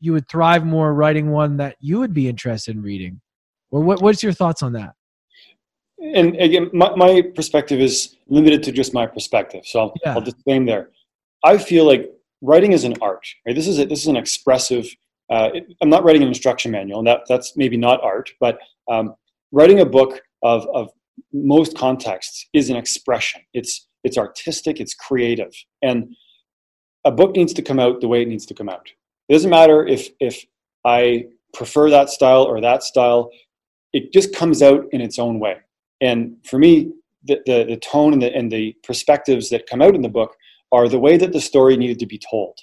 you 0.00 0.12
would 0.12 0.28
thrive 0.28 0.64
more 0.64 0.94
writing 0.94 1.30
one 1.30 1.56
that 1.58 1.76
you 1.80 1.98
would 1.98 2.14
be 2.14 2.28
interested 2.28 2.74
in 2.76 2.82
reading. 2.82 3.20
Or 3.70 3.80
what 3.80 4.00
what's 4.00 4.22
your 4.22 4.32
thoughts 4.32 4.62
on 4.62 4.72
that? 4.74 4.94
And 6.14 6.36
again, 6.36 6.70
my, 6.72 6.94
my 6.94 7.22
perspective 7.34 7.80
is 7.80 8.16
limited 8.28 8.62
to 8.64 8.72
just 8.72 8.92
my 8.92 9.06
perspective, 9.06 9.62
so 9.64 9.80
I'll, 9.80 9.94
yeah. 10.04 10.14
I'll 10.14 10.20
disclaim 10.20 10.66
there. 10.66 10.90
I 11.42 11.58
feel 11.58 11.84
like 11.86 12.10
writing 12.42 12.72
is 12.72 12.84
an 12.84 12.94
art. 13.00 13.26
Right? 13.46 13.56
This 13.56 13.66
is 13.66 13.78
a, 13.78 13.86
this 13.86 14.00
is 14.00 14.06
an 14.06 14.16
expressive 14.16 14.86
uh, 15.30 15.50
I'm 15.80 15.88
not 15.88 16.04
writing 16.04 16.22
an 16.22 16.28
instruction 16.28 16.70
manual, 16.70 17.00
and 17.00 17.08
that, 17.08 17.22
that's 17.28 17.56
maybe 17.56 17.76
not 17.76 18.02
art, 18.02 18.30
but 18.40 18.58
um, 18.90 19.14
writing 19.52 19.80
a 19.80 19.86
book 19.86 20.20
of, 20.42 20.66
of 20.72 20.90
most 21.32 21.76
contexts 21.76 22.48
is 22.52 22.70
an 22.70 22.76
expression. 22.76 23.40
It's, 23.52 23.88
it's 24.04 24.18
artistic, 24.18 24.80
it's 24.80 24.94
creative. 24.94 25.52
And 25.82 26.14
a 27.04 27.10
book 27.10 27.34
needs 27.34 27.52
to 27.54 27.62
come 27.62 27.80
out 27.80 28.00
the 28.00 28.08
way 28.08 28.22
it 28.22 28.28
needs 28.28 28.46
to 28.46 28.54
come 28.54 28.68
out. 28.68 28.88
It 29.28 29.32
doesn't 29.32 29.50
matter 29.50 29.86
if 29.86 30.08
if 30.20 30.44
I 30.84 31.26
prefer 31.52 31.90
that 31.90 32.10
style 32.10 32.42
or 32.42 32.60
that 32.60 32.82
style. 32.82 33.30
It 33.92 34.12
just 34.12 34.34
comes 34.34 34.62
out 34.62 34.84
in 34.92 35.00
its 35.00 35.18
own 35.18 35.40
way. 35.40 35.56
And 36.00 36.36
for 36.44 36.58
me, 36.58 36.92
the, 37.24 37.40
the, 37.46 37.64
the 37.64 37.76
tone 37.78 38.12
and 38.12 38.22
the, 38.22 38.34
and 38.34 38.52
the 38.52 38.76
perspectives 38.82 39.48
that 39.50 39.66
come 39.66 39.80
out 39.80 39.94
in 39.94 40.02
the 40.02 40.08
book 40.08 40.34
are 40.70 40.88
the 40.88 40.98
way 40.98 41.16
that 41.16 41.32
the 41.32 41.40
story 41.40 41.76
needed 41.76 41.98
to 42.00 42.06
be 42.06 42.20
told. 42.30 42.58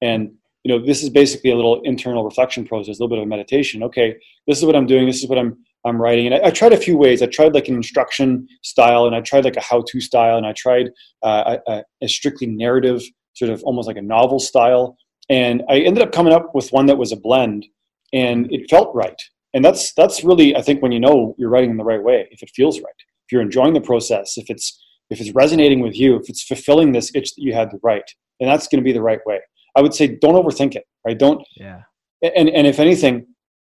And 0.00 0.32
you 0.64 0.76
know, 0.76 0.84
this 0.84 1.02
is 1.02 1.10
basically 1.10 1.50
a 1.50 1.56
little 1.56 1.80
internal 1.82 2.24
reflection 2.24 2.66
process, 2.66 2.98
a 2.98 3.02
little 3.02 3.16
bit 3.16 3.22
of 3.22 3.28
meditation. 3.28 3.82
Okay, 3.84 4.16
this 4.46 4.58
is 4.58 4.64
what 4.64 4.76
I'm 4.76 4.86
doing. 4.86 5.06
This 5.06 5.22
is 5.22 5.28
what 5.28 5.38
I'm 5.38 5.56
I'm 5.84 6.00
writing. 6.00 6.26
And 6.26 6.34
I, 6.34 6.48
I 6.48 6.50
tried 6.50 6.72
a 6.72 6.76
few 6.76 6.96
ways. 6.96 7.22
I 7.22 7.26
tried 7.26 7.54
like 7.54 7.68
an 7.68 7.74
instruction 7.74 8.46
style, 8.62 9.06
and 9.06 9.14
I 9.14 9.20
tried 9.20 9.44
like 9.44 9.56
a 9.56 9.60
how-to 9.60 10.00
style, 10.00 10.36
and 10.36 10.46
I 10.46 10.52
tried 10.52 10.90
uh, 11.22 11.56
a, 11.68 11.82
a 12.02 12.08
strictly 12.08 12.48
narrative, 12.48 13.02
sort 13.34 13.50
of 13.50 13.62
almost 13.62 13.86
like 13.86 13.96
a 13.96 14.02
novel 14.02 14.40
style. 14.40 14.96
And 15.28 15.62
I 15.68 15.80
ended 15.80 16.02
up 16.02 16.12
coming 16.12 16.32
up 16.32 16.54
with 16.54 16.70
one 16.70 16.86
that 16.86 16.98
was 16.98 17.12
a 17.12 17.16
blend, 17.16 17.66
and 18.12 18.50
it 18.50 18.70
felt 18.70 18.94
right. 18.94 19.20
And 19.54 19.64
that's 19.64 19.92
that's 19.94 20.24
really, 20.24 20.56
I 20.56 20.62
think, 20.62 20.82
when 20.82 20.92
you 20.92 21.00
know 21.00 21.34
you're 21.38 21.50
writing 21.50 21.70
in 21.70 21.76
the 21.76 21.84
right 21.84 22.02
way, 22.02 22.28
if 22.30 22.42
it 22.42 22.50
feels 22.54 22.78
right, 22.78 22.94
if 22.98 23.32
you're 23.32 23.42
enjoying 23.42 23.74
the 23.74 23.80
process, 23.80 24.36
if 24.36 24.48
it's 24.50 24.82
if 25.10 25.20
it's 25.20 25.32
resonating 25.34 25.80
with 25.80 25.96
you, 25.96 26.16
if 26.16 26.28
it's 26.28 26.42
fulfilling 26.42 26.92
this 26.92 27.10
itch 27.14 27.34
that 27.34 27.42
you 27.42 27.54
had 27.54 27.70
to 27.70 27.78
write, 27.82 28.10
and 28.40 28.48
that's 28.48 28.68
going 28.68 28.80
to 28.80 28.84
be 28.84 28.92
the 28.92 29.02
right 29.02 29.20
way. 29.26 29.40
I 29.76 29.80
would 29.80 29.94
say 29.94 30.06
don't 30.20 30.34
overthink 30.34 30.74
it, 30.74 30.84
right? 31.06 31.18
Don't. 31.18 31.46
Yeah. 31.56 31.82
And 32.22 32.48
and 32.48 32.66
if 32.66 32.78
anything, 32.78 33.26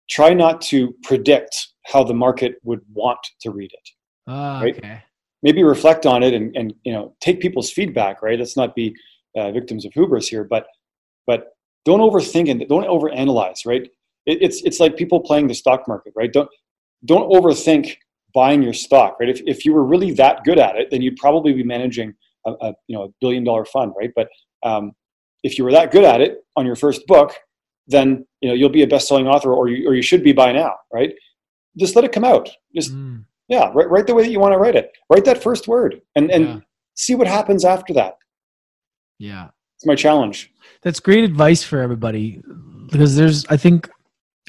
try 0.09 0.33
not 0.33 0.61
to 0.61 0.93
predict 1.03 1.55
how 1.85 2.03
the 2.03 2.13
market 2.13 2.55
would 2.63 2.81
want 2.93 3.19
to 3.41 3.51
read 3.51 3.71
it. 3.73 3.89
Oh, 4.27 4.61
right? 4.61 4.77
Okay. 4.77 5.03
Maybe 5.43 5.63
reflect 5.63 6.05
on 6.05 6.23
it 6.23 6.33
and 6.33 6.55
and 6.55 6.73
you 6.83 6.93
know 6.93 7.15
take 7.21 7.39
people's 7.39 7.71
feedback. 7.71 8.21
Right. 8.21 8.39
Let's 8.39 8.57
not 8.57 8.75
be 8.75 8.95
uh, 9.37 9.51
victims 9.51 9.85
of 9.85 9.93
hubris 9.93 10.27
here, 10.27 10.43
but 10.43 10.67
but 11.27 11.49
don't 11.85 11.99
overthink 11.99 12.49
and 12.49 12.67
don't 12.67 12.85
overanalyze. 12.85 13.65
Right. 13.65 13.83
It, 14.25 14.39
it's 14.41 14.61
it's 14.63 14.79
like 14.79 14.97
people 14.97 15.19
playing 15.19 15.47
the 15.47 15.55
stock 15.55 15.87
market. 15.87 16.13
Right. 16.15 16.31
Don't 16.31 16.49
don't 17.05 17.29
overthink 17.31 17.95
buying 18.33 18.61
your 18.61 18.73
stock. 18.73 19.17
Right. 19.19 19.29
If 19.29 19.41
if 19.45 19.65
you 19.65 19.73
were 19.73 19.85
really 19.85 20.11
that 20.11 20.43
good 20.43 20.59
at 20.59 20.75
it, 20.75 20.89
then 20.91 21.01
you'd 21.01 21.17
probably 21.17 21.53
be 21.53 21.63
managing 21.63 22.13
a, 22.45 22.51
a 22.51 22.73
you 22.87 22.97
know 22.97 23.03
a 23.03 23.09
billion 23.21 23.43
dollar 23.43 23.65
fund. 23.65 23.93
Right. 23.97 24.11
But 24.15 24.29
um, 24.63 24.93
if 25.43 25.57
you 25.57 25.63
were 25.63 25.71
that 25.71 25.91
good 25.91 26.03
at 26.03 26.21
it 26.21 26.43
on 26.55 26.65
your 26.65 26.75
first 26.75 27.05
book, 27.07 27.33
then 27.87 28.25
you 28.41 28.49
know 28.49 28.55
you'll 28.55 28.69
be 28.69 28.83
a 28.83 28.87
best-selling 28.87 29.27
author, 29.27 29.53
or 29.53 29.67
you, 29.67 29.87
or 29.87 29.93
you 29.93 30.01
should 30.01 30.23
be 30.23 30.33
by 30.33 30.51
now, 30.51 30.73
right? 30.91 31.13
Just 31.77 31.95
let 31.95 32.03
it 32.03 32.11
come 32.11 32.23
out. 32.23 32.49
Just 32.75 32.91
mm. 32.93 33.23
yeah, 33.47 33.71
write, 33.73 33.89
write 33.89 34.07
the 34.07 34.15
way 34.15 34.23
that 34.23 34.31
you 34.31 34.39
want 34.39 34.53
to 34.53 34.57
write 34.57 34.75
it. 34.75 34.91
Write 35.09 35.25
that 35.25 35.43
first 35.43 35.67
word, 35.67 36.01
and 36.15 36.31
and 36.31 36.45
yeah. 36.45 36.59
see 36.95 37.15
what 37.15 37.27
happens 37.27 37.63
after 37.63 37.93
that. 37.93 38.15
Yeah, 39.19 39.49
it's 39.85 39.87
my 39.87 39.95
challenge. 39.95 40.51
That's 40.81 40.99
great 40.99 41.23
advice 41.23 41.63
for 41.63 41.79
everybody 41.79 42.41
because 42.91 43.15
there's, 43.15 43.45
I 43.47 43.57
think, 43.57 43.87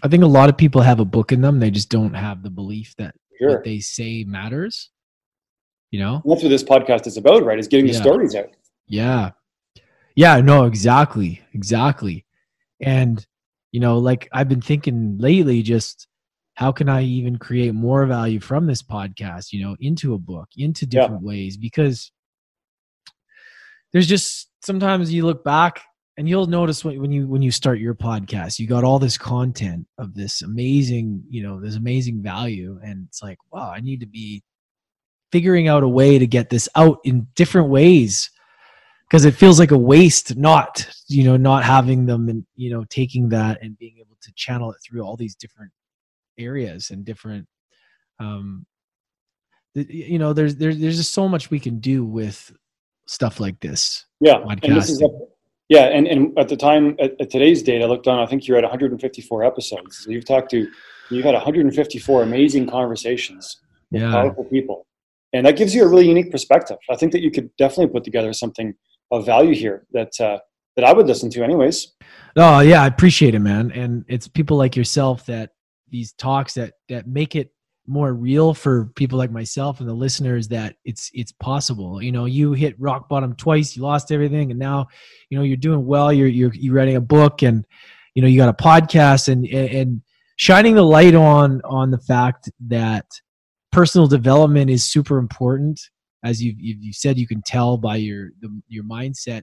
I 0.03 0.09
think 0.09 0.25
a 0.25 0.27
lot 0.27 0.49
of 0.49 0.57
people 0.57 0.81
have 0.81 0.99
a 0.99 1.05
book 1.05 1.31
in 1.31 1.43
them. 1.43 1.61
They 1.61 1.71
just 1.71 1.91
don't 1.91 2.15
have 2.15 2.43
the 2.43 2.49
belief 2.49 2.95
that 2.97 3.15
sure. 3.39 3.51
what 3.51 3.65
they 3.65 3.81
say 3.81 4.25
matters. 4.25 4.91
You 5.91 6.01
know, 6.01 6.23
that's 6.25 6.43
what 6.43 6.49
this 6.49 6.65
podcast 6.65 7.07
is 7.07 7.19
about, 7.19 7.45
right? 7.45 7.59
Is 7.59 7.69
getting 7.69 7.87
yeah. 7.87 7.93
the 7.93 7.99
stories 7.99 8.35
out. 8.35 8.49
Yeah, 8.87 9.33
yeah, 10.15 10.41
no, 10.41 10.65
exactly. 10.65 11.43
Exactly. 11.53 12.25
And, 12.81 13.25
you 13.73 13.81
know, 13.81 13.99
like 13.99 14.29
I've 14.33 14.49
been 14.49 14.63
thinking 14.63 15.19
lately, 15.19 15.63
just 15.63 16.09
how 16.55 16.73
can 16.73 16.89
I 16.89 17.03
even 17.03 17.37
create 17.37 17.75
more 17.75 18.07
value 18.07 18.41
from 18.41 18.67
this 18.67 18.83
podcast, 18.83 19.53
you 19.53 19.63
know, 19.63 19.77
into 19.81 20.15
a 20.15 20.19
book, 20.19 20.49
into 20.57 20.87
different 20.87 21.23
yeah. 21.23 21.29
ways? 21.29 21.57
Because 21.59 22.11
there's 23.93 24.07
just 24.07 24.49
sometimes 24.67 25.13
you 25.13 25.25
look 25.25 25.45
back 25.45 25.81
and 26.19 26.29
you'll 26.29 26.47
notice 26.47 26.85
when, 26.85 27.13
you 27.13 27.29
when 27.29 27.41
you 27.41 27.53
start 27.53 27.79
your 27.79 27.95
podcast 27.95 28.59
you 28.59 28.67
got 28.67 28.83
all 28.83 28.99
this 28.99 29.17
content 29.17 29.87
of 29.97 30.13
this 30.15 30.43
amazing 30.43 31.23
you 31.31 31.43
know 31.43 31.61
this 31.61 31.77
amazing 31.77 32.21
value. 32.21 32.79
And 32.83 33.07
it's 33.09 33.23
like 33.23 33.39
wow 33.53 33.73
i 33.75 33.81
need 33.81 34.01
to 34.01 34.07
be 34.07 34.43
figuring 35.31 35.69
out 35.69 35.85
a 35.85 35.89
way 35.89 36.19
to 36.19 36.27
get 36.27 36.51
this 36.51 36.69
out 36.77 36.99
in 37.05 37.27
different 37.35 37.69
ways. 37.69 38.31
Because 39.09 39.25
it 39.25 39.35
feels 39.35 39.61
like 39.61 39.71
a 39.71 39.79
waste 39.79 40.37
not 40.37 40.85
you 41.07 41.23
know 41.23 41.37
not 41.37 41.63
having 41.63 42.07
them 42.07 42.29
and 42.29 42.45
you 42.57 42.71
know 42.71 42.85
taking 42.91 43.29
that 43.29 43.63
and 43.63 43.79
being 43.79 43.99
able 44.01 44.17
to 44.21 44.33
channel 44.35 44.73
it 44.73 44.79
through 44.85 45.03
all 45.03 45.17
these 45.17 45.37
different 45.37 45.71
areas 46.39 46.91
and 46.91 47.05
different 47.05 47.47
um 48.19 48.67
you 49.75 50.19
know 50.19 50.33
there's 50.33 50.57
there's 50.57 50.79
there's 50.81 50.97
just 50.97 51.15
so 51.15 51.29
much 51.29 51.51
we 51.51 51.61
can 51.61 51.79
do 51.79 52.05
with 52.05 52.53
stuff 53.07 53.41
like 53.41 53.59
this 53.61 54.05
yeah 54.21 54.39
and 54.63 54.77
this 54.77 54.91
is 54.91 55.03
a, 55.03 55.09
yeah 55.69 55.85
and, 55.85 56.07
and 56.07 56.39
at 56.39 56.49
the 56.49 56.57
time 56.57 56.97
at, 56.99 57.13
at, 57.21 57.31
today's 57.31 57.63
date 57.63 57.83
i 57.83 57.87
looked 57.87 58.07
on 58.07 58.19
i 58.19 58.27
think 58.27 58.47
you're 58.47 58.57
at 58.57 58.65
154 58.65 59.45
episodes 59.45 59.99
so 60.05 60.11
you've 60.11 60.25
talked 60.25 60.51
to 60.51 60.67
you've 61.11 61.25
had 61.25 61.35
154 61.35 62.23
amazing 62.23 62.67
conversations 62.67 63.61
with 63.91 64.03
yeah. 64.03 64.11
powerful 64.11 64.45
people 64.45 64.87
and 65.33 65.47
that 65.47 65.57
gives 65.57 65.75
you 65.75 65.85
a 65.85 65.89
really 65.89 66.09
unique 66.09 66.31
perspective 66.31 66.79
i 66.91 66.97
think 66.97 67.13
that 67.13 67.21
you 67.21 67.31
could 67.31 67.51
definitely 67.57 67.93
put 67.93 68.05
together 68.05 68.33
something 68.33 68.75
of 69.11 69.25
value 69.25 69.55
here 69.55 69.87
that 69.93 70.21
uh, 70.21 70.39
that 70.77 70.85
I 70.85 70.93
would 70.93 71.07
listen 71.07 71.31
to, 71.31 71.43
anyways. 71.43 71.95
Oh 72.37 72.61
yeah, 72.61 72.83
I 72.83 72.87
appreciate 72.87 73.35
it, 73.35 73.41
man. 73.41 73.73
And 73.73 74.05
it's 74.09 74.29
people 74.29 74.57
like 74.57 74.77
yourself 74.77 75.27
that 75.27 75.51
these 75.89 76.13
talks 76.13 76.55
that 76.55 76.75
that 76.89 77.07
make 77.07 77.35
it 77.35 77.51
more 77.87 78.13
real 78.15 78.55
for 78.55 78.87
people 78.97 79.19
like 79.19 79.31
myself 79.31 79.81
and 79.81 79.89
the 79.89 79.95
listeners 79.95 80.49
that 80.49 80.77
it's 80.85 81.11
it's 81.15 81.33
possible. 81.33 82.03
You 82.03 82.13
know, 82.13 82.25
you 82.25 82.53
hit 82.53 82.79
rock 82.79 83.09
bottom 83.09 83.35
twice, 83.35 83.77
you 83.77 83.83
lost 83.83 84.13
everything, 84.13 84.51
and 84.51 84.59
now 84.59 84.87
you 85.31 85.39
know 85.39 85.45
you're 85.45 85.57
doing 85.57 85.87
well. 85.87 86.13
You're 86.13 86.29
you're 86.29 86.55
you're 86.55 86.75
writing 86.75 86.97
a 86.97 87.01
book, 87.01 87.43
and 87.43 87.65
you 88.15 88.23
know 88.23 88.29
you 88.29 88.39
got 88.39 88.49
a 88.49 88.63
podcast, 88.63 89.29
and 89.29 89.47
and 89.47 90.03
shining 90.37 90.75
the 90.75 90.83
light 90.83 91.15
on 91.15 91.61
on 91.65 91.91
the 91.91 91.99
fact 91.99 92.51
that 92.69 93.07
personal 93.73 94.07
development 94.07 94.71
is 94.71 94.85
super 94.85 95.19
important 95.19 95.81
as 96.25 96.43
you've 96.43 96.57
you 96.59 96.93
said 96.93 97.19
you 97.19 97.27
can 97.27 97.43
tell 97.43 97.77
by 97.77 97.97
your 97.97 98.31
the, 98.41 98.63
your 98.69 98.85
mindset 98.85 99.43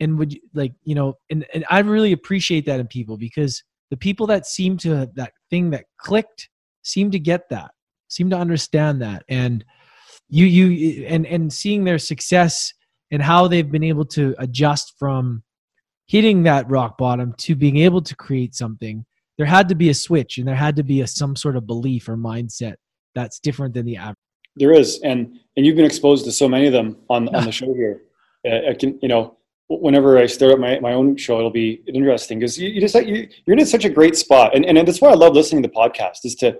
and 0.00 0.18
would 0.18 0.32
you 0.32 0.40
like 0.54 0.72
you 0.82 0.94
know 0.94 1.14
and, 1.30 1.46
and 1.54 1.64
i 1.70 1.78
really 1.80 2.12
appreciate 2.12 2.66
that 2.66 2.80
in 2.80 2.86
people 2.86 3.16
because 3.16 3.62
the 3.90 3.96
people 3.96 4.26
that 4.26 4.46
seem 4.46 4.76
to 4.76 5.08
that 5.14 5.32
thing 5.50 5.70
that 5.70 5.84
clicked 5.98 6.48
seem 6.84 7.10
to 7.10 7.18
get 7.18 7.48
that 7.50 7.72
seem 8.14 8.30
to 8.30 8.38
understand 8.38 9.02
that. 9.02 9.24
And 9.28 9.64
you 10.28 10.46
you 10.46 11.06
and 11.06 11.26
and 11.26 11.52
seeing 11.52 11.84
their 11.84 11.98
success 11.98 12.72
and 13.10 13.20
how 13.20 13.46
they've 13.48 13.70
been 13.70 13.84
able 13.84 14.04
to 14.06 14.34
adjust 14.38 14.94
from 14.98 15.42
hitting 16.06 16.42
that 16.44 16.68
rock 16.70 16.96
bottom 16.96 17.34
to 17.38 17.54
being 17.54 17.78
able 17.78 18.00
to 18.02 18.14
create 18.16 18.54
something 18.54 19.04
there 19.36 19.46
had 19.46 19.68
to 19.68 19.74
be 19.74 19.90
a 19.90 19.94
switch 19.94 20.38
and 20.38 20.46
there 20.46 20.54
had 20.54 20.76
to 20.76 20.84
be 20.84 21.00
a 21.00 21.06
some 21.06 21.34
sort 21.34 21.56
of 21.56 21.66
belief 21.66 22.08
or 22.08 22.16
mindset 22.16 22.74
that's 23.14 23.40
different 23.40 23.74
than 23.74 23.84
the 23.84 23.96
average. 23.96 24.16
There 24.56 24.72
is, 24.72 25.00
and 25.02 25.38
and 25.56 25.66
you've 25.66 25.76
been 25.76 25.84
exposed 25.84 26.24
to 26.26 26.32
so 26.32 26.48
many 26.48 26.66
of 26.66 26.72
them 26.72 26.96
on 27.10 27.28
on 27.34 27.44
the 27.44 27.52
show 27.60 27.74
here. 27.74 28.02
Uh, 28.46 28.70
I 28.70 28.74
can, 28.74 28.98
you 29.02 29.08
know, 29.08 29.36
whenever 29.68 30.18
I 30.18 30.26
start 30.26 30.52
up 30.52 30.60
my, 30.60 30.78
my 30.78 30.92
own 30.92 31.16
show, 31.16 31.38
it'll 31.38 31.50
be 31.50 31.82
interesting 31.88 32.38
because 32.38 32.58
you, 32.58 32.68
you 32.68 32.80
just 32.80 32.94
like 32.94 33.08
you, 33.08 33.28
you're 33.46 33.58
in 33.58 33.66
such 33.66 33.84
a 33.84 33.88
great 33.88 34.16
spot, 34.16 34.54
and 34.54 34.64
and 34.64 34.78
that's 34.86 35.00
why 35.00 35.10
I 35.10 35.14
love 35.14 35.34
listening 35.34 35.62
to 35.64 35.68
the 35.68 35.74
podcast 35.74 36.24
is 36.24 36.36
to 36.36 36.56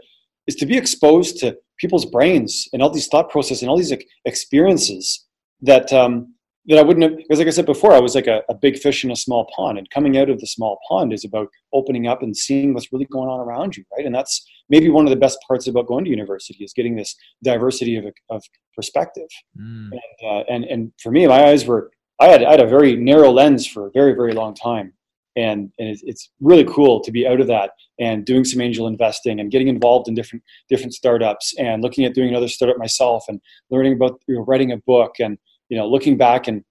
is 0.47 0.55
to 0.57 0.67
be 0.67 0.77
exposed 0.77 1.39
to 1.39 1.57
people's 1.79 2.07
brains 2.07 2.69
and 2.73 2.83
all 2.83 2.91
these 2.91 3.09
thought 3.09 3.31
processes 3.31 3.63
and 3.63 3.71
all 3.71 3.77
these 3.77 3.93
experiences 4.25 5.27
that 5.61 5.93
um, 5.93 6.35
that 6.67 6.79
I 6.79 6.83
wouldn't 6.83 7.03
have, 7.03 7.17
because 7.17 7.39
like 7.39 7.47
I 7.47 7.51
said 7.51 7.67
before, 7.67 7.93
I 7.93 8.01
was 8.01 8.15
like 8.15 8.27
a, 8.27 8.43
a, 8.49 8.55
big 8.55 8.79
fish 8.79 9.05
in 9.05 9.11
a 9.11 9.17
small 9.17 9.47
pond, 9.55 9.77
and 9.77 9.89
coming 9.91 10.17
out 10.17 10.31
of 10.31 10.41
the 10.41 10.47
small 10.47 10.79
pond 10.89 11.13
is 11.13 11.25
about 11.25 11.49
opening 11.75 12.07
up 12.07 12.23
and 12.23 12.35
seeing 12.35 12.73
what's 12.73 12.91
really 12.91 13.05
going 13.07 13.29
on 13.29 13.41
around 13.41 13.77
you, 13.77 13.85
right? 13.95 14.07
And 14.07 14.15
that's 14.15 14.47
maybe 14.71 14.89
one 14.89 15.05
of 15.05 15.11
the 15.11 15.17
best 15.17 15.39
parts 15.47 15.67
about 15.67 15.87
going 15.87 16.05
to 16.05 16.11
university 16.11 16.65
is 16.65 16.73
getting 16.73 16.97
this 16.97 17.15
diversity 17.43 17.97
of, 17.97 18.07
of 18.31 18.43
perspective. 18.75 19.29
Mm. 19.61 19.91
And, 19.93 20.31
uh, 20.31 20.45
and, 20.49 20.65
and 20.65 20.93
for 21.03 21.13
me, 21.13 21.27
my 21.27 21.49
eyes 21.49 21.67
were, 21.67 21.91
I 22.19 22.29
had, 22.29 22.43
I 22.43 22.53
had 22.53 22.61
a 22.61 22.67
very 22.67 22.97
narrow 22.97 23.31
lens 23.31 23.67
for 23.67 23.89
a 23.89 23.91
very, 23.93 24.15
very 24.15 24.33
long 24.33 24.55
time. 24.55 24.95
And, 25.37 25.73
and 25.79 25.89
it's, 25.89 26.03
it's 26.05 26.31
really 26.41 26.65
cool 26.65 27.01
to 27.01 27.11
be 27.11 27.27
out 27.27 27.41
of 27.41 27.49
that 27.49 27.71
and 27.99 28.25
doing 28.25 28.45
some 28.45 28.61
angel 28.61 28.87
investing 28.87 29.41
and 29.41 29.51
getting 29.51 29.69
involved 29.69 30.09
in 30.09 30.15
different, 30.15 30.45
different 30.69 30.95
startups 30.95 31.55
and 31.59 31.83
looking 31.83 32.05
at 32.05 32.15
doing 32.15 32.29
another 32.29 32.49
startup 32.49 32.79
myself 32.79 33.25
and 33.29 33.41
learning 33.71 33.95
about 33.95 34.21
you 34.29 34.37
know, 34.37 34.43
writing 34.43 34.73
a 34.73 34.77
book 34.79 35.17
and, 35.19 35.39
you 35.69 35.77
know 35.77 35.89
looking 35.89 36.17
back 36.17 36.49
and 36.49 36.63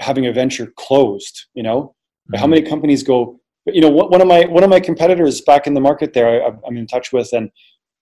having 0.00 0.26
a 0.26 0.32
venture 0.32 0.72
closed 0.76 1.46
you 1.54 1.62
know? 1.62 1.94
Mm-hmm. 2.30 2.40
how 2.40 2.46
many 2.46 2.62
companies 2.62 3.02
go 3.02 3.40
you 3.66 3.80
know 3.80 3.88
one 3.88 4.20
of 4.20 4.28
my 4.28 4.44
one 4.46 4.62
of 4.62 4.70
my 4.70 4.80
competitors 4.80 5.40
back 5.40 5.66
in 5.66 5.74
the 5.74 5.80
market 5.80 6.12
there 6.12 6.44
I, 6.44 6.48
am 6.66 6.76
in 6.76 6.86
touch 6.86 7.12
with 7.12 7.32
and 7.32 7.50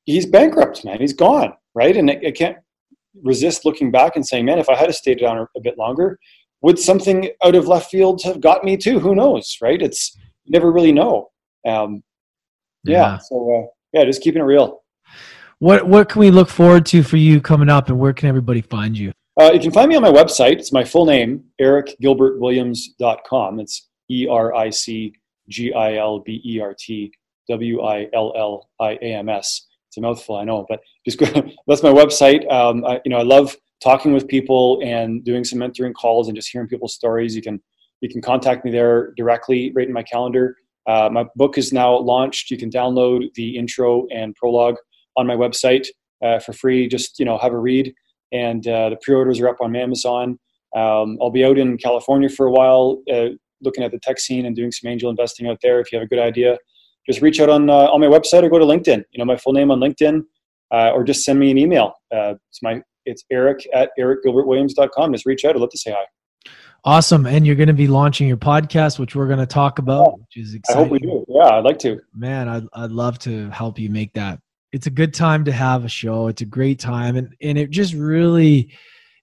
he's 0.04 0.26
bankrupt 0.26 0.84
man. 0.84 1.00
He's 1.00 1.12
gone 1.12 1.52
right? 1.74 1.96
And 1.96 2.10
I, 2.10 2.20
I, 2.26 2.30
can't 2.30 2.56
resist 3.22 3.64
looking 3.64 3.90
back 3.90 4.16
and 4.16 4.26
saying 4.26 4.44
man 4.44 4.58
if 4.58 4.68
i 4.68 4.76
had 4.76 4.94
stayed 4.94 5.18
down 5.18 5.46
a 5.56 5.60
bit 5.60 5.76
longer 5.76 6.18
would 6.62 6.78
something 6.78 7.30
out 7.44 7.54
of 7.54 7.68
left 7.68 7.90
field 7.90 8.22
have 8.22 8.40
got 8.40 8.64
me 8.64 8.76
too 8.76 8.98
who 8.98 9.14
knows 9.14 9.56
right 9.62 9.82
it's 9.82 10.16
never 10.46 10.72
really 10.72 10.92
know 10.92 11.28
um, 11.66 12.02
yeah. 12.84 13.12
yeah 13.12 13.18
so 13.18 13.54
uh, 13.54 13.66
yeah 13.92 14.04
just 14.04 14.22
keeping 14.22 14.40
it 14.40 14.44
real 14.44 14.80
what 15.58 15.86
what 15.86 16.08
can 16.08 16.20
we 16.20 16.30
look 16.30 16.48
forward 16.48 16.86
to 16.86 17.02
for 17.02 17.16
you 17.16 17.40
coming 17.40 17.68
up 17.68 17.88
and 17.88 17.98
where 17.98 18.12
can 18.12 18.28
everybody 18.28 18.60
find 18.60 18.96
you 18.96 19.12
Uh, 19.40 19.52
you 19.52 19.60
can 19.60 19.70
find 19.70 19.88
me 19.88 19.94
on 19.94 20.02
my 20.02 20.10
website. 20.10 20.58
It's 20.58 20.72
my 20.72 20.82
full 20.82 21.06
name, 21.06 21.44
ericgilbertwilliams.com. 21.60 23.60
It's 23.60 23.88
E 24.10 24.26
R 24.28 24.52
I 24.52 24.70
C 24.70 25.12
G 25.48 25.72
I 25.72 25.94
L 25.94 26.18
B 26.20 26.42
E 26.44 26.60
R 26.60 26.74
T 26.76 27.12
W 27.48 27.82
I 27.82 28.08
L 28.14 28.32
L 28.36 28.68
I 28.80 28.98
A 29.00 29.14
M 29.14 29.28
S. 29.28 29.66
It's 29.88 29.96
a 29.96 30.00
mouthful, 30.00 30.36
I 30.36 30.44
know, 30.44 30.66
but 30.68 30.80
just 31.04 31.18
go, 31.18 31.26
that's 31.68 31.84
my 31.84 31.90
website. 31.90 32.50
Um, 32.50 32.84
I, 32.84 33.00
you 33.04 33.10
know, 33.10 33.18
I 33.18 33.22
love 33.22 33.56
talking 33.82 34.12
with 34.12 34.26
people 34.26 34.80
and 34.82 35.24
doing 35.24 35.44
some 35.44 35.58
mentoring 35.58 35.94
calls 35.94 36.28
and 36.28 36.36
just 36.36 36.50
hearing 36.50 36.68
people's 36.68 36.94
stories. 36.94 37.34
You 37.34 37.42
can 37.42 37.60
you 38.00 38.08
can 38.08 38.22
contact 38.22 38.64
me 38.64 38.70
there 38.70 39.12
directly, 39.16 39.72
right 39.74 39.86
in 39.86 39.92
my 39.92 40.04
calendar. 40.04 40.56
Uh, 40.86 41.08
my 41.10 41.24
book 41.36 41.58
is 41.58 41.72
now 41.72 41.96
launched. 41.98 42.50
You 42.50 42.56
can 42.56 42.70
download 42.70 43.32
the 43.34 43.56
intro 43.56 44.06
and 44.14 44.34
prologue 44.36 44.76
on 45.16 45.26
my 45.26 45.34
website 45.34 45.86
uh, 46.24 46.38
for 46.38 46.52
free. 46.52 46.88
Just 46.88 47.18
you 47.18 47.24
know, 47.24 47.38
have 47.38 47.52
a 47.52 47.58
read. 47.58 47.92
And 48.32 48.66
uh, 48.66 48.90
the 48.90 48.96
pre-orders 49.02 49.40
are 49.40 49.48
up 49.48 49.60
on 49.60 49.74
Amazon. 49.74 50.38
Um, 50.76 51.18
I'll 51.20 51.30
be 51.30 51.44
out 51.44 51.58
in 51.58 51.78
California 51.78 52.28
for 52.28 52.46
a 52.46 52.52
while, 52.52 53.02
uh, 53.12 53.28
looking 53.62 53.82
at 53.82 53.90
the 53.90 53.98
tech 53.98 54.18
scene 54.20 54.46
and 54.46 54.54
doing 54.54 54.70
some 54.70 54.90
angel 54.90 55.10
investing 55.10 55.48
out 55.48 55.58
there. 55.62 55.80
If 55.80 55.90
you 55.90 55.98
have 55.98 56.06
a 56.06 56.08
good 56.08 56.18
idea, 56.18 56.58
just 57.06 57.22
reach 57.22 57.40
out 57.40 57.48
on 57.48 57.70
uh, 57.70 57.88
on 57.88 58.00
my 58.00 58.06
website 58.06 58.42
or 58.42 58.50
go 58.50 58.58
to 58.58 58.66
LinkedIn. 58.66 59.02
You 59.10 59.18
know, 59.18 59.24
my 59.24 59.36
full 59.36 59.54
name 59.54 59.70
on 59.70 59.80
LinkedIn, 59.80 60.22
uh, 60.72 60.90
or 60.90 61.04
just 61.04 61.24
send 61.24 61.38
me 61.38 61.50
an 61.50 61.58
email. 61.58 61.94
it's 62.10 62.62
my 62.62 62.82
it's 63.08 63.24
Eric 63.30 63.66
at 63.72 63.90
ericgilbertwilliams.com. 63.98 65.12
Just 65.12 65.26
reach 65.26 65.44
out. 65.44 65.54
I'd 65.54 65.60
love 65.60 65.70
to 65.70 65.78
say 65.78 65.92
hi. 65.92 66.52
Awesome. 66.84 67.26
And 67.26 67.46
you're 67.46 67.56
going 67.56 67.68
to 67.68 67.74
be 67.74 67.88
launching 67.88 68.28
your 68.28 68.36
podcast, 68.36 68.98
which 68.98 69.16
we're 69.16 69.26
going 69.26 69.40
to 69.40 69.46
talk 69.46 69.78
about, 69.78 70.06
oh, 70.06 70.16
which 70.18 70.36
is 70.36 70.54
exciting. 70.54 70.80
I 70.80 70.84
hope 70.84 70.92
we 70.92 70.98
do. 71.00 71.24
Yeah, 71.28 71.56
I'd 71.56 71.64
like 71.64 71.78
to. 71.80 72.00
Man, 72.14 72.48
I'd, 72.48 72.64
I'd 72.72 72.90
love 72.92 73.18
to 73.20 73.50
help 73.50 73.78
you 73.78 73.90
make 73.90 74.12
that. 74.12 74.38
It's 74.70 74.86
a 74.86 74.90
good 74.90 75.12
time 75.12 75.44
to 75.46 75.52
have 75.52 75.84
a 75.84 75.88
show. 75.88 76.28
It's 76.28 76.42
a 76.42 76.46
great 76.46 76.78
time. 76.78 77.16
And, 77.16 77.34
and 77.42 77.58
it 77.58 77.70
just 77.70 77.94
really, 77.94 78.72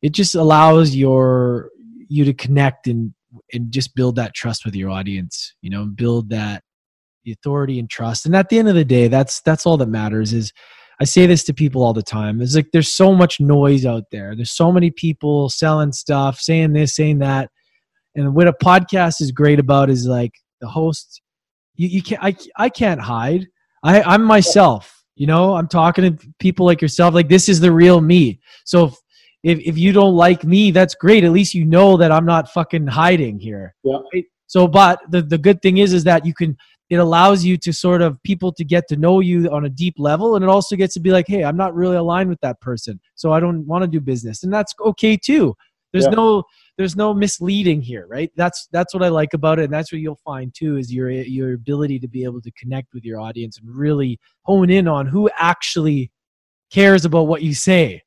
it 0.01 0.11
just 0.11 0.35
allows 0.35 0.95
your, 0.95 1.69
you 2.09 2.25
to 2.25 2.33
connect 2.33 2.87
and, 2.87 3.13
and 3.53 3.71
just 3.71 3.95
build 3.95 4.15
that 4.17 4.33
trust 4.33 4.65
with 4.65 4.75
your 4.75 4.89
audience, 4.89 5.53
you 5.61 5.69
know, 5.69 5.85
build 5.85 6.29
that 6.29 6.63
the 7.23 7.31
authority 7.31 7.79
and 7.79 7.89
trust. 7.89 8.25
And 8.25 8.35
at 8.35 8.49
the 8.49 8.59
end 8.59 8.67
of 8.67 8.75
the 8.75 8.85
day, 8.85 9.07
that's, 9.07 9.41
that's 9.41 9.65
all 9.65 9.77
that 9.77 9.87
matters 9.87 10.33
is, 10.33 10.51
I 10.99 11.03
say 11.03 11.25
this 11.25 11.43
to 11.45 11.53
people 11.53 11.83
all 11.83 11.93
the 11.93 12.03
time. 12.03 12.41
It's 12.41 12.55
like 12.55 12.71
there's 12.71 12.91
so 12.91 13.13
much 13.13 13.39
noise 13.39 13.85
out 13.85 14.03
there. 14.11 14.35
There's 14.35 14.55
so 14.55 14.71
many 14.71 14.91
people 14.91 15.49
selling 15.49 15.91
stuff, 15.91 16.39
saying 16.39 16.73
this, 16.73 16.95
saying 16.95 17.19
that. 17.19 17.49
And 18.15 18.33
what 18.33 18.47
a 18.47 18.53
podcast 18.53 19.21
is 19.21 19.31
great 19.31 19.59
about 19.59 19.89
is 19.89 20.07
like 20.07 20.31
the 20.61 20.67
host. 20.67 21.21
You, 21.75 21.89
you 21.89 22.01
can't. 22.01 22.23
I 22.23 22.35
I 22.57 22.69
can't 22.69 23.01
hide. 23.01 23.47
I 23.83 24.01
I'm 24.01 24.23
myself. 24.23 25.03
You 25.15 25.27
know, 25.27 25.55
I'm 25.55 25.67
talking 25.67 26.17
to 26.17 26.27
people 26.39 26.65
like 26.65 26.81
yourself. 26.81 27.13
Like 27.13 27.29
this 27.29 27.49
is 27.49 27.59
the 27.59 27.71
real 27.71 27.99
me. 27.99 28.39
So 28.63 28.85
if 28.85 28.95
if, 29.43 29.59
if 29.59 29.77
you 29.77 29.91
don't 29.93 30.15
like 30.15 30.43
me, 30.43 30.71
that's 30.71 30.95
great. 30.95 31.23
At 31.23 31.31
least 31.31 31.53
you 31.53 31.65
know 31.65 31.97
that 31.97 32.11
I'm 32.11 32.25
not 32.25 32.49
fucking 32.49 32.87
hiding 32.87 33.39
here. 33.39 33.75
Yeah. 33.83 33.99
Right? 34.13 34.25
So, 34.47 34.67
but 34.67 34.99
the 35.09 35.21
the 35.21 35.37
good 35.37 35.61
thing 35.61 35.77
is, 35.77 35.93
is 35.93 36.03
that 36.05 36.25
you 36.25 36.33
can 36.33 36.57
it 36.89 36.97
allows 36.97 37.43
you 37.43 37.57
to 37.57 37.73
sort 37.73 38.01
of 38.01 38.21
people 38.23 38.51
to 38.51 38.63
get 38.63 38.87
to 38.87 38.95
know 38.95 39.19
you 39.19 39.49
on 39.49 39.65
a 39.65 39.69
deep 39.69 39.95
level 39.97 40.35
and 40.35 40.43
it 40.43 40.49
also 40.49 40.75
gets 40.75 40.93
to 40.93 40.99
be 40.99 41.11
like 41.11 41.27
hey 41.27 41.43
i'm 41.43 41.57
not 41.57 41.73
really 41.73 41.95
aligned 41.95 42.29
with 42.29 42.39
that 42.41 42.59
person 42.61 42.99
so 43.15 43.31
i 43.31 43.39
don't 43.39 43.65
want 43.65 43.83
to 43.83 43.87
do 43.87 43.99
business 43.99 44.43
and 44.43 44.53
that's 44.53 44.73
okay 44.79 45.17
too 45.17 45.55
there's 45.91 46.05
yeah. 46.05 46.11
no 46.11 46.43
there's 46.77 46.95
no 46.95 47.13
misleading 47.13 47.81
here 47.81 48.05
right 48.07 48.31
that's 48.35 48.67
that's 48.71 48.93
what 48.93 49.03
i 49.03 49.07
like 49.07 49.33
about 49.33 49.59
it 49.59 49.63
and 49.63 49.73
that's 49.73 49.91
what 49.91 50.01
you'll 50.01 50.19
find 50.25 50.53
too 50.53 50.77
is 50.77 50.93
your 50.93 51.09
your 51.09 51.53
ability 51.53 51.99
to 51.99 52.07
be 52.07 52.23
able 52.23 52.41
to 52.41 52.51
connect 52.51 52.93
with 52.93 53.03
your 53.03 53.19
audience 53.19 53.57
and 53.57 53.69
really 53.69 54.19
hone 54.43 54.69
in 54.69 54.87
on 54.87 55.07
who 55.07 55.29
actually 55.37 56.11
cares 56.71 57.05
about 57.05 57.27
what 57.27 57.41
you 57.41 57.53
say 57.53 58.01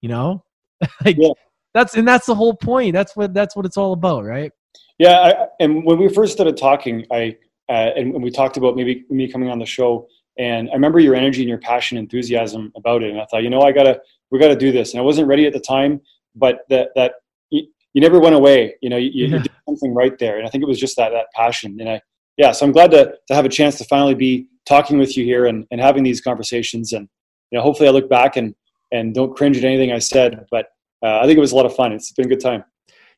you 0.00 0.08
know 0.08 0.44
like 1.04 1.16
yeah. 1.18 1.30
that's 1.72 1.96
and 1.96 2.06
that's 2.06 2.26
the 2.26 2.34
whole 2.34 2.54
point 2.54 2.92
that's 2.92 3.16
what 3.16 3.32
that's 3.32 3.56
what 3.56 3.64
it's 3.64 3.76
all 3.76 3.92
about 3.92 4.24
right 4.24 4.52
yeah 4.98 5.20
I, 5.20 5.46
and 5.60 5.84
when 5.84 5.98
we 5.98 6.08
first 6.08 6.32
started 6.32 6.56
talking 6.56 7.06
i 7.10 7.36
uh, 7.68 7.90
and, 7.96 8.14
and, 8.14 8.22
we 8.22 8.30
talked 8.30 8.56
about 8.56 8.76
maybe 8.76 9.04
me 9.08 9.30
coming 9.30 9.48
on 9.48 9.58
the 9.58 9.66
show. 9.66 10.06
And 10.38 10.68
I 10.70 10.74
remember 10.74 10.98
your 10.98 11.14
energy 11.14 11.42
and 11.42 11.48
your 11.48 11.58
passion, 11.58 11.98
enthusiasm 11.98 12.72
about 12.76 13.02
it. 13.02 13.10
And 13.10 13.20
I 13.20 13.26
thought, 13.26 13.42
you 13.42 13.50
know, 13.50 13.62
I 13.62 13.72
gotta, 13.72 14.00
we 14.30 14.38
gotta 14.38 14.56
do 14.56 14.72
this. 14.72 14.92
And 14.92 15.00
I 15.00 15.02
wasn't 15.02 15.28
ready 15.28 15.46
at 15.46 15.52
the 15.52 15.60
time, 15.60 16.00
but 16.34 16.60
that 16.70 16.88
that 16.96 17.14
you, 17.50 17.66
you 17.94 18.00
never 18.00 18.18
went 18.18 18.34
away. 18.34 18.74
You 18.82 18.90
know, 18.90 18.96
you, 18.96 19.10
yeah. 19.12 19.36
you, 19.36 19.38
did 19.38 19.52
something 19.68 19.94
right 19.94 20.18
there. 20.18 20.38
And 20.38 20.46
I 20.46 20.50
think 20.50 20.62
it 20.62 20.66
was 20.66 20.80
just 20.80 20.96
that 20.96 21.10
that 21.10 21.26
passion. 21.34 21.76
And 21.80 21.88
I, 21.88 22.00
yeah, 22.36 22.52
so 22.52 22.66
I'm 22.66 22.72
glad 22.72 22.90
to 22.92 23.14
to 23.28 23.34
have 23.34 23.44
a 23.44 23.50
chance 23.50 23.78
to 23.78 23.84
finally 23.84 24.14
be 24.14 24.48
talking 24.66 24.98
with 24.98 25.16
you 25.16 25.24
here 25.24 25.46
and, 25.46 25.66
and 25.70 25.80
having 25.80 26.02
these 26.02 26.20
conversations. 26.20 26.92
And 26.92 27.08
you 27.50 27.58
know, 27.58 27.62
hopefully, 27.62 27.88
I 27.88 27.92
look 27.92 28.08
back 28.08 28.36
and 28.36 28.54
and 28.90 29.14
don't 29.14 29.36
cringe 29.36 29.56
at 29.58 29.64
anything 29.64 29.92
I 29.92 29.98
said. 29.98 30.46
But 30.50 30.66
uh, 31.02 31.20
I 31.20 31.26
think 31.26 31.36
it 31.36 31.40
was 31.40 31.52
a 31.52 31.56
lot 31.56 31.66
of 31.66 31.74
fun. 31.74 31.92
It's 31.92 32.12
been 32.12 32.26
a 32.26 32.28
good 32.28 32.40
time. 32.40 32.64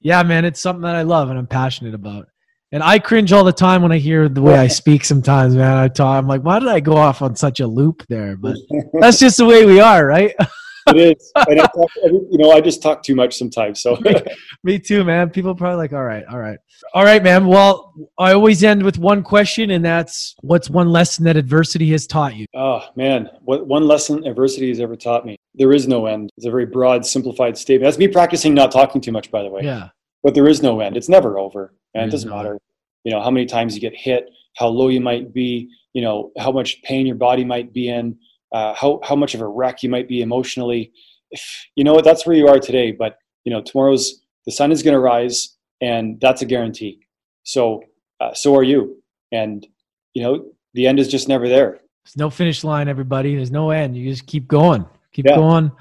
Yeah, 0.01 0.23
man, 0.23 0.45
it's 0.45 0.61
something 0.61 0.83
that 0.83 0.97
I 0.97 1.03
love 1.03 1.31
and 1.31 1.39
I'm 1.39 1.47
passionate 1.47 1.95
about. 1.95 2.29
And 2.75 2.83
I 2.83 2.99
cringe 2.99 3.33
all 3.33 3.45
the 3.45 3.53
time 3.53 3.83
when 3.83 3.93
I 3.93 3.99
hear 3.99 4.29
the 4.29 4.43
way 4.43 4.57
I 4.57 4.67
speak 4.67 5.05
sometimes, 5.05 5.55
man. 5.55 5.79
I 5.79 5.87
talk, 5.87 6.19
I'm 6.19 6.27
like, 6.27 6.43
why 6.43 6.59
did 6.59 6.69
I 6.69 6.81
go 6.81 6.97
off 6.97 7.23
on 7.23 7.37
such 7.37 7.61
a 7.61 7.69
loop 7.69 8.05
there? 8.09 8.37
But 8.37 8.57
that's 8.95 9.21
just 9.21 9.37
the 9.37 9.45
way 9.45 9.65
we 9.65 9.79
are, 9.79 10.05
right? 10.05 10.35
it 10.89 10.97
is. 10.97 11.33
And 11.49 11.61
I 11.61 11.67
talk, 11.67 11.89
you 12.03 12.37
know, 12.37 12.51
I 12.51 12.61
just 12.61 12.83
talk 12.83 13.05
too 13.05 13.15
much 13.15 13.39
sometimes. 13.39 13.81
So 13.81 13.97
me, 14.01 14.17
me, 14.65 14.79
too, 14.81 15.05
man. 15.05 15.31
People 15.31 15.55
probably 15.55 15.77
like, 15.77 15.93
all 15.93 16.03
right, 16.03 16.25
all 16.29 16.41
right, 16.41 16.59
all 16.95 17.05
right, 17.05 17.23
man. 17.23 17.47
Well, 17.47 17.95
I 18.19 18.33
always 18.33 18.65
end 18.65 18.83
with 18.83 18.99
one 18.99 19.23
question, 19.23 19.71
and 19.71 19.85
that's, 19.85 20.35
what's 20.41 20.69
one 20.69 20.91
lesson 20.91 21.27
that 21.27 21.37
adversity 21.37 21.89
has 21.93 22.09
taught 22.09 22.35
you? 22.35 22.47
Oh 22.57 22.83
man, 22.97 23.31
what 23.43 23.69
one 23.69 23.87
lesson 23.87 24.27
adversity 24.27 24.71
has 24.71 24.81
ever 24.81 24.97
taught 24.97 25.25
me? 25.25 25.37
There 25.55 25.73
is 25.73 25.87
no 25.87 26.07
end. 26.07 26.31
It's 26.37 26.47
a 26.47 26.51
very 26.51 26.67
broad, 26.67 27.07
simplified 27.07 27.57
statement. 27.57 27.87
That's 27.87 27.99
me 27.99 28.09
practicing 28.09 28.53
not 28.53 28.73
talking 28.73 29.01
too 29.01 29.13
much, 29.13 29.31
by 29.31 29.45
the 29.45 29.51
way. 29.51 29.63
Yeah. 29.63 29.91
But 30.25 30.35
there 30.35 30.49
is 30.49 30.63
no 30.63 30.81
end. 30.81 30.97
It's 30.97 31.09
never 31.09 31.39
over 31.39 31.75
and 31.95 32.09
it 32.09 32.11
doesn't 32.11 32.31
matter 32.31 32.59
you 33.05 33.13
know 33.13 33.21
how 33.23 33.31
many 33.31 33.47
times 33.47 33.75
you 33.75 33.81
get 33.81 33.95
hit 33.95 34.31
how 34.57 34.67
low 34.67 34.89
you 34.89 35.01
might 35.01 35.33
be 35.33 35.71
you 35.93 36.03
know 36.03 36.33
how 36.39 36.51
much 36.51 36.83
pain 36.83 37.07
your 37.07 37.17
body 37.17 37.45
might 37.45 37.73
be 37.73 37.89
in 37.89 38.17
uh, 38.53 38.73
how, 38.75 39.01
how 39.03 39.17
much 39.17 39.35
of 39.35 39.41
a 39.41 39.49
wreck 39.49 39.83
you 39.83 39.89
might 39.89 40.07
be 40.07 40.23
emotionally. 40.23 40.93
If, 41.33 41.67
you 41.75 41.83
know 41.83 41.93
what 41.93 42.05
that's 42.05 42.27
where 42.27 42.37
you 42.37 42.49
are 42.49 42.59
today 42.59 42.93
but 42.93 43.19
you 43.45 43.53
know 43.53 43.63
tomorrow's 43.63 44.23
the 44.47 44.53
sun 44.53 44.73
is 44.73 44.83
going 44.83 44.95
to 44.95 45.01
rise 45.01 45.57
and 45.81 46.21
that's 46.21 46.43
a 46.43 46.47
guarantee. 46.47 47.01
So 47.45 47.83
uh, 48.21 48.35
so 48.35 48.57
are 48.57 48.63
you. 48.63 49.03
And 49.33 49.67
you 50.15 50.23
know 50.23 50.47
the 50.75 50.87
end 50.87 50.99
is 50.99 51.09
just 51.09 51.29
never 51.29 51.49
there. 51.49 51.81
There's 52.05 52.17
no 52.17 52.31
finish 52.31 52.65
line 52.65 52.89
everybody. 52.89 53.35
There's 53.37 53.51
no 53.51 53.71
end. 53.71 53.97
You 53.97 54.11
just 54.11 54.27
keep 54.27 54.49
going. 54.49 54.85
Keep 55.13 55.27
yeah. 55.27 55.37
going 55.37 55.73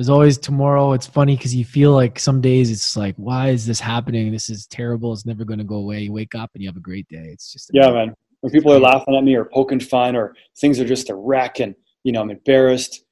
there's 0.00 0.08
always 0.08 0.38
tomorrow. 0.38 0.94
It's 0.94 1.06
funny 1.06 1.36
because 1.36 1.54
you 1.54 1.62
feel 1.62 1.92
like 1.92 2.18
some 2.18 2.40
days 2.40 2.70
it's 2.70 2.96
like, 2.96 3.14
why 3.16 3.50
is 3.50 3.66
this 3.66 3.78
happening? 3.78 4.32
This 4.32 4.48
is 4.48 4.66
terrible. 4.66 5.12
It's 5.12 5.26
never 5.26 5.44
going 5.44 5.58
to 5.58 5.64
go 5.64 5.74
away. 5.74 6.00
You 6.00 6.12
wake 6.14 6.34
up 6.34 6.50
and 6.54 6.62
you 6.62 6.70
have 6.70 6.78
a 6.78 6.80
great 6.80 7.06
day. 7.08 7.28
It's 7.30 7.52
just 7.52 7.70
yeah, 7.74 7.90
man. 7.90 8.14
When 8.40 8.50
people 8.50 8.72
are 8.72 8.78
laughing 8.78 9.14
at 9.14 9.22
me 9.22 9.34
or 9.34 9.44
poking 9.44 9.78
fun 9.78 10.16
or 10.16 10.34
things 10.58 10.80
are 10.80 10.86
just 10.86 11.10
a 11.10 11.14
wreck 11.14 11.60
and 11.60 11.74
you 12.02 12.12
know 12.12 12.22
I'm 12.22 12.30
embarrassed. 12.30 13.04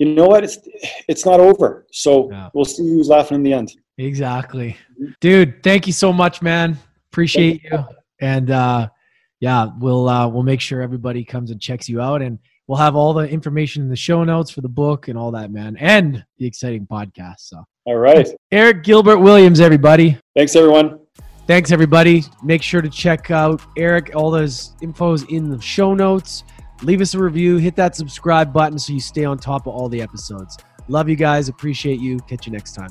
You 0.00 0.16
know 0.16 0.26
what? 0.26 0.42
It's 0.42 0.58
it's 1.08 1.24
not 1.24 1.38
over. 1.38 1.86
So 1.92 2.28
yeah. 2.32 2.50
we'll 2.54 2.64
see 2.64 2.88
who's 2.88 3.06
laughing 3.06 3.36
in 3.36 3.44
the 3.44 3.52
end. 3.52 3.70
Exactly, 3.98 4.76
dude. 5.20 5.62
Thank 5.62 5.86
you 5.86 5.92
so 5.92 6.12
much, 6.12 6.42
man. 6.42 6.76
Appreciate 7.12 7.62
you. 7.62 7.84
And 8.20 8.50
uh, 8.50 8.88
yeah, 9.38 9.68
we'll 9.78 10.08
uh, 10.08 10.26
we'll 10.26 10.42
make 10.42 10.60
sure 10.60 10.82
everybody 10.82 11.24
comes 11.24 11.52
and 11.52 11.60
checks 11.60 11.88
you 11.88 12.00
out 12.00 12.20
and 12.20 12.40
we'll 12.66 12.78
have 12.78 12.96
all 12.96 13.12
the 13.12 13.28
information 13.28 13.82
in 13.82 13.88
the 13.88 13.96
show 13.96 14.24
notes 14.24 14.50
for 14.50 14.60
the 14.60 14.68
book 14.68 15.08
and 15.08 15.18
all 15.18 15.30
that, 15.32 15.50
man, 15.50 15.76
and 15.78 16.24
the 16.38 16.46
exciting 16.46 16.86
podcast. 16.86 17.40
So, 17.40 17.64
all 17.84 17.96
right, 17.96 18.28
Eric 18.50 18.84
Gilbert 18.84 19.18
Williams, 19.18 19.60
everybody. 19.60 20.18
Thanks, 20.36 20.56
everyone. 20.56 20.98
Thanks, 21.46 21.72
everybody. 21.72 22.24
Make 22.42 22.62
sure 22.62 22.80
to 22.80 22.88
check 22.88 23.30
out 23.30 23.60
Eric. 23.76 24.12
All 24.14 24.30
those 24.30 24.74
infos 24.80 25.28
in 25.28 25.50
the 25.50 25.60
show 25.60 25.92
notes. 25.92 26.44
Leave 26.82 27.00
us 27.00 27.14
a 27.14 27.18
review. 27.18 27.58
Hit 27.58 27.76
that 27.76 27.96
subscribe 27.96 28.52
button 28.52 28.78
so 28.78 28.92
you 28.92 29.00
stay 29.00 29.24
on 29.24 29.38
top 29.38 29.66
of 29.66 29.74
all 29.74 29.88
the 29.88 30.00
episodes. 30.00 30.56
Love 30.88 31.08
you 31.08 31.16
guys. 31.16 31.48
Appreciate 31.48 32.00
you. 32.00 32.18
Catch 32.20 32.46
you 32.46 32.52
next 32.52 32.72
time. 32.72 32.90